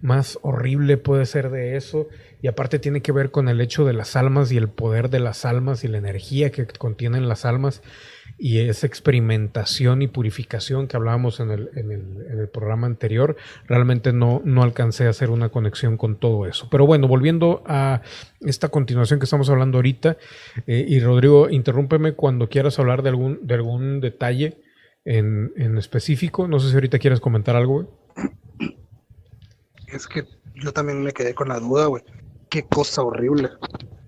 más 0.00 0.38
horrible 0.42 0.96
puede 0.96 1.26
ser 1.26 1.50
de 1.50 1.76
eso. 1.76 2.08
Y 2.42 2.48
aparte 2.48 2.78
tiene 2.78 3.02
que 3.02 3.12
ver 3.12 3.30
con 3.30 3.48
el 3.48 3.60
hecho 3.60 3.84
de 3.84 3.92
las 3.92 4.16
almas 4.16 4.52
y 4.52 4.56
el 4.56 4.68
poder 4.68 5.10
de 5.10 5.20
las 5.20 5.44
almas 5.44 5.84
y 5.84 5.88
la 5.88 5.98
energía 5.98 6.50
que 6.50 6.66
contienen 6.66 7.28
las 7.28 7.44
almas 7.44 7.82
y 8.38 8.60
esa 8.60 8.86
experimentación 8.86 10.02
y 10.02 10.08
purificación 10.08 10.88
que 10.88 10.96
hablábamos 10.96 11.40
en 11.40 11.50
el, 11.50 11.70
en 11.74 11.90
el, 11.90 12.26
en 12.30 12.38
el 12.38 12.48
programa 12.48 12.86
anterior. 12.86 13.36
Realmente 13.66 14.12
no, 14.12 14.42
no 14.44 14.62
alcancé 14.62 15.06
a 15.06 15.10
hacer 15.10 15.30
una 15.30 15.48
conexión 15.48 15.96
con 15.96 16.16
todo 16.16 16.46
eso. 16.46 16.68
Pero 16.70 16.86
bueno, 16.86 17.08
volviendo 17.08 17.62
a 17.66 18.02
esta 18.40 18.68
continuación 18.68 19.18
que 19.20 19.24
estamos 19.24 19.48
hablando 19.48 19.78
ahorita. 19.78 20.18
Eh, 20.66 20.84
y 20.86 21.00
Rodrigo, 21.00 21.48
interrúmpeme 21.48 22.12
cuando 22.12 22.48
quieras 22.48 22.78
hablar 22.78 23.02
de 23.02 23.08
algún, 23.08 23.46
de 23.46 23.54
algún 23.54 24.00
detalle 24.00 24.62
en, 25.04 25.52
en 25.56 25.78
específico. 25.78 26.46
No 26.46 26.60
sé 26.60 26.68
si 26.68 26.74
ahorita 26.74 26.98
quieres 26.98 27.20
comentar 27.20 27.56
algo 27.56 28.06
es 29.86 30.06
que 30.06 30.26
yo 30.54 30.72
también 30.72 31.02
me 31.02 31.12
quedé 31.12 31.34
con 31.34 31.48
la 31.48 31.58
duda, 31.58 31.86
güey. 31.86 32.02
Qué 32.48 32.64
cosa 32.64 33.02
horrible. 33.02 33.50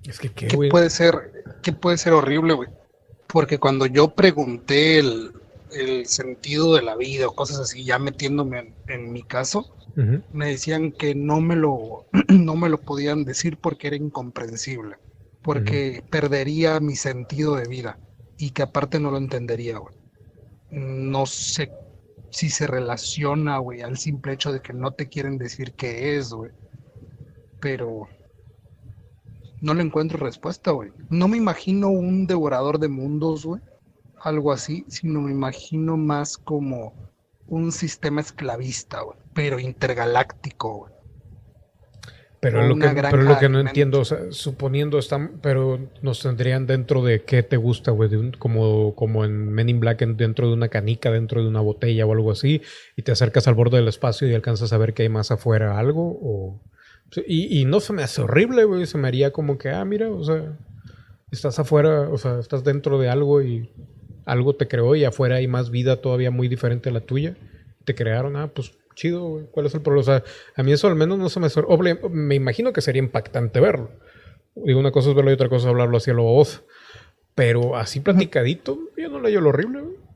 Es 0.05 0.19
que 0.19 0.31
qué, 0.31 0.49
puede 0.71 0.91
ser, 0.91 1.33
qué 1.63 1.73
puede 1.73 1.99
ser 1.99 2.13
horrible, 2.13 2.55
güey. 2.55 2.69
Porque 3.29 3.59
cuando 3.59 3.87
yo 3.87 4.15
pregunté 4.15 4.99
el, 4.99 5.33
sentido 6.07 6.75
de 6.75 6.83
la 6.83 6.97
vida 6.97 7.29
o 7.29 7.35
cosas 7.35 7.61
así, 7.61 7.85
ya 7.85 7.99
metiéndome 7.99 8.75
en, 8.87 9.13
mi 9.13 9.23
caso, 9.23 9.67
me 10.33 10.47
decían 10.47 10.93
que 10.93 11.15
no 11.15 11.43
me 11.43 11.57
lo, 11.57 12.07
no 12.29 12.57
me 12.57 12.71
lo 12.71 12.79
podían 12.79 13.25
decir 13.25 13.59
porque 13.59 13.89
era 13.89 13.97
incomprensible, 13.97 14.97
porque 15.43 16.03
perdería 16.11 16.81
mi 16.81 16.97
sentido 16.97 17.57
de 17.57 17.69
vida 17.69 17.99
y 18.39 18.51
que 18.51 18.63
aparte 18.63 18.99
no 18.99 19.11
lo 19.11 19.19
entendería, 19.19 19.77
güey. 19.77 19.95
No 20.71 21.27
sé 21.27 21.71
si 22.31 22.49
se 22.49 22.67
relaciona, 22.67 23.59
güey, 23.59 23.83
al 23.83 23.99
simple 23.99 24.33
hecho 24.33 24.53
de 24.53 24.61
que 24.61 24.73
no 24.73 24.93
te 24.93 25.09
quieren 25.09 25.37
decir 25.37 25.73
qué 25.73 26.17
es, 26.17 26.33
güey. 26.33 26.53
Pero 27.61 28.09
no 29.61 29.75
le 29.75 29.83
encuentro 29.83 30.19
respuesta, 30.19 30.71
güey. 30.71 30.91
No 31.11 31.29
me 31.29 31.37
imagino 31.37 31.89
un 31.91 32.27
devorador 32.27 32.79
de 32.79 32.89
mundos, 32.89 33.45
güey. 33.45 33.63
Algo 34.21 34.53
así, 34.53 34.85
sino 34.89 35.21
me 35.21 35.33
imagino 35.33 35.97
más 35.97 36.37
como 36.39 36.95
un 37.47 37.73
sistema 37.73 38.21
esclavista, 38.21 39.01
güey. 39.01 39.19
Pero 39.35 39.59
intergaláctico, 39.59 40.75
güey. 40.75 40.93
Pero, 42.41 42.69
lo 42.69 42.77
que, 42.77 42.89
pero 42.89 43.23
lo 43.23 43.37
que 43.39 43.49
no 43.49 43.59
entiendo, 43.59 44.01
o 44.01 44.05
sea, 44.05 44.31
suponiendo 44.31 45.01
están, 45.01 45.41
pero 45.43 45.91
nos 46.03 46.23
tendrían 46.23 46.69
dentro 46.69 47.03
de 47.03 47.25
qué 47.25 47.43
te 47.43 47.57
gusta, 47.57 47.91
güey, 47.91 48.11
como, 48.39 48.95
como 48.95 49.25
en 49.25 49.49
Men 49.49 49.69
in 49.69 49.81
Black, 49.81 49.99
dentro 49.99 50.47
de 50.47 50.53
una 50.53 50.69
canica, 50.69 51.11
dentro 51.11 51.43
de 51.43 51.49
una 51.49 51.61
botella 51.61 52.07
o 52.07 52.13
algo 52.13 52.31
así, 52.31 52.63
y 52.95 53.03
te 53.03 53.11
acercas 53.11 53.49
al 53.49 53.55
borde 53.55 53.79
del 53.79 53.89
espacio 53.89 54.29
y 54.29 54.35
alcanzas 54.35 54.73
a 54.73 54.79
ver 54.79 54.95
que 54.95 55.03
hay 55.03 55.09
más 55.09 55.33
afuera 55.33 55.79
algo, 55.79 56.17
o... 56.23 56.63
Y, 57.27 57.65
no 57.65 57.81
se 57.81 57.93
me 57.93 58.03
hace 58.03 58.21
horrible, 58.21 58.65
güey, 58.65 58.87
se 58.87 58.99
me 58.99 59.09
haría 59.09 59.33
como 59.33 59.57
que, 59.57 59.71
ah, 59.71 59.85
mira, 59.85 60.11
o 60.11 60.23
sea, 60.25 60.59
estás 61.31 61.59
afuera, 61.59 62.09
o 62.11 62.19
sea, 62.19 62.39
estás 62.39 62.65
dentro 62.65 62.99
de 62.99 63.09
algo 63.09 63.43
y 63.43 63.71
algo 64.27 64.57
te 64.57 64.69
creó 64.69 64.95
y 64.95 65.05
afuera 65.05 65.37
hay 65.37 65.49
más 65.49 65.71
vida 65.71 66.03
todavía 66.03 66.31
muy 66.31 66.49
diferente 66.49 66.91
a 66.91 66.93
la 66.93 67.01
tuya. 67.01 67.37
Te 67.85 67.95
crearon, 67.95 68.37
ah, 68.37 68.49
pues 68.55 68.73
chido, 68.95 69.49
¿Cuál 69.53 69.67
es 69.67 69.75
el 69.75 69.81
problema? 69.81 70.01
O 70.01 70.05
sea, 70.05 70.25
a 70.57 70.63
mí 70.63 70.73
eso 70.73 70.89
al 70.89 70.97
menos 70.97 71.19
no 71.19 71.29
se 71.29 71.41
me... 71.41 71.49
Me 72.11 72.35
imagino 72.35 72.73
que 72.73 72.81
sería 72.81 73.01
impactante 73.01 73.61
verlo. 73.61 73.91
Digo, 74.57 74.81
una 74.81 74.91
cosa 74.91 75.11
es 75.11 75.15
verlo 75.15 75.31
y 75.31 75.35
otra 75.35 75.49
cosa 75.49 75.69
es 75.69 75.71
hablarlo 75.71 75.97
hacia 75.97 76.15
la 76.15 76.23
voz. 76.23 76.65
Pero 77.35 77.77
así 77.77 78.01
platicadito, 78.01 78.79
yo 78.97 79.09
no 79.09 79.21
le 79.21 79.29
hallo 79.29 79.41
lo 79.41 79.51
horrible. 79.51 79.83
güey. 79.83 80.08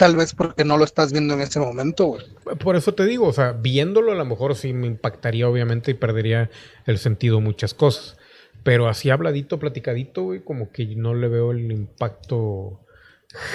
Tal 0.00 0.16
vez 0.16 0.34
porque 0.34 0.64
no 0.64 0.78
lo 0.78 0.84
estás 0.84 1.12
viendo 1.12 1.34
en 1.34 1.42
ese 1.42 1.60
momento, 1.60 2.06
güey. 2.06 2.24
Por 2.58 2.74
eso 2.74 2.94
te 2.94 3.04
digo, 3.04 3.26
o 3.26 3.32
sea, 3.34 3.52
viéndolo 3.52 4.12
a 4.12 4.14
lo 4.14 4.24
mejor 4.24 4.54
sí 4.54 4.72
me 4.72 4.86
impactaría 4.86 5.46
obviamente 5.46 5.90
y 5.90 5.94
perdería 5.94 6.48
el 6.86 6.96
sentido 6.96 7.42
muchas 7.42 7.74
cosas. 7.74 8.16
Pero 8.62 8.88
así 8.88 9.10
habladito, 9.10 9.58
platicadito, 9.58 10.22
güey, 10.22 10.40
como 10.40 10.72
que 10.72 10.86
no 10.96 11.14
le 11.14 11.28
veo 11.28 11.50
el 11.50 11.70
impacto 11.70 12.80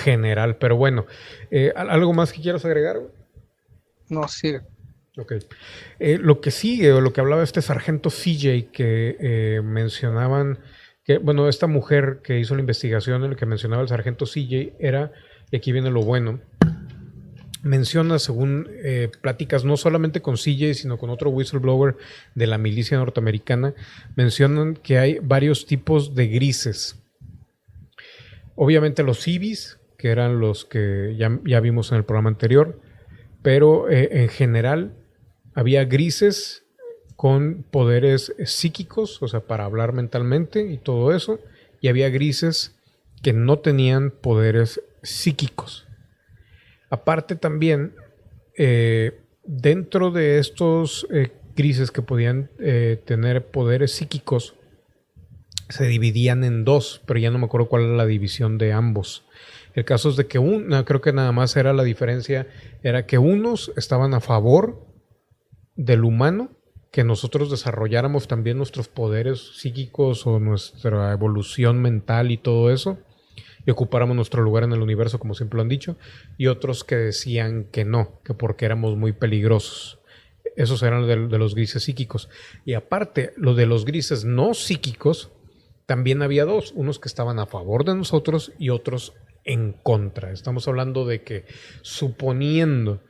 general. 0.04 0.58
Pero 0.58 0.78
bueno, 0.78 1.08
eh, 1.50 1.74
¿al- 1.76 1.90
¿algo 1.90 2.14
más 2.14 2.32
que 2.32 2.44
quieras 2.44 2.64
agregar? 2.64 3.00
güey? 3.00 3.10
No, 4.10 4.28
sí. 4.28 4.56
Ok. 5.18 5.34
Eh, 5.98 6.20
lo 6.22 6.42
que 6.42 6.52
sigue, 6.52 6.94
o 6.94 7.02
lo 7.02 7.12
que 7.12 7.22
hablaba 7.22 7.42
este 7.44 7.64
sargento 7.64 8.12
CJ, 8.12 8.70
que 8.72 9.18
eh, 9.20 9.62
mencionaban, 9.64 10.60
que, 11.04 11.18
bueno, 11.18 11.50
esta 11.50 11.66
mujer 11.66 12.20
que 12.24 12.40
hizo 12.40 12.54
la 12.54 12.62
investigación, 12.62 13.24
en 13.24 13.32
lo 13.32 13.36
que 13.36 13.48
mencionaba 13.48 13.82
el 13.82 13.88
sargento 13.90 14.26
CJ, 14.28 14.74
era, 14.80 15.12
y 15.52 15.58
aquí 15.58 15.72
viene 15.72 15.92
lo 15.92 16.04
bueno, 16.04 16.40
menciona, 17.66 18.20
según 18.20 18.70
eh, 18.72 19.10
pláticas 19.22 19.66
no 19.66 19.76
solamente 19.76 20.22
con 20.22 20.36
CJ, 20.36 20.76
sino 20.76 20.98
con 20.98 21.10
otro 21.10 21.32
whistleblower 21.32 21.98
de 22.36 22.48
la 22.48 22.60
milicia 22.60 22.98
norteamericana, 22.98 23.74
mencionan 24.16 24.76
que 24.76 25.00
hay 25.00 25.20
varios 25.20 25.66
tipos 25.66 26.14
de 26.14 26.28
grises. 26.28 27.02
Obviamente 28.56 29.04
los 29.04 29.20
civis, 29.20 29.80
que 29.98 30.10
eran 30.10 30.40
los 30.40 30.64
que 30.64 31.16
ya, 31.18 31.40
ya 31.44 31.60
vimos 31.60 31.92
en 31.92 31.98
el 31.98 32.06
programa 32.06 32.30
anterior, 32.30 32.80
pero 33.42 33.90
eh, 33.90 34.10
en 34.12 34.30
general 34.30 34.94
había 35.56 35.86
grises 35.86 36.66
con 37.16 37.66
poderes 37.72 38.36
psíquicos, 38.46 39.22
o 39.24 39.28
sea, 39.28 39.40
para 39.40 39.66
hablar 39.66 39.94
mentalmente 39.94 40.62
y 40.72 40.78
todo 40.78 41.16
eso, 41.16 41.40
y 41.82 41.88
había 41.88 42.10
grises 42.10 42.76
que 43.24 43.34
no 43.34 43.60
tenían 43.60 44.12
poderes 44.12 44.82
psíquicos. 45.06 45.88
Aparte 46.90 47.36
también, 47.36 47.96
eh, 48.58 49.20
dentro 49.44 50.12
de 50.12 50.40
estos 50.40 51.08
eh, 51.12 51.32
grises 51.56 51.92
que 51.92 52.02
podían 52.02 52.50
eh, 52.60 53.02
tener 53.06 53.48
poderes 53.48 53.92
psíquicos, 53.92 54.56
se 55.70 55.86
dividían 55.86 56.44
en 56.44 56.64
dos, 56.64 57.02
pero 57.06 57.20
ya 57.20 57.32
no 57.32 57.40
me 57.40 57.46
acuerdo 57.46 57.70
cuál 57.70 57.84
era 57.84 57.96
la 57.96 58.06
división 58.06 58.58
de 58.58 58.72
ambos. 58.72 59.26
El 59.74 59.84
caso 59.84 60.10
es 60.10 60.16
de 60.16 60.28
que 60.28 60.40
uno, 60.40 60.86
creo 60.86 61.02
que 61.02 61.12
nada 61.12 61.32
más 61.32 61.56
era 61.58 61.74
la 61.74 61.84
diferencia, 61.84 62.48
era 62.84 63.06
que 63.06 63.18
unos 63.18 63.72
estaban 63.76 64.14
a 64.14 64.22
favor 64.22 64.86
del 65.76 66.04
humano, 66.04 66.52
que 66.92 67.04
nosotros 67.04 67.52
desarrolláramos 67.52 68.28
también 68.28 68.58
nuestros 68.58 68.88
poderes 68.88 69.58
psíquicos 69.58 70.26
o 70.28 70.40
nuestra 70.40 71.12
evolución 71.12 71.82
mental 71.82 72.32
y 72.32 72.38
todo 72.38 72.72
eso, 72.72 73.00
y 73.66 73.72
ocupáramos 73.72 74.16
nuestro 74.16 74.42
lugar 74.42 74.64
en 74.64 74.74
el 74.74 74.82
universo, 74.82 75.20
como 75.20 75.34
siempre 75.34 75.58
lo 75.58 75.64
han 75.64 75.70
dicho, 75.70 75.98
y 76.38 76.48
otros 76.48 76.84
que 76.84 76.96
decían 76.96 77.66
que 77.72 77.86
no, 77.86 78.22
que 78.24 78.34
porque 78.34 78.66
éramos 78.66 78.96
muy 78.96 79.14
peligrosos. 79.14 80.00
Esos 80.56 80.84
eran 80.84 81.06
de, 81.08 81.28
de 81.28 81.38
los 81.38 81.56
grises 81.56 81.84
psíquicos. 81.84 82.30
Y 82.64 82.74
aparte, 82.74 83.34
lo 83.36 83.56
de 83.56 83.66
los 83.66 83.86
grises 83.86 84.24
no 84.24 84.54
psíquicos, 84.54 85.32
también 85.86 86.22
había 86.22 86.46
dos, 86.46 86.72
unos 86.76 87.00
que 87.00 87.08
estaban 87.08 87.40
a 87.40 87.46
favor 87.46 87.86
de 87.86 87.96
nosotros 87.96 88.54
y 88.58 88.70
otros 88.70 89.14
en 89.44 89.74
contra. 89.74 90.32
Estamos 90.32 90.68
hablando 90.68 91.06
de 91.06 91.22
que 91.24 91.46
suponiendo 91.82 93.02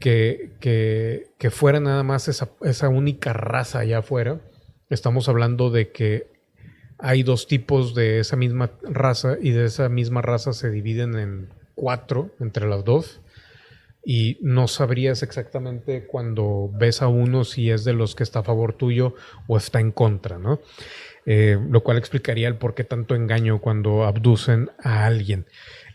que, 0.00 0.52
que, 0.60 1.28
que 1.38 1.50
fuera 1.50 1.80
nada 1.80 2.02
más 2.02 2.28
esa, 2.28 2.50
esa, 2.62 2.88
única 2.88 3.32
raza 3.32 3.80
allá 3.80 3.98
afuera, 3.98 4.40
estamos 4.90 5.28
hablando 5.28 5.70
de 5.70 5.90
que 5.92 6.35
hay 6.98 7.22
dos 7.22 7.46
tipos 7.46 7.94
de 7.94 8.20
esa 8.20 8.36
misma 8.36 8.70
raza 8.82 9.36
y 9.40 9.50
de 9.50 9.66
esa 9.66 9.88
misma 9.88 10.22
raza 10.22 10.52
se 10.52 10.70
dividen 10.70 11.16
en 11.18 11.48
cuatro 11.74 12.30
entre 12.40 12.68
las 12.68 12.84
dos. 12.84 13.20
Y 14.08 14.38
no 14.40 14.68
sabrías 14.68 15.24
exactamente 15.24 16.06
cuando 16.06 16.70
ves 16.72 17.02
a 17.02 17.08
uno 17.08 17.42
si 17.42 17.70
es 17.70 17.84
de 17.84 17.92
los 17.92 18.14
que 18.14 18.22
está 18.22 18.38
a 18.38 18.44
favor 18.44 18.74
tuyo 18.74 19.14
o 19.48 19.56
está 19.56 19.80
en 19.80 19.90
contra, 19.90 20.38
¿no? 20.38 20.60
Eh, 21.26 21.58
lo 21.70 21.82
cual 21.82 21.98
explicaría 21.98 22.46
el 22.46 22.54
por 22.54 22.74
qué 22.74 22.84
tanto 22.84 23.16
engaño 23.16 23.60
cuando 23.60 24.04
abducen 24.04 24.70
a 24.78 25.06
alguien. 25.06 25.46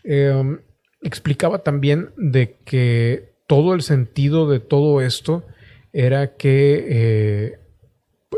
Eh, 0.04 0.58
explicaba 1.00 1.62
también 1.62 2.10
de 2.18 2.58
que 2.64 3.32
todo 3.46 3.74
el 3.74 3.80
sentido 3.80 4.48
de 4.48 4.60
todo 4.60 5.00
esto 5.00 5.46
era 5.92 6.36
que 6.36 6.86
eh, 6.88 7.58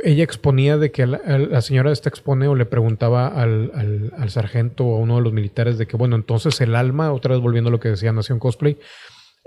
ella 0.05 0.22
exponía 0.24 0.76
de 0.76 0.90
que 0.90 1.06
la, 1.06 1.18
la, 1.39 1.60
señora 1.62 1.90
esta 1.90 2.09
expone 2.09 2.47
o 2.47 2.55
le 2.55 2.66
preguntaba 2.66 3.26
al, 3.28 4.10
al, 4.16 4.31
sargento 4.31 4.85
o 4.85 4.97
a 4.97 5.01
uno 5.01 5.16
de 5.16 5.22
los 5.22 5.32
militares 5.32 5.78
de 5.78 5.86
que, 5.86 5.97
bueno, 5.97 6.16
entonces 6.16 6.60
el 6.60 6.74
alma, 6.76 7.12
otra 7.12 7.35
vez 7.35 7.43
volviendo 7.43 7.68
a 7.68 7.72
lo 7.72 7.81
que 7.81 7.89
decía 7.89 8.12
Nación 8.12 8.39
Cosplay, 8.39 8.78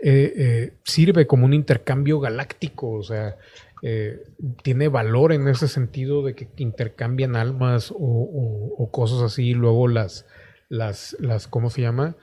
eh, 0.04 0.74
sirve 0.84 1.28
como 1.28 1.46
un 1.46 1.54
intercambio 1.54 2.20
galáctico, 2.20 2.92
o 2.92 3.04
sea, 3.04 3.38
eh, 3.82 4.24
tiene 4.64 4.88
valor 4.88 5.32
en 5.32 5.48
ese 5.48 5.68
sentido 5.68 6.24
de 6.24 6.36
que 6.36 6.48
intercambian 6.58 7.36
almas 7.36 7.94
o 7.96 8.90
cosas 8.92 9.22
así, 9.22 9.50
y 9.50 9.54
luego 9.54 9.88
las, 9.88 10.26
las, 10.70 11.16
las, 11.20 11.48
¿cómo 11.48 11.70
se 11.70 11.82
llama? 11.82 12.16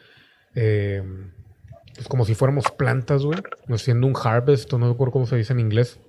Eh, 0.55 1.03
pues 1.95 2.09
como 2.09 2.25
si 2.25 2.35
fuéramos 2.35 2.71
plantas, 2.71 3.25
güey, 3.25 3.39
haciendo 3.69 4.07
un 4.07 4.15
harvest, 4.21 4.73
o 4.73 4.79
no 4.79 4.91
recuerdo 4.91 5.13
cómo 5.13 5.27
se 5.27 5.37
dice 5.37 5.53
en 5.53 5.61
inglés. 5.61 6.01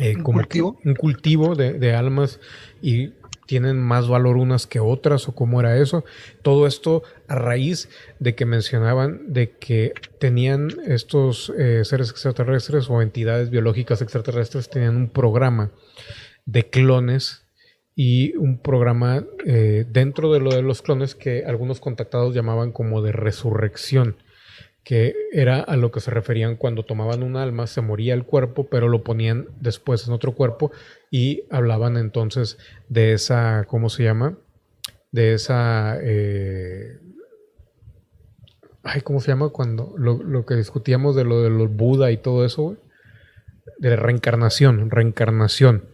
Eh, 0.00 0.16
¿Un 0.16 0.22
como 0.22 0.38
cultivo? 0.38 0.78
Un 0.84 0.94
cultivo 0.94 1.54
de, 1.54 1.72
de, 1.74 1.94
almas 1.94 2.40
y 2.80 3.12
tienen 3.48 3.80
más 3.80 4.08
valor 4.08 4.36
unas 4.36 4.66
que 4.66 4.78
otras 4.78 5.26
o 5.26 5.34
cómo 5.34 5.58
era 5.58 5.78
eso. 5.78 6.04
Todo 6.42 6.66
esto 6.66 7.02
a 7.28 7.34
raíz 7.34 7.88
de 8.18 8.34
que 8.34 8.44
mencionaban 8.44 9.32
de 9.32 9.52
que 9.52 9.94
tenían 10.20 10.68
estos 10.86 11.50
eh, 11.56 11.82
seres 11.84 12.10
extraterrestres 12.10 12.90
o 12.90 13.00
entidades 13.00 13.48
biológicas 13.48 14.02
extraterrestres 14.02 14.68
tenían 14.68 14.96
un 14.96 15.08
programa 15.08 15.70
de 16.44 16.68
clones 16.68 17.46
y 17.96 18.36
un 18.36 18.58
programa 18.58 19.24
eh, 19.46 19.86
dentro 19.88 20.30
de 20.30 20.40
lo 20.40 20.50
de 20.50 20.60
los 20.60 20.82
clones 20.82 21.14
que 21.14 21.44
algunos 21.46 21.80
contactados 21.80 22.34
llamaban 22.34 22.70
como 22.70 23.00
de 23.00 23.12
resurrección 23.12 24.16
que 24.84 25.14
era 25.32 25.60
a 25.60 25.76
lo 25.76 25.90
que 25.90 26.00
se 26.00 26.10
referían 26.10 26.56
cuando 26.56 26.84
tomaban 26.84 27.22
un 27.22 27.36
alma, 27.36 27.66
se 27.66 27.80
moría 27.80 28.14
el 28.14 28.24
cuerpo, 28.24 28.68
pero 28.70 28.88
lo 28.88 29.02
ponían 29.02 29.48
después 29.60 30.06
en 30.06 30.14
otro 30.14 30.32
cuerpo 30.32 30.72
y 31.10 31.44
hablaban 31.50 31.96
entonces 31.96 32.58
de 32.88 33.12
esa, 33.12 33.64
¿cómo 33.68 33.90
se 33.90 34.04
llama? 34.04 34.38
De 35.12 35.34
esa... 35.34 35.98
Eh, 36.00 36.98
ay, 38.82 39.02
¿cómo 39.02 39.20
se 39.20 39.28
llama? 39.28 39.50
Cuando 39.50 39.94
lo, 39.98 40.22
lo, 40.22 40.46
que 40.46 40.54
discutíamos 40.54 41.14
de 41.16 41.24
lo 41.24 41.42
de 41.42 41.50
los 41.50 41.70
Buda 41.70 42.10
y 42.10 42.16
todo 42.16 42.44
eso, 42.44 42.62
güey. 42.62 42.76
De 43.78 43.94
reencarnación, 43.94 44.90
reencarnación. 44.90 45.84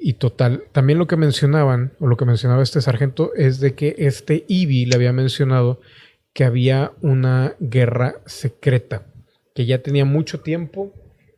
Y 0.00 0.14
total, 0.14 0.64
también 0.72 0.98
lo 0.98 1.06
que 1.06 1.16
mencionaban, 1.16 1.92
o 2.00 2.08
lo 2.08 2.16
que 2.16 2.24
mencionaba 2.24 2.62
este 2.62 2.80
sargento, 2.80 3.32
es 3.36 3.60
de 3.60 3.74
que 3.74 3.94
este 3.98 4.44
Ivy 4.48 4.86
le 4.86 4.96
había 4.96 5.12
mencionado 5.12 5.80
que 6.32 6.44
había 6.44 6.92
una 7.02 7.54
guerra 7.60 8.16
secreta, 8.26 9.06
que 9.54 9.66
ya 9.66 9.82
tenía 9.82 10.04
mucho 10.04 10.40
tiempo 10.40 10.92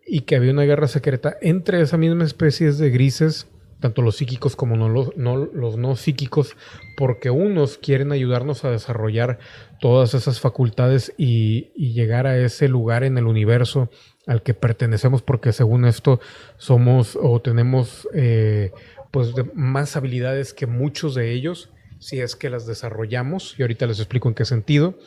y 0.07 0.21
que 0.21 0.37
había 0.37 0.53
una 0.53 0.63
guerra 0.63 0.89
secreta 0.89 1.37
entre 1.41 1.81
esa 1.81 1.97
misma 1.97 2.25
especie 2.25 2.71
de 2.73 2.91
grises, 2.91 3.49
tanto 3.81 4.03
los 4.03 4.17
psíquicos 4.17 4.57
como 4.57 4.77
no 4.77 4.89
los, 4.89 5.17
no, 5.17 5.37
los 5.37 5.77
no 5.77 5.97
psíquicos, 5.97 6.57
porque 6.97 7.31
unos 7.31 7.77
quieren 7.77 8.13
ayudarnos 8.13 8.65
a 8.65 8.71
desarrollar 8.71 9.39
todas 9.81 10.15
esas 10.15 10.41
facultades 10.41 11.13
y, 11.19 11.73
y 11.75 11.93
llegar 11.93 12.27
a 12.27 12.39
ese 12.39 12.69
lugar 12.69 13.05
en 13.05 13.19
el 13.19 13.27
universo 13.27 13.91
al 14.27 14.43
que 14.43 14.55
pertenecemos, 14.55 15.23
porque 15.23 15.53
según 15.53 15.85
esto 15.85 16.21
somos 16.57 17.19
o 17.21 17.41
tenemos 17.43 18.09
eh, 18.15 18.73
pues 19.11 19.35
más 19.55 19.97
habilidades 19.97 20.55
que 20.55 20.67
muchos 20.67 21.15
de 21.15 21.33
ellos 21.33 21.71
si 22.05 22.21
es 22.21 22.37
que 22.37 22.51
las 22.51 22.67
desarrollamos, 22.67 23.55
y 23.59 23.63
ahorita 23.63 23.87
les 23.87 23.99
explico 23.99 24.29
en 24.29 24.35
qué 24.35 24.45
sentido. 24.45 24.99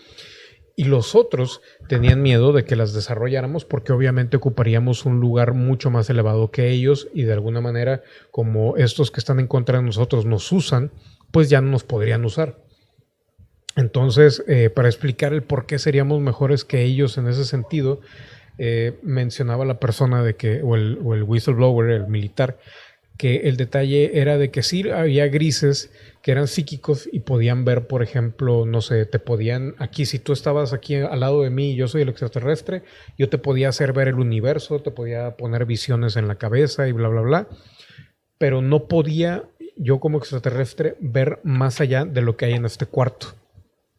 Y 0.76 0.86
los 0.86 1.14
otros 1.14 1.62
tenían 1.88 2.24
miedo 2.24 2.54
de 2.54 2.66
que 2.66 2.76
las 2.76 2.92
desarrolláramos 2.92 3.66
porque 3.66 3.94
obviamente 3.94 4.38
ocuparíamos 4.38 5.06
un 5.06 5.20
lugar 5.20 5.54
mucho 5.54 5.92
más 5.92 6.10
elevado 6.10 6.50
que 6.50 6.70
ellos 6.70 7.08
y 7.14 7.22
de 7.22 7.34
alguna 7.34 7.62
manera 7.62 8.02
como 8.32 8.78
estos 8.78 9.12
que 9.12 9.20
están 9.20 9.40
en 9.40 9.46
contra 9.46 9.78
de 9.78 9.84
nosotros 9.84 10.26
nos 10.26 10.52
usan, 10.52 10.92
pues 11.32 11.52
ya 11.52 11.62
no 11.62 11.70
nos 11.70 11.84
podrían 11.84 12.26
usar. 12.26 12.64
Entonces, 13.76 14.44
eh, 14.48 14.72
para 14.72 14.88
explicar 14.88 15.34
el 15.34 15.44
por 15.44 15.68
qué 15.68 15.78
seríamos 15.78 16.20
mejores 16.20 16.66
que 16.66 16.82
ellos 16.82 17.20
en 17.20 17.28
ese 17.28 17.46
sentido, 17.46 18.02
eh, 18.58 18.98
mencionaba 19.04 19.66
la 19.66 19.80
persona 19.80 20.24
de 20.24 20.36
que, 20.36 20.62
el, 20.62 21.00
o 21.04 21.14
el 21.14 21.24
whistleblower, 21.24 21.92
el 21.92 22.08
militar, 22.08 22.58
que 23.18 23.48
el 23.50 23.58
detalle 23.58 24.20
era 24.20 24.38
de 24.38 24.52
que 24.52 24.64
sí 24.64 24.90
había 24.90 25.28
grises 25.28 25.92
que 26.22 26.32
eran 26.32 26.48
psíquicos 26.48 27.10
y 27.12 27.22
podían 27.22 27.66
ver, 27.66 27.88
por 27.88 28.04
ejemplo, 28.04 28.66
no 28.66 28.82
sé, 28.82 29.06
te 29.06 29.18
podían, 29.20 29.76
aquí 29.80 30.06
si 30.06 30.20
tú 30.20 30.34
estabas 30.34 30.74
aquí 30.74 30.96
al 30.96 31.20
lado 31.20 31.42
de 31.42 31.50
mí 31.50 31.76
yo 31.76 31.88
soy 31.88 32.02
el 32.02 32.10
extraterrestre, 32.10 32.84
yo 33.18 33.30
te 33.30 33.38
podía 33.38 33.70
hacer 33.70 33.94
ver 33.94 34.10
el 34.10 34.20
universo, 34.20 34.80
te 34.82 34.92
podía 34.92 35.38
poner 35.38 35.66
visiones 35.66 36.16
en 36.16 36.28
la 36.28 36.36
cabeza 36.36 36.88
y 36.88 36.92
bla, 36.92 37.08
bla, 37.08 37.22
bla, 37.22 37.48
pero 38.38 38.62
no 38.62 38.88
podía 38.88 39.46
yo 39.78 40.00
como 40.00 40.18
extraterrestre, 40.18 40.96
ver 41.00 41.40
más 41.44 41.82
allá 41.82 42.06
de 42.06 42.22
lo 42.22 42.36
que 42.36 42.46
hay 42.46 42.54
en 42.54 42.66
este 42.66 42.86
cuarto. 42.86 43.36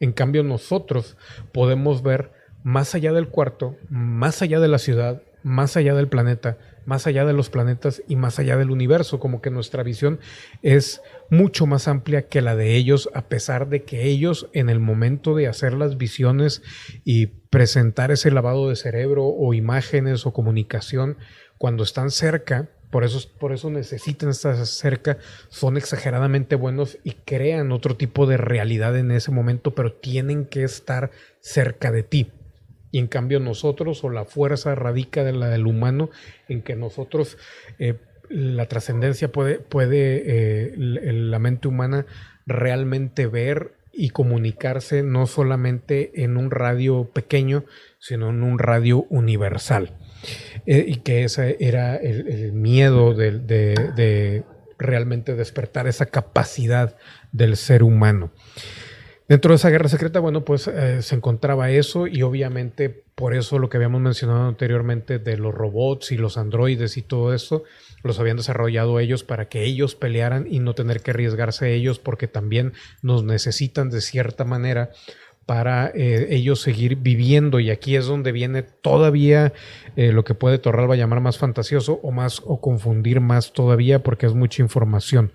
En 0.01 0.13
cambio, 0.13 0.43
nosotros 0.43 1.17
podemos 1.53 2.03
ver 2.03 2.33
más 2.63 2.95
allá 2.95 3.13
del 3.13 3.29
cuarto, 3.29 3.77
más 3.89 4.43
allá 4.43 4.61
de 4.61 4.69
la 4.69 4.79
ciudad, 4.79 5.23
más 5.43 5.77
allá 5.77 5.95
del 5.95 6.09
planeta, 6.09 6.59
más 6.89 7.07
allá 7.07 7.27
de 7.27 7.35
los 7.35 7.51
planetas 7.51 8.03
y 8.09 8.17
más 8.17 8.39
allá 8.39 8.57
del 8.57 8.71
universo, 8.71 9.21
como 9.21 9.43
que 9.43 9.51
nuestra 9.51 9.83
visión 9.83 10.21
es 10.63 11.03
mucho 11.29 11.67
más 11.67 11.87
amplia 11.87 12.29
que 12.29 12.41
la 12.41 12.57
de 12.57 12.77
ellos, 12.77 13.11
a 13.13 13.29
pesar 13.29 13.69
de 13.69 13.83
que 13.83 14.05
ellos 14.05 14.49
en 14.55 14.71
el 14.71 14.81
momento 14.81 15.35
de 15.35 15.49
hacer 15.49 15.75
las 15.75 15.99
visiones 15.99 16.63
y 17.05 17.27
presentar 17.27 18.11
ese 18.11 18.31
lavado 18.31 18.71
de 18.71 18.77
cerebro 18.77 19.27
o 19.27 19.53
imágenes 19.53 20.25
o 20.25 20.33
comunicación, 20.33 21.19
cuando 21.59 21.83
están 21.83 22.11
cerca, 22.11 22.71
por 22.91 23.05
eso, 23.05 23.21
por 23.39 23.53
eso 23.53 23.69
necesitan 23.69 24.31
estar 24.31 24.57
cerca, 24.65 25.19
son 25.51 25.77
exageradamente 25.77 26.57
buenos 26.57 26.97
y 27.05 27.11
crean 27.11 27.71
otro 27.71 27.99
tipo 27.99 28.27
de 28.27 28.39
realidad 28.39 28.97
en 28.97 29.11
ese 29.11 29.31
momento, 29.31 29.75
pero 29.75 29.93
tienen 29.93 30.47
que 30.47 30.65
estar 30.65 31.11
cerca 31.41 31.93
de 31.93 32.03
ti. 32.03 32.33
Y 32.91 32.99
en 32.99 33.07
cambio 33.07 33.41
nosotros, 33.41 34.03
o 34.05 34.11
la 34.11 34.25
fuerza 34.25 34.75
radica 34.75 35.25
de 35.25 35.33
la 35.33 35.49
del 35.49 35.67
humano, 35.67 36.11
en 36.49 36.63
que 36.63 36.77
nosotros, 36.77 37.37
eh, 37.79 37.95
la 38.29 38.67
trascendencia 38.67 39.33
puede, 39.33 39.59
puede 39.59 40.23
eh, 40.27 40.75
la 40.77 41.39
mente 41.39 41.69
humana 41.69 42.07
realmente 42.47 43.27
ver 43.27 43.73
y 43.93 44.11
comunicarse 44.11 45.03
no 45.03 45.27
solamente 45.27 46.23
en 46.23 46.37
un 46.37 46.51
radio 46.51 47.11
pequeño, 47.13 47.65
sino 47.99 48.31
en 48.31 48.43
un 48.43 48.59
radio 48.59 49.07
universal. 49.11 49.97
Eh, 50.67 50.85
y 50.87 50.97
que 50.97 51.25
ese 51.25 51.57
era 51.61 51.97
el, 51.97 52.53
miedo 52.53 53.15
de, 53.15 53.39
de, 53.39 54.45
realmente 54.79 55.35
despertar 55.35 55.89
esa 55.89 56.07
capacidad 56.07 56.97
del 57.33 57.57
ser 57.57 57.83
humano. 57.83 58.31
Dentro 59.29 59.51
de 59.51 59.57
esa 59.57 59.69
guerra 59.69 59.91
secreta, 59.91 60.21
bueno, 60.21 60.43
pues 60.43 60.69
eh, 60.69 61.03
se 61.03 61.15
encontraba 61.15 61.71
eso 61.71 62.07
y 62.07 62.23
obviamente 62.23 62.89
por 63.15 63.35
eso 63.35 63.59
lo 63.59 63.69
que 63.69 63.77
habíamos 63.77 64.01
mencionado 64.01 64.49
anteriormente 64.49 65.19
de 65.19 65.37
los 65.37 65.55
robots 65.55 66.13
y 66.13 66.17
los 66.17 66.39
androides 66.39 66.97
y 66.97 67.03
todo 67.03 67.35
eso, 67.35 67.65
los 68.03 68.19
habían 68.19 68.39
desarrollado 68.39 69.01
ellos 69.01 69.25
para 69.25 69.51
que 69.51 69.65
ellos 69.65 69.95
pelearan 69.95 70.47
y 70.49 70.61
no 70.61 70.75
tener 70.75 71.03
que 71.03 71.11
arriesgarse 71.11 71.75
ellos 71.75 71.99
porque 71.99 72.27
también 72.27 72.73
nos 73.03 73.23
necesitan 73.23 73.91
de 73.91 74.01
cierta 74.01 74.47
manera 74.47 74.93
para 75.45 75.89
eh, 75.95 76.29
ellos 76.31 76.63
seguir 76.63 76.97
viviendo 76.97 77.61
y 77.61 77.69
aquí 77.71 77.97
es 77.97 78.07
donde 78.07 78.33
viene 78.33 78.63
todavía 78.63 79.53
eh, 79.97 80.11
lo 80.11 80.25
que 80.25 80.33
puede 80.33 80.59
Torralba 80.59 80.97
llamar 80.97 81.21
más 81.21 81.37
fantasioso 81.37 82.01
o 82.03 82.13
más 82.13 82.41
o 82.47 82.63
confundir 82.63 83.21
más 83.21 83.53
todavía 83.53 84.03
porque 84.03 84.25
es 84.25 84.33
mucha 84.33 84.63
información. 84.63 85.33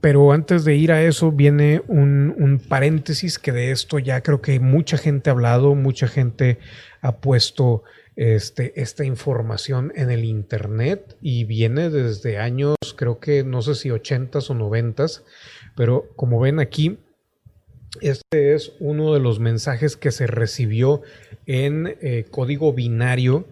Pero 0.00 0.32
antes 0.32 0.64
de 0.64 0.76
ir 0.76 0.92
a 0.92 1.02
eso 1.02 1.32
viene 1.32 1.82
un, 1.88 2.62
paréntesis 2.68 3.38
que 3.38 3.52
de 3.52 3.70
esto 3.70 3.98
ya 3.98 4.22
creo 4.22 4.42
que 4.42 4.60
mucha 4.60 4.98
gente 4.98 5.30
ha 5.30 5.32
hablado, 5.32 5.74
mucha 5.74 6.06
gente 6.06 6.58
ha 7.00 7.16
puesto 7.16 7.82
este, 8.14 8.78
esta 8.80 9.04
información 9.04 9.92
en 9.96 10.10
el 10.10 10.24
Internet 10.24 11.16
y 11.22 11.44
viene 11.44 11.88
desde 11.88 12.38
años, 12.38 12.76
creo 12.94 13.20
que 13.20 13.42
no 13.42 13.62
sé 13.62 13.74
si 13.74 13.88
80s 13.88 14.50
o 14.50 14.54
90s, 14.54 15.22
pero 15.76 16.10
como 16.14 16.38
ven 16.40 16.60
aquí, 16.60 16.98
este 18.02 18.54
es 18.54 18.72
uno 18.80 19.14
de 19.14 19.20
los 19.20 19.40
mensajes 19.40 19.96
que 19.96 20.12
se 20.12 20.26
recibió 20.26 21.00
en 21.46 21.96
eh, 22.02 22.26
código 22.30 22.74
binario 22.74 23.46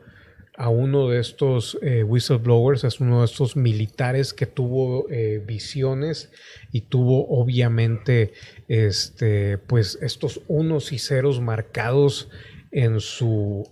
a 0.59 0.71
uno 0.71 1.09
de 1.09 1.21
estos 1.21 1.79
eh, 1.83 2.03
whistleblowers, 2.03 2.83
es 2.83 2.99
uno 2.99 3.21
de 3.21 3.27
estos 3.27 3.57
militares 3.57 4.35
que 4.35 4.45
tuvo 4.45 5.09
eh, 5.09 5.41
visiones 5.47 6.33
y 6.73 6.81
tuvo 6.83 7.29
obviamente 7.29 8.33
este, 8.67 9.59
pues 9.59 9.97
estos 10.03 10.41
unos 10.49 10.91
y 10.93 10.99
ceros 10.99 11.41
marcados 11.41 12.29
en 12.73 12.99
su, 12.99 13.71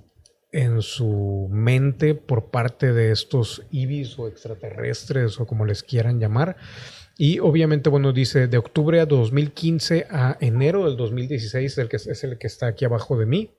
en 0.52 0.80
su 0.80 1.48
mente 1.50 2.14
por 2.14 2.50
parte 2.50 2.92
de 2.92 3.10
estos 3.10 3.64
ibis 3.72 4.16
o 4.16 4.28
extraterrestres 4.28 5.40
o 5.40 5.46
como 5.46 5.66
les 5.66 5.82
quieran 5.82 6.20
llamar. 6.20 6.56
Y 7.18 7.40
obviamente, 7.40 7.90
bueno, 7.90 8.12
dice 8.12 8.46
de 8.46 8.58
octubre 8.58 9.00
a 9.00 9.06
2015 9.06 10.06
a 10.08 10.36
enero 10.40 10.86
del 10.86 10.96
2016, 10.96 11.78
el 11.78 11.88
que 11.88 11.96
es 11.96 12.22
el 12.22 12.38
que 12.38 12.46
está 12.46 12.68
aquí 12.68 12.84
abajo 12.84 13.18
de 13.18 13.26
mí, 13.26 13.50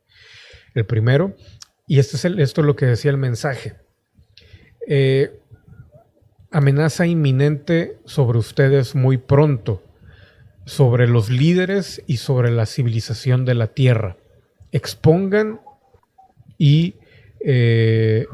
el 0.75 0.85
primero. 0.85 1.35
Y 1.87 1.99
este 1.99 2.17
es 2.17 2.25
esto 2.25 2.61
es 2.61 2.67
lo 2.67 2.75
que 2.75 2.85
decía 2.85 3.11
el 3.11 3.17
mensaje. 3.17 3.75
Eh, 4.85 5.39
amenaza 6.51 7.07
inminente 7.07 7.97
sobre 8.05 8.37
ustedes 8.37 8.93
muy 8.93 9.17
pronto, 9.17 9.81
sobre 10.65 11.07
los 11.07 11.29
líderes 11.29 12.03
y 12.05 12.17
sobre 12.17 12.51
la 12.51 12.65
civilización 12.65 13.45
de 13.45 13.53
la 13.53 13.67
Tierra. 13.67 14.17
Expongan 14.73 15.61
y 16.57 16.95
eh, 17.39 18.25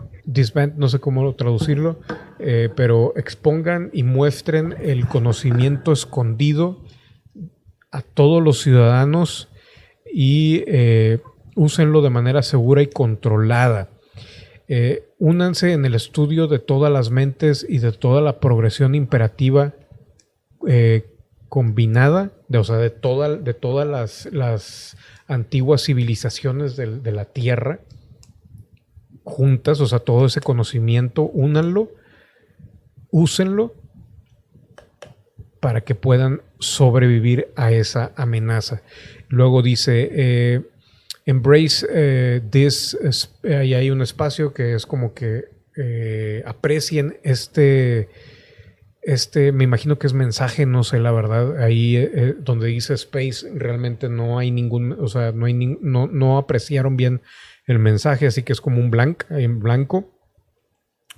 no 0.76 0.90
sé 0.90 1.00
cómo 1.00 1.36
traducirlo, 1.36 2.00
eh, 2.40 2.70
pero 2.76 3.14
expongan 3.16 3.92
y 3.94 4.02
muestren 4.02 4.76
el 4.82 5.08
conocimiento 5.08 5.92
escondido 5.92 6.84
a 7.92 8.02
todos 8.02 8.42
los 8.42 8.62
ciudadanos 8.62 9.50
y 10.12 10.64
úsenlo 11.56 12.02
de 12.02 12.10
manera 12.10 12.44
segura 12.44 12.82
y 12.82 12.88
controlada. 12.88 13.90
Eh, 14.68 15.10
únanse 15.20 15.74
en 15.74 15.86
el 15.86 15.94
estudio 15.94 16.48
de 16.48 16.60
todas 16.60 16.92
las 16.92 17.12
mentes 17.12 17.66
y 17.68 17.80
de 17.80 17.92
toda 17.92 18.22
la 18.22 18.40
progresión 18.40 18.96
imperativa 18.96 19.74
eh, 20.68 21.06
combinada, 21.50 22.32
de, 22.48 22.58
o 22.58 22.64
sea, 22.64 22.78
de, 22.78 22.90
de 22.90 23.54
todas 23.54 23.88
las, 23.88 24.26
las 24.32 24.98
antiguas 25.28 25.84
civilizaciones 25.84 26.76
de, 26.76 27.00
de, 27.00 27.12
la 27.12 27.26
Tierra 27.26 27.80
juntas, 29.24 29.80
o 29.80 29.88
sea, 29.88 30.00
todo 30.00 30.26
ese 30.26 30.42
conocimiento, 30.42 31.24
únanlo, 31.24 31.92
úsenlo 33.12 33.74
para 35.60 35.82
que 35.82 35.96
puedan 35.96 36.42
sobrevivir 36.60 37.48
a 37.56 37.72
esa 37.72 38.12
amenaza. 38.16 38.82
Luego 39.30 39.62
dice, 39.62 40.10
eh, 40.12 40.62
Embrace 41.26 41.86
eh, 41.90 42.42
this, 42.50 42.98
ahí 43.44 43.74
hay 43.74 43.90
un 43.90 44.02
espacio 44.02 44.54
que 44.54 44.74
es 44.74 44.86
como 44.86 45.14
que 45.14 45.46
eh, 45.76 46.44
aprecien 46.46 47.18
este, 47.24 48.10
este, 49.02 49.52
me 49.52 49.64
imagino 49.64 49.98
que 49.98 50.08
es 50.08 50.14
mensaje, 50.14 50.66
no 50.66 50.84
sé 50.84 51.00
la 51.00 51.12
verdad, 51.12 51.62
ahí 51.62 51.96
eh, 51.98 52.36
donde 52.40 52.68
dice 52.68 52.94
space 52.94 53.48
realmente 53.54 54.08
no 54.08 54.38
hay 54.38 54.52
ningún, 54.52 54.94
o 54.94 55.08
sea, 55.08 55.32
no, 55.32 55.46
hay 55.46 55.54
no, 55.54 56.08
no 56.08 56.38
apreciaron 56.38 56.96
bien 56.96 57.22
el 57.66 57.80
mensaje, 57.80 58.28
así 58.28 58.44
que 58.44 58.54
es 58.54 58.62
como 58.62 58.80
un 58.80 58.92
blank, 58.92 59.24
en 59.30 59.60
blanco, 59.60 60.12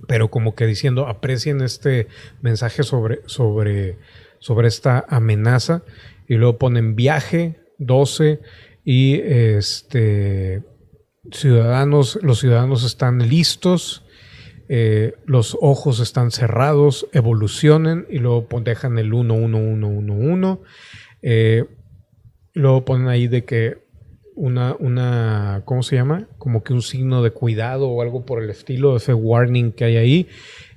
pero 0.07 0.29
como 0.29 0.55
que 0.55 0.65
diciendo 0.65 1.07
aprecien 1.07 1.61
este 1.61 2.07
mensaje 2.41 2.83
sobre, 2.83 3.19
sobre, 3.25 3.97
sobre 4.39 4.67
esta 4.67 5.05
amenaza 5.09 5.83
y 6.27 6.35
luego 6.35 6.57
ponen 6.57 6.95
viaje 6.95 7.59
12 7.77 8.39
y 8.85 9.15
este, 9.15 10.63
ciudadanos, 11.31 12.19
los 12.21 12.39
ciudadanos 12.39 12.85
están 12.85 13.27
listos, 13.27 14.05
eh, 14.69 15.15
los 15.25 15.57
ojos 15.59 15.99
están 15.99 16.31
cerrados, 16.31 17.07
evolucionen 17.11 18.05
y 18.09 18.19
luego 18.19 18.47
dejan 18.61 18.97
el 18.97 19.13
1, 19.13 19.33
1, 19.33 19.57
1, 19.57 19.87
1, 19.87 20.13
1. 20.13 20.61
luego 22.53 22.85
ponen 22.85 23.07
ahí 23.09 23.27
de 23.27 23.43
que 23.43 23.85
una, 24.35 24.75
una, 24.79 25.61
¿cómo 25.65 25.81
se 25.81 25.95
llama? 25.95 26.27
Como 26.37 26.63
que 26.63 26.73
un 26.73 26.81
signo 26.81 27.23
de 27.23 27.31
cuidado 27.31 27.89
o 27.89 28.01
algo 28.01 28.25
por 28.25 28.43
el 28.43 28.49
estilo, 28.49 28.97
ese 28.97 29.13
warning 29.13 29.71
que 29.71 29.85
hay 29.85 29.97
ahí. 29.97 30.27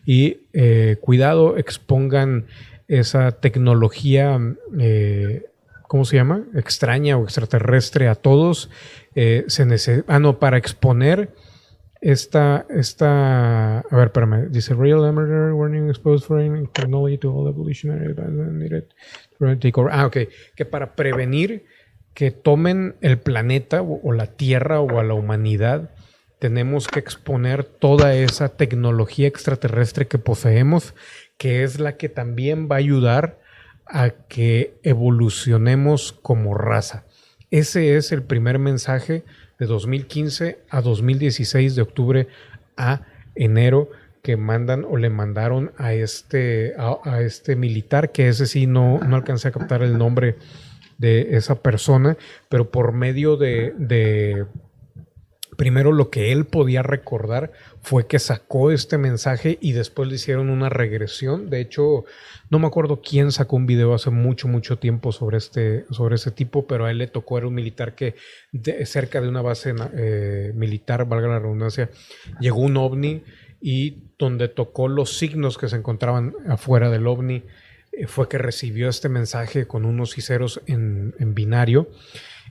Y 0.07 0.49
eh, 0.53 0.97
cuidado, 1.01 1.59
expongan 1.59 2.47
esa 2.87 3.33
tecnología 3.33 4.39
eh, 4.79 5.45
¿cómo 5.89 6.05
se 6.05 6.17
llama? 6.17 6.45
Extraña 6.55 7.17
o 7.17 7.25
extraterrestre 7.25 8.07
a 8.07 8.15
todos. 8.15 8.71
Eh, 9.17 9.45
se 9.49 10.05
ah, 10.07 10.21
no, 10.21 10.39
para 10.39 10.57
exponer 10.59 11.35
esta, 12.01 12.65
esta, 12.71 13.81
a 13.81 13.97
ver, 13.97 14.07
espérame, 14.07 14.51
dice 14.51 14.75
Real 14.75 15.05
Emerger 15.05 15.53
Warning 15.53 15.89
Exposed 15.89 16.27
Foreign 16.27 16.69
Technology 16.69 17.19
to 17.19 17.33
all 17.33 17.49
evolutionary 17.49 18.15
needed 18.53 18.85
Ah, 19.91 20.07
ok, 20.07 20.17
que 20.55 20.65
para 20.65 20.95
prevenir 20.95 21.65
que 22.15 22.31
tomen 22.31 22.97
el 23.01 23.19
planeta 23.19 23.83
o, 23.83 24.13
la 24.13 24.27
Tierra 24.27 24.81
o 24.81 24.99
a 24.99 25.05
la 25.05 25.15
humanidad, 25.15 25.91
tenemos 26.39 26.89
que 26.89 26.99
exponer 27.01 27.65
toda 27.65 28.15
esa 28.15 28.49
tecnología 28.57 29.29
extraterrestre 29.29 30.07
que 30.07 30.19
poseemos, 30.19 30.95
que 31.37 31.63
es 31.63 31.81
la 31.81 31.97
que 31.97 32.09
también 32.09 32.69
va 32.71 32.77
a 32.77 32.79
ayudar 32.81 33.41
a 33.89 34.11
que 34.11 34.79
evolucionemos 34.83 36.13
como 36.13 36.55
raza. 36.55 37.05
Ese 37.51 37.97
es 37.97 38.13
el 38.13 38.23
primer 38.23 38.59
mensaje 38.59 39.25
de 39.59 39.67
2015 39.67 40.59
a 40.69 40.81
2016, 40.83 41.75
de 41.75 41.83
octubre 41.83 42.29
a 42.77 43.03
enero, 43.35 43.91
que 44.23 44.37
mandan 44.37 44.85
o 44.85 44.97
le 44.97 45.11
mandaron 45.11 45.73
a 45.79 45.95
este, 45.95 46.75
a, 46.77 47.21
este 47.23 47.57
militar, 47.57 48.13
que 48.13 48.29
ese 48.29 48.47
sí 48.47 48.67
no, 48.67 48.99
no 48.99 49.17
alcancé 49.17 49.49
a 49.49 49.53
captar 49.53 49.83
el 49.83 49.97
nombre 49.97 50.37
de 50.99 51.37
esa 51.37 51.63
persona, 51.63 52.17
pero 52.49 52.71
por 52.71 52.93
medio 52.93 53.37
de, 53.37 53.73
de 53.79 54.45
primero 55.57 55.93
lo 55.93 56.11
que 56.11 56.33
él 56.33 56.45
podía 56.45 56.83
recordar 56.83 57.53
fue 57.89 58.07
que 58.07 58.19
sacó 58.19 58.71
este 58.71 58.99
mensaje 58.99 59.57
y 59.63 59.73
después 59.73 60.11
le 60.11 60.17
hicieron 60.17 60.51
una 60.51 60.69
regresión. 60.69 61.49
De 61.49 61.63
hecho, 61.63 62.05
no 62.51 62.59
me 62.59 62.67
acuerdo 62.67 63.01
quién 63.01 63.33
sacó 63.33 63.57
un 63.57 63.65
video 63.65 63.95
hace 63.95 64.11
mucho, 64.11 64.47
mucho 64.47 64.77
tiempo 64.77 65.11
sobre 65.11 65.39
este, 65.39 65.87
sobre 65.91 66.17
ese 66.17 66.31
tipo, 66.31 66.67
pero 66.67 66.85
a 66.85 66.91
él 66.91 66.99
le 66.99 67.07
tocó, 67.07 67.39
era 67.39 67.47
un 67.47 67.55
militar 67.55 67.95
que 67.95 68.15
cerca 68.85 69.23
de 69.23 69.29
una 69.31 69.41
base 69.41 69.75
eh, 69.95 70.53
militar, 70.55 71.09
valga 71.09 71.29
la 71.29 71.39
redundancia, 71.39 71.89
llegó 72.41 72.59
un 72.59 72.77
ovni 72.77 73.23
y 73.59 74.03
donde 74.19 74.49
tocó 74.49 74.89
los 74.89 75.17
signos 75.17 75.57
que 75.57 75.71
se 75.71 75.77
encontraban 75.77 76.35
afuera 76.47 76.91
del 76.91 77.07
ovni 77.07 77.45
eh, 77.93 78.07
fue 78.07 78.29
que 78.29 78.37
recibió 78.37 78.91
este 78.91 79.09
mensaje 79.09 79.67
con 79.67 79.87
unos 79.87 80.19
y 80.19 80.21
ceros 80.21 80.61
en, 80.67 81.15
binario 81.35 81.89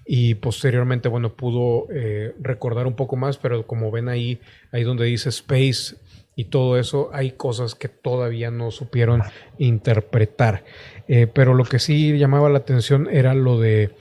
y 0.08 0.36
posteriormente, 0.36 1.10
bueno, 1.10 1.34
pudo 1.34 1.88
eh, 1.92 2.34
recordar 2.40 2.88
un 2.88 2.96
poco 2.96 3.16
más, 3.16 3.38
pero 3.38 3.68
como 3.68 3.92
ven 3.92 4.10
ahí, 4.10 4.40
ahí 4.72 4.84
donde 4.84 5.06
dice 5.06 5.30
space 5.30 5.96
y 6.36 6.46
todo 6.46 6.78
eso, 6.78 7.10
hay 7.14 7.32
cosas 7.32 7.76
que 7.76 7.90
todavía 7.90 8.52
no 8.52 8.72
supieron 8.72 9.22
interpretar. 9.58 10.64
Eh, 11.08 11.28
pero 11.28 11.54
lo 11.54 11.66
que 11.66 11.80
sí 11.80 12.18
llamaba 12.18 12.50
la 12.50 12.60
atención 12.60 13.08
era 13.12 13.34
lo 13.34 13.60
de 13.60 13.92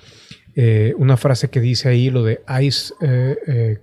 una 0.96 1.18
frase 1.18 1.50
que 1.50 1.60
dice 1.60 1.90
ahí, 1.90 2.08
lo 2.08 2.22
de 2.22 2.40
ice 2.62 2.94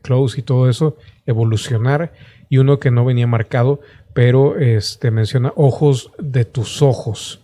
close 0.02 0.40
y 0.40 0.42
todo 0.42 0.68
eso, 0.68 0.98
evolucionar 1.28 2.14
y 2.50 2.58
uno 2.58 2.80
que 2.80 2.90
no 2.90 3.06
venía 3.06 3.28
marcado, 3.28 3.80
pero 4.14 4.58
este, 4.58 5.12
menciona 5.12 5.54
ojos 5.56 6.12
de 6.20 6.46
tus 6.46 6.82
ojos. 6.82 7.42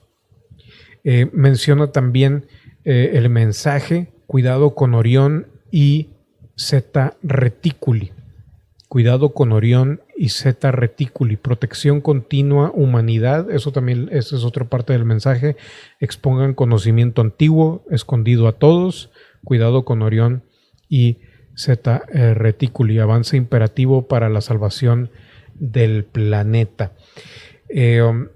Eh, 1.03 1.29
menciona 1.33 1.91
también 1.91 2.45
eh, 2.83 3.11
el 3.13 3.29
mensaje, 3.29 4.11
cuidado 4.29 4.75
con 4.75 4.93
Orión 4.93 5.47
y 5.71 6.09
Z 6.55 7.17
reticuli. 7.23 8.11
Cuidado 8.87 9.33
con 9.33 9.51
Orión 9.51 10.03
y 10.15 10.29
Z 10.29 10.71
reticuli. 10.71 11.35
Protección 11.35 11.99
continua, 11.99 12.71
humanidad. 12.75 13.49
Eso 13.49 13.71
también, 13.71 14.07
esa 14.11 14.35
es 14.35 14.43
otra 14.43 14.65
parte 14.65 14.93
del 14.93 15.03
mensaje. 15.03 15.57
Expongan 15.99 16.53
conocimiento 16.53 17.23
antiguo, 17.23 17.83
escondido 17.89 18.47
a 18.47 18.51
todos. 18.51 19.09
Cuidado 19.43 19.83
con 19.83 20.03
Orión 20.03 20.43
y 20.87 21.17
Z 21.55 22.03
eh, 22.13 22.35
Reticuli, 22.35 22.99
avance 22.99 23.35
imperativo 23.35 24.07
para 24.07 24.29
la 24.29 24.41
salvación 24.41 25.09
del 25.55 26.05
planeta. 26.05 26.93
Eh, 27.67 28.03
um, 28.03 28.27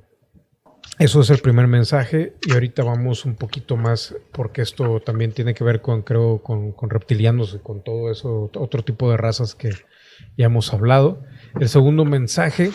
eso 1.00 1.22
es 1.22 1.30
el 1.32 1.40
primer 1.40 1.68
mensaje 1.68 2.34
y 2.46 2.54
ahorita 2.54 2.84
vamos 2.84 3.26
un 3.26 3.36
poquito 3.36 3.78
más 3.78 4.16
porque 4.32 4.62
esto 4.62 5.00
también 5.00 5.32
tiene 5.32 5.56
que 5.56 5.64
ver 5.64 5.82
con, 5.82 6.04
creo, 6.04 6.44
con, 6.44 6.74
reptilianos 6.90 7.56
y 7.56 7.64
con 7.64 7.84
todo 7.84 8.12
eso, 8.12 8.52
otro 8.56 8.84
tipo 8.84 9.10
de 9.10 9.18
razas 9.18 9.56
que 9.56 9.72
ya 10.38 10.46
hemos 10.46 10.72
hablado. 10.72 11.24
El 11.60 11.68
segundo 11.68 12.06
mensaje, 12.06 12.70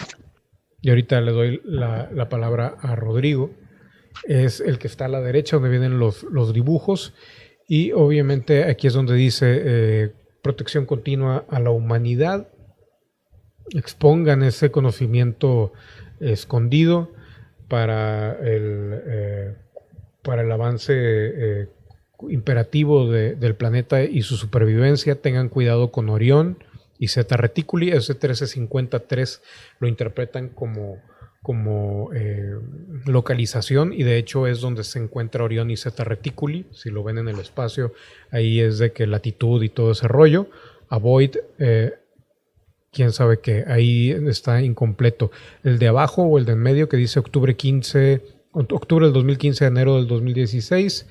y 0.82 0.90
ahorita 0.90 1.20
le 1.20 1.30
doy 1.30 1.60
la, 1.64 2.28
palabra 2.28 2.76
a 2.80 2.96
Rodrigo, 2.96 3.52
es 4.24 4.60
el 4.60 4.78
que 4.78 4.88
está 4.88 5.04
a 5.04 5.08
la 5.08 5.20
derecha 5.20 5.56
donde 5.56 5.70
vienen 5.70 6.00
los, 6.00 6.24
los 6.24 6.52
dibujos 6.52 7.14
y 7.68 7.92
obviamente 7.92 8.64
aquí 8.64 8.88
es 8.88 8.94
donde 8.94 9.14
dice 9.14 9.62
eh, 9.64 10.12
protección 10.42 10.86
continua 10.86 11.44
a 11.48 11.60
la 11.60 11.70
humanidad, 11.70 12.48
expongan 13.70 14.42
ese 14.42 14.72
conocimiento 14.72 15.72
escondido 16.18 17.12
para 17.68 18.32
el, 18.40 19.02
eh, 19.06 19.54
para 20.22 20.42
el 20.42 20.50
avance 20.50 20.94
eh, 20.96 21.68
imperativo 22.28 23.10
del 23.10 23.54
planeta 23.54 24.02
y 24.02 24.22
su 24.22 24.36
supervivencia. 24.36 25.20
Tengan 25.20 25.48
cuidado 25.48 25.92
con 25.92 26.08
Orión 26.08 26.58
y 26.98 27.08
Zeta 27.08 27.36
Reticuli. 27.36 27.90
Ese 27.90 28.14
1353 28.14 29.42
lo 29.80 29.88
interpretan 29.88 30.48
como 30.48 30.98
como 31.40 32.10
eh, 32.12 32.56
localización 33.06 33.92
y 33.92 34.02
de 34.02 34.18
hecho 34.18 34.48
es 34.48 34.60
donde 34.60 34.82
se 34.82 34.98
encuentra 34.98 35.44
Orión 35.44 35.70
y 35.70 35.76
Zeta 35.76 36.02
Reticuli, 36.02 36.66
si 36.72 36.90
lo 36.90 37.04
ven 37.04 37.16
en 37.16 37.28
el 37.28 37.38
espacio, 37.38 37.94
ahí 38.32 38.60
es 38.60 38.78
de 38.78 38.92
que 38.92 39.06
latitud 39.06 39.62
y 39.62 39.68
todo 39.68 39.92
ese 39.92 40.08
rollo, 40.08 40.48
Avoid, 40.90 41.36
quién 42.92 43.12
sabe 43.12 43.40
qué, 43.40 43.64
ahí 43.66 44.10
está 44.28 44.62
incompleto. 44.62 45.30
El 45.64 45.78
de 45.78 45.88
abajo 45.88 46.22
o 46.22 46.38
el 46.38 46.44
de 46.44 46.52
en 46.52 46.58
medio 46.58 46.88
que 46.88 46.96
dice 46.96 47.18
octubre 47.18 47.56
15, 47.56 48.22
octubre 48.52 49.06
del 49.06 49.14
2015, 49.14 49.66
enero 49.66 49.96
del 49.96 50.06
2016, 50.06 51.06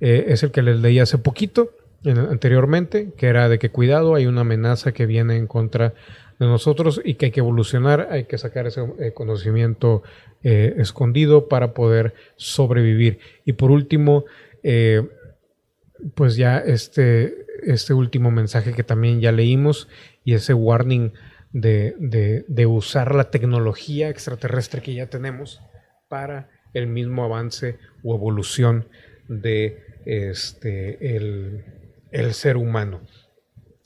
eh, 0.00 0.24
es 0.28 0.42
el 0.42 0.50
que 0.50 0.62
les 0.62 0.80
leí 0.80 0.98
hace 0.98 1.18
poquito, 1.18 1.70
anteriormente, 2.04 3.12
que 3.16 3.26
era 3.26 3.48
de 3.48 3.58
que 3.58 3.70
cuidado, 3.70 4.14
hay 4.14 4.26
una 4.26 4.42
amenaza 4.42 4.92
que 4.92 5.06
viene 5.06 5.36
en 5.36 5.46
contra 5.46 5.94
de 6.38 6.46
nosotros 6.46 7.00
y 7.04 7.14
que 7.14 7.26
hay 7.26 7.32
que 7.32 7.40
evolucionar, 7.40 8.08
hay 8.10 8.24
que 8.24 8.38
sacar 8.38 8.66
ese 8.66 8.82
eh, 8.98 9.12
conocimiento 9.12 10.02
eh, 10.42 10.74
escondido 10.78 11.48
para 11.48 11.72
poder 11.74 12.14
sobrevivir. 12.36 13.18
Y 13.44 13.54
por 13.54 13.70
último, 13.70 14.24
eh, 14.62 15.06
pues 16.14 16.36
ya 16.36 16.58
este, 16.58 17.46
este 17.62 17.94
último 17.94 18.30
mensaje 18.30 18.72
que 18.72 18.82
también 18.82 19.20
ya 19.20 19.32
leímos 19.32 19.88
y 20.24 20.34
ese 20.34 20.54
warning 20.54 21.12
de, 21.52 22.44
de, 22.48 22.66
usar 22.66 23.14
la 23.14 23.30
tecnología 23.30 24.08
extraterrestre 24.08 24.82
que 24.82 24.94
ya 24.94 25.06
tenemos 25.06 25.60
para 26.08 26.50
el 26.72 26.88
mismo 26.88 27.24
avance 27.24 27.78
o 28.02 28.16
evolución 28.16 28.88
de 29.28 29.84
este, 30.04 31.16
el, 31.16 31.64
el 32.10 32.34
ser 32.34 32.56
humano. 32.56 33.00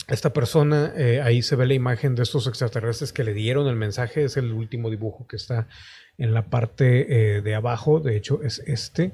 Esta 0.09 0.33
persona, 0.33 0.95
eh, 0.97 1.21
ahí 1.21 1.43
se 1.43 1.55
ve 1.55 1.67
la 1.67 1.75
imagen 1.75 2.15
de 2.15 2.23
estos 2.23 2.47
extraterrestres 2.47 3.13
que 3.13 3.25
le 3.25 3.35
dieron 3.35 3.69
el 3.69 3.77
mensaje, 3.77 4.25
es 4.25 4.39
el 4.39 4.53
último 4.53 4.89
dibujo 4.89 5.27
que 5.27 5.37
está 5.37 5.69
en 6.17 6.33
la 6.33 6.49
parte 6.49 7.37
eh, 7.37 7.43
de 7.43 7.55
abajo, 7.55 8.01
de 8.01 8.17
hecho 8.17 8.43
es 8.43 8.61
este. 8.67 9.13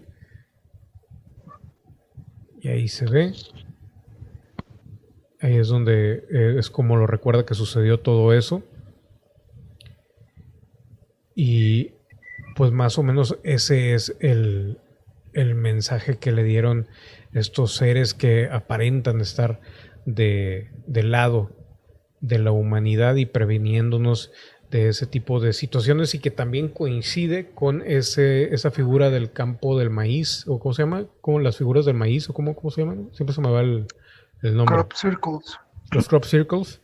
Y 2.61 2.69
ahí 2.69 2.87
se 2.87 3.07
ve. 3.07 3.33
Ahí 5.45 5.57
es 5.59 5.69
donde 5.69 6.25
eh, 6.31 6.57
es 6.59 6.71
como 6.71 6.97
lo 6.97 7.07
recuerda 7.07 7.45
que 7.45 7.53
sucedió 7.53 8.01
todo 8.01 8.33
eso. 8.33 8.63
Y 11.35 11.91
pues 12.57 12.73
más 12.73 12.97
o 12.97 13.03
menos 13.03 13.37
ese 13.43 13.93
es 13.93 14.17
el, 14.21 14.79
el 15.35 15.55
mensaje 15.55 16.17
que 16.17 16.33
le 16.33 16.45
dieron 16.45 16.87
estos 17.35 17.75
seres 17.75 18.15
que 18.15 18.49
aparentan 18.51 19.21
estar 19.21 19.61
de, 20.07 20.71
del 20.87 21.11
lado 21.11 21.51
de 22.23 22.39
la 22.39 22.51
humanidad 22.51 23.17
y 23.17 23.27
previniéndonos 23.27 24.33
de 24.71 24.89
ese 24.89 25.07
tipo 25.07 25.41
de 25.41 25.53
situaciones 25.53 26.15
y 26.15 26.21
que 26.21 26.31
también 26.31 26.69
coincide 26.69 27.51
con 27.51 27.83
ese, 27.83 28.55
esa 28.55 28.71
figura 28.71 29.11
del 29.11 29.31
campo 29.31 29.79
del 29.79 29.91
maíz, 29.91 30.45
o 30.47 30.59
cómo 30.59 30.73
se 30.73 30.85
llama, 30.85 31.07
como 31.21 31.39
las 31.39 31.59
figuras 31.59 31.85
del 31.85 31.97
maíz, 31.97 32.31
o 32.31 32.33
cómo, 32.33 32.57
cómo 32.57 32.71
se 32.71 32.81
llaman, 32.81 33.11
siempre 33.13 33.35
se 33.35 33.43
me 33.43 33.51
va 33.51 33.61
el, 33.61 33.87
nombre. 34.53 34.75
Crop 34.75 34.93
circles. 34.93 35.59
Los 35.93 36.09
crop 36.09 36.25
circles. 36.25 36.81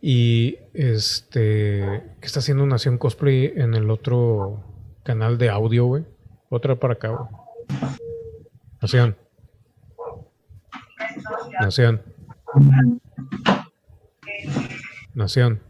Y 0.00 0.58
este, 0.74 2.02
que 2.20 2.26
está 2.26 2.40
haciendo 2.40 2.66
Nación 2.66 2.98
Cosplay 2.98 3.52
en 3.56 3.74
el 3.74 3.90
otro 3.90 4.62
canal 5.02 5.38
de 5.38 5.50
audio, 5.50 5.86
güey. 5.86 6.04
Otra 6.48 6.76
para 6.76 6.94
acá, 6.94 7.28
Nación. 8.80 9.16
Nación. 11.60 12.02
Nación. 15.14 15.60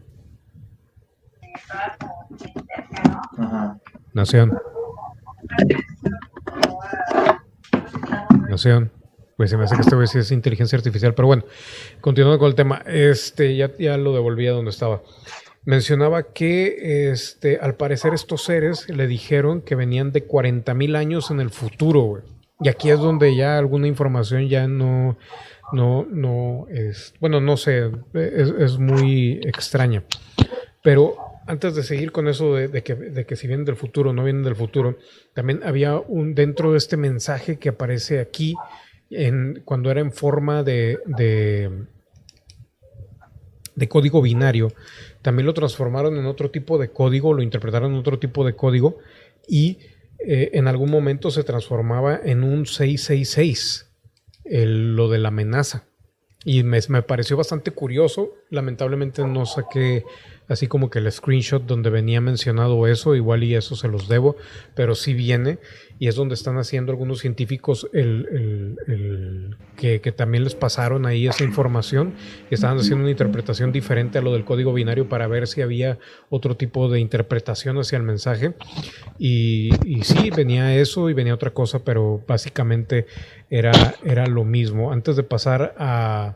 Nación. 4.13 4.59
Nación. 8.49 8.96
Pues 9.37 9.51
se 9.51 9.57
me 9.57 9.65
hace 9.65 9.75
que 9.75 9.81
esta 9.81 9.95
vez 9.95 10.15
es 10.15 10.31
inteligencia 10.31 10.77
artificial, 10.77 11.13
pero 11.13 11.27
bueno, 11.27 11.45
continuando 12.01 12.39
con 12.39 12.49
el 12.49 12.55
tema, 12.55 12.81
este 12.87 13.55
ya, 13.55 13.71
ya 13.77 13.95
lo 13.95 14.11
devolví 14.11 14.47
a 14.47 14.51
donde 14.51 14.71
estaba. 14.71 15.03
Mencionaba 15.63 16.23
que 16.33 17.11
este, 17.11 17.59
al 17.59 17.75
parecer 17.75 18.13
estos 18.13 18.43
seres 18.43 18.89
le 18.89 19.05
dijeron 19.05 19.61
que 19.61 19.75
venían 19.75 20.11
de 20.11 20.23
40 20.23 20.73
mil 20.73 20.95
años 20.95 21.29
en 21.29 21.39
el 21.39 21.51
futuro, 21.51 22.23
Y 22.61 22.69
aquí 22.69 22.89
es 22.89 22.97
donde 22.97 23.35
ya 23.35 23.59
alguna 23.59 23.87
información 23.87 24.47
ya 24.47 24.67
no, 24.67 25.17
no, 25.71 26.07
no 26.09 26.67
es, 26.69 27.13
bueno, 27.19 27.39
no 27.39 27.57
sé, 27.57 27.91
es, 28.13 28.79
muy 28.79 29.41
extraña. 29.43 30.03
Pero 30.81 31.17
antes 31.45 31.75
de 31.75 31.83
seguir 31.83 32.11
con 32.11 32.27
eso 32.27 32.55
de, 32.55 32.81
que, 32.81 32.95
de, 32.95 33.25
que, 33.25 33.35
si 33.35 33.47
vienen 33.47 33.65
del 33.65 33.75
futuro 33.75 34.13
no 34.13 34.23
vienen 34.23 34.43
del 34.43 34.55
futuro, 34.55 34.97
también 35.33 35.61
había 35.63 35.97
un 35.99 36.33
dentro 36.33 36.71
de 36.71 36.77
este 36.77 36.97
mensaje 36.97 37.59
que 37.59 37.69
aparece 37.69 38.19
aquí, 38.19 38.55
en, 39.09 39.61
cuando 39.65 39.91
era 39.91 40.01
en 40.01 40.11
forma 40.11 40.63
de, 40.63 40.99
código 43.89 44.21
binario, 44.21 44.71
también 45.21 45.45
lo 45.45 45.53
transformaron 45.53 46.17
en 46.17 46.25
otro 46.25 46.51
tipo 46.51 46.77
de 46.77 46.89
código, 46.89 47.33
lo 47.33 47.41
interpretaron 47.41 47.93
en 47.93 47.99
otro 47.99 48.19
tipo 48.19 48.45
de 48.45 48.55
código 48.55 48.97
y 49.47 49.79
eh, 50.19 50.51
en 50.53 50.67
algún 50.67 50.89
momento 50.89 51.31
se 51.31 51.43
transformaba 51.43 52.19
en 52.23 52.43
un 52.43 52.65
666, 52.65 53.91
lo 54.45 55.09
de 55.09 55.17
la 55.19 55.29
amenaza. 55.29 55.85
Y 56.45 56.63
me, 56.63 56.79
me, 56.87 57.01
pareció 57.01 57.35
bastante 57.35 57.71
curioso. 57.71 58.31
Lamentablemente 58.49 59.25
no 59.25 59.45
saqué 59.45 60.05
así 60.47 60.67
como 60.67 60.89
que 60.89 60.99
el 60.99 61.11
screenshot 61.11 61.63
donde 61.63 61.89
venía 61.89 62.21
mencionado 62.21 62.87
eso, 62.87 63.15
igual 63.15 63.43
y 63.43 63.55
eso 63.55 63.75
se 63.75 63.87
los 63.87 64.07
debo, 64.07 64.37
pero 64.75 64.95
sí 64.95 65.13
viene 65.13 65.59
y 65.99 66.07
es 66.07 66.15
donde 66.15 66.35
están 66.35 66.57
haciendo 66.57 66.91
algunos 66.91 67.19
científicos 67.19 67.89
el, 67.93 69.57
que, 69.75 69.99
también 70.11 70.43
les 70.43 70.55
pasaron 70.55 71.05
ahí 71.05 71.27
esa 71.27 71.43
información 71.43 72.13
y 72.49 72.55
estaban 72.55 72.77
haciendo 72.77 73.03
una 73.03 73.11
interpretación 73.11 73.71
diferente 73.71 74.17
a 74.17 74.21
lo 74.21 74.33
del 74.33 74.45
código 74.45 74.73
binario 74.73 75.09
para 75.09 75.27
ver 75.27 75.47
si 75.47 75.61
había 75.61 75.97
otro 76.29 76.55
tipo 76.55 76.89
de 76.89 76.99
interpretación 76.99 77.77
hacia 77.77 77.97
el 77.97 78.03
mensaje 78.03 78.53
y, 79.19 79.69
y 79.85 80.03
sí, 80.03 80.29
venía 80.29 80.75
eso 80.75 81.09
y 81.09 81.13
venía 81.13 81.33
otra 81.33 81.51
cosa, 81.51 81.79
pero 81.79 82.23
básicamente 82.27 83.05
era, 83.49 83.95
era 84.03 84.27
lo 84.27 84.43
mismo. 84.43 84.91
Antes 84.91 85.15
de 85.15 85.23
pasar 85.23 85.73
a 85.77 86.35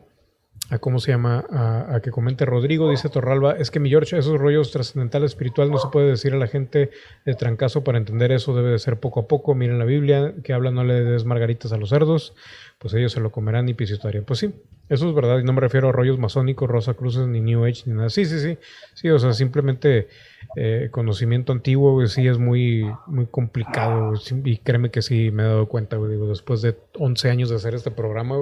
a 0.71 0.79
cómo 0.79 0.99
se 0.99 1.11
llama, 1.11 1.45
a, 1.49 1.99
que 2.01 2.11
comente 2.11 2.45
Rodrigo, 2.45 2.89
dice 2.89 3.09
Torralba, 3.09 3.57
es 3.57 3.69
que 3.71 3.81
mi 3.81 3.89
George, 3.89 4.17
esos 4.17 4.39
rollos 4.39 4.71
trascendentales 4.71 5.31
espiritual 5.31 5.69
no 5.69 5.77
se 5.77 5.89
puede 5.89 6.11
decir 6.11 6.33
a 6.33 6.37
la 6.37 6.47
gente 6.47 6.91
de 7.25 7.35
trancazo 7.35 7.83
para 7.83 7.97
entender 7.97 8.31
eso, 8.31 8.55
debe 8.55 8.71
de 8.71 8.79
ser 8.79 8.97
poco 8.97 9.19
a 9.19 9.27
poco. 9.27 9.53
Miren 9.53 9.79
la 9.79 9.85
Biblia, 9.85 10.33
que 10.45 10.53
habla 10.53 10.71
no 10.71 10.85
le 10.85 11.03
des 11.03 11.25
margaritas 11.25 11.73
a 11.73 11.77
los 11.77 11.89
cerdos, 11.89 12.33
pues 12.79 12.93
ellos 12.93 13.11
se 13.11 13.19
lo 13.19 13.33
comerán 13.33 13.67
y 13.67 13.73
pisitaria. 13.73 14.21
Pues 14.21 14.39
sí, 14.39 14.53
eso 14.87 15.09
es 15.09 15.13
verdad, 15.13 15.39
y 15.39 15.43
no 15.43 15.51
me 15.51 15.59
refiero 15.59 15.89
a 15.89 15.91
rollos 15.91 16.17
masónicos, 16.17 16.69
Rosa 16.69 16.93
Cruces, 16.93 17.27
ni 17.27 17.41
New 17.41 17.65
Age, 17.65 17.83
ni 17.87 17.93
nada. 17.93 18.09
Sí, 18.09 18.23
sí, 18.23 18.39
sí, 18.39 18.57
sí, 18.93 19.09
o 19.09 19.19
sea, 19.19 19.33
simplemente 19.33 20.07
eh, 20.55 20.87
conocimiento 20.89 21.51
antiguo, 21.51 22.07
sí 22.07 22.29
es 22.29 22.37
muy, 22.37 22.89
muy 23.07 23.25
complicado, 23.25 24.13
y 24.45 24.57
créeme 24.59 24.89
que 24.89 25.01
sí 25.01 25.31
me 25.31 25.43
he 25.43 25.47
dado 25.47 25.67
cuenta, 25.67 25.97
digo, 25.97 26.29
después 26.29 26.61
de 26.61 26.77
11 26.97 27.29
años 27.29 27.49
de 27.49 27.57
hacer 27.57 27.75
este 27.75 27.91
programa, 27.91 28.37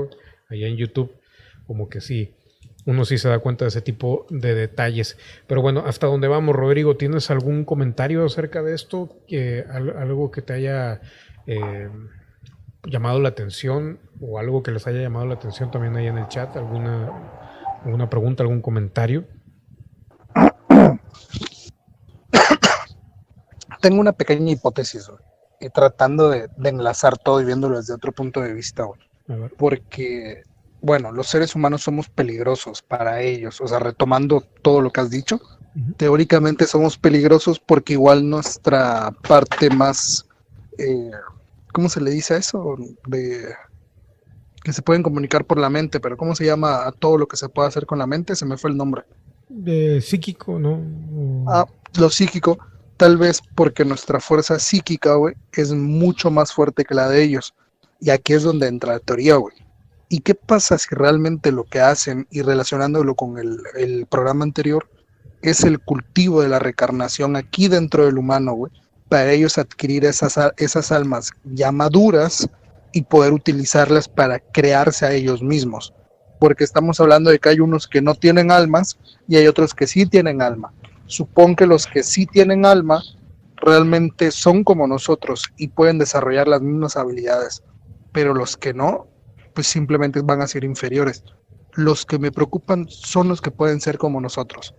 allá 0.47 0.67
en 0.67 0.77
YouTube, 0.77 1.11
como 1.69 1.87
que 1.87 2.01
sí, 2.01 2.33
uno 2.87 3.05
sí 3.05 3.19
se 3.19 3.29
da 3.29 3.37
cuenta 3.37 3.63
de 3.63 3.69
ese 3.69 3.81
tipo 3.81 4.25
de 4.31 4.55
detalles. 4.55 5.19
Pero 5.45 5.61
bueno, 5.61 5.83
hasta 5.85 6.07
dónde 6.07 6.27
vamos, 6.27 6.55
Rodrigo, 6.55 6.97
¿tienes 6.97 7.29
algún 7.29 7.63
comentario 7.63 8.25
acerca 8.25 8.63
de 8.63 8.73
esto? 8.73 9.19
algo 9.71 10.31
que 10.31 10.41
te 10.41 10.53
haya 10.53 10.99
eh, 11.45 11.91
llamado 12.85 13.19
la 13.19 13.29
atención 13.29 13.99
o 14.19 14.39
algo 14.39 14.63
que 14.63 14.71
les 14.71 14.87
haya 14.87 14.99
llamado 14.99 15.27
la 15.27 15.35
atención 15.35 15.69
también 15.69 15.95
ahí 15.95 16.07
en 16.07 16.17
el 16.17 16.27
chat, 16.27 16.57
alguna, 16.57 17.11
alguna 17.85 18.09
pregunta, 18.09 18.41
algún 18.41 18.63
comentario. 18.63 19.27
Tengo 23.79 24.01
una 24.01 24.13
pequeña 24.13 24.53
hipótesis, 24.53 25.07
y 25.59 25.69
tratando 25.69 26.31
de, 26.31 26.49
enlazar 26.63 27.15
todo 27.19 27.41
y 27.41 27.45
viéndolo 27.45 27.77
desde 27.77 27.93
otro 27.93 28.11
punto 28.11 28.41
de 28.41 28.53
vista, 28.53 28.87
Porque 29.55 30.41
bueno, 30.81 31.11
los 31.11 31.27
seres 31.27 31.55
humanos 31.55 31.83
somos 31.83 32.09
peligrosos 32.09 32.81
para 32.81 33.21
ellos. 33.21 33.59
O 33.61 33.67
sea, 33.67 33.79
retomando 33.79 34.41
todo 34.61 34.81
lo 34.81 34.91
que 34.91 35.01
has 35.01 35.09
dicho, 35.09 35.41
teóricamente 35.97 36.65
somos 36.65 36.97
peligrosos 36.97 37.59
porque 37.59 37.93
igual 37.93 38.29
nuestra 38.29 39.11
parte 39.27 39.69
más, 39.69 40.25
eh, 40.77 41.11
¿cómo 41.71 41.89
se 41.89 42.01
le 42.01 42.11
dice 42.11 42.35
a 42.35 42.37
eso? 42.37 42.75
De 43.07 43.53
que 44.63 44.73
se 44.73 44.81
pueden 44.81 45.03
comunicar 45.03 45.45
por 45.45 45.57
la 45.57 45.69
mente, 45.69 45.99
pero 45.99 46.17
¿cómo 46.17 46.35
se 46.35 46.45
llama 46.45 46.85
a 46.85 46.91
todo 46.91 47.17
lo 47.17 47.27
que 47.27 47.37
se 47.37 47.47
puede 47.47 47.69
hacer 47.69 47.85
con 47.85 47.99
la 47.99 48.07
mente? 48.07 48.35
Se 48.35 48.45
me 48.45 48.57
fue 48.57 48.69
el 48.69 48.77
nombre. 48.77 49.03
De 49.47 50.01
psíquico, 50.01 50.59
¿no? 50.59 50.81
Ah, 51.47 51.65
lo 51.97 52.09
psíquico, 52.09 52.59
tal 52.97 53.17
vez 53.17 53.41
porque 53.55 53.85
nuestra 53.85 54.19
fuerza 54.19 54.59
psíquica, 54.59 55.15
güey, 55.15 55.35
es 55.53 55.71
mucho 55.71 56.29
más 56.29 56.53
fuerte 56.53 56.83
que 56.83 56.93
la 56.93 57.09
de 57.09 57.23
ellos. 57.23 57.53
Y 58.01 58.11
aquí 58.11 58.33
es 58.33 58.43
donde 58.43 58.67
entra 58.67 58.93
la 58.93 58.99
teoría, 58.99 59.35
güey 59.35 59.55
¿Y 60.11 60.21
qué 60.21 60.33
pasa 60.33 60.79
si 60.79 60.87
realmente 60.95 61.51
lo 61.51 61.65
que 61.65 61.79
hacen, 61.79 62.27
y 62.31 62.41
relacionándolo 62.41 63.13
con 63.13 63.37
el, 63.37 64.07
programa 64.07 64.43
anterior, 64.43 64.89
es 65.43 65.63
el 65.63 65.79
cultivo 65.79 66.41
de 66.41 66.49
la 66.49 66.57
recarnación 66.57 67.35
aquí 67.35 67.67
dentro 67.67 68.05
del 68.05 68.17
humano, 68.17 68.53
güey? 68.53 68.73
Para 69.07 69.31
ellos 69.31 69.59
adquirir 69.59 70.05
esas, 70.05 70.37
esas 70.57 70.91
almas 70.91 71.31
ya 71.43 71.71
maduras 71.71 72.49
y 72.91 73.03
poder 73.03 73.33
utilizarlas 73.33 74.09
para 74.09 74.39
crearse 74.39 75.05
a 75.05 75.13
ellos 75.13 75.43
mismos. 75.43 75.93
Porque 76.39 76.63
estamos 76.63 76.99
hablando 76.99 77.29
de 77.29 77.37
que 77.37 77.49
hay 77.49 77.59
unos 77.59 77.87
que 77.87 78.01
no 78.01 78.15
tienen 78.15 78.51
almas 78.51 78.97
y 79.27 79.35
hay 79.35 79.45
otros 79.45 79.75
que 79.75 79.85
sí 79.85 80.07
tienen 80.07 80.41
alma. 80.41 80.73
Supongo 81.05 81.57
que 81.57 81.67
los 81.67 81.85
que 81.85 82.01
sí 82.01 82.25
tienen 82.25 82.65
alma 82.65 83.03
realmente 83.57 84.31
son 84.31 84.63
como 84.63 84.87
nosotros 84.87 85.43
y 85.57 85.67
pueden 85.67 85.99
desarrollar 85.99 86.47
las 86.47 86.61
mismas 86.61 86.97
habilidades. 86.97 87.61
Pero 88.11 88.33
los 88.33 88.57
que 88.57 88.73
no, 88.73 89.07
pues 89.53 89.67
simplemente 89.67 90.21
van 90.21 90.41
a 90.41 90.47
ser 90.47 90.63
inferiores. 90.63 91.23
Los 91.73 92.05
que 92.05 92.19
me 92.19 92.31
preocupan 92.31 92.87
son 92.89 93.27
los 93.27 93.41
que 93.41 93.51
pueden 93.51 93.81
ser 93.81 93.97
como 93.97 94.19
nosotros, 94.21 94.75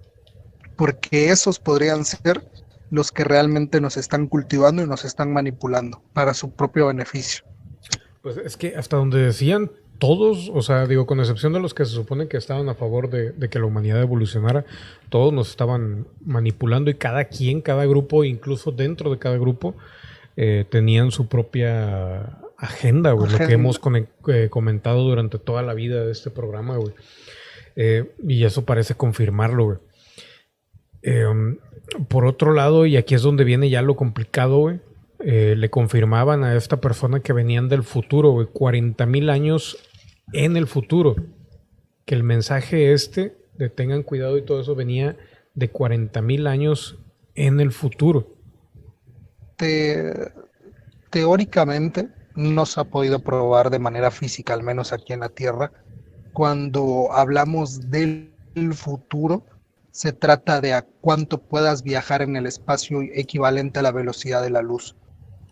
porque 0.76 1.30
esos 1.30 1.59
podrían 1.59 2.05
ser 2.05 2.51
los 2.90 3.12
que 3.12 3.24
realmente 3.24 3.80
nos 3.80 3.97
están 3.97 4.26
cultivando 4.26 4.82
y 4.82 4.86
nos 4.86 5.05
están 5.05 5.32
manipulando 5.32 6.02
para 6.12 6.34
su 6.34 6.51
propio 6.51 6.88
beneficio. 6.88 7.44
Pues 8.22 8.36
es 8.36 8.56
que 8.56 8.76
hasta 8.76 8.97
donde 8.97 9.22
decían 9.22 9.70
todos, 9.98 10.51
o 10.52 10.62
sea, 10.62 10.86
digo, 10.86 11.06
con 11.06 11.20
excepción 11.20 11.52
de 11.52 11.60
los 11.60 11.74
que 11.74 11.84
se 11.84 11.92
supone 11.92 12.26
que 12.26 12.38
estaban 12.38 12.68
a 12.68 12.74
favor 12.74 13.10
de, 13.10 13.48
que 13.48 13.59
la 13.59 13.66
humanidad 13.66 14.01
evolucionara, 14.01 14.64
todos 15.10 15.32
nos 15.32 15.51
estaban 15.51 16.09
manipulando 16.24 16.90
y 16.90 16.94
cada 16.94 17.26
quien, 17.26 17.60
cada 17.60 17.84
grupo, 17.86 18.24
incluso 18.24 18.72
dentro 18.72 19.10
de 19.10 19.18
cada 19.18 19.36
grupo, 19.36 19.76
eh, 20.36 20.64
tenían 20.68 21.10
su 21.10 21.28
propia 21.28 22.38
agenda, 22.61 23.12
güey, 23.12 23.32
lo 23.32 23.39
que 23.39 23.53
hemos 23.55 23.81
eh, 24.28 24.49
comentado 24.51 25.03
durante 25.03 25.39
toda 25.39 25.62
la 25.62 25.74
vida 25.74 26.05
de 26.05 26.12
este 26.12 26.31
programa, 26.31 26.77
güey. 26.77 26.93
Eh, 27.77 28.12
y 28.27 28.45
eso 28.45 28.65
parece 28.65 28.95
confirmarlo, 28.95 29.65
güey. 29.65 29.78
Em, 31.03 31.59
por 32.09 32.27
otro 32.27 32.53
lado, 32.53 32.85
y 32.85 32.97
aquí 32.97 33.15
es 33.15 33.23
donde 33.23 33.45
viene 33.45 33.70
ya 33.70 33.81
lo 33.81 33.97
complicado, 33.97 34.59
güey, 34.59 34.81
eh, 35.20 35.55
le 35.57 35.70
confirmaban 35.70 36.45
a 36.45 36.55
esta 36.55 36.81
persona 36.81 37.20
que 37.20 37.32
venían 37.32 37.69
del 37.69 37.82
futuro, 37.82 38.31
güey, 38.31 38.47
40 38.47 39.07
mil 39.07 39.31
años 39.31 39.78
en 40.32 40.57
el 40.57 40.66
futuro, 40.66 41.16
que 42.05 42.15
el 42.15 42.23
mensaje 42.23 42.93
este 42.93 43.37
de 43.55 43.70
tengan 43.70 44.03
cuidado 44.03 44.37
y 44.37 44.43
todo 44.43 44.61
eso 44.61 44.74
venía 44.74 45.16
de 45.55 45.70
40 45.70 46.20
mil 46.23 46.47
años 46.47 46.99
en 47.35 47.61
el 47.61 47.73
futuro. 47.73 48.37
teóricamente, 51.11 52.09
no 52.40 52.64
se 52.64 52.80
ha 52.80 52.84
podido 52.84 53.20
probar 53.20 53.70
de 53.70 53.78
manera 53.78 54.10
física, 54.10 54.54
al 54.54 54.62
menos 54.62 54.92
aquí 54.92 55.12
en 55.12 55.20
la 55.20 55.28
Tierra. 55.28 55.72
Cuando 56.32 57.12
hablamos 57.12 57.90
del 57.90 58.32
futuro, 58.72 59.44
se 59.90 60.12
trata 60.12 60.60
de 60.60 60.72
a 60.72 60.82
cuánto 60.82 61.42
puedas 61.42 61.82
viajar 61.82 62.22
en 62.22 62.36
el 62.36 62.46
espacio 62.46 63.02
equivalente 63.02 63.80
a 63.80 63.82
la 63.82 63.92
velocidad 63.92 64.42
de 64.42 64.50
la 64.50 64.62
luz. 64.62 64.96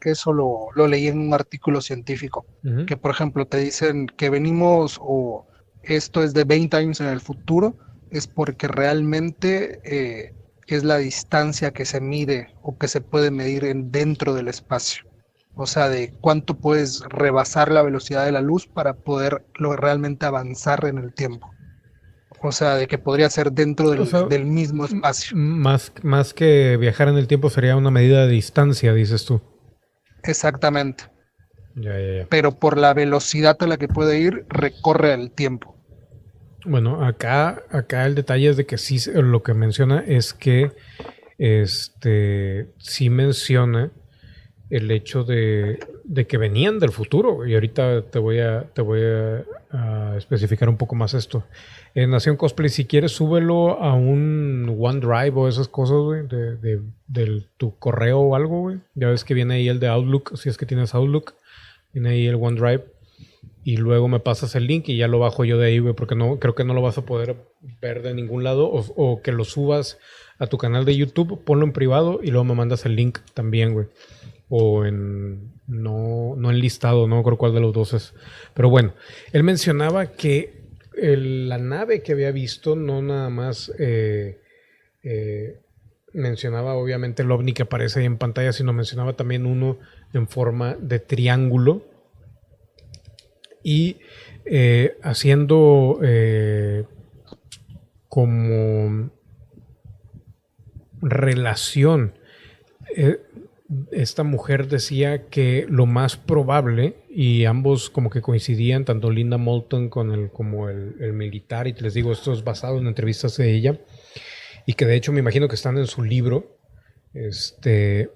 Que 0.00 0.12
eso 0.12 0.32
lo, 0.32 0.70
leí 0.86 1.08
en 1.08 1.20
un 1.20 1.34
artículo 1.34 1.80
científico, 1.80 2.46
que 2.86 2.96
por 2.96 3.10
ejemplo 3.10 3.46
te 3.46 3.58
dicen 3.58 4.06
que 4.06 4.30
venimos 4.30 4.98
o 5.02 5.46
esto 5.82 6.22
es 6.22 6.34
de 6.34 6.44
20 6.44 6.76
años 6.76 7.00
en 7.00 7.08
el 7.08 7.20
futuro, 7.20 7.76
es 8.10 8.28
porque 8.28 8.68
realmente 8.68 9.80
eh, 9.84 10.34
es 10.68 10.84
la 10.84 10.98
distancia 10.98 11.72
que 11.72 11.84
se 11.84 12.00
mide 12.00 12.54
o 12.62 12.78
que 12.78 12.86
se 12.86 13.00
puede 13.00 13.30
medir 13.32 13.64
en, 13.64 13.90
dentro 13.90 14.34
del 14.34 14.48
espacio 14.48 15.07
o 15.58 15.66
sea, 15.66 15.88
de 15.88 16.14
cuánto 16.20 16.54
puedes 16.54 17.02
rebasar 17.08 17.72
la 17.72 17.82
velocidad 17.82 18.24
de 18.24 18.30
la 18.30 18.40
luz 18.40 18.68
para 18.68 18.94
poder 18.94 19.44
realmente 19.58 20.24
avanzar 20.24 20.84
en 20.86 20.98
el 20.98 21.12
tiempo. 21.12 21.50
O 22.40 22.52
sea, 22.52 22.76
de 22.76 22.86
que 22.86 22.98
podría 22.98 23.28
ser 23.28 23.50
dentro 23.50 23.90
del, 23.90 24.46
mismo 24.46 24.84
espacio. 24.84 25.36
Más, 25.36 25.92
más 26.02 26.32
que 26.32 26.76
viajar 26.76 27.08
en 27.08 27.16
el 27.16 27.26
tiempo 27.26 27.50
sería 27.50 27.74
una 27.74 27.90
medida 27.90 28.24
de 28.24 28.32
distancia, 28.32 28.94
dices 28.94 29.24
tú. 29.24 29.40
Exactamente. 30.22 31.04
Pero 32.28 32.52
por 32.52 32.78
la 32.78 32.94
velocidad 32.94 33.56
a 33.60 33.66
la 33.66 33.78
que 33.78 33.88
puede 33.88 34.20
ir, 34.20 34.46
recorre 34.48 35.12
el 35.12 35.32
tiempo. 35.32 35.76
Bueno, 36.64 37.04
acá, 37.04 37.64
acá 37.70 38.06
el 38.06 38.14
detalle 38.14 38.50
es 38.50 38.56
de 38.56 38.66
que 38.66 38.78
sí, 38.78 38.98
lo 39.12 39.42
que 39.42 39.54
menciona 39.54 40.04
es 40.06 40.34
que 40.34 40.70
este 41.38 42.68
sí 42.78 43.10
menciona 43.10 43.90
el 44.70 44.90
hecho 44.90 45.24
de, 45.24 45.78
que 46.28 46.36
venían 46.36 46.78
del 46.78 46.90
futuro. 46.90 47.46
Y 47.46 47.54
ahorita 47.54 48.02
te 48.02 48.18
voy 48.18 48.40
a, 48.40 48.64
te 48.74 48.82
voy 48.82 49.00
a, 49.02 50.16
especificar 50.16 50.68
un 50.68 50.76
poco 50.76 50.94
más 50.94 51.14
esto. 51.14 51.44
En 51.94 52.10
Nación 52.10 52.36
Cosplay, 52.36 52.68
si 52.68 52.84
quieres, 52.84 53.12
súbelo 53.12 53.80
a 53.80 53.94
un 53.94 54.76
OneDrive 54.78 55.32
o 55.36 55.48
esas 55.48 55.68
cosas, 55.68 55.98
güey, 55.98 56.26
de, 56.26 56.80
de, 57.06 57.42
tu 57.56 57.76
correo 57.78 58.20
o 58.20 58.34
algo, 58.34 58.60
güey. 58.62 58.78
Ya 58.94 59.08
ves 59.08 59.24
que 59.24 59.34
viene 59.34 59.54
ahí 59.54 59.68
el 59.68 59.80
de 59.80 59.88
Outlook, 59.88 60.36
si 60.36 60.48
es 60.48 60.56
que 60.56 60.66
tienes 60.66 60.94
Outlook. 60.94 61.34
Viene 61.92 62.10
ahí 62.10 62.26
el 62.26 62.36
OneDrive. 62.36 62.84
y 63.64 63.76
luego 63.76 64.08
me 64.08 64.20
pasas 64.20 64.54
el 64.54 64.66
link 64.66 64.88
y 64.88 64.96
ya 64.96 65.08
lo 65.08 65.18
bajo 65.18 65.44
yo 65.44 65.58
de 65.58 65.66
ahí, 65.66 65.78
güey, 65.78 65.94
porque 65.94 66.14
no, 66.14 66.38
creo 66.38 66.54
que 66.54 66.64
no 66.64 66.72
lo 66.72 66.80
vas 66.80 66.96
a 66.96 67.04
poder 67.04 67.36
ver 67.82 68.02
de 68.02 68.14
ningún 68.14 68.44
lado 68.44 68.70
o, 68.70 69.20
que 69.22 69.32
lo 69.32 69.44
subas 69.44 69.98
a 70.38 70.46
tu 70.46 70.56
canal 70.56 70.84
de 70.84 70.96
YouTube, 70.96 71.42
ponlo 71.44 71.66
en 71.66 71.72
privado 71.72 72.20
y 72.22 72.30
luego 72.30 72.44
me 72.44 72.54
mandas 72.54 72.86
el 72.86 72.96
link 72.96 73.18
también, 73.34 73.74
güey. 73.74 73.86
O 74.48 74.84
en, 74.84 75.52
no, 75.66 76.34
no 76.36 76.50
enlistado, 76.50 77.06
no 77.06 77.22
creo 77.22 77.36
cuál 77.36 77.54
de 77.54 77.60
los 77.60 77.72
dos 77.72 77.92
es. 77.92 78.14
Pero 78.54 78.70
bueno, 78.70 78.94
él 79.32 79.44
mencionaba 79.44 80.12
que 80.12 80.58
la 81.00 81.58
nave 81.58 82.02
que 82.02 82.12
había 82.12 82.32
visto 82.32 82.74
no 82.74 83.02
nada 83.02 83.30
más 83.30 83.72
eh, 83.78 84.40
eh, 85.02 85.60
mencionaba 86.12 86.74
obviamente 86.74 87.22
el 87.22 87.30
ovni 87.30 87.52
que 87.52 87.62
aparece 87.62 88.00
ahí 88.00 88.06
en 88.06 88.18
pantalla, 88.18 88.52
sino 88.52 88.72
mencionaba 88.72 89.12
también 89.12 89.46
uno 89.46 89.78
en 90.12 90.26
forma 90.26 90.74
de 90.74 90.98
triángulo 90.98 91.84
y 93.62 93.98
eh, 94.44 94.96
haciendo 95.02 96.00
como 98.08 99.10
relación. 101.00 102.14
Eh, 103.68 103.86
esta 103.92 104.22
mujer 104.22 104.68
decía 104.68 105.26
que 105.26 105.66
lo 105.68 105.86
más 105.86 106.16
probable, 106.16 106.96
y 107.10 107.44
ambos 107.44 107.90
como 107.90 108.10
que 108.10 108.22
coincidían, 108.22 108.84
tanto 108.84 109.10
Linda 109.10 109.38
Moulton 109.38 109.88
con 109.88 110.12
el, 110.12 110.30
como 110.30 110.68
el, 110.68 111.12
militar, 111.12 111.66
y 111.66 111.72
les 111.74 111.94
digo, 111.94 112.12
esto 112.12 112.32
es 112.32 112.44
basado 112.44 112.78
en 112.78 112.86
entrevistas 112.86 113.36
de 113.36 113.52
ella, 113.52 113.78
y 114.66 114.74
que 114.74 114.86
de 114.86 114.96
hecho 114.96 115.12
me 115.12 115.20
imagino 115.20 115.48
que 115.48 115.54
están 115.54 115.78
en 115.78 115.86
su 115.86 116.02
libro, 116.02 116.58
este, 117.14 118.10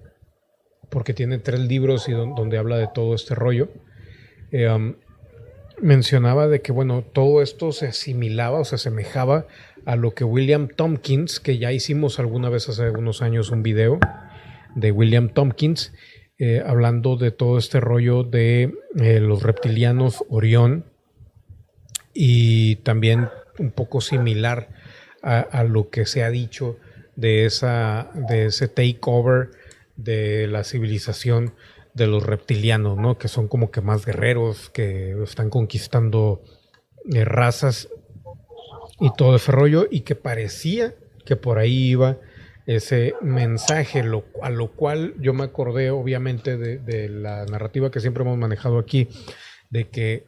porque 0.91 1.15
tiene 1.15 1.39
tres 1.39 1.61
libros 1.61 2.09
y 2.09 2.13
donde 2.13 2.59
habla 2.59 2.77
de 2.77 2.89
todo 2.93 3.15
este 3.15 3.35
rollo. 3.35 3.71
Um, 4.53 4.97
mencionaba 5.81 6.47
de 6.47 6.61
que, 6.61 6.71
bueno, 6.71 7.03
todo 7.03 7.41
esto 7.41 7.73
se 7.73 7.87
asimilaba 7.87 8.61
o 8.61 8.65
se 8.67 8.75
asemejaba 8.75 9.47
a 9.87 9.97
lo 9.97 10.15
que 10.15 10.25
William 10.25 10.69
Tompkins, 10.69 11.41
que 11.41 11.57
ya 11.57 11.73
hicimos 11.73 12.19
alguna 12.19 12.51
vez 12.51 12.69
hace 12.69 12.83
algunos 12.83 13.23
años 13.23 13.51
un 13.51 13.63
video 13.63 13.99
de 14.75 14.93
William 14.93 15.29
Tompkins, 15.29 15.93
eh, 16.39 16.63
hablando 16.65 17.17
de 17.17 17.31
todo 17.31 17.59
este 17.59 17.81
rollo 17.81 18.25
de 18.25 18.75
eh, 19.01 19.21
los 19.21 19.43
reptilianos 19.43 20.25
Orión 20.29 20.87
y 22.15 22.77
también 22.77 23.29
un 23.59 23.71
poco 23.71 24.01
similar 24.01 24.69
a, 25.23 25.63
lo 25.63 25.89
que 25.89 26.05
se 26.05 26.25
ha 26.25 26.31
dicho 26.31 26.79
de, 27.15 27.45
esa, 27.45 28.11
de 28.29 28.47
ese 28.47 28.67
takeover 28.67 29.51
de 29.95 30.49
la 30.49 30.65
civilización 30.65 31.55
de 31.95 32.09
los 32.09 32.25
reptilianos, 32.25 32.99
¿no? 32.99 33.19
Que 33.19 33.29
son 33.29 33.47
como 33.47 33.71
que 33.71 33.81
más 33.81 34.05
guerreros, 34.05 34.71
que 34.71 35.15
están 35.23 35.49
conquistando 35.49 36.43
eh, 37.13 37.25
razas 37.25 37.89
y 38.99 39.11
todo 39.17 39.37
ese 39.37 39.53
rollo, 39.53 39.87
y 39.89 40.01
que 40.01 40.17
parecía 40.17 40.95
que 41.25 41.37
por 41.37 41.59
ahí 41.59 41.91
iba 41.91 42.19
ese 42.67 43.15
mensaje, 43.21 44.01
a 44.01 44.51
lo 44.51 44.71
cual 44.73 45.15
yo 45.21 45.33
me 45.33 45.45
acordé 45.45 45.91
obviamente 45.91 46.57
de, 46.57 46.79
de, 46.79 47.09
la 47.09 47.45
narrativa 47.47 47.91
que 47.91 48.01
siempre 48.01 48.23
hemos 48.23 48.39
manejado 48.39 48.79
aquí, 48.79 49.09
de 49.71 49.89
que 49.89 50.27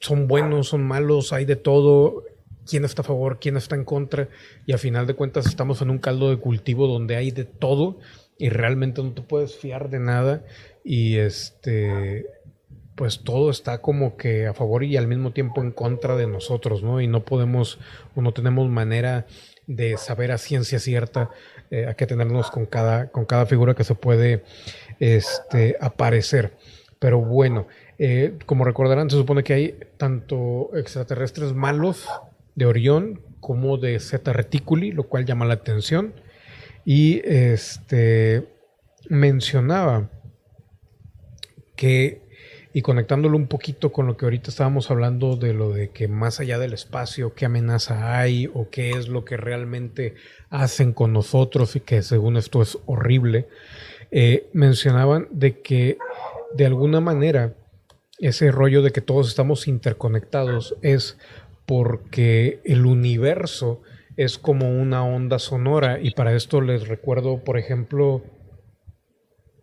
son 0.00 0.28
buenos, 0.28 0.68
son 0.68 0.82
malos, 0.82 1.32
hay 1.32 1.44
de 1.44 1.56
todo, 1.56 2.24
quién 2.66 2.84
está 2.84 3.02
a 3.02 3.04
favor, 3.04 3.38
quién 3.40 3.56
está 3.56 3.74
en 3.74 3.84
contra, 3.84 4.28
y 4.66 4.72
a 4.72 4.78
final 4.78 5.06
de 5.06 5.14
cuentas 5.14 5.46
estamos 5.46 5.80
en 5.82 5.90
un 5.90 5.98
caldo 5.98 6.30
de 6.30 6.36
cultivo 6.36 6.86
donde 6.86 7.16
hay 7.16 7.30
de 7.30 7.44
todo 7.44 7.98
y 8.38 8.48
realmente 8.48 9.02
no 9.02 9.12
te 9.12 9.22
puedes 9.22 9.56
fiar 9.56 9.90
de 9.90 10.00
nada 10.00 10.44
y 10.82 11.16
este 11.16 12.26
pues 12.94 13.20
todo 13.20 13.50
está 13.50 13.80
como 13.80 14.16
que 14.16 14.46
a 14.46 14.52
favor 14.52 14.84
y 14.84 14.98
al 14.98 15.06
mismo 15.06 15.32
tiempo 15.32 15.62
en 15.62 15.70
contra 15.70 16.16
de 16.16 16.26
nosotros, 16.26 16.82
¿no? 16.82 17.00
Y 17.00 17.06
no 17.06 17.24
podemos 17.24 17.78
o 18.14 18.20
no 18.20 18.32
tenemos 18.32 18.68
manera 18.68 19.26
de 19.70 19.96
saber 19.96 20.32
a 20.32 20.38
ciencia 20.38 20.80
cierta 20.80 21.30
eh, 21.70 21.86
a 21.86 21.94
qué 21.94 22.04
tenernos 22.04 22.50
con 22.50 22.66
cada, 22.66 23.08
con 23.12 23.24
cada 23.24 23.46
figura 23.46 23.74
que 23.76 23.84
se 23.84 23.94
puede 23.94 24.42
este, 24.98 25.76
aparecer. 25.80 26.56
Pero 26.98 27.20
bueno, 27.20 27.68
eh, 27.96 28.36
como 28.46 28.64
recordarán, 28.64 29.08
se 29.08 29.16
supone 29.16 29.44
que 29.44 29.54
hay 29.54 29.78
tanto 29.96 30.70
extraterrestres 30.74 31.52
malos 31.52 32.08
de 32.56 32.66
Orión 32.66 33.22
como 33.38 33.78
de 33.78 34.00
Zeta 34.00 34.32
Reticuli, 34.32 34.90
lo 34.90 35.04
cual 35.04 35.24
llama 35.24 35.44
la 35.46 35.54
atención. 35.54 36.14
Y 36.84 37.22
este 37.24 38.48
mencionaba 39.08 40.10
que, 41.76 42.22
y 42.72 42.82
conectándolo 42.82 43.36
un 43.36 43.46
poquito 43.46 43.90
con 43.92 44.06
lo 44.06 44.16
que 44.16 44.26
ahorita 44.26 44.50
estábamos 44.50 44.90
hablando 44.90 45.36
de 45.36 45.54
lo 45.54 45.70
de 45.70 45.90
que 45.90 46.06
más 46.06 46.38
allá 46.38 46.58
del 46.58 46.72
espacio, 46.72 47.34
qué 47.34 47.46
amenaza 47.46 48.18
hay 48.18 48.48
o 48.52 48.70
qué 48.70 48.90
es 48.90 49.08
lo 49.08 49.24
que 49.24 49.36
realmente 49.36 50.14
hacen 50.50 50.92
con 50.92 51.12
nosotros 51.12 51.74
y 51.74 51.80
que 51.80 52.02
según 52.02 52.36
esto 52.36 52.62
es 52.62 52.78
horrible, 52.86 53.48
eh, 54.12 54.48
mencionaban 54.52 55.26
de 55.30 55.60
que 55.60 55.98
de 56.54 56.66
alguna 56.66 57.00
manera 57.00 57.54
ese 58.18 58.50
rollo 58.50 58.82
de 58.82 58.92
que 58.92 59.00
todos 59.00 59.28
estamos 59.28 59.66
interconectados 59.66 60.76
es 60.82 61.16
porque 61.66 62.60
el 62.64 62.86
universo 62.86 63.82
es 64.16 64.38
como 64.38 64.70
una 64.70 65.04
onda 65.04 65.38
sonora 65.38 65.98
y 66.00 66.10
para 66.10 66.34
esto 66.34 66.60
les 66.60 66.86
recuerdo, 66.86 67.42
por 67.42 67.56
ejemplo, 67.56 68.22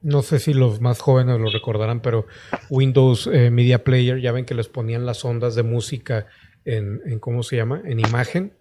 no 0.02 0.22
sé 0.22 0.40
si 0.40 0.54
los 0.54 0.82
más 0.82 1.00
jóvenes 1.00 1.40
lo 1.40 1.50
recordarán, 1.50 2.02
pero 2.02 2.26
Windows 2.70 3.30
eh, 3.32 3.50
Media 3.52 3.84
Player, 3.84 4.20
ya 4.20 4.32
ven 4.32 4.46
que 4.46 4.56
les 4.56 4.68
ponían 4.68 5.06
las 5.06 5.24
ondas 5.26 5.56
de 5.56 5.64
música 5.64 6.28
en, 6.66 7.02
en, 7.06 7.20
¿cómo 7.20 7.44
se 7.44 7.56
llama? 7.56 7.82
En 7.86 8.00
imagen. 8.00 8.54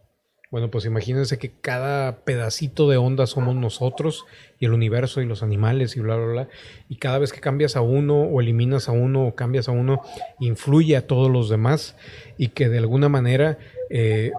Bueno, 0.51 0.71
pues 0.71 0.85
imagínense 0.85 1.39
que 1.39 1.51
cada 1.61 2.25
pedacito 2.25 2.89
de 2.89 2.97
onda 2.97 3.27
somos 3.27 3.57
nosotros 3.57 4.25
y 4.61 4.67
el 4.67 4.73
universo 4.73 5.21
y 5.21 5.27
los 5.27 5.43
animales 5.43 5.97
y 5.97 6.01
bla, 6.01 6.17
bla, 6.17 6.27
bla. 6.27 6.49
Y 6.89 6.97
cada 6.97 7.19
vez 7.19 7.33
que 7.33 7.41
cambias 7.41 7.75
a 7.75 7.81
uno 7.81 8.23
o 8.23 8.41
eliminas 8.41 8.89
a 8.89 8.93
uno 8.93 9.27
o 9.27 9.35
cambias 9.35 9.69
a 9.69 9.73
uno, 9.73 10.03
influye 10.39 10.97
a 10.97 11.07
todos 11.07 11.31
los 11.31 11.49
demás 11.49 11.97
y 12.39 12.49
que 12.49 12.69
de 12.69 12.79
alguna 12.79 13.09
manera 13.09 13.59
eh, 13.91 14.31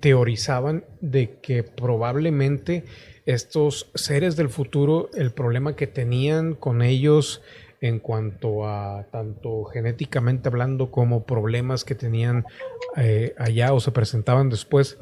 teorizaban 0.00 0.84
de 1.00 1.38
que 1.40 1.62
probablemente 1.62 2.84
estos 3.26 3.90
seres 3.94 4.36
del 4.36 4.48
futuro, 4.48 5.10
el 5.14 5.32
problema 5.32 5.76
que 5.76 5.86
tenían 5.86 6.54
con 6.54 6.82
ellos 6.82 7.42
en 7.80 7.98
cuanto 7.98 8.66
a 8.66 9.06
tanto 9.10 9.64
genéticamente 9.64 10.48
hablando 10.48 10.90
como 10.90 11.24
problemas 11.24 11.84
que 11.84 11.94
tenían 11.94 12.44
eh, 12.96 13.34
allá 13.38 13.72
o 13.72 13.80
se 13.80 13.90
presentaban 13.90 14.50
después, 14.50 14.98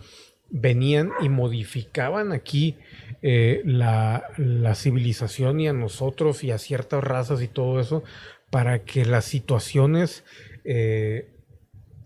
venían 0.50 1.12
y 1.20 1.28
modificaban 1.28 2.32
aquí 2.32 2.76
eh, 3.22 3.62
la, 3.64 4.24
civilización 4.74 5.60
y 5.60 5.68
a 5.68 5.72
nosotros 5.72 6.42
y 6.42 6.50
a 6.50 6.58
ciertas 6.58 7.04
razas 7.04 7.42
y 7.42 7.48
todo 7.48 7.80
eso 7.80 8.02
para 8.50 8.82
que 8.82 9.04
las 9.04 9.24
situaciones 9.26 10.24
eh, 10.64 11.28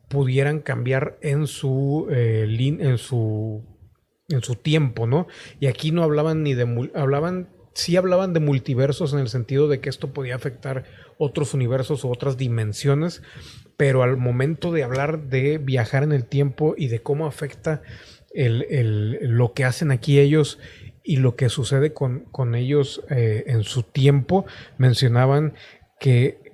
pudieran 0.09 0.61
cambiar 0.61 1.19
en 1.23 1.47
su, 1.47 2.07
eh, 2.11 2.47
en 2.59 2.99
su 2.99 3.63
en 4.29 4.43
su 4.43 4.55
tiempo, 4.57 5.07
¿no? 5.07 5.27
Y 5.61 5.67
aquí 5.67 5.91
no 5.91 6.03
hablaban 6.03 6.43
ni 6.43 6.55
de 6.55 6.91
hablaban 6.95 7.49
sí 7.75 7.97
hablaban 7.97 8.33
de 8.33 8.41
multiversos 8.41 9.13
en 9.13 9.19
el 9.19 9.29
sentido 9.29 9.69
de 9.69 9.81
que 9.81 9.89
esto 9.89 10.13
podía 10.13 10.37
afectar 10.37 10.85
otros 11.19 11.55
universos 11.55 12.05
o 12.05 12.09
otras 12.09 12.37
dimensiones, 12.37 13.23
pero 13.77 14.03
al 14.03 14.17
momento 14.17 14.73
de 14.73 14.85
hablar 14.85 15.25
de 15.25 15.59
viajar 15.59 16.05
en 16.05 16.13
el 16.13 16.25
tiempo 16.25 16.75
y 16.79 16.89
de 16.89 17.03
cómo 17.03 17.27
afecta 17.27 17.83
el, 18.33 19.19
lo 19.21 19.53
que 19.53 19.65
hacen 19.65 19.91
aquí 19.91 20.19
ellos 20.19 20.59
y 21.03 21.17
lo 21.17 21.37
que 21.37 21.49
sucede 21.49 21.93
con, 21.93 22.21
con 22.31 22.55
ellos 22.55 23.03
eh, 23.11 23.45
en 23.49 23.65
su 23.65 23.83
tiempo, 23.83 24.47
mencionaban 24.79 25.55
que 26.01 26.45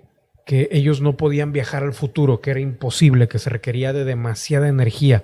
que 0.50 0.68
ellos 0.72 1.00
no 1.00 1.16
podían 1.16 1.52
viajar 1.52 1.84
al 1.84 1.92
futuro, 1.92 2.40
que 2.40 2.50
era 2.50 2.58
imposible, 2.58 3.28
que 3.28 3.38
se 3.38 3.50
requería 3.50 3.92
de 3.92 4.04
demasiada 4.04 4.66
energía, 4.66 5.22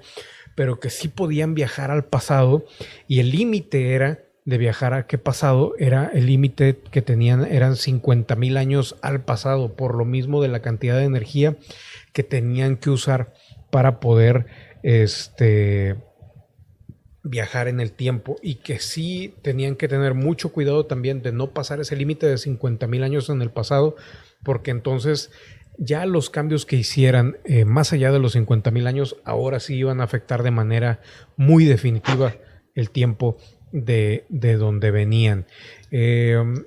pero 0.56 0.80
que 0.80 0.90
sí 0.90 1.06
podían 1.06 1.54
viajar 1.54 1.92
al 1.92 2.04
pasado 2.04 2.64
y 3.06 3.20
el 3.20 3.30
límite 3.30 3.94
era 3.94 4.24
de 4.44 4.58
viajar 4.58 4.94
a 4.94 5.06
qué 5.06 5.18
pasado 5.18 5.74
era 5.78 6.10
el 6.12 6.26
límite 6.26 6.80
que 6.90 7.02
tenían 7.02 7.44
eran 7.44 7.76
50 7.76 8.34
mil 8.34 8.56
años 8.56 8.96
al 9.02 9.24
pasado 9.24 9.76
por 9.76 9.94
lo 9.94 10.04
mismo 10.04 10.42
de 10.42 10.48
la 10.48 10.62
cantidad 10.62 10.96
de 10.96 11.04
energía 11.04 11.56
que 12.12 12.24
tenían 12.24 12.76
que 12.76 12.90
usar 12.90 13.34
para 13.70 14.00
poder 14.00 14.46
este 14.82 15.96
viajar 17.24 17.66
en 17.66 17.80
el 17.80 17.90
tiempo 17.92 18.36
y 18.40 18.56
que 18.56 18.78
sí 18.78 19.34
tenían 19.42 19.74
que 19.74 19.88
tener 19.88 20.14
mucho 20.14 20.52
cuidado 20.52 20.86
también 20.86 21.22
de 21.22 21.32
no 21.32 21.50
pasar 21.50 21.80
ese 21.80 21.96
límite 21.96 22.26
de 22.26 22.38
50 22.38 22.86
mil 22.86 23.02
años 23.02 23.28
en 23.28 23.42
el 23.42 23.50
pasado 23.50 23.96
porque 24.44 24.70
entonces 24.70 25.32
ya 25.78 26.06
los 26.06 26.30
cambios 26.30 26.66
que 26.66 26.76
hicieran 26.76 27.38
eh, 27.44 27.64
más 27.64 27.92
allá 27.92 28.12
de 28.12 28.18
los 28.18 28.32
50 28.32 28.70
mil 28.70 28.86
años, 28.86 29.16
ahora 29.24 29.60
sí 29.60 29.76
iban 29.76 30.00
a 30.00 30.04
afectar 30.04 30.42
de 30.42 30.50
manera 30.50 31.00
muy 31.36 31.64
definitiva 31.64 32.34
el 32.74 32.90
tiempo 32.90 33.36
de, 33.72 34.24
donde 34.58 34.90
venían. 34.90 35.46
Em, 35.90 36.64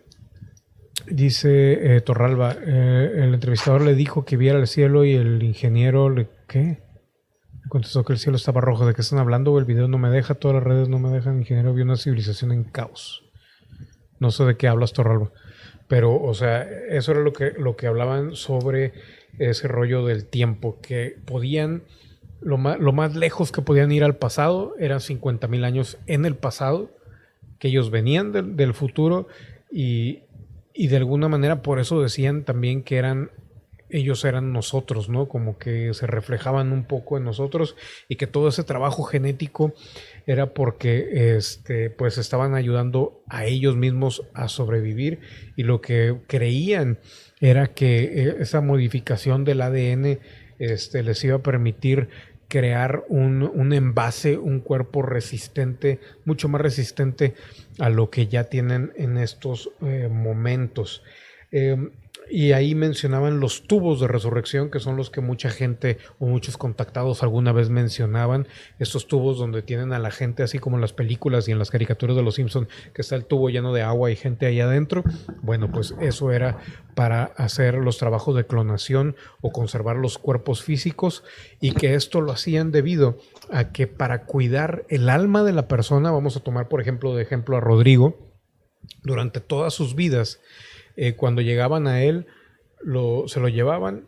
Dice 1.08 1.96
eh, 1.96 2.02
Torralba, 2.02 2.56
eh, 2.62 3.12
el 3.16 3.34
entrevistador 3.34 3.82
le 3.82 3.96
dijo 3.96 4.26
que 4.26 4.38
viera 4.38 4.60
el 4.60 4.68
cielo 4.68 5.06
y 5.06 5.14
el 5.14 5.42
ingeniero 5.42 6.10
le... 6.10 6.30
¿Qué? 6.48 6.84
contestó 7.68 8.04
que 8.04 8.14
el 8.14 8.20
cielo 8.20 8.36
estaba 8.36 8.62
rojo. 8.62 8.86
¿De 8.86 8.94
qué 8.94 9.02
están 9.02 9.20
hablando? 9.20 9.58
El 9.58 9.66
video 9.66 9.88
no 9.88 9.98
me 9.98 10.10
deja, 10.10 10.36
todas 10.36 10.56
las 10.56 10.64
redes 10.64 10.90
no 10.90 11.00
me 11.00 11.10
dejan. 11.10 11.36
El 11.36 11.40
ingeniero 11.42 11.74
vio 11.74 11.86
una 11.86 11.96
civilización 11.96 12.52
en 12.52 12.64
caos. 12.64 13.24
No 14.20 14.32
sé 14.32 14.44
de 14.44 14.58
qué 14.58 14.68
hablas, 14.68 14.92
Torralba. 14.94 15.32
Pero, 15.90 16.22
o 16.22 16.34
sea, 16.36 16.62
eso 16.62 17.12
era 17.12 17.22
lo 17.22 17.34
que, 17.34 17.52
lo 17.58 17.76
que 17.76 17.88
hablaban 17.88 18.36
sobre 18.36 18.94
ese 19.40 19.68
rollo 19.68 20.06
del 20.06 20.26
tiempo, 20.26 20.78
que 20.82 21.18
podían, 21.26 21.82
lo 22.42 22.60
más, 22.60 22.80
lo 22.80 22.94
más 22.94 23.16
lejos 23.16 23.52
que 23.52 23.64
podían 23.64 23.92
ir 23.92 24.04
al 24.04 24.16
pasado 24.16 24.76
eran 24.80 25.02
50 25.02 25.48
mil 25.48 25.66
años 25.66 25.98
en 26.06 26.26
el 26.26 26.36
pasado, 26.36 26.92
que 27.58 27.70
ellos 27.70 27.90
venían 27.90 28.32
del, 28.32 28.56
del 28.56 28.76
futuro 28.76 29.28
y, 29.72 30.20
y 30.76 30.88
de 30.88 30.98
alguna 30.98 31.28
manera 31.28 31.64
por 31.64 31.80
eso 31.80 32.02
decían 32.02 32.44
también 32.44 32.84
que 32.84 32.98
eran 32.98 33.32
ellos 33.90 34.24
eran 34.26 34.54
nosotros, 34.54 35.10
¿no? 35.10 35.28
Como 35.28 35.58
que 35.58 35.94
se 35.94 36.08
reflejaban 36.08 36.72
un 36.72 36.84
poco 36.84 37.18
en 37.18 37.24
nosotros 37.24 37.76
y 38.08 38.16
que 38.16 38.28
todo 38.28 38.50
ese 38.50 38.64
trabajo 38.64 39.04
genético 39.04 39.74
era 40.26 40.54
porque 40.54 41.36
este, 41.36 41.90
pues 41.90 42.18
estaban 42.18 42.56
ayudando 42.56 43.24
a 43.28 43.46
ellos 43.46 43.76
mismos 43.76 44.24
a 44.34 44.48
sobrevivir 44.48 45.20
y 45.56 45.64
lo 45.64 45.82
que 45.82 46.18
creían 46.28 47.00
era 47.40 47.68
que 47.68 48.04
eh, 48.04 48.36
esa 48.40 48.62
modificación 48.62 49.44
del 49.44 49.62
ADN 49.62 50.20
este, 50.60 51.04
les 51.04 51.24
iba 51.24 51.38
a 51.38 51.44
permitir 51.44 52.10
crear 52.50 53.06
un, 53.10 53.74
envase, 53.74 54.38
un 54.38 54.60
cuerpo 54.60 55.04
resistente, 55.04 56.00
mucho 56.26 56.50
más 56.50 56.62
resistente 56.62 57.36
a 57.78 57.90
lo 57.90 58.10
que 58.10 58.28
ya 58.28 58.46
tienen 58.46 58.92
en 58.96 59.18
estos 59.18 59.70
eh, 59.82 60.10
momentos. 60.12 61.04
Em, 61.52 61.92
y 62.30 62.52
ahí 62.52 62.76
mencionaban 62.76 63.40
los 63.40 63.64
tubos 63.64 64.00
de 64.00 64.08
resurrección, 64.08 64.70
que 64.70 64.80
son 64.80 64.96
los 64.96 65.10
que 65.10 65.22
mucha 65.22 65.50
gente 65.50 65.98
o 66.20 66.26
muchos 66.26 66.58
contactados 66.58 67.24
alguna 67.24 67.52
vez 67.52 67.70
mencionaban. 67.70 68.48
Estos 68.78 69.08
tubos 69.08 69.38
donde 69.38 69.62
tienen 69.62 69.94
a 69.94 70.00
la 70.00 70.12
gente, 70.12 70.44
así 70.44 70.60
como 70.60 70.78
en 70.78 70.82
las 70.82 70.94
películas 70.94 71.48
y 71.48 71.52
en 71.52 71.60
las 71.60 71.72
caricaturas 71.72 72.16
de 72.16 72.24
los 72.24 72.36
Simpson, 72.36 72.68
que 72.94 73.02
está 73.02 73.16
el 73.16 73.26
tubo 73.26 73.50
lleno 73.50 73.74
de 73.74 73.82
agua 73.82 74.12
y 74.12 74.16
gente 74.16 74.46
ahí 74.46 74.60
adentro. 74.60 75.04
Bueno, 75.42 75.72
pues 75.72 75.96
eso 76.00 76.32
era 76.32 76.58
para 76.96 77.24
hacer 77.24 77.76
los 77.76 77.98
trabajos 77.98 78.36
de 78.36 78.46
clonación 78.46 79.16
o 79.42 79.52
conservar 79.52 79.96
los 79.96 80.18
cuerpos 80.18 80.64
físicos 80.64 81.24
y 81.60 81.72
que 81.72 81.96
esto 81.96 82.22
lo 82.22 82.32
hacían 82.32 82.72
debido 82.72 83.18
a 83.52 83.72
que 83.72 83.88
para 83.88 84.26
cuidar 84.26 84.86
el 84.90 85.10
alma 85.10 85.44
de 85.44 85.54
la 85.54 85.68
persona, 85.68 86.12
vamos 86.12 86.38
a 86.38 86.42
tomar 86.42 86.68
por 86.68 86.82
ejemplo 86.82 87.16
de 87.16 87.24
ejemplo 87.24 87.58
a 87.58 87.62
Rodrigo, 87.62 88.30
durante 89.04 89.40
todas 89.40 89.74
sus 89.74 89.96
vidas, 89.96 90.40
eh, 90.96 91.16
cuando 91.16 91.42
llegaban 91.42 91.88
a 91.88 92.04
él, 92.04 92.28
se 93.28 93.40
lo 93.40 93.48
llevaban, 93.48 94.08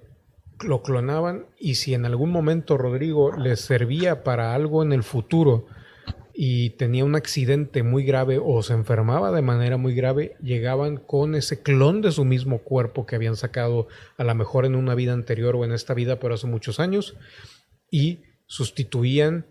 lo 0.64 0.82
clonaban 0.82 1.46
y 1.60 1.76
si 1.76 1.94
en 1.94 2.06
algún 2.06 2.32
momento 2.32 2.78
Rodrigo 2.78 3.36
les 3.36 3.62
servía 3.62 4.24
para 4.24 4.54
algo 4.54 4.84
en 4.84 4.94
el 4.94 5.04
futuro 5.04 5.66
y 6.34 6.72
tenía 6.72 7.04
un 7.06 7.16
accidente 7.16 7.84
muy 7.84 8.04
grave 8.04 8.40
o 8.42 8.64
se 8.64 8.74
enfermaba 8.74 9.32
de 9.32 9.42
manera 9.42 9.78
muy 9.78 9.94
grave, 9.94 10.36
llegaban 10.42 10.98
con 10.98 11.36
ese 11.36 11.62
clon 11.62 12.02
de 12.02 12.12
su 12.12 12.26
mismo 12.26 12.60
cuerpo 12.60 13.06
que 13.06 13.16
habían 13.16 13.36
sacado 13.36 13.88
a 14.18 14.24
lo 14.24 14.34
mejor 14.34 14.66
en 14.66 14.76
una 14.76 14.96
vida 14.96 15.14
anterior 15.14 15.56
o 15.56 15.66
en 15.66 15.72
esta 15.72 15.94
vida, 15.94 16.20
pero 16.20 16.36
hace 16.36 16.48
muchos 16.48 16.80
años, 16.80 17.16
y 17.90 18.24
sustituían 18.46 19.46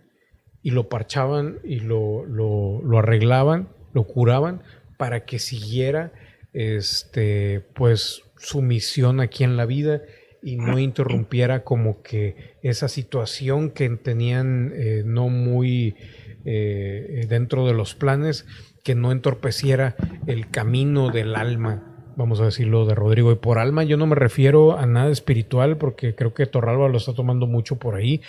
y 0.62 0.70
lo 0.70 0.89
parchaban 0.89 1.59
y 1.65 1.81
lo, 1.81 2.24
lo 2.24 2.98
arreglaban, 2.98 3.69
lo 3.93 4.05
curaban 4.05 4.62
para 4.97 5.24
que 5.24 5.39
siguiera 5.39 6.12
este, 6.52 7.60
pues 7.74 8.22
su 8.36 8.62
misión 8.62 9.20
aquí 9.20 9.44
en 9.44 9.56
la 9.56 9.66
vida 9.66 10.02
y 10.43 10.56
no 10.56 10.78
interrumpiera 10.78 11.64
como 11.64 12.02
que 12.02 12.56
esa 12.62 12.89
situación 12.89 13.70
que 13.70 13.89
tenían 13.90 14.72
eh, 14.74 15.02
no 15.05 15.28
muy 15.28 15.97
eh, 16.44 17.27
dentro 17.28 17.66
de 17.66 17.74
los 17.74 17.94
planes, 17.94 18.47
que 18.82 18.94
no 18.94 19.12
entorpeciera 19.12 19.97
el 20.27 20.51
camino 20.51 21.10
del 21.10 21.36
alma, 21.36 22.12
vamos 22.16 22.40
a 22.40 22.47
decirlo, 22.47 22.86
de 22.86 22.94
Rodrigo. 22.94 23.32
Y 23.32 23.36
por 23.36 23.59
alma 23.59 23.85
yo 23.85 23.97
no 23.97 24.06
me 24.06 24.14
refiero 24.14 24.78
a 24.78 24.86
nada 24.86 25.10
espiritual, 25.10 25.77
porque 25.77 26.14
creo 26.14 26.32
que 26.32 26.47
Torralba 26.47 26.89
lo 26.89 26.97
está 26.97 27.12
tomando 27.12 27.47
mucho 27.47 27.77
por 27.77 27.94
ahí, 27.94 28.22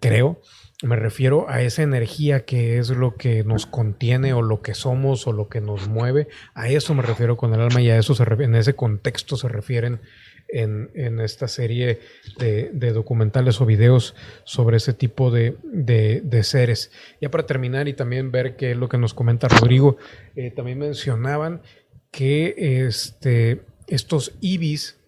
creo. 0.00 0.40
Me 0.84 0.96
refiero 0.96 1.48
a 1.48 1.62
esa 1.62 1.82
energía 1.82 2.44
que 2.44 2.78
es 2.78 2.90
lo 2.90 3.14
que 3.14 3.42
nos 3.42 3.64
contiene 3.64 4.34
o 4.34 4.42
lo 4.42 4.60
que 4.60 4.74
somos 4.74 5.26
o 5.26 5.32
lo 5.32 5.48
que 5.48 5.60
nos 5.60 5.88
mueve. 5.88 6.28
A 6.54 6.68
eso 6.68 6.94
me 6.94 7.02
refiero 7.02 7.36
con 7.36 7.54
el 7.54 7.60
alma 7.60 7.80
y 7.80 7.88
a 7.88 7.98
eso 7.98 8.14
se 8.14 8.22
en 8.22 8.54
ese 8.54 8.74
contexto 8.74 9.36
se 9.36 9.48
refieren 9.48 10.00
en, 10.48 11.20
esta 11.20 11.48
serie 11.48 12.00
de, 12.38 12.92
documentales 12.92 13.60
o 13.60 13.66
videos 13.66 14.14
sobre 14.44 14.76
ese 14.76 14.92
tipo 14.92 15.30
de, 15.30 16.40
seres. 16.42 16.92
Ya 17.20 17.30
para 17.30 17.46
terminar 17.46 17.88
y 17.88 17.94
también 17.94 18.30
ver 18.30 18.56
qué 18.56 18.72
es 18.72 18.76
lo 18.76 18.88
que 18.88 18.98
nos 18.98 19.14
comenta 19.14 19.48
Rodrigo, 19.48 19.96
eh, 20.36 20.50
también 20.50 20.78
mencionaban 20.78 21.62
que 22.10 22.54
este, 22.86 23.62
estos 23.88 24.32
ibis 24.40 24.98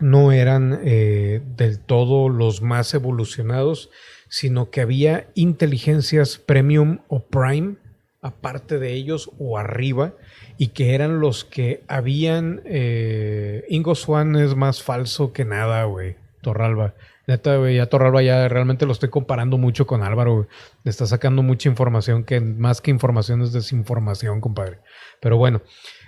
no 0.00 0.32
eran 0.32 0.80
eh, 0.84 1.40
del 1.56 1.80
todo 1.80 2.28
los 2.28 2.62
más 2.62 2.94
evolucionados, 2.94 3.90
sino 4.28 4.70
que 4.70 4.80
había 4.80 5.28
inteligencias 5.34 6.38
premium 6.38 6.98
o 7.08 7.20
prime 7.20 7.76
aparte 8.20 8.78
de 8.78 8.92
ellos 8.92 9.30
o 9.38 9.58
arriba 9.58 10.14
y 10.56 10.68
que 10.68 10.94
eran 10.94 11.20
los 11.20 11.44
que 11.44 11.82
habían 11.88 12.62
eh, 12.64 13.64
Ingo 13.68 13.94
Swan 13.94 14.36
es 14.36 14.54
más 14.56 14.82
falso 14.82 15.32
que 15.32 15.44
nada, 15.44 15.84
güey. 15.84 16.16
Torralba. 16.42 16.94
Neta, 17.26 17.56
güey, 17.56 17.76
ya 17.76 17.86
Torralba 17.86 18.22
ya 18.22 18.48
realmente 18.48 18.86
lo 18.86 18.92
estoy 18.92 19.10
comparando 19.10 19.58
mucho 19.58 19.86
con 19.86 20.02
Álvaro, 20.02 20.48
Le 20.82 20.90
está 20.90 21.06
sacando 21.06 21.42
mucha 21.42 21.68
información 21.68 22.24
que 22.24 22.40
más 22.40 22.80
que 22.80 22.90
información 22.90 23.42
es 23.42 23.52
desinformación, 23.52 24.40
compadre. 24.40 24.78
Pero 25.20 25.36
bueno, 25.36 25.62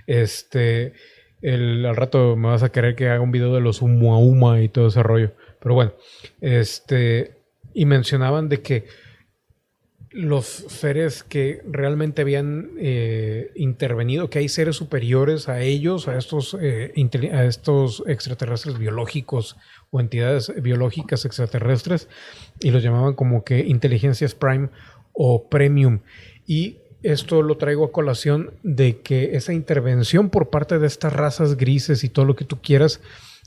este 0.06 0.94
el, 1.42 1.84
al 1.86 1.97
rato 1.97 2.36
me 2.36 2.48
vas 2.48 2.62
a 2.62 2.70
querer 2.70 2.97
que 2.97 3.09
haga 3.09 3.20
un 3.20 3.32
video 3.32 3.55
de 3.55 3.60
los 3.60 3.82
Uma 3.82 4.60
y 4.62 4.68
todo 4.68 4.88
ese 4.88 5.02
rollo. 5.02 5.32
Pero 5.60 5.74
bueno, 5.74 5.92
este 6.40 7.39
y 7.74 7.86
mencionaban 7.86 8.48
de 8.48 8.62
que 8.62 8.86
los 10.12 10.47
seres 10.47 11.22
que 11.22 11.62
realmente 11.64 12.22
habían 12.22 12.70
eh, 12.78 13.52
intervenido, 13.55 14.28
que 14.28 14.40
hay 14.40 14.48
seres 14.48 14.74
superiores 14.74 15.48
a 15.48 15.60
ellos, 15.60 16.09
a 16.09 16.18
estos, 16.18 16.56
eh, 16.60 16.92
a 17.32 17.44
estos 17.44 18.02
extraterrestres 18.06 18.76
biológicos 18.76 19.56
o 19.90 20.01
entidades 20.01 20.52
biológicas 20.60 21.24
extraterrestres, 21.24 22.09
y 22.60 22.72
los 22.72 22.82
llamaban 22.82 23.14
como 23.14 23.44
que 23.44 23.60
inteligencias 23.60 24.34
prime 24.34 24.70
o 25.12 25.48
premium. 25.48 26.01
Y 26.44 26.78
esto 27.02 27.42
lo 27.42 27.56
traigo 27.56 27.84
a 27.84 27.92
colación 27.92 28.52
de 28.62 29.01
que 29.01 29.36
esa 29.36 29.52
intervención 29.52 30.28
por 30.28 30.51
parte 30.51 30.78
de 30.78 30.86
estas 30.88 31.12
razas 31.12 31.56
grises 31.56 32.02
y 32.02 32.09
todo 32.09 32.24
lo 32.24 32.34
que 32.34 32.44
tú 32.44 32.60
quieras 32.60 33.01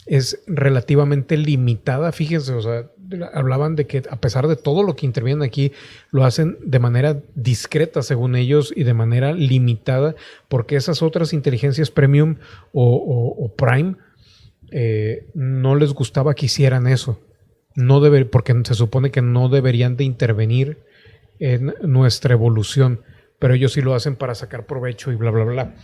es 0.05 0.43
relativamente 0.47 1.37
limitada. 1.37 2.11
Fíjense, 2.11 2.53
o 2.53 2.61
sea, 2.61 2.89
hablaban 3.34 3.76
de 3.76 3.88
que 3.88 4.03
a 4.10 4.18
pesar 4.18 4.48
de 4.48 4.56
todo 4.56 4.84
lo 4.84 4.95
que 4.95 5.06
intervienen 5.06 5.44
aquí, 5.44 5.72
lo 6.11 6.26
hacen 6.26 6.57
de 6.64 6.80
manera 6.80 7.22
discreta, 7.35 8.02
según 8.02 8.35
ellos, 8.35 8.73
y 8.76 8.84
de 8.84 8.94
manera 8.94 9.34
limitada, 9.34 10.15
porque 10.48 10.76
esas 10.76 11.02
otras 11.02 11.34
inteligencias 11.34 11.91
premium 11.91 12.38
o, 12.73 13.53
prime 13.57 13.95
eh, 14.72 15.27
no 15.34 15.76
les 15.76 15.94
gustaba 15.94 16.34
que 16.34 16.48
hicieran 16.48 16.88
eso. 16.88 17.19
No 17.76 18.02
debe, 18.02 18.26
porque 18.26 18.53
se 18.64 18.73
supone 18.76 19.11
que 19.11 19.22
no 19.22 19.49
deberían 19.49 19.98
de 19.98 20.03
intervenir 20.03 20.77
en 21.40 21.73
nuestra 21.81 22.34
evolución, 22.34 23.02
pero 23.40 23.53
ellos 23.56 23.73
sí 23.73 23.81
lo 23.81 23.95
hacen 23.95 24.15
para 24.15 24.35
sacar 24.35 24.65
provecho 24.65 25.11
y 25.11 25.15
bla, 25.15 25.31
bla, 25.31 25.44
bla. 25.44 25.76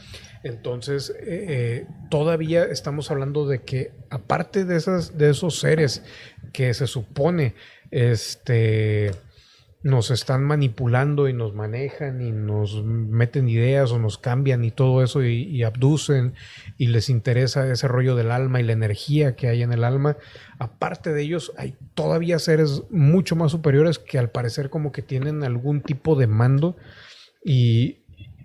Entonces, 0.44 1.14
eh, 1.20 1.86
todavía 2.10 2.64
estamos 2.64 3.12
hablando 3.12 3.48
de 3.48 3.62
que, 3.64 3.92
aparte 4.10 4.66
de, 4.66 4.78
esas, 4.78 5.18
de 5.18 5.32
esos 5.32 5.60
seres 5.60 6.04
que 6.54 6.74
se 6.74 6.88
supone 6.88 7.56
este, 7.92 9.12
nos 9.82 10.12
están 10.12 10.44
manipulando 10.44 11.30
y 11.30 11.34
nos 11.34 11.54
manejan 11.54 12.22
y 12.22 12.32
nos 12.32 12.84
meten 12.84 13.48
ideas 13.48 13.92
o 13.92 14.00
nos 14.00 14.18
cambian 14.18 14.66
y 14.66 14.72
todo 14.72 15.04
eso 15.04 15.24
y, 15.24 15.64
abducen 15.64 16.34
y 16.78 16.88
les 16.88 17.10
interesa 17.10 17.70
ese 17.72 17.88
rollo 17.88 18.16
del 18.16 18.32
alma 18.32 18.60
y 18.60 18.64
la 18.64 18.74
energía 18.74 19.36
que 19.36 19.48
hay 19.48 19.62
en 19.62 19.72
el 19.72 19.84
alma, 19.84 20.18
aparte 20.58 21.14
de 21.14 21.22
ellos 21.22 21.54
hay 21.58 21.76
todavía 21.94 22.40
seres 22.40 22.84
mucho 22.90 23.36
más 23.36 23.52
superiores 23.52 24.00
que 24.00 24.20
al 24.20 24.32
parecer 24.32 24.70
como 24.70 24.92
que 24.92 25.02
tienen 25.02 25.44
algún 25.44 25.82
tipo 25.82 26.16
de 26.16 26.28
mando 26.28 26.76
y, 27.44 27.99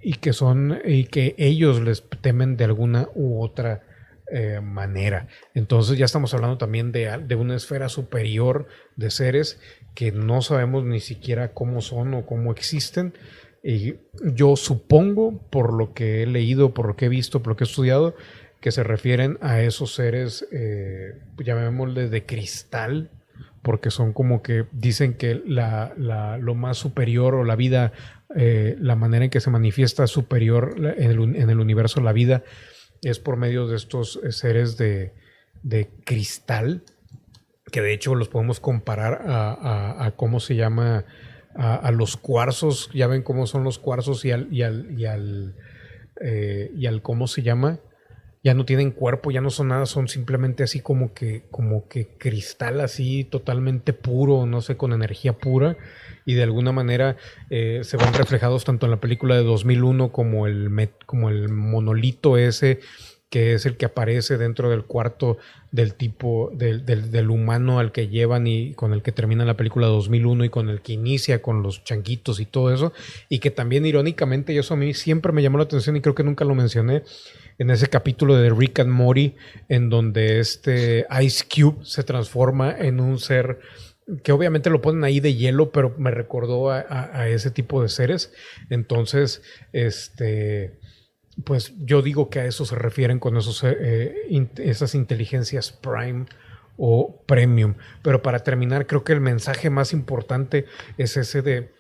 y 0.05 0.15
que 0.15 0.35
son 0.35 0.79
y 0.85 1.05
que 1.05 1.35
ellos 1.39 1.81
les 1.81 2.05
temen 2.21 2.57
de 2.57 2.65
alguna 2.65 3.09
u 3.15 3.43
otra 3.43 3.83
eh, 4.31 4.61
manera. 4.63 5.29
Entonces 5.55 5.97
ya 5.97 6.05
estamos 6.05 6.35
hablando 6.35 6.59
también 6.59 6.93
de, 6.93 7.19
de, 7.27 7.35
una 7.35 7.57
esfera 7.57 7.89
superior 7.89 8.67
de 8.97 9.11
seres 9.11 9.59
que 9.95 10.13
no 10.13 10.43
sabemos 10.43 10.85
ni 10.85 11.01
siquiera 11.01 11.53
cómo 11.53 11.81
son 11.81 12.15
o 12.15 12.27
cómo 12.27 12.53
existen, 12.53 13.15
Y 13.63 13.95
yo 14.35 14.57
supongo, 14.57 15.39
por 15.51 15.73
lo 15.73 15.95
que 15.95 16.23
he 16.23 16.27
leído, 16.27 16.75
por 16.75 16.87
lo 16.87 16.97
que 16.97 17.07
he 17.07 17.09
visto, 17.09 17.43
por 17.43 17.53
lo 17.53 17.57
que 17.57 17.65
he 17.65 17.67
estudiado, 17.67 18.15
que 18.61 18.73
se 18.73 18.83
refieren 18.83 19.39
a 19.41 19.63
esos 19.63 19.95
seres, 19.95 20.47
eh, 20.53 21.19
llamémosle 21.39 22.11
de 22.11 22.27
cristal, 22.27 23.11
porque 23.65 23.91
son 23.91 24.13
como 24.13 24.43
que 24.43 24.67
dicen 24.73 25.15
que 25.15 25.43
la, 25.47 25.95
lo 25.97 26.55
más 26.55 26.77
superior 26.77 27.35
o 27.35 27.45
la 27.45 27.57
vida, 27.57 27.93
eh, 28.37 28.77
la 28.81 28.97
manera 28.97 29.25
en 29.25 29.31
que 29.31 29.41
se 29.41 29.51
manifiesta 29.51 30.07
superior 30.07 30.75
en 30.77 31.11
el, 31.11 31.37
en 31.37 31.51
el, 31.51 31.61
universo, 31.61 32.01
la 32.01 32.13
vida, 32.13 32.43
es 33.03 33.19
por 33.19 33.37
medio 33.37 33.67
de 33.67 33.77
estos 33.77 34.21
eh, 34.23 34.33
seres 34.33 34.77
de, 34.77 35.15
de 35.63 35.91
cristal, 36.05 36.83
que 37.71 37.81
de 37.81 37.93
hecho 37.93 38.15
los 38.15 38.29
podemos 38.29 38.61
comparar 38.61 39.23
a, 39.27 40.05
a 40.05 40.11
cómo 40.13 40.41
se 40.41 40.55
llama 40.57 41.05
a, 41.57 41.91
los 41.93 42.17
cuarzos, 42.17 42.91
ya 42.93 43.07
ven 43.07 43.23
cómo 43.23 43.47
son 43.47 43.65
los 43.65 43.79
cuarzos 43.79 44.25
y 44.25 44.33
al, 44.33 44.53
y 44.53 44.63
al, 44.63 44.99
y 44.99 45.07
al, 45.07 45.55
eh, 46.21 46.71
y 46.77 46.87
al 46.87 47.03
cómo 47.03 47.27
se 47.27 47.43
llama, 47.43 47.79
ya 48.45 48.53
no 48.53 48.67
tienen 48.67 48.91
cuerpo, 48.91 49.31
ya 49.31 49.41
no 49.41 49.49
son 49.49 49.69
nada, 49.69 49.87
son 49.87 50.07
simplemente 50.07 50.63
así 50.63 50.81
como 50.81 51.15
que, 51.15 51.45
como 51.51 51.89
que 51.89 52.09
cristal 52.19 52.83
así 52.83 53.25
totalmente 53.25 53.95
puro, 53.95 54.45
no 54.45 54.61
sé, 54.61 54.77
con 54.77 54.93
energía 54.93 55.33
pura. 55.33 55.79
Y 56.27 56.35
de 56.35 56.43
alguna 56.43 56.71
manera 56.71 57.17
eh, 57.49 57.81
se 57.85 57.97
ven 57.97 58.13
reflejados 58.13 58.65
tanto 58.65 58.85
en 58.85 58.91
la 58.91 59.01
película 59.01 59.35
de 59.35 59.45
2001 59.45 60.13
como 60.13 60.47
el, 60.47 60.71
como 61.07 61.31
el 61.31 61.49
monolito 61.49 62.37
ese 62.37 62.81
que 63.35 63.55
es 63.55 63.67
el 63.67 63.77
que 63.77 63.87
aparece 63.87 64.39
dentro 64.39 64.71
del 64.71 64.85
cuarto 64.85 65.39
del 65.73 65.95
tipo 65.95 66.53
del, 66.55 66.87
del, 66.87 67.31
humano 67.31 67.81
al 67.81 67.91
que 67.91 68.07
llevan 68.07 68.47
y 68.47 68.75
con 68.75 68.93
el 68.93 69.03
que 69.03 69.11
termina 69.11 69.45
la 69.45 69.57
película 69.57 69.89
2001 69.89 70.45
y 70.45 70.51
con 70.51 70.69
el 70.69 70.83
que 70.83 70.93
inicia 70.93 71.43
con 71.43 71.61
los 71.61 71.83
changuitos 71.83 72.39
y 72.39 72.47
todo 72.47 72.73
eso 72.73 72.93
y 73.29 73.41
que 73.41 73.51
también 73.51 73.87
irónicamente 73.87 74.53
y 74.53 74.59
eso 74.59 74.75
a 74.75 74.77
mí 74.77 74.95
siempre 74.95 75.33
me 75.33 75.43
llamó 75.43 75.59
la 75.59 75.65
atención 75.65 75.97
y 75.97 76.01
creo 76.01 76.15
que 76.15 76.23
nunca 76.23 76.45
lo 76.45 76.55
mencioné 76.55 77.03
en 77.59 77.71
ese 77.71 77.89
capítulo 77.89 78.37
de 78.37 78.51
Rick 78.51 78.79
and 78.79 78.93
Morty 78.93 79.35
en 79.69 79.91
donde 79.91 80.39
este 80.39 81.05
Ice 81.21 81.45
Cube 81.53 81.85
se 81.85 82.05
transforma 82.05 82.71
en 82.71 83.01
un 83.01 83.19
ser 83.19 83.59
que 84.23 84.31
obviamente 84.31 84.71
lo 84.71 84.81
ponen 84.81 85.03
ahí 85.03 85.19
de 85.19 85.35
hielo, 85.35 85.73
pero 85.73 85.93
me 85.99 86.13
recordó 86.13 86.71
a, 86.71 86.85
a 86.89 87.29
ese 87.29 87.51
tipo 87.51 87.83
de 87.83 87.89
seres. 87.89 88.33
Entonces, 88.69 89.43
este, 89.73 90.79
pues 91.43 91.75
yo 91.79 92.03
digo 92.03 92.31
que 92.31 92.41
a 92.41 92.47
eso 92.47 92.65
se 92.65 92.77
refieren 92.77 93.19
con 93.19 93.37
esos, 93.37 93.65
eh, 93.65 94.15
eh, 94.31 94.49
esas 94.59 94.95
inteligencias 94.95 95.73
prime 95.73 96.27
o 96.77 97.23
premium. 97.27 97.75
Pero 98.03 98.23
para 98.23 98.41
terminar, 98.41 98.87
creo 98.87 99.05
que 99.05 99.13
el 99.13 99.21
mensaje 99.21 99.71
más 99.71 99.93
importante 99.93 100.67
es 100.97 101.17
ese 101.17 101.43
de 101.43 101.73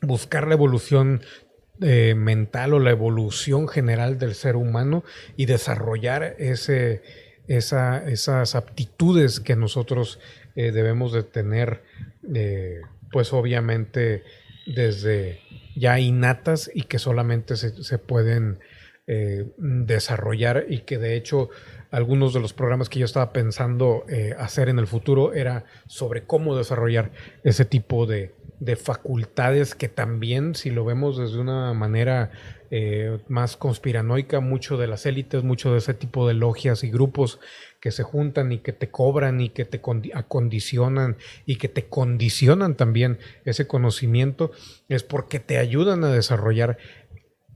buscar 0.00 0.46
la 0.46 0.54
evolución 0.54 1.22
eh, 1.80 2.14
mental 2.16 2.74
o 2.74 2.78
la 2.78 2.90
evolución 2.90 3.68
general 3.68 4.18
del 4.18 4.34
ser 4.34 4.56
humano 4.56 5.04
y 5.36 5.46
desarrollar 5.46 6.36
ese, 6.38 7.02
esas 7.46 8.54
aptitudes 8.54 9.40
que 9.40 9.56
nosotros 9.56 10.20
debemos 10.54 11.12
de 11.12 11.22
tener, 11.22 11.84
pues 13.12 13.32
obviamente 13.32 14.24
desde 14.66 15.40
ya 15.78 15.98
innatas 15.98 16.70
y 16.74 16.82
que 16.82 16.98
solamente 16.98 17.56
se, 17.56 17.98
pueden 17.98 18.58
eh, 19.06 19.46
desarrollar 19.56 20.66
y 20.68 20.80
que 20.80 20.98
de 20.98 21.16
hecho 21.16 21.50
algunos 21.90 22.34
de 22.34 22.40
los 22.40 22.52
programas 22.52 22.88
que 22.88 22.98
yo 22.98 23.06
estaba 23.06 23.32
pensando 23.32 24.04
eh, 24.08 24.34
hacer 24.38 24.68
en 24.68 24.78
el 24.78 24.86
futuro 24.86 25.32
era 25.32 25.64
sobre 25.86 26.24
cómo 26.24 26.56
desarrollar 26.56 27.10
ese 27.44 27.64
tipo 27.64 28.06
de, 28.06 28.34
facultades 28.76 29.76
que 29.76 29.88
también, 29.88 30.56
si 30.56 30.70
lo 30.70 30.84
vemos 30.84 31.16
desde 31.16 31.38
una 31.38 31.72
manera 31.74 32.32
eh, 32.72 33.18
más 33.28 33.56
conspiranoica, 33.56 34.40
mucho 34.40 34.76
de 34.76 34.88
las 34.88 35.06
élites, 35.06 35.44
mucho 35.44 35.70
de 35.72 35.78
ese 35.78 35.94
tipo 35.94 36.26
de 36.26 36.34
logias 36.34 36.82
y 36.82 36.90
grupos 36.90 37.38
que 37.80 37.90
se 37.90 38.02
juntan 38.02 38.52
y 38.52 38.58
que 38.58 38.72
te 38.72 38.90
cobran 38.90 39.40
y 39.40 39.50
que 39.50 39.64
te 39.64 39.80
acondicionan 40.14 41.16
y 41.46 41.56
que 41.56 41.68
te 41.68 41.86
condicionan 41.86 42.76
también 42.76 43.18
ese 43.44 43.66
conocimiento, 43.66 44.50
es 44.88 45.02
porque 45.02 45.38
te 45.38 45.58
ayudan 45.58 46.04
a 46.04 46.12
desarrollar 46.12 46.78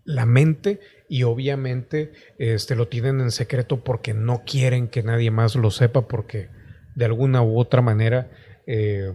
la 0.05 0.27
mente 0.27 0.81
y 1.09 1.23
obviamente 1.25 2.13
este, 2.39 2.75
lo 2.75 2.89
tienen 2.89 3.21
en 3.21 3.31
secreto 3.31 3.85
porque 3.85 4.15
no 4.15 4.43
quieren 4.45 4.89
que 4.89 5.03
nadie 5.03 5.31
más 5.31 5.55
lo 5.57 5.71
sepa 5.71 6.09
porque 6.09 6.49
de 6.95 7.05
alguna 7.05 7.43
u 7.43 7.59
otra 7.59 7.83
manera 7.83 8.31
eh, 8.67 9.13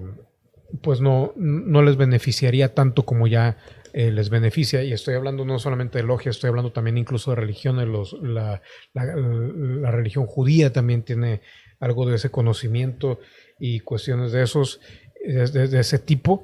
pues 0.81 1.01
no, 1.01 1.33
no 1.35 1.81
les 1.81 1.97
beneficiaría 1.97 2.73
tanto 2.73 3.05
como 3.05 3.27
ya 3.27 3.57
eh, 3.93 4.11
les 4.11 4.29
beneficia. 4.29 4.83
Y 4.83 4.93
estoy 4.93 5.15
hablando 5.15 5.45
no 5.45 5.59
solamente 5.59 5.99
de 5.99 6.03
logia, 6.03 6.29
estoy 6.29 6.49
hablando 6.49 6.71
también 6.71 6.97
incluso 6.97 7.31
de 7.31 7.37
religiones. 7.37 7.87
Los, 7.87 8.13
la, 8.21 8.61
la, 8.93 9.91
religión 9.91 10.25
judía 10.25 10.71
también 10.71 11.03
tiene 11.03 11.41
algo 11.79 12.05
de 12.05 12.15
ese 12.15 12.29
conocimiento 12.29 13.19
y 13.59 13.79
cuestiones 13.81 14.31
de 14.31 14.43
esos, 14.43 14.79
de 15.23 15.79
ese 15.79 15.99
tipo. 15.99 16.43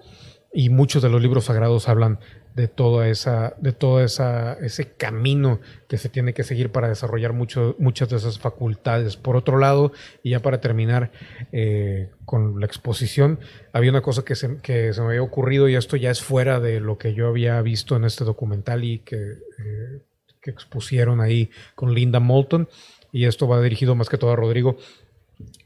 Y 0.53 0.69
muchos 0.69 1.01
de 1.01 1.09
los 1.09 1.21
libros 1.21 1.45
sagrados 1.45 1.89
hablan 1.89 2.19
de 2.55 2.67
toda 2.67 3.07
esa, 3.09 3.55
de 3.59 3.71
todo 3.71 4.03
esa, 4.03 4.53
ese 4.53 4.91
camino 4.91 5.59
que 5.87 5.97
se 5.97 6.09
tiene 6.09 6.33
que 6.33 6.43
seguir 6.43 6.71
para 6.71 6.87
desarrollar 6.87 7.33
mucho, 7.33 7.75
muchas 7.79 8.09
de 8.09 8.17
esas 8.17 8.37
facultades. 8.39 9.17
Por 9.17 9.35
otro 9.35 9.57
lado, 9.57 9.91
y 10.21 10.31
ya 10.31 10.41
para 10.41 10.61
terminar 10.61 11.11
eh, 11.51 12.11
con 12.25 12.59
la 12.59 12.65
exposición, 12.65 13.39
había 13.71 13.89
una 13.89 14.01
cosa 14.01 14.23
que 14.23 14.35
se, 14.35 14.57
que 14.57 14.93
se, 14.93 15.01
me 15.01 15.07
había 15.07 15.23
ocurrido 15.23 15.67
y 15.67 15.75
esto 15.75 15.95
ya 15.95 16.11
es 16.11 16.21
fuera 16.21 16.59
de 16.59 16.79
lo 16.79 16.97
que 16.97 17.13
yo 17.13 17.27
había 17.27 17.59
visto 17.61 17.95
en 17.95 18.03
este 18.03 18.23
documental 18.23 18.83
y 18.83 18.99
que, 18.99 19.17
eh, 19.17 20.01
que 20.39 20.51
expusieron 20.51 21.21
ahí 21.21 21.49
con 21.75 21.93
Linda 21.93 22.19
Moulton. 22.19 22.69
Y 23.11 23.25
esto 23.25 23.47
va 23.47 23.61
dirigido 23.61 23.95
más 23.95 24.09
que 24.09 24.17
todo 24.17 24.31
a 24.31 24.35
Rodrigo. 24.35 24.77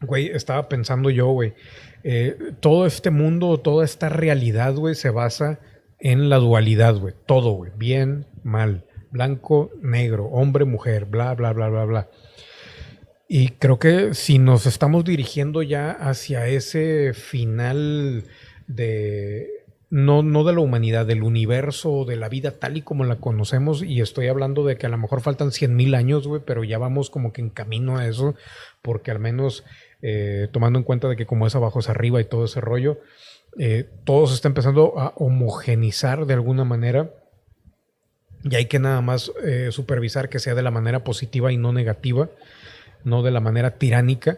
Güey, 0.02 0.28
estaba 0.28 0.70
pensando 0.70 1.10
yo, 1.10 1.28
güey, 1.28 1.54
eh, 2.04 2.38
todo 2.62 2.86
este 2.86 3.10
mundo, 3.10 3.58
toda 3.60 3.84
esta 3.84 4.10
realidad, 4.10 4.74
güey, 4.76 4.96
se 4.96 5.10
basa 5.10 5.60
en 6.00 6.30
la 6.30 6.38
dualidad, 6.38 6.96
güey. 6.96 7.14
Todo, 7.26 7.52
güey. 7.52 7.72
Bien, 7.76 8.26
mal. 8.44 8.86
Blanco, 9.12 9.72
negro, 9.82 10.26
hombre, 10.26 10.66
mujer, 10.66 11.06
bla, 11.06 11.34
bla, 11.34 11.54
bla, 11.54 11.70
bla, 11.70 11.86
bla. 11.86 12.10
Y 13.30 13.50
creo 13.50 13.80
que 13.80 14.14
si 14.14 14.40
nos 14.40 14.66
estamos 14.66 15.04
dirigiendo 15.04 15.62
ya 15.62 15.92
hacia 15.92 16.48
ese 16.48 17.14
final 17.14 18.24
de, 18.68 19.50
no, 19.90 20.24
no 20.24 20.44
de 20.44 20.54
la 20.54 20.60
humanidad, 20.60 21.06
del 21.06 21.24
universo, 21.24 22.06
de 22.06 22.16
la 22.16 22.30
vida 22.30 22.52
tal 22.52 22.78
y 22.78 22.82
como 22.82 23.04
la 23.04 23.18
conocemos, 23.18 23.84
y 23.84 24.02
estoy 24.02 24.28
hablando 24.28 24.66
de 24.66 24.78
que 24.78 24.86
a 24.86 24.90
lo 24.90 24.98
mejor 24.98 25.22
faltan 25.22 25.52
100 25.52 25.76
mil 25.76 25.96
años, 25.96 26.28
güey, 26.28 26.42
pero 26.46 26.64
ya 26.64 26.78
vamos 26.78 27.10
como 27.10 27.34
que 27.34 27.42
en 27.42 27.50
camino 27.50 27.98
a 27.98 28.08
eso, 28.08 28.36
porque 28.82 29.12
al 29.12 29.20
menos 29.20 29.64
eh, 30.02 30.48
tomando 30.52 30.80
en 30.80 30.84
cuenta 30.84 31.08
de 31.08 31.16
que 31.16 31.26
como 31.26 31.48
es 31.48 31.56
abajo 31.56 31.80
es 31.80 31.90
arriba 31.90 32.22
y 32.22 32.26
todo 32.26 32.46
ese 32.46 32.62
rollo, 32.62 33.00
eh, 33.60 33.90
todo 34.04 34.28
se 34.28 34.36
está 34.36 34.48
empezando 34.48 35.00
a 35.00 35.14
homogenizar 35.16 36.26
de 36.26 36.34
alguna 36.34 36.64
manera 36.64 37.12
y 38.44 38.56
hay 38.56 38.66
que 38.66 38.80
nada 38.80 39.02
más 39.02 39.32
eh, 39.44 39.70
supervisar 39.72 40.30
que 40.30 40.40
sea 40.40 40.56
de 40.56 40.62
la 40.62 40.72
manera 40.72 41.04
positiva 41.04 41.52
y 41.52 41.58
no 41.58 41.74
negativa, 41.74 42.30
no 43.04 43.24
de 43.24 43.32
la 43.32 43.40
manera 43.40 43.78
tiránica. 43.78 44.38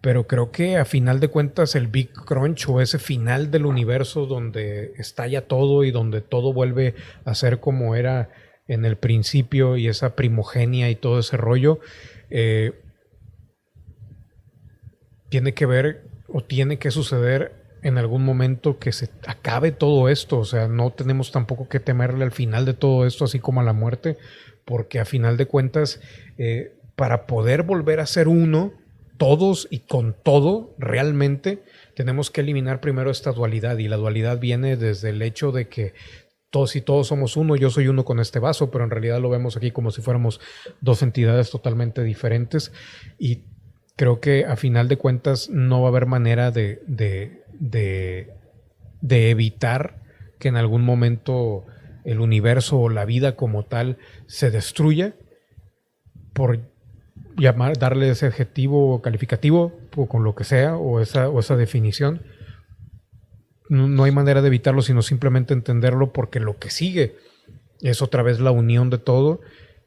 Pero 0.00 0.26
creo 0.26 0.50
que 0.50 0.76
a 0.76 0.84
final 0.84 1.20
de 1.20 1.28
cuentas 1.28 1.74
el 1.74 1.86
Big 1.86 2.12
Crunch 2.12 2.68
o 2.68 2.80
ese 2.80 2.98
final 2.98 3.50
del 3.50 3.64
universo 3.64 4.26
donde 4.26 4.92
estalla 4.98 5.46
todo 5.46 5.82
y 5.82 5.90
donde 5.90 6.20
todo 6.20 6.52
vuelve 6.52 6.94
a 7.24 7.34
ser 7.34 7.60
como 7.60 7.94
era 7.94 8.28
en 8.66 8.84
el 8.84 8.96
principio 8.96 9.76
y 9.76 9.88
esa 9.88 10.14
primogenia 10.14 10.90
y 10.90 10.94
todo 10.94 11.18
ese 11.18 11.36
rollo, 11.36 11.80
eh, 12.30 12.72
tiene 15.30 15.54
que 15.54 15.66
ver 15.66 16.04
o 16.28 16.42
tiene 16.42 16.78
que 16.78 16.90
suceder 16.90 17.63
en 17.84 17.98
algún 17.98 18.24
momento 18.24 18.78
que 18.78 18.90
se 18.90 19.10
acabe 19.26 19.70
todo 19.70 20.08
esto. 20.08 20.38
O 20.38 20.44
sea, 20.44 20.66
no 20.66 20.90
tenemos 20.90 21.30
tampoco 21.30 21.68
que 21.68 21.78
temerle 21.78 22.24
al 22.24 22.32
final 22.32 22.64
de 22.64 22.74
todo 22.74 23.06
esto, 23.06 23.26
así 23.26 23.38
como 23.38 23.60
a 23.60 23.64
la 23.64 23.74
muerte, 23.74 24.16
porque 24.64 24.98
a 24.98 25.04
final 25.04 25.36
de 25.36 25.46
cuentas, 25.46 26.00
eh, 26.38 26.72
para 26.96 27.26
poder 27.26 27.62
volver 27.62 28.00
a 28.00 28.06
ser 28.06 28.26
uno, 28.26 28.72
todos 29.18 29.68
y 29.70 29.80
con 29.80 30.16
todo, 30.20 30.74
realmente 30.78 31.62
tenemos 31.94 32.30
que 32.30 32.40
eliminar 32.40 32.80
primero 32.80 33.10
esta 33.10 33.32
dualidad. 33.32 33.76
Y 33.78 33.86
la 33.86 33.96
dualidad 33.96 34.40
viene 34.40 34.76
desde 34.76 35.10
el 35.10 35.20
hecho 35.20 35.52
de 35.52 35.68
que 35.68 35.92
todos 36.48 36.76
y 36.76 36.80
todos 36.80 37.08
somos 37.08 37.36
uno, 37.36 37.54
yo 37.54 37.68
soy 37.68 37.88
uno 37.88 38.04
con 38.04 38.18
este 38.18 38.38
vaso, 38.38 38.70
pero 38.70 38.84
en 38.84 38.90
realidad 38.90 39.20
lo 39.20 39.28
vemos 39.28 39.56
aquí 39.56 39.72
como 39.72 39.90
si 39.90 40.00
fuéramos 40.00 40.40
dos 40.80 41.02
entidades 41.02 41.50
totalmente 41.50 42.02
diferentes. 42.02 42.72
Y 43.18 43.42
creo 43.96 44.20
que 44.20 44.46
a 44.46 44.56
final 44.56 44.88
de 44.88 44.96
cuentas 44.96 45.50
no 45.50 45.82
va 45.82 45.88
a 45.88 45.90
haber 45.90 46.06
manera 46.06 46.50
de, 46.50 46.82
de, 46.86 47.43
evitar 49.30 50.02
que 50.38 50.48
en 50.48 50.56
algún 50.56 50.82
momento 50.82 51.64
el 52.04 52.20
universo 52.20 52.78
o 52.78 52.88
la 52.88 53.04
vida 53.04 53.36
como 53.36 53.64
tal 53.64 53.98
se 54.26 54.50
destruya 54.50 55.14
por 56.32 56.60
llamar, 57.36 57.78
darle 57.78 58.10
ese 58.10 58.26
adjetivo 58.26 59.00
calificativo 59.02 59.72
o 59.96 60.06
con 60.06 60.24
lo 60.24 60.34
que 60.34 60.44
sea 60.44 60.76
o 60.76 61.00
esa, 61.00 61.28
o 61.28 61.40
esa 61.40 61.56
definición. 61.56 62.22
No 63.70 64.04
hay 64.04 64.12
manera 64.12 64.42
de 64.42 64.48
evitarlo, 64.48 64.82
sino 64.82 65.00
simplemente 65.00 65.54
entenderlo 65.54 66.12
porque 66.12 66.38
lo 66.38 66.58
que 66.58 66.70
sigue 66.70 67.16
es 67.80 68.02
otra 68.02 68.22
vez 68.22 68.40
la 68.40 68.50
unión 68.50 68.90
de 68.90 68.98
todo 68.98 69.40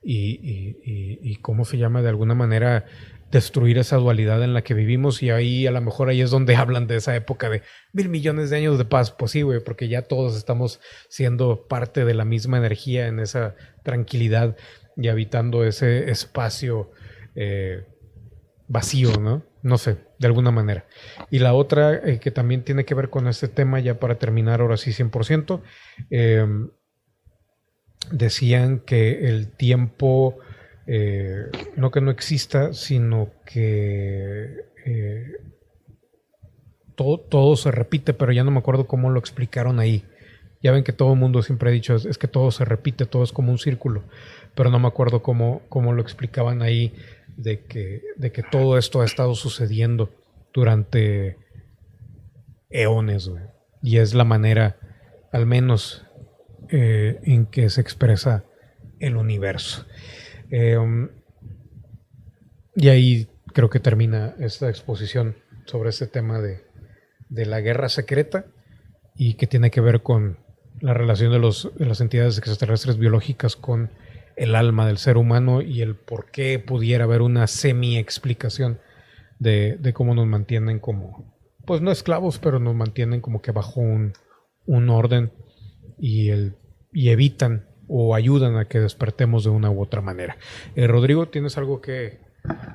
y, 0.04 1.36
cómo 1.42 1.66
se 1.66 1.78
llama 1.78 2.02
de 2.02 2.10
alguna 2.10 2.34
manera 2.34 2.86
destruir 3.32 3.78
esa 3.78 3.98
dualidad 3.98 4.44
en 4.44 4.54
la 4.54 4.64
que 4.64 4.74
vivimos 4.74 5.22
y 5.22 5.32
ahí 5.32 5.68
a 5.68 5.72
lo 5.72 5.82
mejor 5.82 6.10
ahí 6.10 6.22
es 6.22 6.32
donde 6.32 6.56
hablan 6.58 6.88
de 6.88 6.98
esa 6.98 7.16
época 7.16 7.50
de 7.50 7.62
mil 7.94 8.10
millones 8.10 8.50
de 8.50 8.58
años 8.58 8.78
de 8.78 8.86
paz, 8.86 9.12
pues 9.12 9.32
sí, 9.32 9.42
güey, 9.42 9.60
porque 9.64 9.88
ya 9.88 10.04
todos 10.04 10.36
estamos 10.36 10.80
siendo 11.10 11.68
parte 11.68 12.06
de 12.06 12.14
la 12.14 12.26
misma 12.26 12.58
energía 12.58 13.08
en 13.08 13.20
esa 13.20 13.56
tranquilidad 13.84 14.56
y 14.96 15.10
habitando 15.10 15.64
ese 15.64 16.10
espacio 16.10 16.92
eh, 17.36 17.86
vacío, 18.68 19.20
¿no? 19.20 19.44
No 19.62 19.78
sé, 19.78 19.98
de 20.18 20.28
alguna 20.28 20.52
manera. 20.52 20.86
Y 21.30 21.40
la 21.40 21.54
otra 21.54 21.94
eh, 21.94 22.20
que 22.20 22.32
también 22.32 22.64
tiene 22.64 22.86
que 22.86 22.96
ver 22.96 23.10
con 23.10 23.28
este 23.28 23.48
tema, 23.48 23.80
ya 23.80 24.00
para 24.00 24.18
terminar 24.18 24.62
ahora 24.62 24.78
sí 24.78 24.92
100%, 24.92 25.62
eh, 26.10 26.48
decían 28.12 28.80
que 28.80 29.30
el 29.30 29.52
tiempo, 29.52 30.40
eh, 30.88 31.46
no 31.76 31.92
que 31.92 32.02
no 32.02 32.12
exista, 32.12 32.74
sino 32.74 33.32
que 33.46 34.66
todo, 36.96 37.20
todo, 37.20 37.56
se 37.56 37.72
repite, 37.72 38.14
pero 38.14 38.32
ya 38.32 38.44
no 38.44 38.52
me 38.52 38.60
acuerdo 38.60 38.88
cómo 38.88 39.10
lo 39.10 39.20
explicaron 39.20 39.80
ahí. 39.80 40.04
Ya 40.64 40.72
ven 40.72 40.84
que 40.84 40.94
todo 40.94 41.14
el 41.14 41.20
mundo 41.20 41.44
siempre 41.44 41.70
ha 41.70 41.74
dicho, 41.74 41.96
es, 41.96 42.18
que 42.18 42.28
todo 42.28 42.50
se 42.52 42.66
repite, 42.66 43.06
todo 43.06 43.24
es 43.24 43.32
como 43.32 43.52
un 43.52 43.60
círculo, 43.60 44.04
pero 44.56 44.72
no 44.72 44.80
me 44.80 44.88
acuerdo 44.88 45.22
cómo, 45.22 45.62
cómo 45.70 45.94
lo 45.94 46.02
explicaban 46.02 46.62
ahí 46.62 46.94
de 47.36 47.66
que, 47.66 48.02
de 48.16 48.32
que 48.32 48.42
todo 48.42 48.78
esto 48.78 49.02
ha 49.02 49.06
estado 49.06 49.36
sucediendo 49.36 50.10
durante 50.54 51.38
eones, 52.70 53.32
Y 53.84 53.98
es 53.98 54.16
la 54.16 54.24
manera, 54.24 54.78
al 55.32 55.46
menos, 55.46 56.06
eh, 56.70 57.20
en 57.24 57.46
que 57.46 57.70
se 57.70 57.82
expresa 57.82 58.44
el 59.00 59.16
universo. 59.16 59.86
Em, 60.50 61.10
y 62.76 62.90
ahí 62.90 63.28
creo 63.54 63.70
que 63.70 63.80
termina 63.80 64.36
esta 64.40 64.70
exposición 64.70 65.36
sobre 65.66 65.90
este 65.90 66.08
tema 66.08 66.40
de, 66.40 66.62
de, 67.30 67.46
la 67.46 67.60
guerra 67.60 67.90
secreta 67.90 68.46
y 69.16 69.34
que 69.34 69.48
tiene 69.48 69.72
que 69.72 69.82
ver 69.82 70.04
con 70.04 70.38
la 70.80 70.94
relación 70.94 71.32
de, 71.32 71.40
los, 71.40 71.72
de 71.78 71.86
las 71.86 72.02
entidades 72.02 72.38
extraterrestres 72.38 72.98
biológicas 72.98 73.56
con 73.56 73.90
el 74.36 74.56
alma 74.56 74.86
del 74.86 74.98
ser 74.98 75.18
humano 75.18 75.62
y 75.62 75.82
el 75.82 75.96
por 75.96 76.30
qué 76.32 76.60
pudiera 76.60 77.06
haber 77.06 77.22
una 77.22 77.48
semi-explicación 77.48 78.80
de, 79.40 79.80
cómo 79.94 80.14
nos 80.16 80.28
mantienen 80.28 80.80
como, 80.80 81.36
pues 81.66 81.82
no 81.82 81.92
esclavos, 81.92 82.40
pero 82.40 82.60
nos 82.60 82.76
mantienen 82.76 83.22
como 83.22 83.42
que 83.42 83.52
bajo 83.52 83.82
un, 83.82 84.14
orden 84.90 85.32
y, 85.98 86.30
el, 86.30 86.56
y 86.94 87.10
evitan 87.10 87.67
o 87.88 88.16
ayudan 88.16 88.58
a 88.58 88.66
que 88.66 88.80
despertemos 88.80 89.44
de 89.44 89.50
una 89.50 89.70
u 89.70 89.82
otra 89.82 90.02
manera. 90.02 90.38
Eh, 90.76 90.88
Rodrigo, 90.88 91.30
¿tienes 91.30 91.58
algo 91.58 91.82
que, 91.82 92.20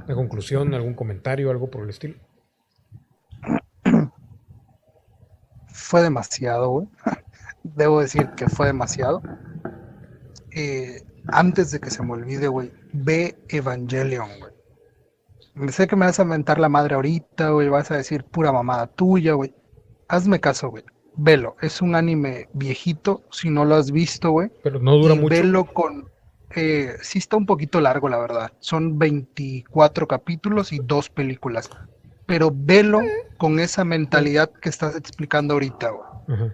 de 0.06 0.14
conclusión, 0.14 0.74
algún 0.74 0.94
comentario, 0.94 1.50
algo 1.50 1.70
por 1.70 1.82
el 1.84 1.90
estilo? 1.90 2.16
Fue 5.66 6.02
demasiado, 6.02 6.70
güey. 6.70 6.88
Debo 7.62 8.00
decir 8.00 8.30
que 8.30 8.48
fue 8.48 8.66
demasiado. 8.66 9.22
Eh, 10.50 11.02
antes 11.28 11.70
de 11.70 11.78
que 11.78 11.90
se 11.90 12.02
me 12.02 12.12
olvide, 12.12 12.48
güey, 12.48 12.72
ve 12.92 13.38
Evangelion, 13.48 14.28
güey. 14.40 15.70
Sé 15.70 15.86
que 15.86 15.94
me 15.94 16.06
vas 16.06 16.18
a 16.18 16.24
mentar 16.24 16.58
la 16.58 16.68
madre 16.68 16.94
ahorita, 16.96 17.50
güey, 17.50 17.68
vas 17.68 17.90
a 17.90 17.96
decir 17.96 18.24
pura 18.24 18.50
mamada 18.50 18.88
tuya, 18.88 19.34
güey. 19.34 19.54
Hazme 20.08 20.40
caso, 20.40 20.70
güey. 20.70 20.84
Velo, 21.14 21.56
es 21.60 21.82
un 21.82 21.94
anime 21.94 22.48
viejito, 22.52 23.22
si 23.30 23.50
no 23.50 23.64
lo 23.64 23.74
has 23.74 23.90
visto, 23.90 24.30
güey. 24.30 24.50
Pero 24.62 24.80
no 24.80 24.96
dura 24.96 25.14
mucho. 25.14 25.28
Velo 25.28 25.64
con... 25.66 26.10
Eh, 26.54 26.96
sí 27.02 27.18
está 27.18 27.36
un 27.36 27.46
poquito 27.46 27.80
largo, 27.80 28.08
la 28.08 28.18
verdad. 28.18 28.52
Son 28.60 28.98
24 28.98 30.06
capítulos 30.06 30.72
y 30.72 30.78
dos 30.78 31.08
películas. 31.08 31.70
Pero 32.26 32.52
velo 32.54 33.00
con 33.38 33.58
esa 33.58 33.84
mentalidad 33.84 34.50
que 34.50 34.68
estás 34.68 34.96
explicando 34.96 35.54
ahorita, 35.54 35.90
güey. 35.90 36.50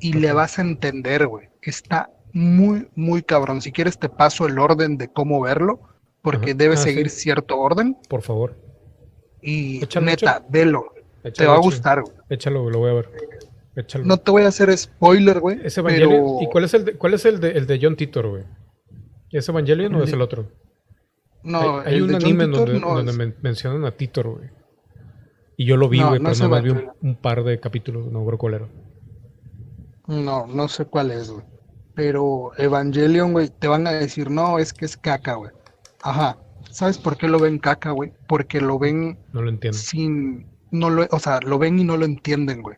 Y 0.00 0.12
le 0.14 0.32
vas 0.32 0.58
a 0.58 0.62
entender, 0.62 1.26
güey. 1.26 1.48
Está 1.62 2.10
muy, 2.32 2.88
muy 2.94 3.22
cabrón. 3.22 3.60
Si 3.60 3.72
quieres 3.72 3.98
te 3.98 4.08
paso 4.08 4.46
el 4.46 4.58
orden 4.58 4.96
de 4.96 5.08
cómo 5.08 5.40
verlo, 5.40 5.80
porque 6.22 6.54
debe 6.54 6.74
ah, 6.74 6.78
seguir 6.78 7.10
cierto 7.10 7.58
orden. 7.58 7.96
Por 8.08 8.22
favor. 8.22 8.56
Y 9.42 9.80
neta, 10.02 10.44
velo. 10.48 10.92
te 11.34 11.46
va 11.46 11.54
a 11.54 11.58
gustar, 11.58 12.02
güey. 12.02 12.14
Échalo, 12.28 12.68
lo 12.70 12.78
voy 12.78 12.90
a 12.90 12.94
ver. 12.94 13.37
No 14.04 14.16
te 14.16 14.30
voy 14.30 14.42
a 14.42 14.48
hacer 14.48 14.76
spoiler, 14.76 15.40
güey. 15.40 15.60
Pero... 15.84 16.38
¿Y 16.40 16.46
cuál 16.48 16.64
es 16.64 16.74
el 16.74 16.84
de, 16.84 16.94
cuál 16.94 17.14
es 17.14 17.24
el 17.24 17.40
de, 17.40 17.50
el 17.52 17.66
de 17.66 17.78
John 17.80 17.96
Titor, 17.96 18.28
güey? 18.28 18.44
¿Es 19.30 19.48
Evangelion 19.48 19.94
o 19.94 20.02
es 20.02 20.12
el 20.12 20.20
otro? 20.20 20.48
No, 21.42 21.80
hay, 21.80 22.00
un 22.00 22.14
anime 22.14 22.46
donde, 22.46 23.34
mencionan 23.40 23.84
a 23.84 23.92
Titor, 23.92 24.28
güey. 24.28 24.50
Y 25.56 25.66
yo 25.66 25.76
lo 25.76 25.88
vi, 25.88 26.00
güey, 26.00 26.20
pero 26.20 26.34
no 26.34 26.48
más 26.48 26.62
vi 26.62 26.70
un, 26.70 27.16
par 27.16 27.42
de 27.42 27.58
capítulos, 27.58 28.10
no 28.10 28.24
creo 28.24 28.38
cuál 28.38 28.54
era. 28.54 28.68
No, 30.06 30.46
no 30.46 30.68
sé 30.68 30.84
cuál 30.84 31.10
es, 31.10 31.30
güey. 31.30 31.44
Pero 31.94 32.52
Evangelion, 32.58 33.32
güey, 33.32 33.48
te 33.48 33.66
van 33.66 33.86
a 33.86 33.92
decir, 33.92 34.30
no, 34.30 34.58
es 34.58 34.72
que 34.72 34.84
es 34.84 34.96
caca, 34.96 35.34
güey. 35.34 35.50
Ajá. 36.02 36.38
¿Sabes 36.70 36.98
por 36.98 37.16
qué 37.16 37.28
lo 37.28 37.40
ven 37.40 37.58
caca, 37.58 37.90
güey? 37.90 38.12
Porque 38.28 38.60
lo 38.60 38.78
ven 38.78 39.18
no 39.32 39.42
lo 39.42 39.50
entiendo. 39.50 39.76
sin... 39.76 40.46
No 40.70 40.90
lo, 40.90 41.06
o 41.10 41.18
sea, 41.18 41.40
lo 41.40 41.58
ven 41.58 41.78
y 41.78 41.84
no 41.84 41.96
lo 41.96 42.04
entienden, 42.04 42.62
güey. 42.62 42.76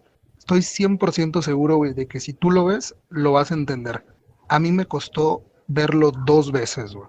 Estoy 0.51 0.87
100% 0.87 1.43
seguro, 1.43 1.77
güey, 1.77 1.95
de 1.95 2.09
que 2.09 2.19
si 2.19 2.33
tú 2.33 2.51
lo 2.51 2.65
ves, 2.65 2.97
lo 3.09 3.31
vas 3.31 3.53
a 3.53 3.55
entender. 3.55 4.03
A 4.49 4.59
mí 4.59 4.73
me 4.73 4.85
costó 4.85 5.45
verlo 5.69 6.11
dos 6.11 6.51
veces, 6.51 6.93
güey. 6.93 7.09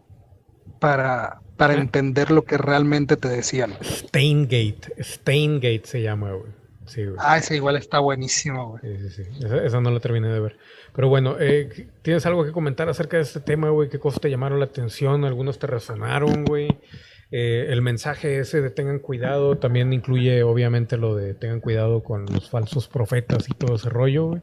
Para, 0.80 1.42
para 1.58 1.74
entender 1.74 2.30
lo 2.30 2.44
que 2.44 2.60
realmente 2.60 3.18
te 3.18 3.30
decían. 3.30 3.74
Steingate. 3.82 4.94
Steingate 5.00 5.82
se 5.86 6.04
llama, 6.04 6.34
güey. 6.34 6.52
Sí, 6.86 7.04
güey. 7.04 7.16
Ah, 7.20 7.40
ese 7.40 7.56
igual 7.56 7.78
está 7.78 7.98
buenísimo, 7.98 8.78
güey. 8.80 8.98
Sí, 9.00 9.10
sí, 9.10 9.24
sí. 9.24 9.44
Esa, 9.44 9.66
esa, 9.66 9.82
no 9.82 9.90
la 9.90 10.00
terminé 10.00 10.28
de 10.28 10.40
ver. 10.40 10.58
Pero 10.94 11.10
bueno, 11.10 11.38
eh, 11.40 11.88
¿tienes 12.04 12.24
algo 12.28 12.46
que 12.46 12.52
comentar 12.52 12.90
acerca 12.90 13.18
de 13.18 13.24
este 13.24 13.40
tema, 13.40 13.72
güey? 13.72 13.90
¿Qué 13.90 13.98
cosas 13.98 14.22
te 14.22 14.30
llamaron 14.30 14.60
la 14.60 14.66
atención? 14.66 15.26
¿Algunos 15.26 15.58
te 15.58 15.66
resonaron, 15.66 16.46
güey? 16.46 16.78
Eh, 17.32 17.68
el 17.70 17.82
mensaje 17.82 18.40
ese 18.40 18.62
de 18.62 18.70
tengan 18.70 19.00
cuidado 19.00 19.58
también 19.58 19.94
incluye, 19.94 20.44
obviamente, 20.44 20.98
lo 20.98 21.16
de 21.16 21.34
tengan 21.34 21.62
cuidado 21.62 22.04
con 22.04 22.26
los 22.26 22.50
falsos 22.50 22.90
profetas 22.90 23.50
y 23.50 23.54
todo 23.54 23.76
ese 23.76 23.90
rollo. 23.90 24.42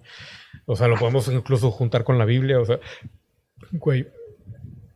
O 0.65 0.75
sea, 0.75 0.89
lo 0.89 0.97
podemos 0.97 1.29
incluso 1.29 1.71
juntar 1.71 2.05
con 2.05 2.19
la 2.19 2.25
Biblia, 2.25 2.61
o 2.61 2.65
sea, 2.65 2.81
güey. 3.73 4.09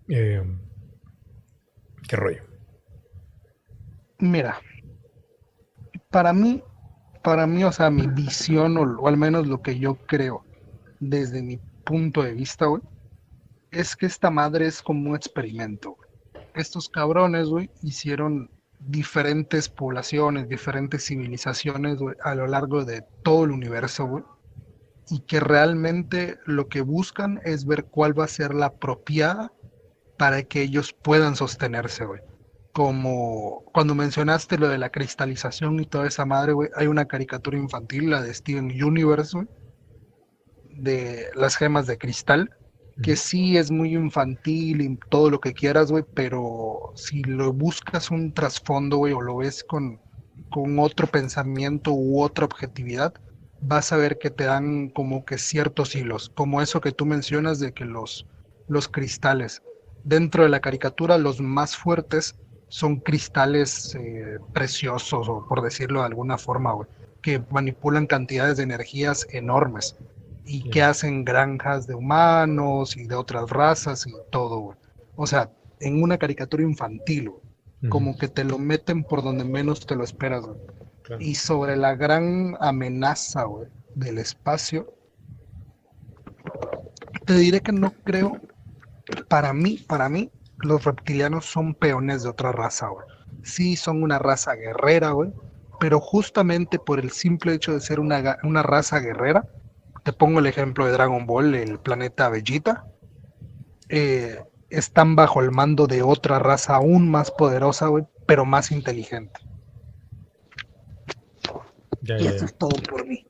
Eh, 0.09 0.43
¿Qué 2.09 2.16
rollo? 2.16 2.43
Mira, 4.19 4.60
para 6.10 6.32
mí, 6.32 6.62
para 7.23 7.47
mí, 7.47 7.64
o 7.64 7.73
sea, 7.73 7.90
mi 7.90 8.06
visión, 8.06 8.77
o 8.77 9.09
al 9.09 9.16
menos 9.16 9.47
lo 9.47 9.62
que 9.62 9.78
yo 9.78 9.97
creo, 10.06 10.44
desde 11.01 11.43
mi 11.43 11.59
punto 11.85 12.23
de 12.23 12.35
vista, 12.35 12.66
es 13.70 13.97
que 13.97 14.06
esta 14.06 14.31
madre 14.31 14.66
es 14.66 14.82
como 14.82 15.10
un 15.10 15.16
experimento, 15.16 15.97
Estos 16.54 16.88
cabrones, 16.88 17.48
güey, 17.48 17.70
hicieron 17.82 18.50
diferentes 18.78 19.68
poblaciones, 19.68 20.48
diferentes 20.48 21.06
civilizaciones, 21.06 21.98
güey, 21.98 22.16
a 22.22 22.34
lo 22.34 22.46
largo 22.46 22.84
de 22.84 23.04
todo 23.22 23.44
el 23.44 23.52
universo, 23.52 24.06
güey. 24.06 24.24
Y 25.08 25.20
que 25.20 25.40
realmente 25.40 26.38
lo 26.46 26.68
que 26.68 26.80
buscan 26.80 27.40
es 27.44 27.66
ver 27.66 27.84
cuál 27.84 28.18
va 28.18 28.24
a 28.24 28.28
ser 28.28 28.54
la 28.54 28.66
apropiada 28.66 29.52
para 30.16 30.42
que 30.42 30.62
ellos 30.62 30.92
puedan 30.92 31.36
sostenerse, 31.36 32.04
güey. 32.04 32.20
Como 32.72 33.64
cuando 33.72 33.94
mencionaste 33.94 34.58
lo 34.58 34.68
de 34.68 34.78
la 34.78 34.90
cristalización 34.90 35.78
y 35.80 35.86
toda 35.86 36.06
esa 36.06 36.24
madre, 36.24 36.52
güey, 36.52 36.70
hay 36.74 36.86
una 36.86 37.06
caricatura 37.06 37.58
infantil, 37.58 38.10
la 38.10 38.22
de 38.22 38.32
Steven 38.32 38.70
Universe, 38.82 39.46
de 40.70 41.26
las 41.34 41.56
gemas 41.56 41.86
de 41.86 41.98
cristal, 41.98 42.56
que 43.01 43.16
sí 43.16 43.56
es 43.56 43.70
muy 43.70 43.94
infantil 43.94 44.81
y 44.81 44.98
todo 45.09 45.31
lo 45.31 45.40
que 45.40 45.55
quieras, 45.55 45.90
güey, 45.90 46.05
pero 46.14 46.93
si 46.94 47.23
lo 47.23 47.52
buscas 47.52 48.10
un 48.10 48.32
trasfondo, 48.32 48.98
güey, 48.98 49.12
o 49.12 49.20
lo 49.20 49.36
ves 49.36 49.64
con, 49.64 50.01
con 50.51 50.78
otro 50.78 51.06
pensamiento 51.06 51.93
u 51.93 52.23
otra 52.23 52.44
objetividad, 52.44 53.14
vas 53.60 53.93
a 53.93 53.97
ver 53.97 54.19
que 54.19 54.31
te 54.31 54.44
dan 54.44 54.90
como 54.90 55.24
que 55.24 55.39
ciertos 55.39 55.94
hilos, 55.94 56.31
como 56.35 56.60
eso 56.60 56.81
que 56.81 56.93
tú 56.93 57.06
mencionas 57.06 57.60
de 57.60 57.73
que 57.73 57.85
los, 57.85 58.27
los 58.69 58.89
cristales, 58.89 59.62
dentro 60.05 60.43
de 60.43 60.48
la 60.48 60.60
caricatura, 60.60 61.16
los 61.16 61.40
más 61.40 61.77
fuertes 61.77 62.35
son 62.69 62.97
cristales 62.97 63.94
eh, 63.94 64.39
preciosos, 64.52 65.28
o 65.28 65.47
por 65.48 65.62
decirlo 65.62 66.01
de 66.01 66.06
alguna 66.06 66.39
forma, 66.39 66.73
güey, 66.73 66.89
que 67.23 67.43
manipulan 67.51 68.06
cantidades 68.06 68.56
de 68.56 68.64
energías 68.64 69.27
enormes 69.31 69.97
y 70.44 70.69
que 70.70 70.82
hacen 70.82 71.24
granjas 71.24 71.86
de 71.86 71.94
humanos 71.94 72.97
y 72.97 73.06
de 73.06 73.14
otras 73.14 73.51
razas 73.51 74.06
y 74.06 74.12
todo, 74.31 74.59
güey. 74.59 74.78
O 75.16 75.27
sea, 75.27 75.51
en 75.81 76.02
una 76.02 76.19
caricatura 76.19 76.62
infantil, 76.62 77.31
güey. 77.31 77.43
Como 77.89 78.16
que 78.16 78.28
te 78.28 78.44
lo 78.44 78.59
meten 78.59 79.02
por 79.02 79.24
donde 79.24 79.44
menos 79.44 79.85
te 79.85 79.97
lo 79.97 80.05
esperas, 80.05 80.43
güey. 80.47 80.59
Y 81.19 81.35
sobre 81.35 81.77
la 81.77 81.97
gran 81.97 82.56
amenaza, 82.60 83.43
güey, 83.43 83.69
del 83.97 84.19
espacio, 84.19 84.94
te 87.27 87.35
diré 87.35 87.60
que 87.60 87.73
no 87.73 87.93
creo, 88.05 88.40
para 89.28 89.52
mí, 89.52 89.78
para 89.89 90.09
mí, 90.09 90.31
los 90.59 90.85
reptilianos 90.85 91.47
son 91.47 91.74
peones 91.74 92.23
de 92.23 92.28
otra 92.28 92.52
raza, 92.52 92.89
güey. 92.89 93.06
Sí, 93.43 93.74
son 93.74 94.02
una 94.02 94.19
raza 94.20 94.55
guerrera, 94.55 95.10
güey, 95.10 95.32
pero 95.81 95.98
justamente 96.01 96.78
por 96.78 97.01
el 97.01 97.10
simple 97.10 97.55
hecho 97.55 97.73
de 97.73 97.81
ser 97.81 97.98
una, 97.98 98.39
una 98.44 98.62
raza 98.62 99.01
guerrera, 99.01 99.44
te 100.02 100.12
pongo 100.12 100.40
el 100.40 100.46
ejemplo 100.46 100.86
de 100.86 100.92
Dragon 100.92 101.26
Ball, 101.26 101.54
el 101.54 101.78
planeta 101.78 102.28
Bellita, 102.28 102.86
eh, 103.88 104.40
están 104.70 105.16
bajo 105.16 105.40
el 105.40 105.50
mando 105.50 105.86
de 105.86 106.02
otra 106.02 106.38
raza 106.38 106.76
aún 106.76 107.10
más 107.10 107.30
poderosa, 107.30 107.88
güey, 107.88 108.04
pero 108.26 108.44
más 108.44 108.72
inteligente. 108.72 109.40
y 112.02 112.26
eso 112.26 112.44
es 112.46 112.54
todo 112.56 112.76
por 112.88 113.06
mí. 113.06 113.26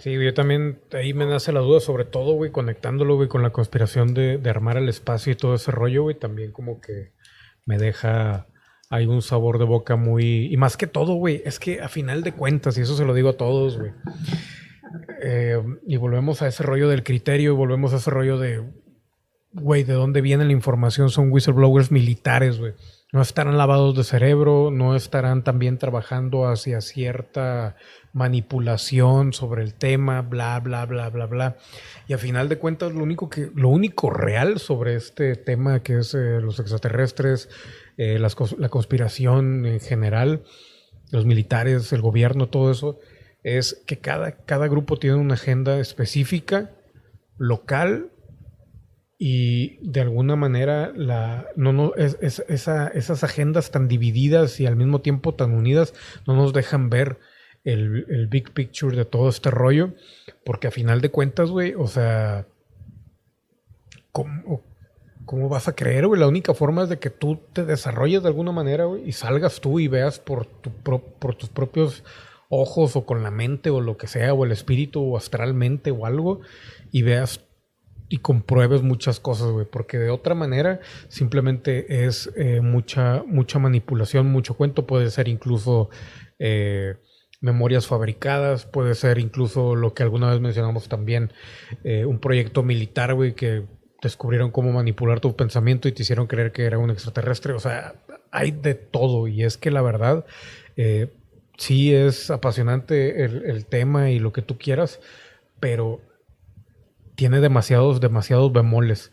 Sí, 0.00 0.12
yo 0.12 0.34
también, 0.34 0.80
ahí 0.92 1.12
me 1.14 1.26
nace 1.26 1.52
la 1.52 1.60
duda, 1.60 1.80
sobre 1.80 2.04
todo, 2.04 2.34
güey, 2.34 2.50
conectándolo, 2.50 3.16
güey, 3.16 3.28
con 3.28 3.42
la 3.42 3.50
conspiración 3.50 4.14
de, 4.14 4.38
de, 4.38 4.50
armar 4.50 4.76
el 4.76 4.88
espacio 4.88 5.32
y 5.32 5.36
todo 5.36 5.54
ese 5.54 5.70
rollo, 5.72 6.04
güey, 6.04 6.16
también 6.16 6.52
como 6.52 6.80
que 6.80 7.12
me 7.64 7.76
deja, 7.76 8.46
hay 8.88 9.06
un 9.06 9.20
sabor 9.20 9.58
de 9.58 9.64
boca 9.64 9.96
muy, 9.96 10.46
y 10.46 10.56
más 10.56 10.76
que 10.76 10.86
todo, 10.86 11.14
güey, 11.14 11.42
es 11.44 11.58
que 11.58 11.82
a 11.82 11.88
final 11.88 12.22
de 12.22 12.32
cuentas, 12.32 12.78
y 12.78 12.82
eso 12.82 12.96
se 12.96 13.04
lo 13.04 13.14
digo 13.14 13.30
a 13.30 13.36
todos, 13.36 13.78
güey, 13.78 13.90
eh, 15.22 15.62
y 15.86 15.96
volvemos 15.96 16.42
a 16.42 16.48
ese 16.48 16.62
rollo 16.62 16.88
del 16.88 17.02
criterio, 17.02 17.52
y 17.52 17.56
volvemos 17.56 17.92
a 17.92 17.96
ese 17.96 18.10
rollo 18.10 18.38
de, 18.38 18.62
güey, 19.52 19.84
de 19.84 19.94
dónde 19.94 20.20
viene 20.20 20.44
la 20.44 20.52
información, 20.52 21.10
son 21.10 21.32
whistleblowers 21.32 21.90
militares, 21.90 22.58
güey. 22.58 22.74
No 23.12 23.22
estarán 23.22 23.56
lavados 23.56 23.96
de 23.96 24.04
cerebro, 24.04 24.70
no 24.70 24.96
estarán 24.96 25.44
también 25.44 25.78
trabajando 25.78 26.48
hacia 26.48 26.80
cierta 26.80 27.76
manipulación 28.12 29.32
sobre 29.32 29.62
el 29.62 29.74
tema, 29.74 30.22
bla, 30.22 30.58
bla, 30.60 30.84
bla, 30.86 31.08
bla, 31.08 31.26
bla. 31.26 31.56
Y 32.08 32.14
a 32.14 32.18
final 32.18 32.48
de 32.48 32.58
cuentas, 32.58 32.92
lo 32.92 33.02
único 33.02 33.30
que, 33.30 33.50
lo 33.54 33.68
único 33.68 34.10
real 34.10 34.58
sobre 34.58 34.96
este 34.96 35.36
tema 35.36 35.82
que 35.82 35.98
es 35.98 36.14
eh, 36.14 36.40
los 36.40 36.58
extraterrestres, 36.58 37.48
eh, 37.96 38.18
la 38.18 38.68
conspiración 38.68 39.66
en 39.66 39.80
general, 39.80 40.42
los 41.10 41.24
militares, 41.26 41.92
el 41.92 42.02
gobierno, 42.02 42.48
todo 42.48 42.70
eso, 42.70 42.98
es 43.46 43.80
que 43.86 43.98
cada, 43.98 44.32
cada 44.32 44.66
grupo 44.66 44.98
tiene 44.98 45.14
una 45.16 45.34
agenda 45.34 45.78
específica, 45.78 46.72
local, 47.38 48.10
y 49.18 49.78
de 49.88 50.00
alguna 50.00 50.34
manera 50.34 50.92
la, 50.96 51.46
no, 51.54 51.72
no, 51.72 51.94
es, 51.94 52.18
esa, 52.20 52.88
esas 52.88 53.22
agendas 53.22 53.70
tan 53.70 53.86
divididas 53.86 54.58
y 54.58 54.66
al 54.66 54.74
mismo 54.74 55.00
tiempo 55.00 55.34
tan 55.34 55.54
unidas 55.54 55.94
no 56.26 56.34
nos 56.34 56.52
dejan 56.52 56.90
ver 56.90 57.20
el, 57.62 58.04
el, 58.08 58.26
big 58.26 58.52
picture 58.52 58.96
de 58.96 59.04
todo 59.04 59.28
este 59.28 59.52
rollo, 59.52 59.94
porque 60.44 60.66
a 60.66 60.72
final 60.72 61.00
de 61.00 61.12
cuentas, 61.12 61.48
güey, 61.48 61.72
o 61.78 61.86
sea, 61.86 62.48
¿cómo, 64.10 64.64
¿cómo, 65.24 65.48
vas 65.48 65.68
a 65.68 65.76
creer, 65.76 66.08
güey? 66.08 66.20
La 66.20 66.28
única 66.28 66.52
forma 66.52 66.82
es 66.82 66.88
de 66.88 66.98
que 66.98 67.10
tú 67.10 67.40
te 67.52 67.64
desarrolles 67.64 68.22
de 68.22 68.28
alguna 68.28 68.50
manera, 68.50 68.86
güey, 68.86 69.08
y 69.08 69.12
salgas 69.12 69.60
tú 69.60 69.78
y 69.78 69.86
veas 69.86 70.18
por, 70.18 70.46
tu 70.46 70.72
por 70.72 71.36
tus 71.36 71.48
propios 71.48 72.02
ojos 72.48 72.96
o 72.96 73.06
con 73.06 73.22
la 73.22 73.30
mente 73.30 73.70
o 73.70 73.80
lo 73.80 73.96
que 73.96 74.06
sea, 74.06 74.34
o 74.34 74.44
el 74.44 74.52
espíritu 74.52 75.02
o 75.02 75.16
astralmente 75.16 75.90
o 75.90 76.06
algo, 76.06 76.40
y 76.92 77.02
veas 77.02 77.40
y 78.08 78.18
compruebes 78.18 78.82
muchas 78.82 79.20
cosas, 79.20 79.50
güey, 79.50 79.66
porque 79.66 79.98
de 79.98 80.10
otra 80.10 80.34
manera 80.34 80.80
simplemente 81.08 82.06
es 82.06 82.30
eh, 82.36 82.60
mucha, 82.60 83.24
mucha 83.26 83.58
manipulación, 83.58 84.26
mucho 84.28 84.54
cuento, 84.54 84.86
puede 84.86 85.10
ser 85.10 85.28
incluso 85.28 85.90
eh, 86.38 86.96
memorias 87.40 87.86
fabricadas, 87.86 88.64
puede 88.64 88.94
ser 88.94 89.18
incluso 89.18 89.74
lo 89.74 89.92
que 89.94 90.02
alguna 90.02 90.30
vez 90.30 90.40
mencionamos 90.40 90.88
también, 90.88 91.32
eh, 91.84 92.04
un 92.04 92.20
proyecto 92.20 92.62
militar, 92.62 93.14
güey, 93.14 93.34
que 93.34 93.64
descubrieron 94.02 94.52
cómo 94.52 94.72
manipular 94.72 95.20
tu 95.20 95.34
pensamiento 95.34 95.88
y 95.88 95.92
te 95.92 96.02
hicieron 96.02 96.26
creer 96.26 96.52
que 96.52 96.64
era 96.64 96.78
un 96.78 96.90
extraterrestre, 96.90 97.54
o 97.54 97.58
sea, 97.58 97.94
hay 98.30 98.52
de 98.52 98.74
todo 98.74 99.26
y 99.26 99.42
es 99.42 99.56
que 99.56 99.70
la 99.70 99.82
verdad, 99.82 100.26
sí 101.56 101.94
es 101.94 102.30
apasionante 102.30 103.24
el 103.24 103.66
tema 103.66 104.10
y 104.10 104.18
lo 104.18 104.32
que 104.32 104.42
tú 104.42 104.58
quieras, 104.58 105.00
pero 105.60 106.00
tiene 107.16 107.40
demasiados, 107.40 108.00
demasiados 108.00 108.52
bemoles. 108.52 109.10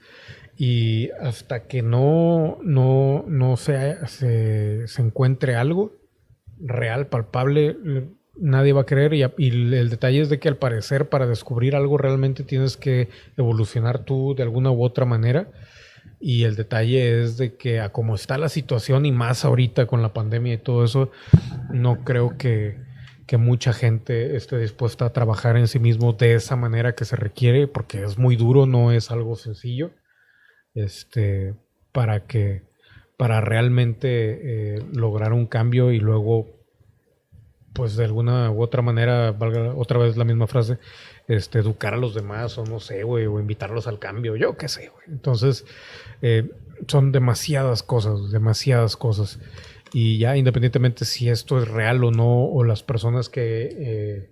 Y 0.56 1.10
hasta 1.20 1.68
que 1.68 1.82
no, 1.82 2.60
no, 2.62 3.26
no 3.28 3.58
se, 3.58 4.06
se, 4.06 5.02
encuentre 5.02 5.56
algo 5.56 5.94
real, 6.60 7.08
palpable, 7.08 7.76
nadie 8.38 8.74
va 8.74 8.82
a 8.82 8.86
creer. 8.86 9.14
Y, 9.16 9.24
el 9.48 9.90
detalle 9.90 10.22
es 10.22 10.30
de 10.30 10.40
que 10.40 10.50
al 10.50 10.58
parecer 10.58 11.10
para 11.10 11.26
descubrir 11.26 11.76
algo 11.76 11.98
realmente 11.98 12.44
tienes 12.44 12.78
que 12.78 13.10
evolucionar 13.36 14.06
tú 14.06 14.36
de 14.36 14.44
alguna 14.44 14.70
u 14.70 14.84
otra 14.84 15.06
manera. 15.06 15.50
Y 16.26 16.46
el 16.46 16.56
detalle 16.56 17.22
es 17.22 17.36
de 17.36 17.58
que 17.58 17.82
a 17.82 17.90
como 17.90 18.16
está 18.16 18.38
la 18.38 18.48
situación 18.48 19.06
y 19.06 19.12
más 19.12 19.44
ahorita 19.44 19.88
con 19.88 20.02
la 20.02 20.14
pandemia 20.14 20.54
y 20.54 20.58
todo 20.58 20.86
eso, 20.86 21.12
no 21.70 22.06
creo 22.06 22.38
que, 22.38 22.78
que 23.28 23.36
mucha 23.36 23.74
gente 23.74 24.38
esté 24.38 24.58
dispuesta 24.58 25.04
a 25.04 25.12
trabajar 25.12 25.58
en 25.58 25.68
sí 25.68 25.80
mismo 25.80 26.14
de 26.14 26.36
esa 26.36 26.56
manera 26.56 26.96
que 26.96 27.04
se 27.04 27.18
requiere, 27.18 27.68
porque 27.68 28.06
es 28.06 28.18
muy 28.18 28.38
duro, 28.38 28.66
no 28.66 28.94
es 28.94 29.12
algo 29.12 29.36
sencillo, 29.36 29.92
este, 30.74 31.56
para 31.92 32.26
que, 32.26 32.64
para 33.18 33.42
realmente 33.42 34.78
eh, 34.78 34.82
lograr 34.94 35.34
un 35.34 35.46
cambio 35.46 35.92
y 35.92 36.00
luego, 36.00 36.48
pues 37.74 37.98
de 37.98 38.06
alguna 38.06 38.50
u 38.50 38.62
otra 38.62 38.82
manera, 38.82 39.34
valga 39.34 39.74
otra 39.76 40.00
vez 40.00 40.16
la 40.16 40.24
misma 40.24 40.48
frase, 40.48 40.78
este, 41.28 41.60
educar 41.60 41.94
a 41.94 41.98
los 41.98 42.14
demás, 42.14 42.58
o 42.58 42.66
no 42.66 42.80
sé, 42.80 43.04
güey, 43.04 43.26
o 43.26 43.42
invitarlos 43.42 43.88
al 43.88 44.00
cambio, 44.00 44.38
yo 44.38 44.56
qué 44.56 44.70
sé, 44.70 44.88
güey. 44.88 45.06
Entonces, 45.08 45.66
eh, 46.24 46.50
son 46.88 47.12
demasiadas 47.12 47.84
cosas, 47.84 48.32
demasiadas 48.32 48.96
cosas 48.96 49.40
y 49.94 50.18
ya 50.18 50.38
independientemente 50.38 51.06
si 51.06 51.30
esto 51.30 51.62
es 51.62 51.68
real 51.68 52.04
o 52.04 52.12
no, 52.12 52.46
o 52.46 52.64
las 52.64 52.82
personas 52.82 53.30
que, 53.30 53.70
eh, 53.72 54.32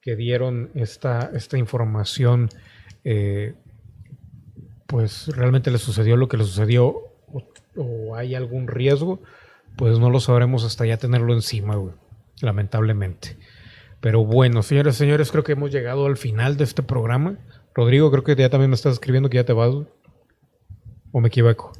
que 0.00 0.16
dieron 0.16 0.70
esta, 0.74 1.30
esta 1.34 1.58
información, 1.58 2.48
eh, 3.04 3.54
pues 4.86 5.26
realmente 5.28 5.70
le 5.70 5.78
sucedió 5.78 6.16
lo 6.16 6.28
que 6.28 6.38
le 6.38 6.44
sucedió 6.44 7.10
o, 7.76 8.14
hay 8.14 8.36
algún 8.36 8.68
riesgo, 8.68 9.20
pues 9.76 9.98
no 9.98 10.08
lo 10.08 10.20
sabremos 10.20 10.64
hasta 10.64 10.86
ya 10.86 10.96
tenerlo 10.98 11.34
encima, 11.34 11.76
lamentablemente. 12.40 13.36
Pero 14.00 14.24
bueno, 14.24 14.62
señores, 14.62 14.94
señores, 14.94 15.32
creo 15.32 15.42
que 15.42 15.52
hemos 15.52 15.72
llegado 15.72 16.06
al 16.06 16.16
final 16.16 16.56
de 16.56 16.64
este 16.64 16.84
programa. 16.84 17.38
Rodrigo, 17.74 18.10
creo 18.12 18.22
que 18.22 18.36
ya 18.36 18.50
también 18.50 18.70
me 18.70 18.76
estás 18.76 18.92
escribiendo 18.92 19.28
que 19.28 19.38
ya 19.38 19.44
te 19.44 19.52
vas. 19.52 19.74
¿O 21.14 21.20
me 21.20 21.28
equivoco? 21.28 21.70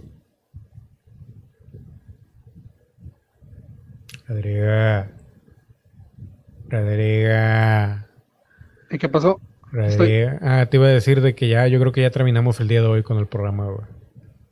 Rodriga. 4.28 5.10
Rodriga. 6.68 8.08
¿Y 8.92 8.98
qué 8.98 9.08
pasó? 9.08 9.40
Rodriga. 9.72 10.38
Ah, 10.40 10.66
te 10.66 10.76
iba 10.76 10.86
a 10.86 10.90
decir 10.90 11.20
de 11.20 11.34
que 11.34 11.48
ya, 11.48 11.66
yo 11.66 11.80
creo 11.80 11.90
que 11.90 12.02
ya 12.02 12.12
terminamos 12.12 12.60
el 12.60 12.68
día 12.68 12.80
de 12.80 12.86
hoy 12.86 13.02
con 13.02 13.18
el 13.18 13.26
programa, 13.26 13.64
güey. 13.66 13.88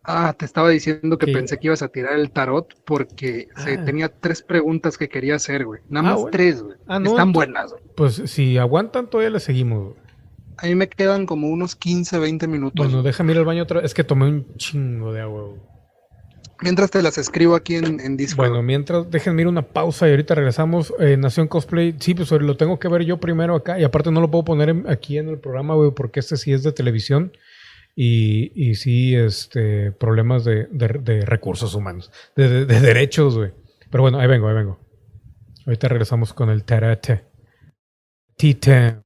Ah, 0.02 0.34
te 0.36 0.46
estaba 0.46 0.68
diciendo 0.70 1.16
que 1.16 1.32
pensé 1.32 1.58
que 1.58 1.68
ibas 1.68 1.82
a 1.82 1.88
tirar 1.88 2.14
el 2.18 2.32
tarot 2.32 2.74
porque 2.84 3.50
se, 3.54 3.74
ah. 3.74 3.84
tenía 3.84 4.08
tres 4.08 4.42
preguntas 4.42 4.98
que 4.98 5.08
quería 5.08 5.36
hacer, 5.36 5.64
güey. 5.64 5.80
Nada 5.90 6.08
ah, 6.08 6.12
más 6.14 6.30
tres, 6.32 6.60
güey. 6.60 6.76
Ah, 6.88 7.00
Están 7.00 7.30
buenas, 7.30 7.70
güey. 7.70 7.84
Pues 7.94 8.14
si 8.26 8.58
aguantan, 8.58 9.08
todavía 9.08 9.30
le 9.30 9.38
seguimos, 9.38 9.90
güey. 9.90 10.01
A 10.62 10.66
mí 10.66 10.76
me 10.76 10.88
quedan 10.88 11.26
como 11.26 11.48
unos 11.48 11.74
15, 11.74 12.20
20 12.20 12.46
minutos. 12.46 12.86
Bueno, 12.86 13.02
déjame 13.02 13.32
ir 13.32 13.38
al 13.38 13.44
baño 13.44 13.64
otra 13.64 13.80
vez. 13.80 13.86
Es 13.86 13.94
que 13.94 14.04
tomé 14.04 14.26
un 14.26 14.56
chingo 14.56 15.12
de 15.12 15.20
agua, 15.20 15.42
güey. 15.42 15.60
Mientras 16.62 16.88
te 16.92 17.02
las 17.02 17.18
escribo 17.18 17.56
aquí 17.56 17.74
en, 17.74 17.98
en 17.98 18.16
Discord. 18.16 18.48
Bueno, 18.48 18.62
mientras, 18.62 19.10
déjenme 19.10 19.42
ir 19.42 19.48
una 19.48 19.62
pausa 19.62 20.06
y 20.06 20.12
ahorita 20.12 20.36
regresamos. 20.36 20.94
Eh, 21.00 21.16
Nación 21.16 21.48
Cosplay, 21.48 21.96
sí, 21.98 22.14
pues 22.14 22.30
lo 22.30 22.56
tengo 22.56 22.78
que 22.78 22.86
ver 22.86 23.02
yo 23.02 23.18
primero 23.18 23.56
acá. 23.56 23.80
Y 23.80 23.82
aparte 23.82 24.12
no 24.12 24.20
lo 24.20 24.30
puedo 24.30 24.44
poner 24.44 24.84
aquí 24.86 25.18
en 25.18 25.28
el 25.28 25.40
programa, 25.40 25.74
güey, 25.74 25.90
porque 25.90 26.20
este 26.20 26.36
sí 26.36 26.52
es 26.52 26.62
de 26.62 26.70
televisión. 26.70 27.32
Y, 27.96 28.52
y 28.54 28.76
sí, 28.76 29.16
este, 29.16 29.90
problemas 29.90 30.44
de, 30.44 30.68
de, 30.70 31.26
recursos 31.26 31.74
humanos, 31.74 32.12
de, 32.36 32.64
de 32.66 32.80
derechos, 32.80 33.36
güey. 33.36 33.50
Pero 33.90 34.02
bueno, 34.02 34.20
ahí 34.20 34.28
vengo, 34.28 34.46
ahí 34.46 34.54
vengo. 34.54 34.78
Ahorita 35.66 35.88
regresamos 35.88 36.32
con 36.32 36.50
el 36.50 36.62
Tarate. 36.62 37.24
T-10. 38.36 39.02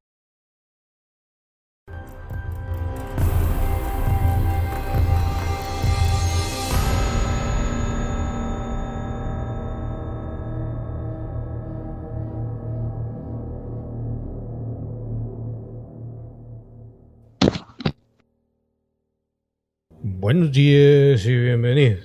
Buenos 20.27 20.51
días 20.51 21.25
y 21.25 21.37
bienvenidos 21.37 22.03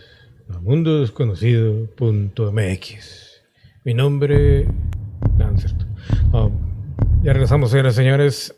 a 0.53 0.59
Mundo 0.59 1.01
Desconocido.mx. 1.01 3.41
Mi 3.83 3.95
nombre. 3.95 4.67
No, 6.31 6.51
Ya 7.23 7.33
regresamos, 7.33 7.71
señores, 7.71 7.95
señores. 7.95 8.55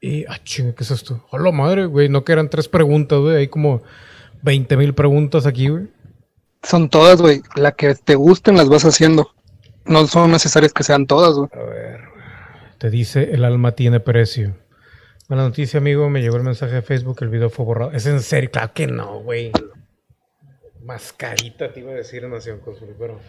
Y, 0.00 0.24
ah, 0.24 0.38
chinga, 0.42 0.74
¿qué 0.74 0.84
es 0.84 0.92
esto? 0.92 1.26
Hola 1.30 1.52
madre, 1.52 1.84
güey, 1.84 2.08
no 2.08 2.24
que 2.24 2.32
eran 2.32 2.48
tres 2.48 2.68
preguntas, 2.68 3.18
güey. 3.18 3.36
Hay 3.36 3.48
como 3.48 3.82
20 4.44 4.78
mil 4.78 4.94
preguntas 4.94 5.44
aquí, 5.44 5.68
güey. 5.68 5.88
Son 6.62 6.88
todas, 6.88 7.20
güey. 7.20 7.42
La 7.56 7.72
que 7.72 7.94
te 7.94 8.14
gusten 8.14 8.56
las 8.56 8.70
vas 8.70 8.86
haciendo. 8.86 9.28
No 9.84 10.06
son 10.06 10.30
necesarias 10.30 10.72
que 10.72 10.84
sean 10.84 11.06
todas, 11.06 11.34
güey. 11.34 11.50
A 11.52 11.62
ver, 11.64 12.00
te 12.78 12.88
dice 12.88 13.34
el 13.34 13.44
alma 13.44 13.72
tiene 13.72 14.00
precio. 14.00 14.56
Buena 15.30 15.44
noticia, 15.44 15.78
amigo. 15.78 16.10
Me 16.10 16.20
llegó 16.22 16.36
el 16.38 16.42
mensaje 16.42 16.74
de 16.74 16.82
Facebook, 16.82 17.18
el 17.20 17.28
video 17.28 17.50
fue 17.50 17.64
borrado. 17.64 17.92
¿Es 17.92 18.04
en 18.04 18.18
serio? 18.18 18.50
Claro 18.50 18.72
que 18.74 18.88
no, 18.88 19.20
güey. 19.20 19.52
Mascarita 20.82 21.72
te 21.72 21.78
iba 21.78 21.92
a 21.92 21.94
decir 21.94 22.26
Nación 22.28 22.58
Consul, 22.58 22.96
pero. 22.98 23.20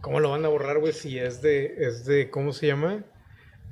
¿Cómo 0.00 0.20
lo 0.20 0.30
van 0.30 0.44
a 0.44 0.48
borrar, 0.48 0.78
güey? 0.78 0.92
Si 0.92 1.18
es 1.18 1.42
de. 1.42 1.74
Es 1.78 2.04
de. 2.04 2.30
¿Cómo 2.30 2.52
se 2.52 2.68
llama? 2.68 3.02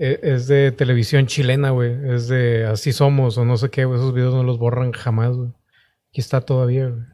E- 0.00 0.18
Es 0.24 0.48
de 0.48 0.72
televisión 0.72 1.28
chilena, 1.28 1.70
güey. 1.70 1.96
Es 2.12 2.26
de 2.26 2.66
Así 2.66 2.92
Somos 2.92 3.38
o 3.38 3.44
no 3.44 3.56
sé 3.56 3.70
qué, 3.70 3.84
güey. 3.84 4.00
Esos 4.00 4.12
videos 4.12 4.34
no 4.34 4.42
los 4.42 4.58
borran 4.58 4.90
jamás, 4.90 5.36
güey. 5.36 5.50
Aquí 6.10 6.20
está 6.20 6.40
todavía, 6.40 6.88
güey. 6.88 7.04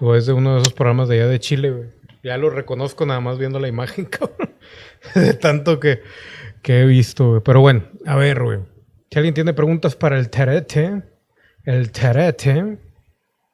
O 0.00 0.14
es 0.14 0.26
de 0.26 0.34
uno 0.34 0.54
de 0.56 0.60
esos 0.60 0.74
programas 0.74 1.08
de 1.08 1.14
allá 1.14 1.28
de 1.28 1.40
Chile, 1.40 1.70
güey. 1.70 1.88
Ya 2.22 2.36
lo 2.36 2.50
reconozco 2.50 3.06
nada 3.06 3.20
más 3.20 3.38
viendo 3.38 3.58
la 3.58 3.68
imagen, 3.68 4.04
cabrón. 4.10 4.50
De 5.14 5.34
tanto 5.34 5.80
que, 5.80 6.02
que 6.62 6.80
he 6.80 6.84
visto, 6.86 7.28
güey. 7.30 7.40
Pero 7.42 7.60
bueno, 7.60 7.84
a 8.06 8.16
ver, 8.16 8.42
güey. 8.42 8.60
Si 9.10 9.18
alguien 9.18 9.34
tiene 9.34 9.54
preguntas 9.54 9.96
para 9.96 10.18
el 10.18 10.30
terete, 10.30 11.02
el 11.64 11.90
terete, 11.90 12.78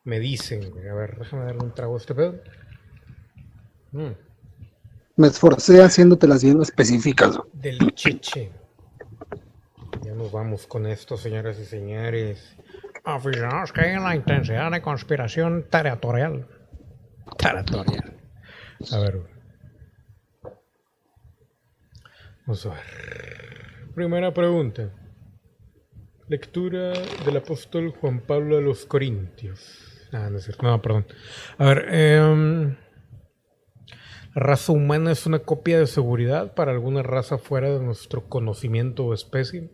me 0.07 0.21
dicen, 0.21 0.71
güey. 0.71 0.89
A 0.89 0.95
ver, 0.95 1.19
déjame 1.19 1.47
darle 1.47 1.65
un 1.65 1.75
trago 1.75 1.95
a 1.95 1.99
este 1.99 2.15
pedo. 2.15 2.41
Mm. 3.91 4.13
Me 5.17 5.27
esforcé 5.27 5.83
haciéndote 5.83 6.29
bien 6.43 6.63
específicas. 6.63 7.39
Del 7.53 7.93
chiche. 7.95 8.53
Ya 10.03 10.13
nos 10.13 10.31
vamos 10.31 10.67
con 10.69 10.87
esto, 10.87 11.17
señoras 11.17 11.59
y 11.59 11.65
señores. 11.65 12.57
Aficionados 13.03 13.73
que 13.73 13.81
hay 13.81 13.95
en 13.97 14.05
la 14.05 14.15
intensidad 14.15 14.71
de 14.71 14.81
conspiración 14.81 15.67
territorial. 15.71 16.47
Territorial. 17.37 18.17
A 18.93 18.99
ver. 18.99 19.17
güey. 19.19 19.36
Vamos 22.47 22.65
a 22.67 22.71
ver. 22.71 23.93
Primera 23.95 24.33
pregunta. 24.33 24.91
Lectura 26.29 26.93
del 27.25 27.37
apóstol 27.37 27.91
Juan 27.91 28.21
Pablo 28.21 28.57
a 28.57 28.61
los 28.61 28.87
Corintios. 28.87 30.09
Ah, 30.13 30.29
no 30.31 30.39
es 30.39 30.45
cierto. 30.45 30.65
No, 30.65 30.81
perdón. 30.81 31.07
A 31.59 31.65
ver. 31.67 31.87
em, 31.91 32.77
¿La 34.35 34.43
raza 34.43 34.73
humana 34.73 35.11
es 35.11 35.27
una 35.27 35.41
copia 35.41 35.79
de 35.79 35.87
seguridad 35.87 36.55
para 36.55 36.71
alguna 36.71 37.03
raza 37.03 37.39
fuera 37.39 37.71
de 37.71 37.81
nuestro 37.81 38.29
conocimiento 38.29 39.07
o 39.07 39.15
especie? 39.15 39.73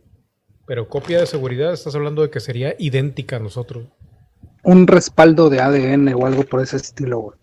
Pero 0.66 0.88
copia 0.88 1.20
de 1.20 1.26
seguridad, 1.26 1.72
estás 1.72 1.94
hablando 1.94 2.22
de 2.22 2.30
que 2.30 2.40
sería 2.40 2.74
idéntica 2.78 3.36
a 3.36 3.40
nosotros. 3.40 3.88
Un 4.62 4.86
respaldo 4.86 5.50
de 5.50 5.60
ADN 5.60 6.14
o 6.14 6.24
algo 6.24 6.44
por 6.44 6.62
ese 6.62 6.76
estilo, 6.76 7.18
güey. 7.18 7.41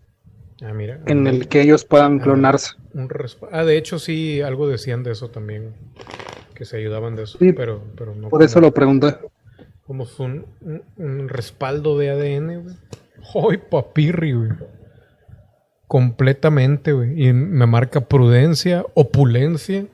Ah, 0.61 0.73
mira. 0.73 0.99
En 1.06 1.26
el 1.27 1.48
que 1.48 1.61
ellos 1.61 1.86
puedan 1.86 2.19
Ah, 2.19 2.23
clonarse. 2.23 2.73
un 2.94 3.10
ah, 3.52 3.64
de 3.64 3.77
hecho 3.77 3.98
sí, 3.99 4.41
algo 4.41 4.68
decían 4.68 5.03
de 5.03 5.11
eso 5.11 5.30
también. 5.30 5.73
Que 6.53 6.65
se 6.65 6.77
ayudaban 6.77 7.15
de 7.15 7.23
eso. 7.23 7.38
Sí, 7.38 7.53
pero, 7.53 7.81
pero 7.95 8.14
no. 8.15 8.30
Por 8.30 8.44
eso 8.44 8.60
lo 8.60 8.73
pregunté. 8.73 9.15
Como 9.86 10.06
un, 10.19 10.45
un, 10.61 10.84
un 10.98 11.30
respaldo 11.30 11.98
de 11.98 12.10
ADN, 12.10 12.64
güey. 12.64 12.76
¡Ay, 13.52 13.57
papirri, 13.69 14.34
güey! 14.34 14.49
Completamente, 15.88 16.91
güey. 16.91 17.27
Y 17.27 17.34
me 17.34 17.65
marca 17.65 18.02
prudencia, 18.02 18.86
opulencia. 18.94 19.86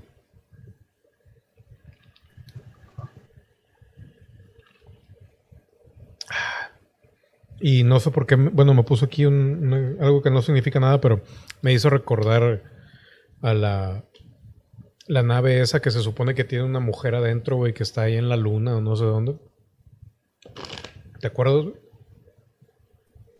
Y 7.59 7.83
no 7.83 7.99
sé 7.99 8.11
por 8.11 8.25
qué, 8.27 8.35
bueno, 8.35 8.73
me 8.73 8.83
puso 8.83 9.05
aquí 9.05 9.25
un- 9.25 9.97
algo 10.01 10.21
que 10.21 10.29
no 10.31 10.41
significa 10.41 10.79
nada, 10.79 10.99
pero 11.01 11.21
me 11.61 11.73
hizo 11.73 11.89
recordar 11.89 12.61
a 13.41 13.53
la, 13.53 14.03
la 15.07 15.23
nave 15.23 15.61
esa 15.61 15.81
que 15.81 15.91
se 15.91 16.01
supone 16.01 16.35
que 16.35 16.43
tiene 16.43 16.65
una 16.65 16.79
mujer 16.79 17.15
adentro, 17.15 17.55
güey, 17.57 17.73
que 17.73 17.83
está 17.83 18.01
ahí 18.03 18.15
en 18.15 18.29
la 18.29 18.35
luna 18.37 18.75
o 18.77 18.81
no 18.81 18.95
sé 18.95 19.05
dónde. 19.05 19.37
¿Te 21.19 21.27
acuerdas? 21.27 21.63
güey? 21.63 21.75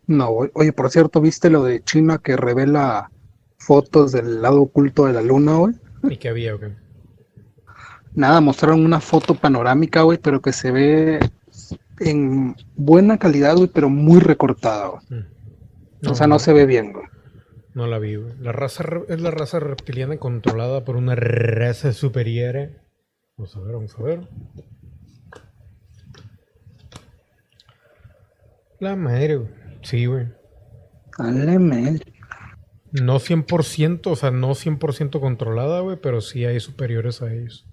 No. 0.07 0.29
Oye, 0.53 0.71
por 0.71 0.89
cierto, 0.89 1.19
¿viste 1.21 1.49
lo 1.49 1.63
de 1.63 1.83
China 1.83 2.19
que 2.19 2.37
revela 2.37 3.11
fotos 3.57 4.11
del 4.11 4.41
lado 4.41 4.61
oculto 4.61 5.05
de 5.07 5.13
la 5.13 5.21
luna, 5.21 5.55
güey? 5.57 5.75
¿Y 6.09 6.17
qué 6.17 6.29
había, 6.29 6.53
güey? 6.53 6.71
Nada, 8.13 8.39
mostraron 8.39 8.85
una 8.85 9.01
foto 9.01 9.35
panorámica, 9.35 10.03
güey, 10.03 10.17
pero 10.19 10.41
que 10.41 10.53
se 10.53 10.71
ve 10.71 11.19
en 11.99 12.55
buena 12.75 13.17
calidad, 13.17 13.55
güey, 13.55 13.69
pero 13.73 13.89
muy 13.89 14.19
recortada. 14.19 14.91
Mm. 15.09 16.07
o 16.09 16.15
sea, 16.15 16.27
no 16.27 16.39
se 16.39 16.53
ve 16.53 16.65
bien, 16.65 16.93
güey. 16.93 17.05
No 17.73 17.87
la 17.87 17.99
vi, 17.99 18.15
güey. 18.15 18.33
La 18.39 18.51
raza 18.51 18.85
es 19.09 19.19
la 19.19 19.31
raza 19.31 19.59
reptiliana 19.59 20.17
controlada 20.17 20.85
por 20.85 20.95
una 20.95 21.15
raza 21.15 21.91
superior. 21.91 22.71
Vamos 23.37 23.55
a 23.55 23.59
ver, 23.59 23.73
vamos 23.73 23.95
a 23.99 24.03
ver. 24.03 24.29
La 28.79 28.95
madre, 28.95 29.35
güey. 29.37 29.49
Sí, 29.81 30.05
güey. 30.05 30.27
Dale. 31.17 31.99
No 32.91 33.19
100%, 33.19 34.07
o 34.07 34.15
sea, 34.15 34.31
no 34.31 34.51
100% 34.51 35.19
controlada, 35.19 35.81
güey, 35.81 35.97
pero 36.01 36.21
sí 36.21 36.45
hay 36.45 36.59
superiores 36.61 37.21
a 37.21 37.33
ellos. 37.33 37.64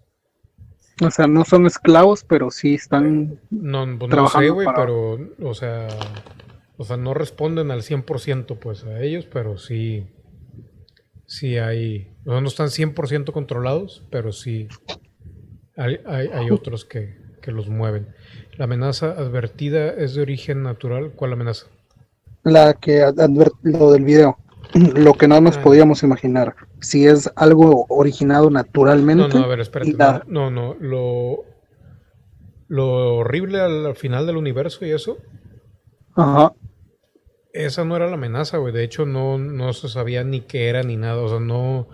O 1.00 1.10
sea, 1.10 1.26
no 1.26 1.44
son 1.44 1.66
esclavos, 1.66 2.24
pero 2.24 2.50
sí 2.50 2.74
están. 2.74 3.38
No, 3.50 3.84
pues 3.84 3.98
no 3.98 4.06
sé, 4.06 4.10
Trabajando 4.10 4.54
güey, 4.54 4.66
para- 4.66 4.78
pero, 4.80 5.18
o 5.42 5.54
sea, 5.54 5.88
o 6.76 6.84
sea, 6.84 6.96
no 6.96 7.14
responden 7.14 7.70
al 7.70 7.82
100% 7.82 8.58
pues 8.58 8.84
a 8.84 9.00
ellos, 9.00 9.26
pero 9.32 9.56
sí, 9.58 10.06
sí 11.26 11.56
hay, 11.58 12.12
o 12.26 12.32
sea, 12.32 12.40
no 12.40 12.48
están 12.48 12.68
100% 12.68 13.32
controlados, 13.32 14.04
pero 14.10 14.32
sí 14.32 14.68
hay, 15.76 15.98
hay, 16.06 16.28
hay 16.28 16.50
otros 16.50 16.84
que, 16.84 17.16
que 17.40 17.52
los 17.52 17.68
mueven. 17.68 18.08
La 18.58 18.64
amenaza 18.66 19.12
advertida 19.12 19.88
es 19.90 20.14
de 20.14 20.22
origen 20.22 20.62
natural. 20.62 21.12
¿Cuál 21.16 21.32
amenaza? 21.32 21.66
La 22.44 22.74
que 22.74 23.02
ad- 23.02 23.18
adver- 23.18 23.52
lo 23.62 23.92
del 23.92 24.04
video. 24.04 24.36
Lo 24.74 25.14
que 25.14 25.28
no 25.28 25.40
nos 25.40 25.58
Ah. 25.58 25.62
podíamos 25.62 26.02
imaginar. 26.02 26.54
Si 26.80 27.06
es 27.06 27.30
algo 27.36 27.86
originado 27.88 28.50
naturalmente. 28.50 29.28
No, 29.28 29.40
no, 29.40 29.44
a 29.44 29.48
ver, 29.48 29.60
espérate. 29.60 29.92
la- 29.92 30.22
No, 30.26 30.50
no, 30.50 30.74
no, 30.74 30.76
lo, 30.80 31.44
lo 32.68 33.16
horrible 33.16 33.60
al 33.60 33.94
final 33.96 34.26
del 34.26 34.36
universo 34.36 34.84
y 34.86 34.90
eso, 34.90 35.18
Ajá. 36.14 36.52
Esa 37.54 37.84
no 37.84 37.96
era 37.96 38.06
la 38.06 38.14
amenaza, 38.14 38.56
güey. 38.58 38.72
De 38.72 38.82
hecho, 38.84 39.04
no, 39.06 39.36
no 39.38 39.72
se 39.74 39.88
sabía 39.88 40.24
ni 40.24 40.40
qué 40.42 40.68
era 40.68 40.82
ni 40.82 40.96
nada. 40.96 41.22
O 41.22 41.28
sea, 41.28 41.38
no, 41.40 41.88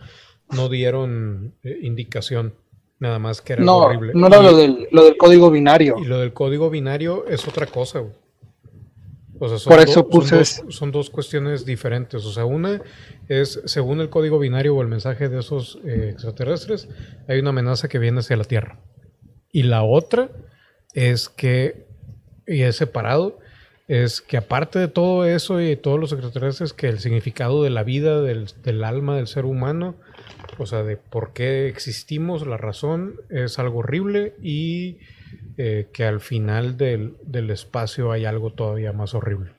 no 0.55 0.69
dieron 0.69 1.55
eh, 1.65 1.79
indicación. 1.83 2.55
Nada 3.01 3.19
más 3.21 3.41
que 3.43 3.53
era 3.55 3.65
No, 3.65 3.77
horrible. 3.79 4.13
no 4.15 4.27
era 4.29 4.39
Y- 4.41 4.43
lo 4.45 4.57
del, 4.57 4.89
lo 4.93 5.05
del 5.05 5.17
código 5.17 5.51
binario. 5.53 5.97
Y 6.01 6.05
lo 6.05 6.19
del 6.19 6.33
código 6.33 6.69
binario 6.71 7.27
es 7.27 7.47
otra 7.47 7.67
cosa, 7.67 8.01
güey. 8.01 8.13
O 9.41 9.49
sea, 9.49 9.59
son, 9.59 10.09
Por 10.09 10.29
dos, 10.29 10.63
son 10.69 10.91
dos 10.91 11.11
cuestiones 11.11 11.65
diferentes. 11.65 12.25
O 12.25 12.33
sea, 12.33 12.45
una 12.45 12.81
es, 13.29 13.61
según 13.67 14.01
el 14.01 14.11
código 14.11 14.39
binario 14.39 14.75
o 14.75 14.83
el 14.83 14.89
mensaje 14.89 15.29
de 15.29 15.39
esos 15.39 15.79
eh, 15.85 16.11
extraterrestres, 16.13 16.89
hay 17.29 17.39
una 17.39 17.51
amenaza 17.51 17.89
que 17.89 17.99
viene 17.99 18.21
hacia 18.21 18.37
la 18.37 18.45
Tierra. 18.45 18.81
Y 19.53 19.63
la 19.65 19.83
otra 19.83 20.31
es 20.95 21.29
que, 21.29 21.87
y 22.47 22.63
es 22.63 22.77
separado, 22.77 23.39
es 23.87 24.21
que 24.21 24.37
aparte 24.37 24.79
de 24.79 24.89
todo 24.89 25.25
eso 25.25 25.61
y 25.61 25.69
de 25.69 25.77
todos 25.77 25.99
los 25.99 26.13
extraterrestres, 26.13 26.73
que 26.73 26.89
el 26.89 26.99
significado 26.99 27.63
de 27.63 27.71
la 27.71 27.85
vida, 27.85 28.21
del, 28.21 28.49
del 28.63 28.85
alma 28.85 29.17
del 29.17 29.29
ser 29.29 29.45
humano, 29.45 29.95
o 30.59 30.67
sea, 30.67 30.83
de 30.83 30.97
por 30.97 31.33
qué 31.33 31.69
existimos, 31.69 32.47
la 32.47 32.57
razón, 32.57 33.21
es 33.31 33.59
algo 33.59 33.79
horrible 33.79 34.35
y 34.43 34.99
eh, 35.57 35.89
que 35.93 36.05
al 36.05 36.21
final 36.21 36.77
del, 36.77 37.17
del 37.25 37.51
espacio 37.51 38.13
hay 38.13 38.25
algo 38.25 38.53
todavía 38.53 38.93
más 38.93 39.15
horrible. 39.15 39.53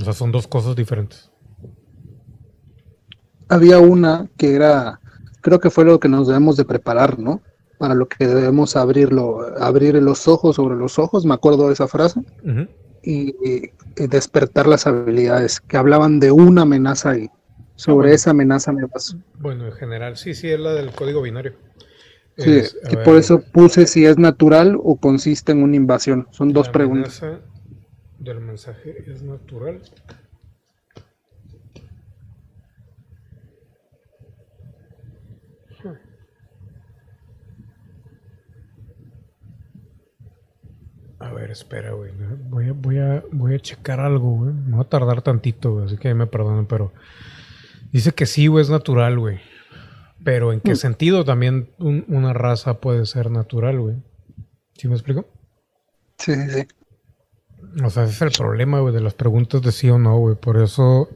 O 0.00 0.04
sea, 0.04 0.12
son 0.12 0.32
dos 0.32 0.46
cosas 0.46 0.76
diferentes. 0.76 1.30
Había 3.48 3.78
una 3.78 4.28
que 4.36 4.54
era, 4.54 5.00
creo 5.40 5.60
que 5.60 5.70
fue 5.70 5.84
lo 5.84 6.00
que 6.00 6.08
nos 6.08 6.26
debemos 6.26 6.56
de 6.56 6.64
preparar, 6.64 7.18
¿no? 7.18 7.42
Para 7.78 7.94
lo 7.94 8.08
que 8.08 8.26
debemos 8.26 8.76
abrirlo, 8.76 9.40
abrir 9.58 9.94
los 9.96 10.28
ojos 10.28 10.56
sobre 10.56 10.76
los 10.76 10.98
ojos, 10.98 11.24
me 11.24 11.34
acuerdo 11.34 11.68
de 11.68 11.74
esa 11.74 11.86
frase, 11.86 12.20
y, 13.02 13.34
y 13.44 14.06
despertar 14.08 14.66
las 14.66 14.86
habilidades, 14.86 15.60
que 15.60 15.76
hablaban 15.76 16.18
de 16.18 16.32
una 16.32 16.62
amenaza 16.62 17.10
ahí. 17.10 17.30
Sobre 17.76 17.96
bueno. 17.96 18.14
esa 18.14 18.30
amenaza 18.30 18.72
me 18.72 18.88
pasó. 18.88 19.18
Bueno, 19.38 19.66
en 19.66 19.72
general, 19.72 20.16
sí, 20.16 20.34
sí, 20.34 20.48
es 20.48 20.58
la 20.58 20.72
del 20.72 20.92
código 20.92 21.20
binario. 21.20 21.52
Sí, 22.38 22.50
es, 22.58 22.76
y 22.90 22.96
por 22.96 23.16
eso 23.16 23.40
puse 23.40 23.86
si 23.86 24.04
es 24.04 24.18
natural 24.18 24.76
o 24.82 24.96
consiste 24.96 25.52
en 25.52 25.62
una 25.62 25.76
invasión. 25.76 26.28
Son 26.32 26.52
dos 26.52 26.68
preguntas. 26.68 27.22
¿Del 28.18 28.40
mensaje 28.40 29.04
es 29.10 29.22
natural? 29.22 29.80
A 41.18 41.32
ver, 41.32 41.50
espera, 41.50 41.92
güey. 41.92 42.12
Voy 42.50 42.68
a, 42.68 42.72
voy 42.72 42.98
a, 42.98 43.24
voy 43.32 43.54
a 43.54 43.58
checar 43.58 44.00
algo, 44.00 44.30
güey. 44.32 44.52
Me 44.52 44.76
va 44.76 44.82
a 44.82 44.88
tardar 44.88 45.22
tantito. 45.22 45.82
Así 45.82 45.96
que 45.96 46.12
me 46.14 46.26
perdonen, 46.26 46.66
pero. 46.66 46.92
Dice 47.92 48.12
que 48.12 48.26
sí, 48.26 48.46
güey, 48.46 48.62
es 48.62 48.70
natural, 48.70 49.18
güey. 49.18 49.40
Pero 50.26 50.52
¿en 50.52 50.60
qué 50.60 50.72
Mm. 50.72 50.76
sentido 50.76 51.24
también 51.24 51.70
un- 51.78 52.04
una 52.08 52.32
raza 52.32 52.80
puede 52.80 53.06
ser 53.06 53.30
natural, 53.30 53.78
güey? 53.78 54.02
¿Sí 54.74 54.88
me 54.88 54.94
explico? 54.94 55.28
Sí, 56.18 56.34
sí, 56.34 56.50
sí. 56.50 56.66
O 57.84 57.90
sea, 57.90 58.02
ese 58.02 58.12
es 58.12 58.22
el 58.22 58.30
problema, 58.36 58.80
güey, 58.80 58.92
de 58.92 59.00
las 59.00 59.14
preguntas 59.14 59.62
de 59.62 59.70
sí 59.70 59.88
o 59.88 60.00
no, 60.00 60.18
güey. 60.18 60.34
Por 60.34 60.56
eso. 60.60 61.08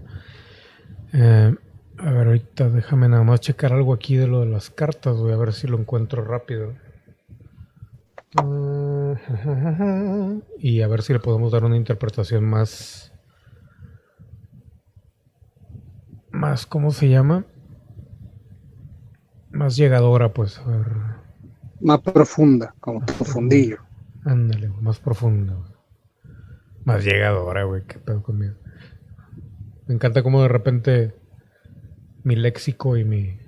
eh, 1.12 1.52
a 1.98 2.10
ver, 2.12 2.26
ahorita 2.28 2.68
déjame 2.70 3.08
nada 3.08 3.24
más 3.24 3.40
checar 3.40 3.72
algo 3.72 3.92
aquí 3.92 4.14
de 4.16 4.28
lo 4.28 4.38
de 4.40 4.46
las 4.46 4.70
cartas, 4.70 5.16
güey. 5.16 5.34
A 5.34 5.38
ver 5.38 5.52
si 5.54 5.66
lo 5.66 5.76
encuentro 5.76 6.24
rápido. 6.24 6.74
Y 10.60 10.82
a 10.82 10.86
ver 10.86 11.02
si 11.02 11.12
le 11.12 11.18
podemos 11.18 11.50
dar 11.50 11.64
una 11.64 11.76
interpretación 11.76 12.44
más. 12.44 13.12
Más, 16.30 16.64
¿cómo 16.64 16.92
se 16.92 17.08
llama? 17.08 17.44
Más 19.50 19.76
llegadora, 19.76 20.32
pues. 20.32 20.58
A 20.58 20.64
ver. 20.66 20.86
Más 21.80 22.00
profunda, 22.00 22.74
como 22.80 23.00
profundillo. 23.04 23.78
Ándale, 24.24 24.68
más 24.80 24.98
profunda. 24.98 25.56
Más 26.84 27.04
llegadora, 27.04 27.64
güey. 27.64 27.82
Qué 27.86 27.98
pedo 27.98 28.22
conmigo. 28.22 28.54
Me 29.86 29.94
encanta 29.94 30.22
cómo 30.22 30.42
de 30.42 30.48
repente 30.48 31.14
mi 32.22 32.36
léxico 32.36 32.96
y 32.96 33.04
mi 33.04 33.38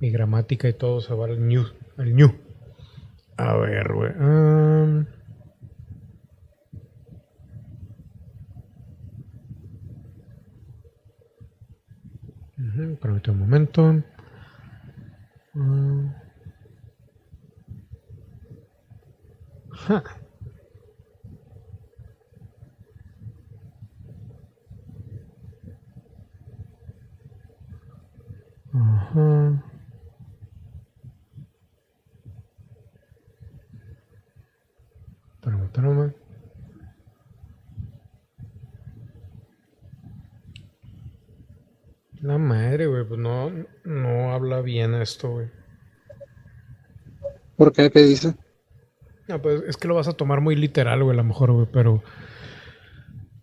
mi 0.00 0.10
gramática 0.10 0.68
y 0.68 0.74
todo 0.74 1.00
se 1.00 1.14
va 1.14 1.26
al 1.26 1.40
ñu, 1.40 1.64
al 1.96 2.14
ñu. 2.14 2.34
A 3.36 3.56
ver, 3.56 3.92
güey. 3.92 4.12
am. 4.18 5.06
Permítame 12.78 13.34
un 13.34 13.40
momento. 13.40 14.04
Ja. 19.88 20.02
Ajá. 28.74 29.62
Espérame, 35.34 35.64
espérame. 35.64 36.27
La 42.20 42.38
madre, 42.38 42.86
güey, 42.86 43.04
pues 43.04 43.20
no, 43.20 43.50
no 43.84 44.32
habla 44.32 44.60
bien 44.60 44.94
esto, 44.94 45.30
güey. 45.30 45.46
¿Por 47.56 47.72
qué? 47.72 47.90
¿Qué 47.90 48.02
dice? 48.02 48.34
No, 49.28 49.40
pues 49.42 49.62
es 49.68 49.76
que 49.76 49.88
lo 49.88 49.94
vas 49.94 50.08
a 50.08 50.12
tomar 50.14 50.40
muy 50.40 50.56
literal, 50.56 51.02
güey, 51.02 51.14
a 51.14 51.18
lo 51.18 51.24
mejor, 51.24 51.52
güey, 51.52 51.66
pero 51.72 52.02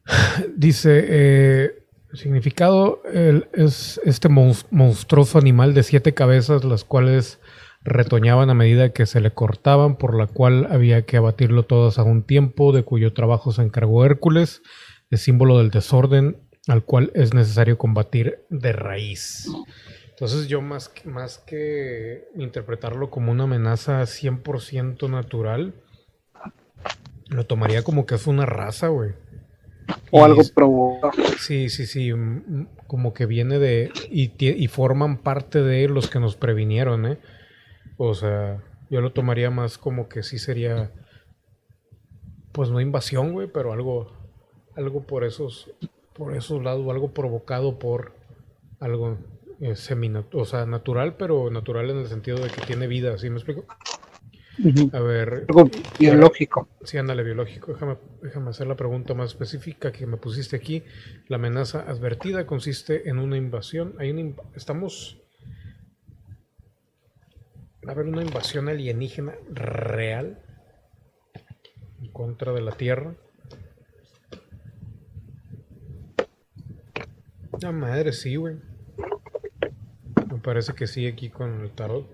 dice, 0.56 1.06
eh, 1.08 1.72
significado 2.14 3.02
el- 3.12 3.48
es 3.54 4.00
este 4.04 4.30
mons- 4.30 4.66
monstruoso 4.72 5.38
animal 5.38 5.74
de 5.74 5.84
siete 5.84 6.14
cabezas, 6.14 6.64
las 6.64 6.84
cuales 6.84 7.40
retoñaban 7.84 8.50
a 8.50 8.56
medida 8.56 8.90
que 8.94 9.06
se 9.06 9.22
le 9.22 9.32
cortaban, 9.32 9.98
por 9.98 10.18
la 10.18 10.28
cual 10.28 10.68
había 10.72 11.04
que 11.06 11.18
abatirlo 11.18 11.64
todas 11.64 12.00
a 12.00 12.04
un 12.04 12.24
tiempo, 12.24 12.72
de 12.74 12.84
cuyo 12.84 13.14
trabajo 13.14 13.52
se 13.52 13.62
encargó 13.62 14.06
Hércules, 14.06 14.64
es 15.12 15.22
símbolo 15.22 15.60
del 15.60 15.70
desorden, 15.70 16.38
al 16.68 16.84
cual 16.84 17.12
es 17.14 17.34
necesario 17.34 17.78
combatir 17.78 18.46
de 18.50 18.74
raíz. 18.74 19.48
Entonces 20.10 20.48
yo 20.48 20.62
más 20.62 20.90
que, 20.90 21.10
más 21.10 21.38
que 21.40 22.28
interpretarlo 22.36 23.10
como 23.10 23.32
una 23.32 23.44
amenaza 23.44 24.02
100% 24.02 25.10
natural, 25.10 25.74
lo 27.28 27.46
tomaría 27.46 27.84
como 27.84 28.06
que 28.06 28.16
es 28.16 28.28
una 28.28 28.46
raza, 28.46 28.88
güey. 28.88 29.12
O 30.12 30.20
Y 30.20 30.24
algo 30.24 30.42
provocado. 30.54 31.14
Sí, 31.40 31.70
sí, 31.70 31.86
sí, 31.86 32.14
mm, 32.14 32.68
como 32.88 33.14
que 33.14 33.26
viene 33.26 33.60
de... 33.60 33.92
Y, 34.10 34.32
y 34.40 34.68
forman 34.68 35.18
parte 35.18 35.62
de 35.62 35.88
los 35.88 36.10
que 36.10 36.20
nos 36.20 36.36
previnieron, 36.36 37.06
¿eh? 37.06 37.18
O 37.98 38.14
sea, 38.16 38.64
yo 38.90 39.02
lo 39.02 39.12
tomaría 39.12 39.52
más 39.52 39.78
como 39.78 40.08
que 40.08 40.24
sí 40.24 40.40
sería... 40.40 40.92
Pues 42.52 42.70
no 42.70 42.80
invasión, 42.80 43.34
güey, 43.34 43.48
pero 43.48 43.74
algo... 43.74 44.12
Algo 44.76 45.04
por 45.04 45.24
esos... 45.24 45.70
Por 46.16 46.34
esos 46.36 46.64
lados, 46.64 46.88
algo 46.90 47.12
provocado 47.14 47.78
por 47.78 48.14
algo 48.80 49.18
eh, 49.60 49.76
semina- 49.76 50.26
o 50.34 50.46
sea, 50.46 50.66
natural, 50.66 51.16
pero 51.18 51.50
natural 51.50 51.90
en 51.90 51.98
el 51.98 52.08
sentido 52.08 52.38
de 52.40 52.50
que 52.50 52.62
tiene 52.62 52.88
vida, 52.88 53.18
¿sí 53.18 53.30
me 53.30 53.38
explico? 53.38 53.66
A 54.94 55.00
ver, 55.00 55.46
Algo 55.50 55.70
biológico. 56.00 56.70
Sí, 56.84 56.98
ándale, 56.98 57.24
biológico. 57.24 57.74
Déjame, 57.74 57.98
déjame 58.22 58.50
hacer 58.52 58.68
la 58.68 58.76
pregunta 58.76 59.14
más 59.14 59.32
específica 59.32 59.92
que 59.92 60.06
me 60.08 60.18
pusiste 60.18 60.56
aquí. 60.56 60.84
La 61.28 61.36
amenaza 61.36 61.82
advertida 61.82 62.46
consiste 62.46 63.10
en 63.10 63.20
una 63.20 63.36
invasión. 63.38 63.96
Hay 63.98 64.12
una 64.12 64.34
estamos. 64.56 65.18
A 67.88 67.92
haber 67.92 68.06
una 68.08 68.24
invasión 68.24 68.70
alienígena 68.70 69.36
real 69.52 70.40
en 72.02 72.12
contra 72.12 72.54
de 72.54 72.62
la 72.62 72.72
Tierra. 72.72 73.14
La 77.62 77.72
madre, 77.72 78.12
sí, 78.12 78.36
güey. 78.36 78.58
Me 80.30 80.38
parece 80.40 80.74
que 80.74 80.88
sí 80.88 81.08
aquí 81.08 81.30
con 81.30 81.62
el 81.62 81.72
tarot. 81.72 82.06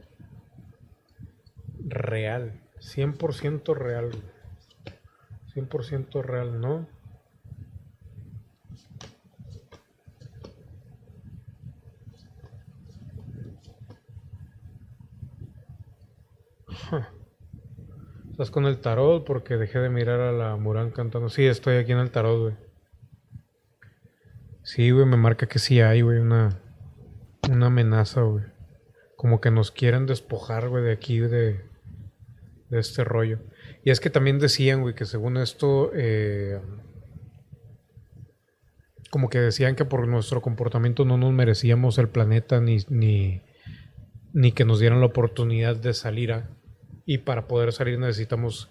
Real. 1.80 2.62
100% 2.80 3.76
real. 3.76 4.12
güey. 4.12 4.22
100% 5.54 6.22
real, 6.22 6.62
¿no? 6.62 6.88
Estás 18.32 18.52
con 18.52 18.66
el 18.66 18.80
tarot 18.80 19.26
porque 19.26 19.58
dejé 19.58 19.80
de 19.80 19.90
mirar 19.90 20.20
a 20.20 20.32
la 20.32 20.56
Murán 20.56 20.92
cantando. 20.92 21.30
Sí, 21.30 21.46
estoy 21.46 21.78
aquí 21.78 21.92
en 21.94 22.00
el 22.00 22.12
tarot, 22.12 22.40
güey. 22.40 22.71
Sí, 24.74 24.90
güey, 24.92 25.06
me 25.06 25.18
marca 25.18 25.48
que 25.48 25.60
sí 25.60 25.82
hay, 25.82 26.00
güey, 26.00 26.20
una, 26.20 26.62
una 27.50 27.66
amenaza, 27.66 28.22
güey. 28.22 28.46
Como 29.18 29.42
que 29.42 29.52
nos 29.52 29.70
quieren 29.70 30.06
despojar, 30.06 30.70
güey, 30.70 30.82
de 30.82 30.94
aquí, 30.94 31.20
de, 31.20 31.60
de 32.70 32.80
este 32.80 33.04
rollo. 33.04 33.40
Y 33.84 33.90
es 33.90 34.00
que 34.00 34.10
también 34.10 34.40
decían, 34.40 34.80
güey, 34.80 34.96
que 34.96 35.04
según 35.04 35.36
esto, 35.36 35.92
eh, 35.94 36.62
como 39.10 39.28
que 39.28 39.40
decían 39.40 39.76
que 39.76 39.84
por 39.84 40.08
nuestro 40.08 40.42
comportamiento 40.42 41.04
no 41.04 41.18
nos 41.18 41.34
merecíamos 41.34 41.98
el 41.98 42.08
planeta 42.08 42.62
ni, 42.62 42.78
ni, 42.88 43.42
ni 44.32 44.54
que 44.54 44.64
nos 44.64 44.80
dieran 44.80 45.02
la 45.02 45.08
oportunidad 45.08 45.76
de 45.76 45.94
salir. 45.94 46.46
Y 47.06 47.18
para 47.18 47.46
poder 47.46 47.74
salir 47.74 48.00
necesitamos 48.00 48.70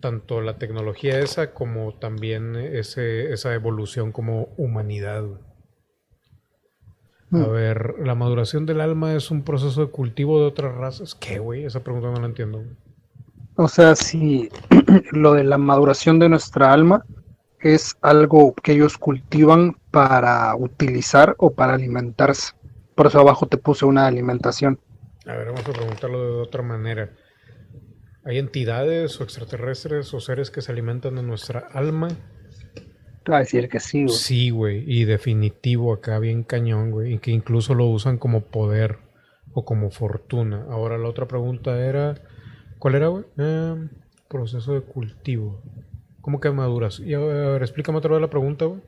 tanto 0.00 0.40
la 0.40 0.58
tecnología 0.58 1.20
esa 1.20 1.54
como 1.54 1.94
también 1.98 2.56
ese, 2.56 3.32
esa 3.32 3.54
evolución 3.54 4.12
como 4.12 4.54
humanidad. 4.56 5.24
A 7.32 7.44
Mm. 7.44 7.48
ver, 7.48 7.96
¿la 7.98 8.14
maduración 8.14 8.66
del 8.66 8.80
alma 8.80 9.14
es 9.16 9.32
un 9.32 9.42
proceso 9.42 9.84
de 9.84 9.90
cultivo 9.90 10.38
de 10.38 10.46
otras 10.46 10.76
razas? 10.76 11.16
¿Qué, 11.16 11.40
güey? 11.40 11.64
Esa 11.64 11.82
pregunta 11.82 12.08
no 12.08 12.20
la 12.20 12.26
entiendo. 12.26 12.62
O 13.56 13.68
sea, 13.68 13.94
si 13.94 14.48
lo 15.12 15.34
de 15.34 15.44
la 15.44 15.56
maduración 15.58 16.18
de 16.18 16.28
nuestra 16.28 16.72
alma 16.72 17.04
es 17.60 17.96
algo 18.02 18.54
que 18.54 18.72
ellos 18.72 18.98
cultivan 18.98 19.76
para 19.90 20.54
utilizar 20.56 21.34
o 21.38 21.52
para 21.54 21.74
alimentarse. 21.74 22.52
Por 22.96 23.06
eso 23.08 23.20
abajo 23.20 23.46
te 23.46 23.58
puse 23.58 23.84
una 23.84 24.06
alimentación. 24.06 24.80
A 25.26 25.34
ver, 25.34 25.46
vamos 25.46 25.66
a 25.66 25.72
preguntarlo 25.72 26.22
de 26.22 26.42
otra 26.42 26.62
manera. 26.62 27.10
¿Hay 28.24 28.38
entidades 28.38 29.20
o 29.20 29.24
extraterrestres 29.24 30.12
o 30.12 30.20
seres 30.20 30.50
que 30.50 30.60
se 30.62 30.72
alimentan 30.72 31.16
de 31.16 31.22
nuestra 31.22 31.60
alma? 31.72 32.08
Te 33.24 33.30
va 33.32 33.38
a 33.38 33.40
decir 33.40 33.68
que 33.68 33.80
sí, 33.80 34.04
güey. 34.04 34.16
Sí, 34.16 34.50
güey. 34.50 34.84
Y 34.86 35.04
definitivo 35.04 35.92
acá, 35.92 36.18
bien 36.18 36.42
cañón, 36.42 36.90
güey. 36.90 37.14
Y 37.14 37.18
que 37.18 37.30
incluso 37.30 37.74
lo 37.74 37.86
usan 37.86 38.18
como 38.18 38.42
poder 38.42 38.98
o 39.52 39.64
como 39.64 39.90
fortuna. 39.90 40.66
Ahora 40.70 40.98
la 40.98 41.08
otra 41.08 41.26
pregunta 41.26 41.78
era... 41.78 42.14
¿Cuál 42.78 42.94
era, 42.94 43.08
güey? 43.08 43.24
Eh, 43.38 43.88
proceso 44.28 44.72
de 44.74 44.80
cultivo. 44.82 45.62
¿Cómo 46.20 46.40
que 46.40 46.50
maduras? 46.50 47.00
Y 47.00 47.12
a 47.14 47.18
ver, 47.18 47.62
explícame 47.62 47.98
otra 47.98 48.12
vez 48.12 48.20
la 48.20 48.30
pregunta, 48.30 48.66
güey. 48.66 48.80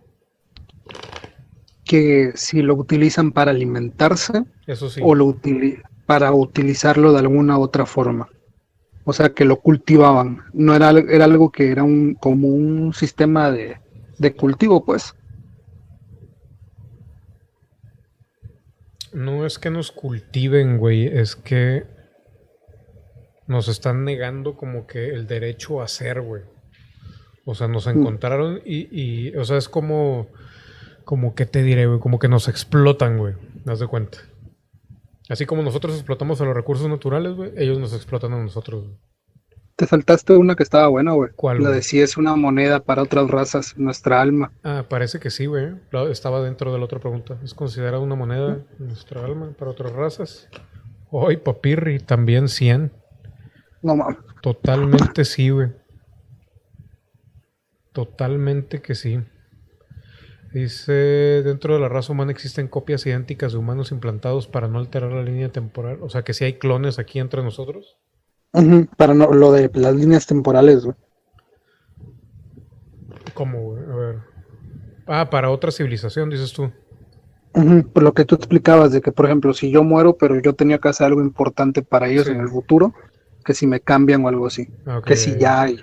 Que 1.85 2.33
si 2.35 2.63
lo 2.63 2.75
utilizan 2.75 3.33
para 3.33 3.51
alimentarse 3.51 4.45
Eso 4.67 4.89
sí. 4.89 5.01
o 5.05 5.15
lo 5.15 5.27
utili- 5.27 5.83
para 6.07 6.33
utilizarlo 6.33 7.13
de 7.13 7.19
alguna 7.19 7.59
otra 7.59 7.85
forma. 7.87 8.29
O 9.05 9.13
sea, 9.13 9.31
que 9.31 9.45
lo 9.45 9.61
cultivaban. 9.61 10.43
No 10.53 10.75
era, 10.75 10.91
era 10.91 11.25
algo 11.25 11.51
que 11.51 11.71
era 11.71 11.83
un, 11.83 12.15
como 12.15 12.49
un 12.49 12.93
sistema 12.95 13.51
de, 13.51 13.79
de 14.19 14.35
cultivo, 14.35 14.85
pues. 14.85 15.15
No 19.13 19.45
es 19.45 19.59
que 19.59 19.71
nos 19.71 19.93
cultiven, 19.93 20.79
güey, 20.79 21.07
es 21.07 21.37
que 21.37 21.85
nos 23.47 23.69
están 23.69 24.05
negando 24.05 24.57
como 24.57 24.87
que 24.87 25.11
el 25.11 25.27
derecho 25.27 25.83
a 25.83 25.89
ser, 25.89 26.23
güey. 26.23 26.43
O 27.45 27.55
sea, 27.55 27.69
nos 27.69 27.87
encontraron 27.89 28.63
y, 28.65 28.89
y, 28.91 29.37
o 29.37 29.45
sea, 29.45 29.59
es 29.59 29.69
como, 29.69 30.29
como 31.05 31.35
que 31.35 31.45
te 31.45 31.63
diré, 31.63 31.87
güey, 31.87 31.99
como 31.99 32.19
que 32.19 32.29
nos 32.29 32.49
explotan, 32.49 33.19
güey. 33.19 33.35
¿Das 33.65 33.81
de 33.81 33.89
cuenta? 33.89 34.19
Así 35.29 35.47
como 35.47 35.63
nosotros 35.63 35.95
explotamos 35.95 36.41
a 36.41 36.45
los 36.45 36.55
recursos 36.55 36.89
naturales, 36.89 37.35
güey, 37.35 37.53
ellos 37.57 37.79
nos 37.79 37.95
explotan 37.95 38.33
a 38.33 38.43
nosotros. 38.43 38.85
Te 39.77 39.87
saltaste 39.87 40.37
una 40.37 40.55
que 40.55 40.63
estaba 40.63 40.89
buena, 40.89 41.13
güey. 41.13 41.31
¿Cuál, 41.35 41.63
La 41.63 41.71
de 41.71 41.83
si 41.83 42.01
es 42.01 42.17
una 42.17 42.37
moneda 42.37 42.81
para 42.81 43.03
otras 43.03 43.31
razas, 43.31 43.77
nuestra 43.79 44.21
alma. 44.21 44.53
Ah, 44.63 44.85
parece 44.89 45.19
que 45.19 45.31
sí, 45.31 45.47
güey. 45.47 45.75
Estaba 46.11 46.43
dentro 46.43 46.73
de 46.73 46.79
la 46.79 46.85
otra 46.85 47.01
pregunta. 47.01 47.39
¿Es 47.43 47.55
considerada 47.55 47.99
una 47.99 48.15
moneda 48.15 48.59
en 48.79 48.87
nuestra 48.87 49.25
alma 49.25 49.53
para 49.59 49.71
otras 49.71 49.93
razas? 49.93 50.49
Hoy, 51.11 51.39
papirri, 51.39 51.99
también 52.01 52.49
100. 52.49 52.93
No 53.83 53.97
mames. 53.97 54.19
Totalmente 54.43 55.25
sí, 55.25 55.51
güey. 55.51 55.71
Totalmente 57.93 58.83
que 58.83 58.95
sí. 58.95 59.21
Dice, 60.53 60.93
dentro 60.93 61.75
de 61.75 61.81
la 61.81 61.89
raza 61.89 62.13
humana 62.13 62.31
existen 62.31 62.69
copias 62.69 63.07
idénticas 63.07 63.53
de 63.53 63.59
humanos 63.59 63.91
implantados 63.91 64.49
para 64.49 64.69
no 64.69 64.79
alterar 64.79 65.11
la 65.13 65.23
línea 65.23 65.51
temporal. 65.51 65.99
O 66.03 66.11
sea, 66.11 66.23
que 66.23 66.35
si 66.35 66.45
hay 66.45 66.59
clones 66.59 66.99
aquí 66.99 67.21
entre 67.21 67.43
nosotros. 67.43 67.97
Para 68.99 69.15
no, 69.15 69.33
lo 69.33 69.51
de 69.51 69.71
las 69.75 69.95
líneas 69.95 70.27
temporales, 70.27 70.85
güey. 70.85 70.97
¿Cómo, 73.35 73.63
güey? 73.63 73.83
A 73.85 73.97
ver. 73.97 74.17
Ah, 75.07 75.31
para 75.31 75.51
otra 75.51 75.71
civilización, 75.71 76.29
dices 76.29 76.53
tú. 76.53 76.71
Por 77.93 78.03
lo 78.03 78.13
que 78.15 78.25
tú 78.25 78.35
explicabas 78.35 78.93
de 78.93 79.01
que, 79.01 79.13
por 79.13 79.27
ejemplo, 79.27 79.53
si 79.55 79.71
yo 79.71 79.83
muero, 79.83 80.17
pero 80.17 80.41
yo 80.41 80.55
tenía 80.55 80.79
que 80.79 80.89
hacer 80.89 81.07
algo 81.07 81.21
importante 81.21 81.83
para 81.83 82.09
ellos 82.09 82.27
Sí. 82.27 82.33
en 82.33 82.41
el 82.41 82.49
futuro, 82.49 82.95
que 83.45 83.55
si 83.55 83.67
me 83.67 83.81
cambian 83.81 84.25
o 84.25 84.29
algo 84.29 84.47
así. 84.47 84.69
Ah, 84.87 85.01
que 85.05 85.17
si 85.17 85.39
ya 85.39 85.63
hay. 85.63 85.79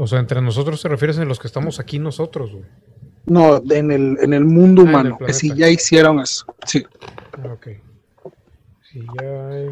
O 0.00 0.06
sea, 0.06 0.20
entre 0.20 0.40
nosotros 0.40 0.80
te 0.80 0.88
refieres 0.88 1.18
a 1.18 1.24
los 1.24 1.40
que 1.40 1.48
estamos 1.48 1.80
aquí 1.80 1.98
nosotros, 1.98 2.52
güey. 2.52 2.64
No, 3.26 3.60
en 3.68 3.90
el, 3.90 4.16
en 4.20 4.32
el 4.32 4.44
mundo 4.44 4.82
Ah, 4.82 4.84
en 4.84 4.90
el 4.90 4.94
humano, 4.94 5.18
que 5.18 5.32
si 5.32 5.52
ya 5.54 5.68
hicieron 5.68 6.20
eso. 6.20 6.46
Sí. 6.64 6.86
Ah, 7.32 7.52
ok. 7.52 7.68
Si 8.90 9.00
ya 9.20 9.48
hay. 9.48 9.68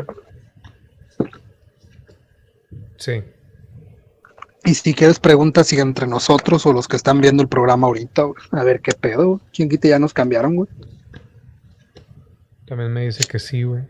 Sí. 2.96 3.22
Y 4.64 4.74
si 4.74 4.94
quieres 4.94 5.20
preguntas 5.20 5.68
si 5.68 5.78
entre 5.78 6.08
nosotros 6.08 6.66
o 6.66 6.72
los 6.72 6.88
que 6.88 6.96
están 6.96 7.20
viendo 7.20 7.40
el 7.44 7.48
programa 7.48 7.86
ahorita, 7.86 8.22
güey, 8.22 8.36
a 8.50 8.64
ver 8.64 8.80
qué 8.80 8.92
pedo, 8.92 9.28
güey. 9.28 9.40
¿quién 9.54 9.68
quita 9.68 9.86
ya 9.86 10.00
nos 10.00 10.12
cambiaron, 10.12 10.56
güey? 10.56 10.68
También 12.66 12.92
me 12.92 13.04
dice 13.04 13.24
que 13.28 13.38
sí, 13.38 13.62
güey. 13.62 13.84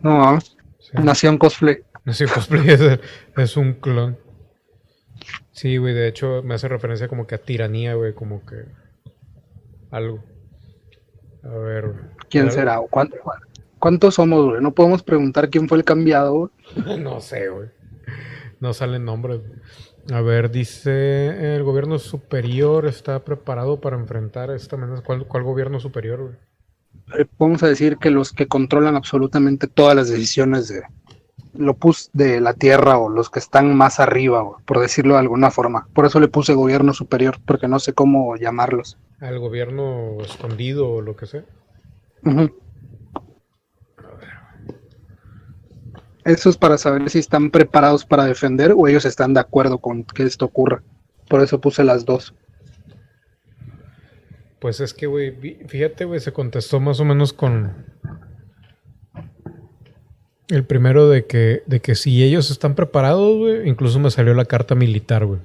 No. 0.00 0.40
Sí. 0.40 0.90
Nación 0.94 1.36
Cosplay. 1.36 1.82
Nació 2.06 2.28
cosplay 2.32 2.68
es, 2.70 2.80
es 3.36 3.56
un 3.58 3.74
clon. 3.74 4.23
Sí, 5.52 5.76
güey, 5.76 5.94
de 5.94 6.08
hecho 6.08 6.42
me 6.42 6.54
hace 6.54 6.68
referencia 6.68 7.08
como 7.08 7.26
que 7.26 7.34
a 7.36 7.38
tiranía, 7.38 7.94
güey, 7.94 8.12
como 8.14 8.44
que 8.44 8.64
algo. 9.90 10.22
A 11.42 11.48
ver. 11.48 11.88
güey. 11.88 12.04
¿Quién 12.28 12.50
será? 12.50 12.80
¿O 12.80 12.88
cuánto- 12.88 13.16
¿Cuántos 13.78 14.14
somos, 14.14 14.44
güey? 14.46 14.62
No 14.62 14.72
podemos 14.74 15.02
preguntar 15.02 15.50
quién 15.50 15.68
fue 15.68 15.78
el 15.78 15.84
cambiado, 15.84 16.32
güey. 16.34 16.50
no 17.00 17.20
sé, 17.20 17.48
güey. 17.48 17.68
No 18.60 18.72
salen 18.72 19.04
nombres. 19.04 19.40
A 20.12 20.20
ver, 20.20 20.50
dice 20.50 21.54
el 21.54 21.62
gobierno 21.62 21.98
superior 21.98 22.86
está 22.86 23.24
preparado 23.24 23.80
para 23.80 23.96
enfrentar 23.96 24.50
esta 24.50 24.76
amenaza. 24.76 25.02
¿Cuál, 25.02 25.26
cuál 25.26 25.42
gobierno 25.44 25.80
superior, 25.80 26.20
güey? 26.22 27.20
Eh, 27.20 27.26
Vamos 27.38 27.62
a 27.62 27.68
decir 27.68 27.96
que 27.98 28.10
los 28.10 28.32
que 28.32 28.46
controlan 28.46 28.96
absolutamente 28.96 29.66
todas 29.66 29.94
las 29.96 30.08
decisiones 30.08 30.68
de 30.68 30.82
lo 31.56 31.74
pus 31.74 32.10
de 32.12 32.40
la 32.40 32.54
tierra 32.54 32.98
o 32.98 33.08
los 33.08 33.30
que 33.30 33.38
están 33.38 33.76
más 33.76 34.00
arriba, 34.00 34.44
por 34.64 34.80
decirlo 34.80 35.14
de 35.14 35.20
alguna 35.20 35.50
forma. 35.50 35.88
Por 35.94 36.06
eso 36.06 36.20
le 36.20 36.28
puse 36.28 36.54
gobierno 36.54 36.92
superior, 36.92 37.38
porque 37.46 37.68
no 37.68 37.78
sé 37.78 37.92
cómo 37.92 38.36
llamarlos. 38.36 38.98
Al 39.20 39.38
gobierno 39.38 40.18
escondido 40.20 40.90
o 40.90 41.00
lo 41.00 41.16
que 41.16 41.26
sea. 41.26 41.44
Ujú. 42.24 42.50
Eso 46.24 46.48
es 46.48 46.56
para 46.56 46.78
saber 46.78 47.10
si 47.10 47.18
están 47.18 47.50
preparados 47.50 48.06
para 48.06 48.24
defender 48.24 48.72
o 48.76 48.88
ellos 48.88 49.04
están 49.04 49.34
de 49.34 49.40
acuerdo 49.40 49.78
con 49.78 50.04
que 50.04 50.22
esto 50.22 50.46
ocurra. 50.46 50.82
Por 51.28 51.42
eso 51.42 51.60
puse 51.60 51.84
las 51.84 52.04
dos. 52.04 52.34
Pues 54.58 54.80
es 54.80 54.94
que, 54.94 55.06
güey, 55.06 55.30
fíjate, 55.66 56.06
güey, 56.06 56.20
se 56.20 56.32
contestó 56.32 56.80
más 56.80 56.98
o 56.98 57.04
menos 57.04 57.34
con 57.34 57.84
el 60.48 60.64
primero 60.64 61.08
de 61.08 61.26
que, 61.26 61.62
de 61.66 61.80
que 61.80 61.94
si 61.94 62.22
ellos 62.22 62.50
están 62.50 62.74
preparados, 62.74 63.38
güey, 63.38 63.68
incluso 63.68 63.98
me 63.98 64.10
salió 64.10 64.34
la 64.34 64.44
carta 64.44 64.74
militar, 64.74 65.24
güey. 65.24 65.40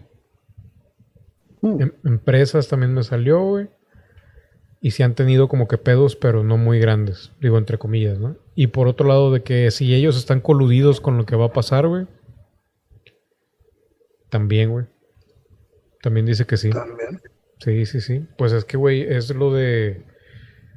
Mm. 1.62 1.82
Em- 1.82 1.94
empresas 2.06 2.68
también 2.68 2.94
me 2.94 3.04
salió, 3.04 3.42
güey. 3.42 3.70
Y 4.82 4.92
si 4.92 5.04
han 5.04 5.14
tenido 5.14 5.50
como 5.50 5.68
que 5.68 5.78
pedos, 5.78 6.16
pero 6.16 6.44
no 6.44 6.58
muy 6.58 6.80
grandes, 6.80 7.34
digo 7.42 7.58
entre 7.58 7.78
comillas, 7.78 8.18
¿no? 8.18 8.38
Y 8.56 8.68
por 8.68 8.88
otro 8.88 9.08
lado, 9.08 9.32
de 9.32 9.44
que 9.44 9.72
si 9.72 9.94
ellos 9.94 10.18
están 10.18 10.40
coludidos 10.40 11.02
con 11.02 11.18
lo 11.18 11.26
que 11.26 11.36
va 11.36 11.48
a 11.48 11.54
pasar, 11.54 11.88
güey. 11.88 12.08
También, 14.30 14.70
güey. 14.70 14.86
También 16.02 16.26
dice 16.26 16.46
que 16.46 16.56
sí. 16.56 16.70
También. 16.70 17.22
Sí, 17.60 17.86
sí, 17.86 18.00
sí. 18.00 18.26
Pues 18.38 18.54
es 18.54 18.64
que, 18.64 18.78
güey, 18.78 19.02
es 19.02 19.30
lo 19.36 19.54
de. 19.54 20.06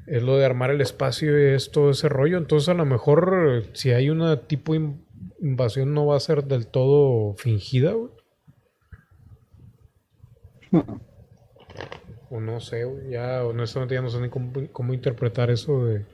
Es 0.06 0.22
lo 0.22 0.36
de 0.36 0.44
armar 0.44 0.70
el 0.70 0.80
espacio 0.80 1.38
y 1.38 1.54
es 1.54 1.70
todo 1.70 1.90
ese 1.90 2.08
rollo. 2.08 2.36
Entonces, 2.38 2.68
a 2.68 2.74
lo 2.74 2.84
mejor, 2.84 3.64
si 3.72 3.92
hay 3.92 4.10
una 4.10 4.36
tipo 4.42 4.74
in- 4.74 5.04
invasión, 5.40 5.94
no 5.94 6.06
va 6.06 6.16
a 6.16 6.20
ser 6.20 6.44
del 6.44 6.66
todo 6.66 7.34
fingida, 7.34 7.92
güey. 7.92 8.10
O 12.30 12.40
no 12.40 12.60
sé, 12.60 12.84
güey. 12.84 13.10
Ya, 13.10 13.44
honestamente, 13.44 13.94
ya 13.94 14.02
no 14.02 14.10
sé 14.10 14.20
ni 14.20 14.28
cómo, 14.28 14.52
cómo 14.72 14.94
interpretar 14.94 15.50
eso 15.50 15.84
de, 15.84 16.04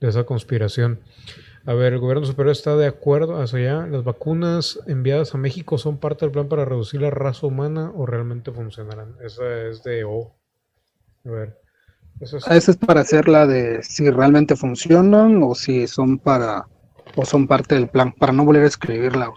de 0.00 0.08
esa 0.08 0.24
conspiración. 0.24 1.00
A 1.64 1.74
ver, 1.74 1.92
el 1.92 2.00
gobierno 2.00 2.26
superior 2.26 2.52
está 2.52 2.76
de 2.76 2.86
acuerdo 2.86 3.40
hacia 3.40 3.58
allá. 3.58 3.86
¿Las 3.86 4.04
vacunas 4.04 4.80
enviadas 4.86 5.34
a 5.34 5.38
México 5.38 5.78
son 5.78 5.98
parte 5.98 6.24
del 6.24 6.32
plan 6.32 6.48
para 6.48 6.64
reducir 6.64 7.00
la 7.00 7.10
raza 7.10 7.46
humana 7.46 7.92
o 7.94 8.04
realmente 8.04 8.50
funcionarán? 8.50 9.16
Esa 9.24 9.68
es 9.68 9.82
de 9.84 10.04
O. 10.04 10.34
A 11.24 11.30
ver. 11.30 11.61
Eso 12.22 12.36
es- 12.38 12.46
Esa 12.46 12.70
es 12.70 12.76
para 12.76 13.00
hacer 13.00 13.28
la 13.28 13.46
de 13.46 13.82
si 13.82 14.08
realmente 14.08 14.56
funcionan 14.56 15.42
o 15.42 15.54
si 15.54 15.86
son 15.86 16.18
para 16.18 16.66
o 17.16 17.24
son 17.24 17.46
parte 17.46 17.74
del 17.74 17.88
plan, 17.88 18.12
para 18.12 18.32
no 18.32 18.44
volver 18.44 18.62
a 18.64 18.68
escribirla. 18.68 19.30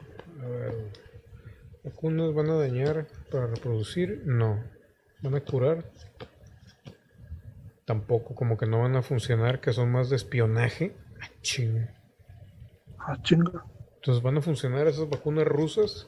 ¿Vacunas 1.83 2.33
van 2.33 2.49
a 2.49 2.55
dañar 2.55 3.07
para 3.31 3.47
reproducir? 3.47 4.21
No. 4.25 4.63
¿Van 5.21 5.35
a 5.35 5.41
curar? 5.41 5.83
Tampoco, 7.85 8.33
como 8.35 8.57
que 8.57 8.65
no 8.65 8.81
van 8.81 8.95
a 8.95 9.01
funcionar, 9.03 9.61
que 9.61 9.73
son 9.73 9.91
más 9.91 10.09
de 10.09 10.15
espionaje. 10.15 10.95
Ah, 11.21 11.29
chinga. 11.41 11.93
Ah, 12.99 13.17
chinga. 13.21 13.63
Entonces, 13.97 14.23
¿van 14.23 14.37
a 14.37 14.41
funcionar 14.41 14.87
esas 14.87 15.09
vacunas 15.09 15.45
rusas? 15.45 16.07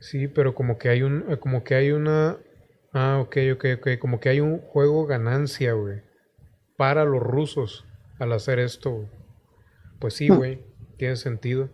Sí, 0.00 0.28
pero 0.28 0.54
como 0.54 0.78
que 0.78 0.88
hay 0.88 1.02
un, 1.02 1.36
como 1.36 1.62
que 1.62 1.74
hay 1.74 1.92
una, 1.92 2.38
ah, 2.92 3.18
ok, 3.22 3.36
ok, 3.54 3.64
ok, 3.78 3.88
como 4.00 4.18
que 4.18 4.30
hay 4.30 4.40
un 4.40 4.58
juego 4.58 5.06
ganancia, 5.06 5.74
güey, 5.74 6.00
para 6.76 7.04
los 7.04 7.22
rusos 7.22 7.84
al 8.18 8.32
hacer 8.32 8.58
esto, 8.58 8.90
güey. 8.92 9.08
Pues 9.98 10.14
sí, 10.14 10.30
Hmm. 10.30 10.36
güey, 10.36 10.64
tiene 10.96 11.16
sentido. 11.16 11.68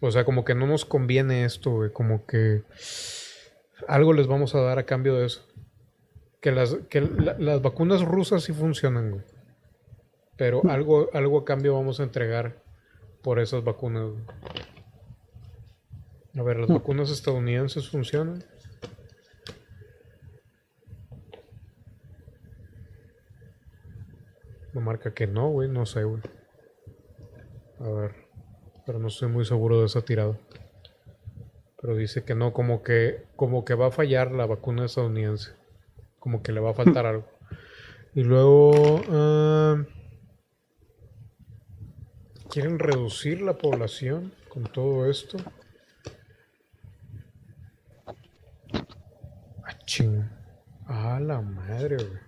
O 0.00 0.10
sea, 0.10 0.24
como 0.24 0.44
que 0.46 0.54
no 0.54 0.66
nos 0.66 0.86
conviene 0.86 1.44
esto, 1.44 1.70
güey, 1.72 1.92
como 1.92 2.24
que 2.24 2.62
algo 3.86 4.12
les 4.14 4.26
vamos 4.26 4.54
a 4.54 4.60
dar 4.60 4.78
a 4.78 4.86
cambio 4.86 5.16
de 5.16 5.26
eso. 5.26 5.46
Que 6.40 6.52
las, 6.52 6.74
que 6.88 7.02
la- 7.02 7.36
las 7.38 7.60
vacunas 7.60 8.02
rusas 8.02 8.44
sí 8.44 8.54
funcionan, 8.54 9.10
güey. 9.10 9.24
Pero 10.38 10.62
algo, 10.70 11.10
algo 11.12 11.40
a 11.40 11.44
cambio 11.44 11.74
vamos 11.74 12.00
a 12.00 12.04
entregar 12.04 12.62
por 13.22 13.38
esas 13.40 13.62
vacunas. 13.62 14.04
güey. 14.12 14.24
A 16.40 16.42
ver, 16.42 16.56
¿las 16.58 16.70
Hmm. 16.70 16.74
vacunas 16.78 17.10
estadounidenses 17.10 17.90
funcionan? 17.90 18.42
Me 24.72 24.80
marca 24.80 25.12
que 25.12 25.26
no, 25.26 25.50
güey, 25.50 25.68
no 25.68 25.84
sé, 25.84 26.04
güey. 26.04 26.22
A 27.80 27.88
ver, 27.90 28.14
pero 28.86 28.98
no 28.98 29.08
estoy 29.08 29.28
muy 29.28 29.44
seguro 29.44 29.80
de 29.80 29.86
esa 29.86 30.00
tirada. 30.02 30.38
Pero 31.80 31.94
dice 31.94 32.24
que 32.24 32.34
no, 32.34 32.54
como 32.54 32.82
que, 32.82 33.24
como 33.36 33.66
que 33.66 33.74
va 33.74 33.88
a 33.88 33.90
fallar 33.90 34.32
la 34.32 34.46
vacuna 34.46 34.86
estadounidense. 34.86 35.52
como 36.18 36.42
que 36.42 36.52
le 36.52 36.60
va 36.60 36.70
a 36.70 36.74
faltar 36.74 37.04
algo. 37.06 37.26
Y 38.14 38.22
luego... 38.22 39.00
ah, 39.10 39.84
¿Quieren 42.50 42.78
reducir 42.78 43.42
la 43.42 43.58
población 43.58 44.32
con 44.48 44.64
todo 44.64 45.08
esto? 45.08 45.36
Ah, 49.90 49.92
ching. 49.92 50.24
Ah, 50.86 51.18
la 51.20 51.40
madre, 51.40 51.96
güey. 51.96 52.20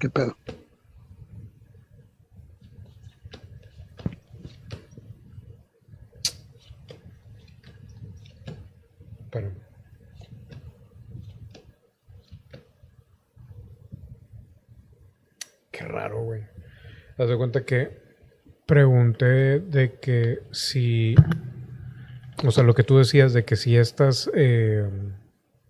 ¿Qué 0.00 0.08
pedo? 0.10 0.36
Espérame. 9.20 9.62
Raro, 15.82 16.22
güey. 16.24 16.42
Haz 17.18 17.28
de 17.28 17.36
cuenta 17.36 17.64
que 17.64 18.00
pregunté 18.66 19.60
de 19.60 19.98
que 20.00 20.40
si. 20.50 21.14
O 22.44 22.50
sea, 22.50 22.64
lo 22.64 22.74
que 22.74 22.82
tú 22.82 22.98
decías 22.98 23.32
de 23.32 23.44
que 23.44 23.56
si 23.56 23.76
estas. 23.76 24.30
eh, 24.34 24.88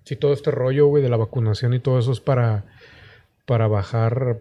si 0.04 0.16
todo 0.16 0.32
este 0.32 0.50
rollo, 0.50 0.86
güey, 0.86 1.02
de 1.02 1.08
la 1.08 1.16
vacunación 1.16 1.74
y 1.74 1.80
todo 1.80 1.98
eso 1.98 2.12
es 2.12 2.20
para. 2.20 2.64
Para 3.46 3.66
bajar. 3.66 4.40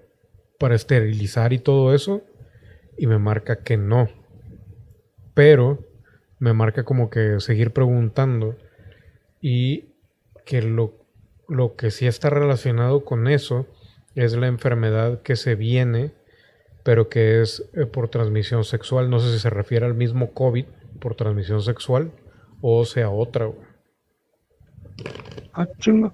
Para 0.59 0.75
esterilizar 0.75 1.53
y 1.53 1.59
todo 1.59 1.93
eso. 1.93 2.21
Y 2.97 3.07
me 3.07 3.17
marca 3.17 3.63
que 3.63 3.77
no. 3.77 4.09
Pero. 5.33 5.79
Me 6.39 6.53
marca 6.53 6.83
como 6.83 7.11
que 7.11 7.39
seguir 7.39 7.71
preguntando 7.71 8.57
y 9.41 9.91
que 10.43 10.63
lo, 10.63 10.95
lo 11.47 11.75
que 11.75 11.91
sí 11.91 12.07
está 12.07 12.31
relacionado 12.31 13.05
con 13.05 13.27
eso 13.27 13.67
es 14.15 14.33
la 14.33 14.47
enfermedad 14.47 15.21
que 15.21 15.35
se 15.35 15.55
viene, 15.55 16.11
pero 16.83 17.09
que 17.09 17.41
es 17.41 17.69
eh, 17.73 17.85
por 17.85 18.09
transmisión 18.09 18.63
sexual. 18.63 19.09
No 19.09 19.19
sé 19.19 19.31
si 19.33 19.39
se 19.39 19.49
refiere 19.49 19.85
al 19.85 19.93
mismo 19.93 20.33
COVID 20.33 20.65
por 20.99 21.15
transmisión 21.15 21.61
sexual 21.61 22.11
o 22.61 22.85
sea 22.85 23.09
otra. 23.09 23.45
güey. 23.45 23.59
Ah, 25.53 25.67
chingo. 25.79 26.13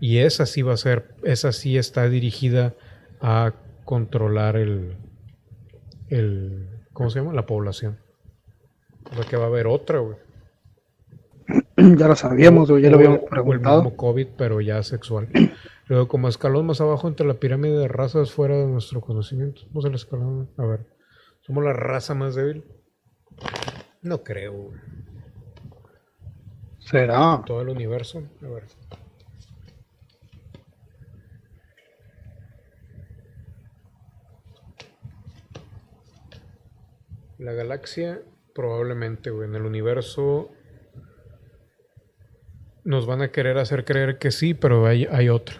Y 0.00 0.18
esa 0.18 0.46
sí 0.46 0.62
va 0.62 0.74
a 0.74 0.76
ser, 0.76 1.14
esa 1.22 1.52
sí 1.52 1.78
está 1.78 2.08
dirigida 2.08 2.74
a 3.20 3.54
controlar 3.84 4.56
el, 4.56 4.96
el 6.08 6.68
¿cómo 6.92 7.08
se 7.10 7.20
llama? 7.20 7.32
La 7.32 7.46
población. 7.46 7.98
O 9.10 9.14
sea 9.14 9.24
que 9.24 9.36
va 9.36 9.44
a 9.44 9.48
haber 9.48 9.66
otra, 9.66 9.98
güey. 9.98 10.16
Ya 11.98 12.06
lo 12.06 12.14
sabíamos, 12.14 12.68
ya 12.68 12.90
lo 12.90 12.96
habíamos 12.96 13.20
el 13.22 13.28
preguntado. 13.28 13.82
mismo 13.82 13.96
COVID, 13.96 14.28
pero 14.36 14.60
ya 14.60 14.82
sexual. 14.82 15.28
Luego, 15.86 16.08
como 16.08 16.28
escalón 16.28 16.66
más 16.66 16.80
abajo 16.80 17.08
entre 17.08 17.26
la 17.26 17.34
pirámide 17.34 17.76
de 17.76 17.88
razas 17.88 18.32
fuera 18.32 18.56
de 18.56 18.66
nuestro 18.66 19.00
conocimiento. 19.00 19.62
Somos 19.62 19.84
el 19.84 19.94
escalón. 19.94 20.48
A 20.56 20.64
ver. 20.64 20.86
¿Somos 21.40 21.64
la 21.64 21.72
raza 21.72 22.14
más 22.14 22.34
débil? 22.34 22.64
No 24.00 24.22
creo. 24.22 24.70
¿Será? 26.78 27.42
Todo 27.44 27.62
el 27.62 27.68
universo. 27.68 28.22
A 28.42 28.48
ver. 28.48 28.64
La 37.38 37.52
galaxia, 37.52 38.22
probablemente, 38.54 39.30
güey. 39.30 39.48
En 39.48 39.56
el 39.56 39.66
universo 39.66 40.50
nos 42.84 43.06
van 43.06 43.22
a 43.22 43.30
querer 43.30 43.58
hacer 43.58 43.84
creer 43.84 44.18
que 44.18 44.30
sí, 44.30 44.54
pero 44.54 44.86
hay, 44.86 45.06
hay 45.10 45.28
otra. 45.28 45.56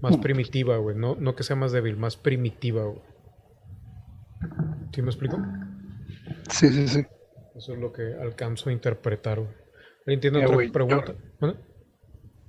Más 0.00 0.16
primitiva, 0.18 0.76
güey. 0.76 0.96
No, 0.96 1.16
no 1.16 1.34
que 1.34 1.42
sea 1.42 1.56
más 1.56 1.72
débil, 1.72 1.96
más 1.96 2.16
primitiva, 2.16 2.84
güey. 2.84 3.00
¿Sí 4.94 5.02
me 5.02 5.08
explico? 5.08 5.38
Sí, 6.50 6.68
sí, 6.68 6.88
sí. 6.88 7.04
Eso 7.54 7.74
es 7.74 7.78
lo 7.78 7.92
que 7.92 8.14
alcanzo 8.20 8.70
a 8.70 8.72
interpretar, 8.72 9.40
güey. 9.40 9.52
¿Alguien 10.06 10.20
tiene 10.20 10.40
Eh, 10.40 10.46
otra 10.46 10.72
pregunta? 10.72 11.14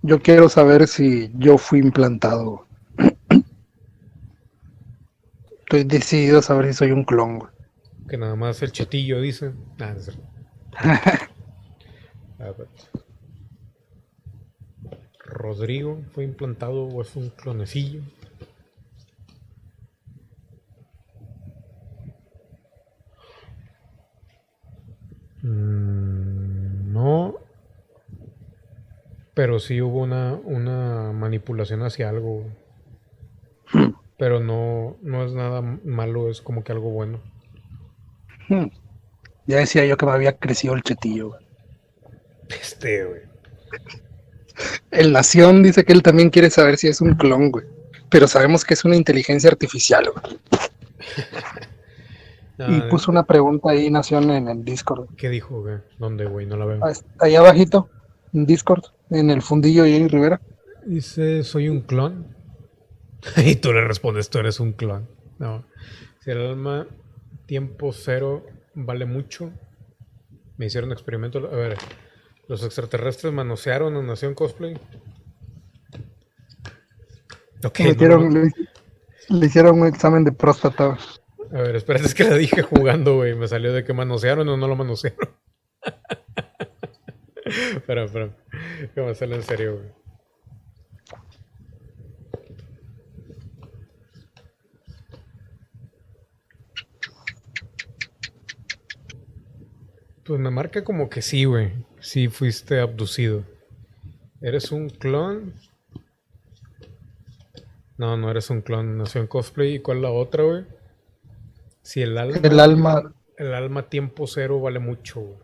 Yo 0.03 0.21
quiero 0.21 0.47
saber 0.49 0.87
si 0.87 1.31
yo 1.35 1.57
fui 1.57 1.79
implantado. 1.79 2.65
Estoy 5.59 5.83
decidido 5.83 6.39
a 6.39 6.41
saber 6.41 6.67
si 6.67 6.73
soy 6.73 6.91
un 6.91 7.03
clon, 7.03 7.39
güey. 7.39 7.51
Que 8.09 8.17
nada 8.17 8.35
más 8.35 8.61
el 8.61 8.71
chitillo 8.71 9.19
dice. 9.21 9.53
Nah, 9.77 9.93
es. 9.95 10.17
A 12.39 12.51
ver. 12.51 12.67
Rodrigo 15.25 16.01
fue 16.13 16.23
implantado 16.23 16.83
o 16.83 17.01
es 17.01 17.15
un 17.15 17.29
clonecillo. 17.29 18.01
Mm, 25.41 26.93
no. 26.93 27.35
Pero 29.33 29.59
sí 29.59 29.81
hubo 29.81 30.01
una, 30.01 30.33
una 30.33 31.11
manipulación 31.11 31.83
hacia 31.83 32.09
algo. 32.09 32.45
Pero 34.17 34.39
no, 34.39 34.97
no 35.01 35.23
es 35.23 35.33
nada 35.33 35.61
malo, 35.61 36.29
es 36.29 36.41
como 36.41 36.63
que 36.63 36.71
algo 36.71 36.89
bueno. 36.89 37.19
Hmm. 38.49 38.67
Ya 39.45 39.57
decía 39.57 39.85
yo 39.85 39.97
que 39.97 40.05
me 40.05 40.11
había 40.11 40.37
crecido 40.37 40.73
el 40.73 40.81
chetillo. 40.81 41.35
Este, 42.49 43.05
güey. 43.05 43.21
El 44.91 45.11
Nación 45.11 45.63
dice 45.63 45.83
que 45.85 45.93
él 45.93 46.01
también 46.01 46.29
quiere 46.29 46.49
saber 46.49 46.77
si 46.77 46.87
es 46.87 47.01
un 47.01 47.15
clon, 47.15 47.51
güey. 47.51 47.65
Pero 48.09 48.27
sabemos 48.27 48.63
que 48.65 48.73
es 48.73 48.85
una 48.85 48.95
inteligencia 48.95 49.49
artificial, 49.49 50.09
güey. 50.11 50.37
No, 52.57 52.75
Y 52.75 52.81
puso 52.89 53.11
una 53.11 53.23
pregunta 53.23 53.69
ahí, 53.69 53.91
Nación, 53.91 54.31
en 54.31 54.47
el 54.47 54.65
Discord. 54.65 55.09
¿Qué 55.15 55.29
dijo, 55.29 55.61
güey? 55.61 55.77
¿Dónde, 55.99 56.25
güey? 56.25 56.47
No 56.47 56.57
la 56.57 56.65
veo. 56.65 56.79
Ah, 56.83 56.91
Ahí 57.19 57.35
abajito, 57.35 57.87
en 58.33 58.47
Discord, 58.47 58.83
en 59.11 59.29
el 59.29 59.43
fundillo 59.43 59.83
de 59.83 59.91
Jenny 59.91 60.07
Rivera. 60.07 60.41
Dice, 60.83 61.43
soy 61.43 61.69
un 61.69 61.81
clon. 61.81 62.35
y 63.37 63.57
tú 63.57 63.73
le 63.73 63.81
respondes, 63.81 64.31
tú 64.31 64.39
eres 64.39 64.59
un 64.59 64.73
clon. 64.73 65.07
No. 65.37 65.65
Si 66.21 66.31
el 66.31 66.39
alma 66.39 66.87
tiempo 67.45 67.93
cero 67.93 68.43
vale 68.73 69.05
mucho. 69.05 69.51
Me 70.57 70.65
hicieron 70.65 70.91
experimentos. 70.91 71.43
A 71.43 71.55
ver, 71.55 71.77
los 72.47 72.63
extraterrestres 72.63 73.33
manosearon 73.33 73.95
a 73.97 74.01
Nación 74.01 74.33
Cosplay. 74.33 74.79
Ok, 77.63 77.79
Le 77.79 77.89
hicieron, 77.89 78.29
no. 78.29 78.29
le, 78.29 78.51
le 79.29 79.45
hicieron 79.45 79.81
un 79.81 79.87
examen 79.87 80.23
de 80.23 80.31
próstata. 80.31 80.97
A 81.51 81.61
ver, 81.61 81.75
espérate, 81.75 82.05
es 82.05 82.13
que 82.15 82.23
la 82.25 82.35
dije 82.35 82.61
jugando, 82.61 83.15
güey. 83.15 83.35
Me 83.35 83.47
salió 83.47 83.73
de 83.73 83.83
que 83.83 83.93
manosearon 83.93 84.47
o 84.49 84.57
no 84.57 84.67
lo 84.67 84.75
manosearon. 84.75 85.29
espera, 87.75 88.03
espera. 88.03 88.37
Que 88.93 89.01
me 89.01 89.15
sale 89.15 89.35
en 89.35 89.43
serio, 89.43 89.75
güey. 89.77 89.91
Pues 100.25 100.39
me 100.39 100.51
marca 100.51 100.83
como 100.83 101.09
que 101.09 101.21
sí, 101.21 101.45
güey. 101.45 101.71
Sí 102.07 102.29
fuiste 102.29 102.79
abducido. 102.79 103.43
¿Eres 104.39 104.71
un 104.71 104.87
clon? 104.87 105.53
No, 107.97 108.15
no 108.15 108.31
eres 108.31 108.49
un 108.49 108.61
clon. 108.61 108.97
Nació 108.97 109.19
en 109.19 109.27
cosplay. 109.27 109.75
¿Y 109.75 109.79
cuál 109.79 109.97
es 109.97 110.03
la 110.03 110.11
otra, 110.11 110.45
güey? 110.45 110.63
Si 111.81 112.01
el 112.01 112.17
alma, 112.17 112.39
El 112.41 112.61
alma, 112.61 113.13
el 113.35 113.53
alma 113.53 113.89
tiempo 113.89 114.25
cero 114.25 114.61
vale 114.61 114.79
mucho, 114.79 115.19
güey. 115.19 115.39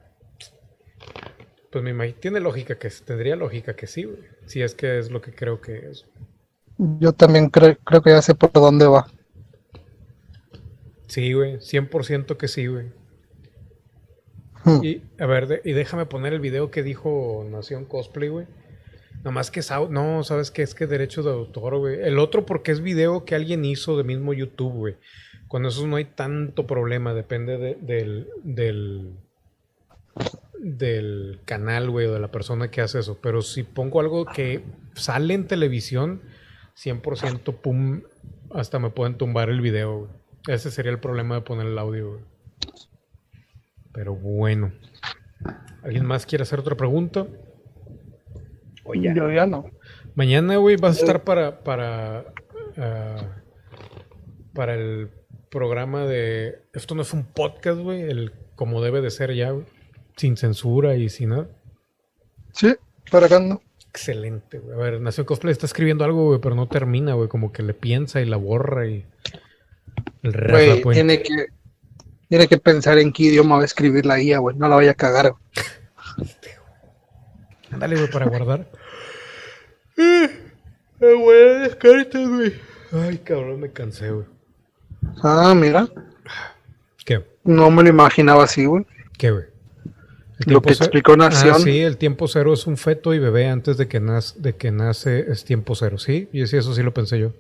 Pues 1.70 1.84
me 1.84 1.90
imagino, 1.90 2.20
tiene 2.22 2.40
lógica 2.40 2.80
que 2.80 2.90
tendría 2.90 3.36
lógica 3.36 3.76
que 3.76 3.86
sí, 3.86 4.06
güey. 4.06 4.20
Si 4.46 4.62
es 4.62 4.74
que 4.74 5.00
es 5.00 5.12
lo 5.12 5.22
que 5.22 5.36
creo 5.36 5.60
que 5.60 5.90
es. 5.90 6.06
yo 6.78 7.12
también 7.12 7.50
creo, 7.50 7.78
creo 7.84 8.02
que 8.02 8.12
ya 8.12 8.22
sé 8.22 8.36
por 8.36 8.54
dónde 8.54 8.88
va. 8.88 9.08
Sí, 11.08 11.34
güey, 11.34 11.58
100% 11.58 12.38
que 12.38 12.48
sí, 12.48 12.68
güey. 12.68 13.03
Hmm. 14.66 14.84
Y 14.84 15.02
a 15.20 15.26
ver, 15.26 15.62
y 15.66 15.74
déjame 15.74 16.06
poner 16.06 16.34
el 16.34 16.40
video 16.40 16.72
que 16.72 16.84
dijo 16.84 17.46
Nación 17.50 17.86
Cosplay, 17.86 18.30
güey. 18.30 18.48
Nomás 19.24 19.52
que 19.52 19.62
no, 19.90 20.24
sabes 20.24 20.52
qué 20.52 20.64
es 20.64 20.76
que 20.76 20.86
derechos 20.88 21.26
de 21.26 21.32
autor, 21.32 21.78
güey. 21.78 22.02
El 22.02 22.20
otro 22.20 22.46
porque 22.46 22.72
es 22.72 22.82
video 22.82 23.24
que 23.26 23.36
alguien 23.36 23.64
hizo 23.64 23.96
de 23.98 24.04
mismo 24.04 24.34
YouTube, 24.34 24.74
güey. 24.74 24.96
Con 25.48 25.66
eso 25.66 25.86
no 25.88 25.96
hay 25.98 26.06
tanto 26.06 26.68
problema, 26.68 27.14
depende 27.14 27.58
de- 27.58 27.76
del, 27.76 28.28
del 28.44 29.14
del 30.60 31.40
canal, 31.46 31.90
güey, 31.90 32.08
o 32.08 32.14
de 32.14 32.20
la 32.20 32.32
persona 32.32 32.72
que 32.72 32.82
hace 32.82 33.00
eso. 33.00 33.18
Pero 33.22 33.42
si 33.42 33.64
pongo 33.64 34.00
algo 34.00 34.26
que 34.26 34.64
sale 34.94 35.34
en 35.34 35.46
televisión, 35.48 36.22
100% 36.76 37.56
pum, 37.62 38.04
hasta 38.54 38.80
me 38.80 38.90
pueden 38.90 39.18
tumbar 39.18 39.50
el 39.50 39.60
video, 39.62 40.00
güey. 40.00 40.12
Ese 40.48 40.72
sería 40.72 40.92
el 40.92 41.00
problema 41.00 41.36
de 41.36 41.42
poner 41.42 41.68
el 41.68 41.78
audio, 41.78 42.12
güey. 42.12 42.22
Pero 43.94 44.16
bueno. 44.16 44.72
¿Alguien 45.84 46.06
más 46.06 46.26
quiere 46.26 46.44
hacer 46.44 46.60
otra 46.60 46.76
pregunta? 46.76 47.28
O 48.84 48.94
ya. 48.96 49.14
Yo 49.14 49.32
ya 49.32 49.46
no. 49.46 49.66
Mañana, 50.16 50.58
güey, 50.58 50.78
vas 50.78 50.98
a 50.98 51.00
estar 51.00 51.24
para, 51.24 51.64
para, 51.64 52.26
ah, 52.78 53.42
para 54.54 54.76
el 54.76 55.10
programa 55.50 56.06
de... 56.06 56.64
Esto 56.74 56.96
no 56.96 57.02
es 57.02 57.14
un 57.14 57.26
podcast, 57.26 57.80
güey, 57.80 58.02
el 58.02 58.32
como 58.56 58.82
debe 58.82 59.02
de 59.02 59.12
ser 59.12 59.34
ya, 59.34 59.52
güey. 59.52 59.66
Sin 60.18 60.38
censura 60.38 60.96
y 60.96 61.10
sin 61.10 61.30
nada. 61.30 61.48
Sí, 62.52 62.76
para 63.10 63.26
acá 63.26 63.40
no. 63.40 63.62
Excelente, 63.90 64.60
güey. 64.60 64.76
A 64.76 64.78
ver, 64.78 65.02
Nación 65.02 65.26
Cosplay 65.26 65.52
está 65.52 65.66
escribiendo 65.66 66.04
algo, 66.04 66.26
güey, 66.28 66.40
pero 66.40 66.56
no 66.56 66.68
termina, 66.68 67.14
güey. 67.14 67.30
Como 67.30 67.52
que 67.52 67.64
le 67.64 67.74
piensa 67.74 68.22
y 68.22 68.26
la 68.26 68.38
borra 68.38 68.88
y... 68.88 69.06
El 70.22 70.32
Güey, 70.32 70.82
tiene 70.94 71.22
que, 71.22 71.48
tiene 72.34 72.48
que 72.48 72.58
pensar 72.58 72.98
en 72.98 73.14
qué 73.14 73.26
idioma 73.26 73.58
va 73.58 73.62
a 73.62 73.66
escribir 73.66 74.08
la 74.08 74.18
guía, 74.18 74.40
güey. 74.40 74.56
No 74.58 74.68
la 74.68 74.76
vaya 74.76 74.90
a 74.90 74.96
cagar. 74.96 75.36
Ándale, 77.70 77.96
güey, 77.96 78.10
para 78.10 78.26
guardar. 78.26 78.72
Eh, 79.96 80.30
güey, 81.00 81.60
descartas, 81.60 82.28
güey. 82.28 82.56
Ay, 82.92 83.20
cabrón, 83.20 83.60
me 83.60 83.72
cansé, 83.72 84.10
güey. 84.10 84.26
Ah, 85.22 85.54
mira. 85.56 85.88
¿Qué? 87.06 87.24
No 87.44 87.70
me 87.70 87.84
lo 87.84 87.90
imaginaba 87.90 88.46
así, 88.46 88.66
güey. 88.66 88.84
¿Qué, 89.16 89.30
güey? 89.30 89.46
Lo 90.48 90.64
que 90.64 90.74
explicó 90.74 91.16
Nación. 91.16 91.54
Ah, 91.56 91.60
sí, 91.60 91.82
el 91.82 91.98
tiempo 91.98 92.28
cero 92.28 92.54
es 92.56 92.66
un 92.66 92.78
feto 92.78 93.14
y 93.14 93.20
bebé 93.20 93.48
antes 93.48 93.78
de 93.78 93.88
que, 93.88 94.00
nace, 94.00 94.40
de 94.40 94.56
que 94.56 94.72
nace 94.72 95.32
es 95.32 95.46
tiempo 95.46 95.76
cero, 95.76 96.00
¿sí? 96.00 96.30
Y 96.34 96.48
sí, 96.48 96.58
eso 96.58 96.74
sí 96.74 96.82
lo 96.82 96.96
pensé 96.96 97.20
yo. 97.20 97.34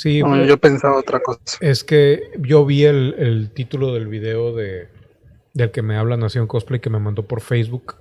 Sí, 0.00 0.20
yo 0.20 0.56
pensaba 0.56 0.96
otra 0.96 1.20
cosa. 1.20 1.42
Es 1.60 1.84
que 1.84 2.30
yo 2.38 2.64
vi 2.64 2.86
el, 2.86 3.50
título 3.52 3.92
del 3.92 4.08
video 4.08 4.56
de 4.56 4.88
del 5.52 5.72
que 5.72 5.82
me 5.82 5.98
habla 5.98 6.16
Nación 6.16 6.46
Cosplay 6.46 6.80
que 6.80 6.88
me 6.88 6.98
mandó 6.98 7.26
por 7.26 7.42
Facebook. 7.42 7.96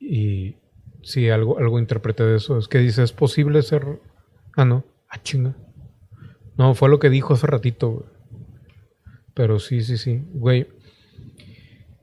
Y 0.00 0.56
sí, 1.02 1.28
algo, 1.28 1.58
algo 1.58 1.78
interpreté 1.78 2.24
de 2.24 2.36
eso. 2.36 2.56
Es 2.56 2.68
que 2.68 2.78
dice, 2.78 3.02
¿es 3.02 3.12
posible 3.12 3.60
ser... 3.60 4.00
Ah, 4.56 4.64
no. 4.64 4.82
Ah, 5.10 5.22
chinga. 5.22 5.54
No, 6.56 6.74
fue 6.74 6.88
lo 6.88 6.98
que 6.98 7.10
dijo 7.10 7.34
hace 7.34 7.46
ratito, 7.46 8.06
Pero 9.34 9.58
sí, 9.58 9.82
sí, 9.82 9.98
sí. 9.98 10.22
Güey. 10.32 10.68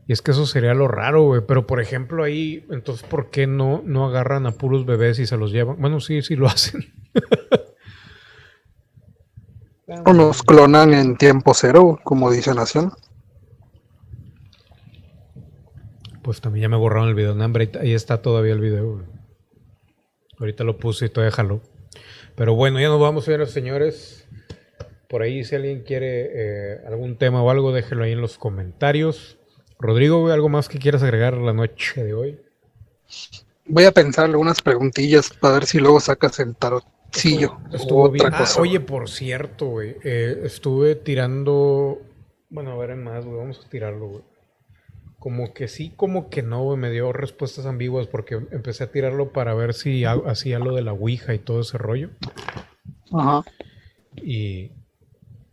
Y 0.08 0.14
es 0.14 0.22
que 0.22 0.30
eso 0.30 0.46
sería 0.46 0.76
lo 0.76 0.88
raro, 0.88 1.24
güey. 1.24 1.42
Pero 1.48 1.66
por 1.66 1.82
ejemplo 1.82 2.24
ahí, 2.24 2.64
entonces, 2.70 3.04
¿por 3.08 3.32
qué 3.32 3.48
no, 3.48 3.82
no 3.84 4.06
agarran 4.06 4.46
a 4.46 4.52
puros 4.52 4.86
bebés 4.86 5.18
y 5.18 5.26
se 5.26 5.38
los 5.38 5.52
llevan? 5.52 5.82
Bueno, 5.82 6.00
sí, 6.02 6.22
sí 6.22 6.36
lo 6.36 6.46
hacen. 6.46 6.94
O 9.88 10.14
nos 10.14 10.42
clonan 10.42 10.94
en 10.94 11.16
tiempo 11.16 11.54
cero, 11.54 12.00
como 12.04 12.32
dice 12.32 12.54
Nación. 12.56 12.92
Pues 16.24 16.42
también 16.42 16.64
ya 16.64 16.70
me 16.70 16.78
borraron 16.78 17.08
el 17.10 17.14
video. 17.14 17.36
No, 17.36 17.54
ahí 17.80 17.94
está 17.94 18.22
todavía 18.22 18.54
el 18.54 18.62
video. 18.62 19.04
Ahorita 20.40 20.64
lo 20.64 20.78
puse 20.78 21.06
y 21.06 21.10
todavía 21.10 21.36
jaló. 21.36 21.62
Pero 22.36 22.56
bueno, 22.56 22.80
ya 22.80 22.88
nos 22.88 23.00
vamos, 23.00 23.26
señores 23.26 23.52
señores. 23.52 24.28
Por 25.08 25.22
ahí, 25.22 25.44
si 25.44 25.56
alguien 25.56 25.84
quiere 25.84 26.32
eh, 26.34 26.82
algún 26.88 27.18
tema 27.18 27.44
o 27.44 27.50
algo, 27.52 27.72
déjelo 27.72 28.04
ahí 28.04 28.14
en 28.14 28.22
los 28.22 28.40
comentarios. 28.40 29.38
Rodrigo, 29.78 30.32
¿algo 30.32 30.50
más 30.50 30.68
que 30.68 30.80
quieras 30.80 31.04
agregar 31.04 31.38
la 31.38 31.54
noche 31.54 32.04
de 32.04 32.14
hoy? 32.16 32.40
Voy 33.68 33.86
a 33.86 33.92
pensar 33.92 34.26
algunas 34.26 34.62
preguntillas 34.62 35.30
para 35.30 35.56
ver 35.56 35.66
si 35.68 35.80
luego 35.80 36.00
sacas 36.00 36.40
el 36.40 36.56
tarot. 36.56 36.95
Sí, 37.16 37.40
yo. 37.40 37.58
Estuvo 37.72 38.10
bien. 38.10 38.28
Ah, 38.34 38.46
oye, 38.60 38.80
por 38.80 39.10
cierto, 39.10 39.68
güey. 39.68 39.96
Eh, 40.04 40.42
estuve 40.44 40.96
tirando. 40.96 42.02
Bueno, 42.50 42.72
a 42.72 42.78
ver 42.78 42.92
en 42.92 43.04
más, 43.04 43.26
güey. 43.26 43.38
Vamos 43.38 43.62
a 43.66 43.70
tirarlo, 43.70 44.08
güey. 44.08 44.24
Como 45.18 45.54
que 45.54 45.68
sí, 45.68 45.94
como 45.96 46.30
que 46.30 46.44
no, 46.44 46.64
güey. 46.64 46.78
Me 46.78 46.92
dio 46.92 47.12
respuestas 47.14 47.66
ambiguas 47.66 48.08
porque 48.08 48.36
empecé 48.52 48.84
a 48.84 48.92
tirarlo 48.92 49.32
para 49.32 49.54
ver 49.54 49.74
si 49.74 50.04
hacía 50.06 50.60
lo 50.60 50.76
de 50.76 50.82
la 50.82 50.94
Ouija 50.94 51.34
y 51.34 51.40
todo 51.40 51.62
ese 51.62 51.78
rollo. 51.78 52.10
Ajá. 53.12 53.44
Y 54.18 54.72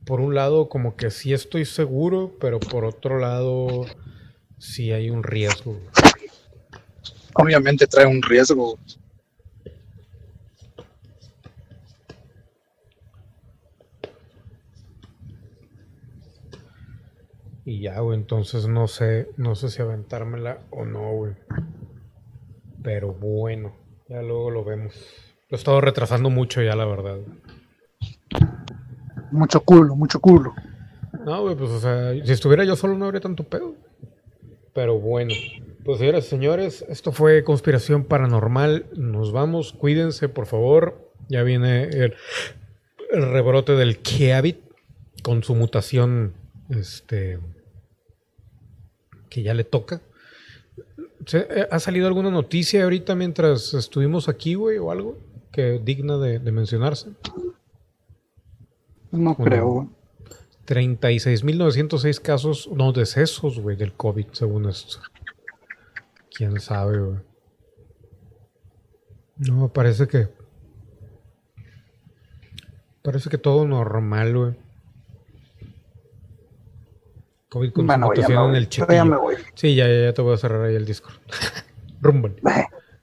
por 0.04 0.20
un 0.20 0.34
lado, 0.34 0.68
como 0.68 0.96
que 0.96 1.10
sí 1.10 1.32
estoy 1.32 1.64
seguro, 1.64 2.36
pero 2.40 2.58
por 2.58 2.84
otro 2.84 3.18
lado, 3.18 3.86
sí 4.58 4.92
hay 4.92 5.10
un 5.10 5.22
riesgo. 5.22 5.78
Obviamente 7.34 7.86
trae 7.86 8.06
un 8.06 8.20
riesgo. 8.20 8.78
Y 17.64 17.80
ya, 17.80 18.00
güey, 18.00 18.18
entonces 18.18 18.66
no 18.66 18.88
sé, 18.88 19.28
no 19.36 19.54
sé 19.54 19.68
si 19.68 19.80
aventármela 19.80 20.58
o 20.70 20.84
no, 20.84 21.12
güey. 21.12 21.32
Pero 22.82 23.12
bueno, 23.12 23.72
ya 24.08 24.20
luego 24.20 24.50
lo 24.50 24.64
vemos. 24.64 24.94
Lo 25.48 25.56
he 25.56 25.58
estado 25.58 25.80
retrasando 25.80 26.28
mucho 26.28 26.60
ya, 26.60 26.74
la 26.74 26.84
verdad. 26.84 27.18
Mucho 29.30 29.60
culo, 29.60 29.94
mucho 29.94 30.18
culo. 30.20 30.54
No, 31.24 31.42
güey, 31.42 31.54
pues 31.54 31.70
o 31.70 31.78
sea, 31.78 32.12
si 32.24 32.32
estuviera 32.32 32.64
yo 32.64 32.74
solo 32.74 32.98
no 32.98 33.04
habría 33.04 33.20
tanto 33.20 33.44
pedo. 33.44 33.74
Pero 34.74 34.98
bueno, 34.98 35.32
pues 35.84 35.98
señoras 35.98 36.26
y 36.26 36.28
señores, 36.30 36.84
esto 36.88 37.12
fue 37.12 37.44
Conspiración 37.44 38.04
Paranormal. 38.04 38.86
Nos 38.96 39.30
vamos, 39.30 39.72
cuídense, 39.72 40.28
por 40.28 40.46
favor. 40.46 41.12
Ya 41.28 41.44
viene 41.44 41.84
el, 41.84 42.14
el 43.10 43.30
rebrote 43.30 43.72
del 43.72 43.98
Keavit 43.98 44.58
con 45.22 45.44
su 45.44 45.54
mutación 45.54 46.32
este, 46.76 47.38
que 49.28 49.42
ya 49.42 49.54
le 49.54 49.64
toca. 49.64 50.02
Eh, 51.32 51.68
¿Ha 51.70 51.78
salido 51.78 52.06
alguna 52.06 52.30
noticia 52.30 52.82
ahorita 52.82 53.14
mientras 53.14 53.74
estuvimos 53.74 54.28
aquí, 54.28 54.54
güey, 54.54 54.78
o 54.78 54.90
algo 54.90 55.18
que 55.52 55.80
digna 55.82 56.18
de, 56.18 56.38
mencionarse? 56.52 57.10
No 59.10 59.36
creo. 59.36 59.90
36.906 60.66 62.20
casos, 62.20 62.70
no, 62.72 62.92
decesos, 62.92 63.58
güey, 63.58 63.76
del 63.76 63.92
COVID, 63.92 64.26
según 64.32 64.68
esto. 64.68 64.98
¿Quién 66.34 66.60
sabe, 66.60 66.98
güey? 66.98 67.18
No, 69.36 69.72
parece 69.72 70.06
que... 70.06 70.28
Parece 73.02 73.28
que 73.28 73.38
todo 73.38 73.66
normal, 73.66 74.36
güey. 74.36 74.61
COVID 77.52 77.72
con 77.72 77.86
bueno, 77.86 78.10
en 78.14 78.54
el. 78.54 78.68
Ya 78.70 79.04
me 79.04 79.18
voy. 79.18 79.34
Sí, 79.54 79.74
ya, 79.74 79.86
ya, 79.86 80.14
te 80.14 80.22
voy 80.22 80.32
a 80.32 80.38
cerrar 80.38 80.64
ahí 80.64 80.74
el 80.74 80.86
Discord. 80.86 81.16
Rumbo. 82.00 82.30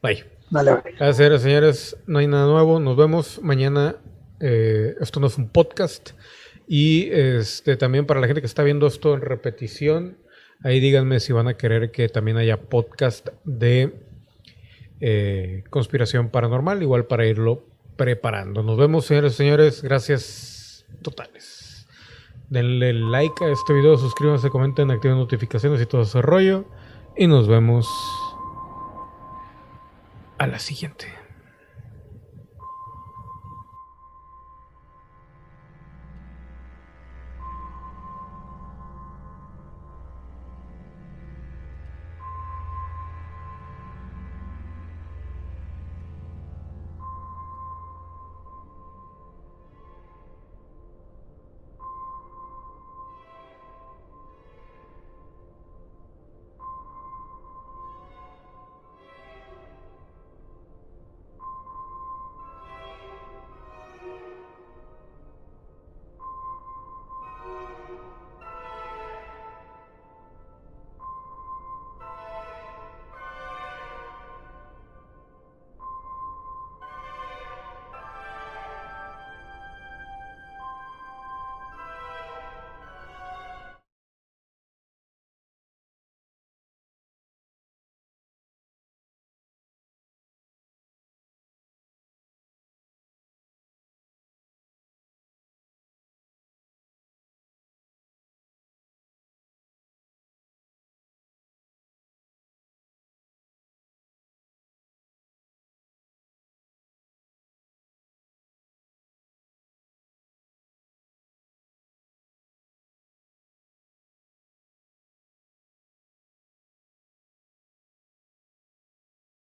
Bye. 0.02 0.26
Dale, 0.50 0.82
Gracias, 0.98 1.44
señores. 1.44 1.98
No 2.08 2.18
hay 2.18 2.26
nada 2.26 2.48
nuevo. 2.48 2.80
Nos 2.80 2.98
vemos 2.98 3.40
mañana. 3.44 3.98
Eh, 4.40 4.96
esto 5.00 5.20
no 5.20 5.28
es 5.28 5.38
un 5.38 5.50
podcast. 5.50 6.14
Y 6.68 7.12
este 7.12 7.78
también 7.78 8.08
para 8.08 8.20
la 8.20 8.26
gente 8.26 8.42
que 8.42 8.48
está 8.48 8.64
viendo 8.64 8.88
esto 8.88 9.14
en 9.14 9.22
repetición, 9.22 10.18
ahí 10.64 10.80
díganme 10.80 11.20
si 11.20 11.32
van 11.32 11.48
a 11.48 11.54
querer 11.56 11.92
que 11.92 12.10
también 12.10 12.38
haya 12.38 12.60
podcast 12.60 13.28
de 13.44 13.94
eh, 15.00 15.64
conspiración 15.70 16.30
paranormal, 16.30 16.82
igual 16.82 17.06
para 17.06 17.28
irlo 17.28 17.68
preparando. 17.98 18.64
Nos 18.64 18.80
vemos, 18.80 19.06
señores, 19.06 19.36
señores. 19.36 19.84
Gracias 19.84 20.88
totales. 21.04 21.59
Denle 22.50 22.94
like 22.94 23.46
a 23.46 23.50
este 23.50 23.74
video, 23.74 23.96
suscríbanse, 23.98 24.50
comenten, 24.50 24.90
activen 24.90 25.18
notificaciones 25.18 25.82
y 25.82 25.86
todo 25.86 26.02
ese 26.02 26.22
rollo. 26.22 26.66
Y 27.16 27.28
nos 27.28 27.48
vemos 27.48 27.88
a 30.40 30.48
la 30.48 30.58
siguiente. 30.58 31.19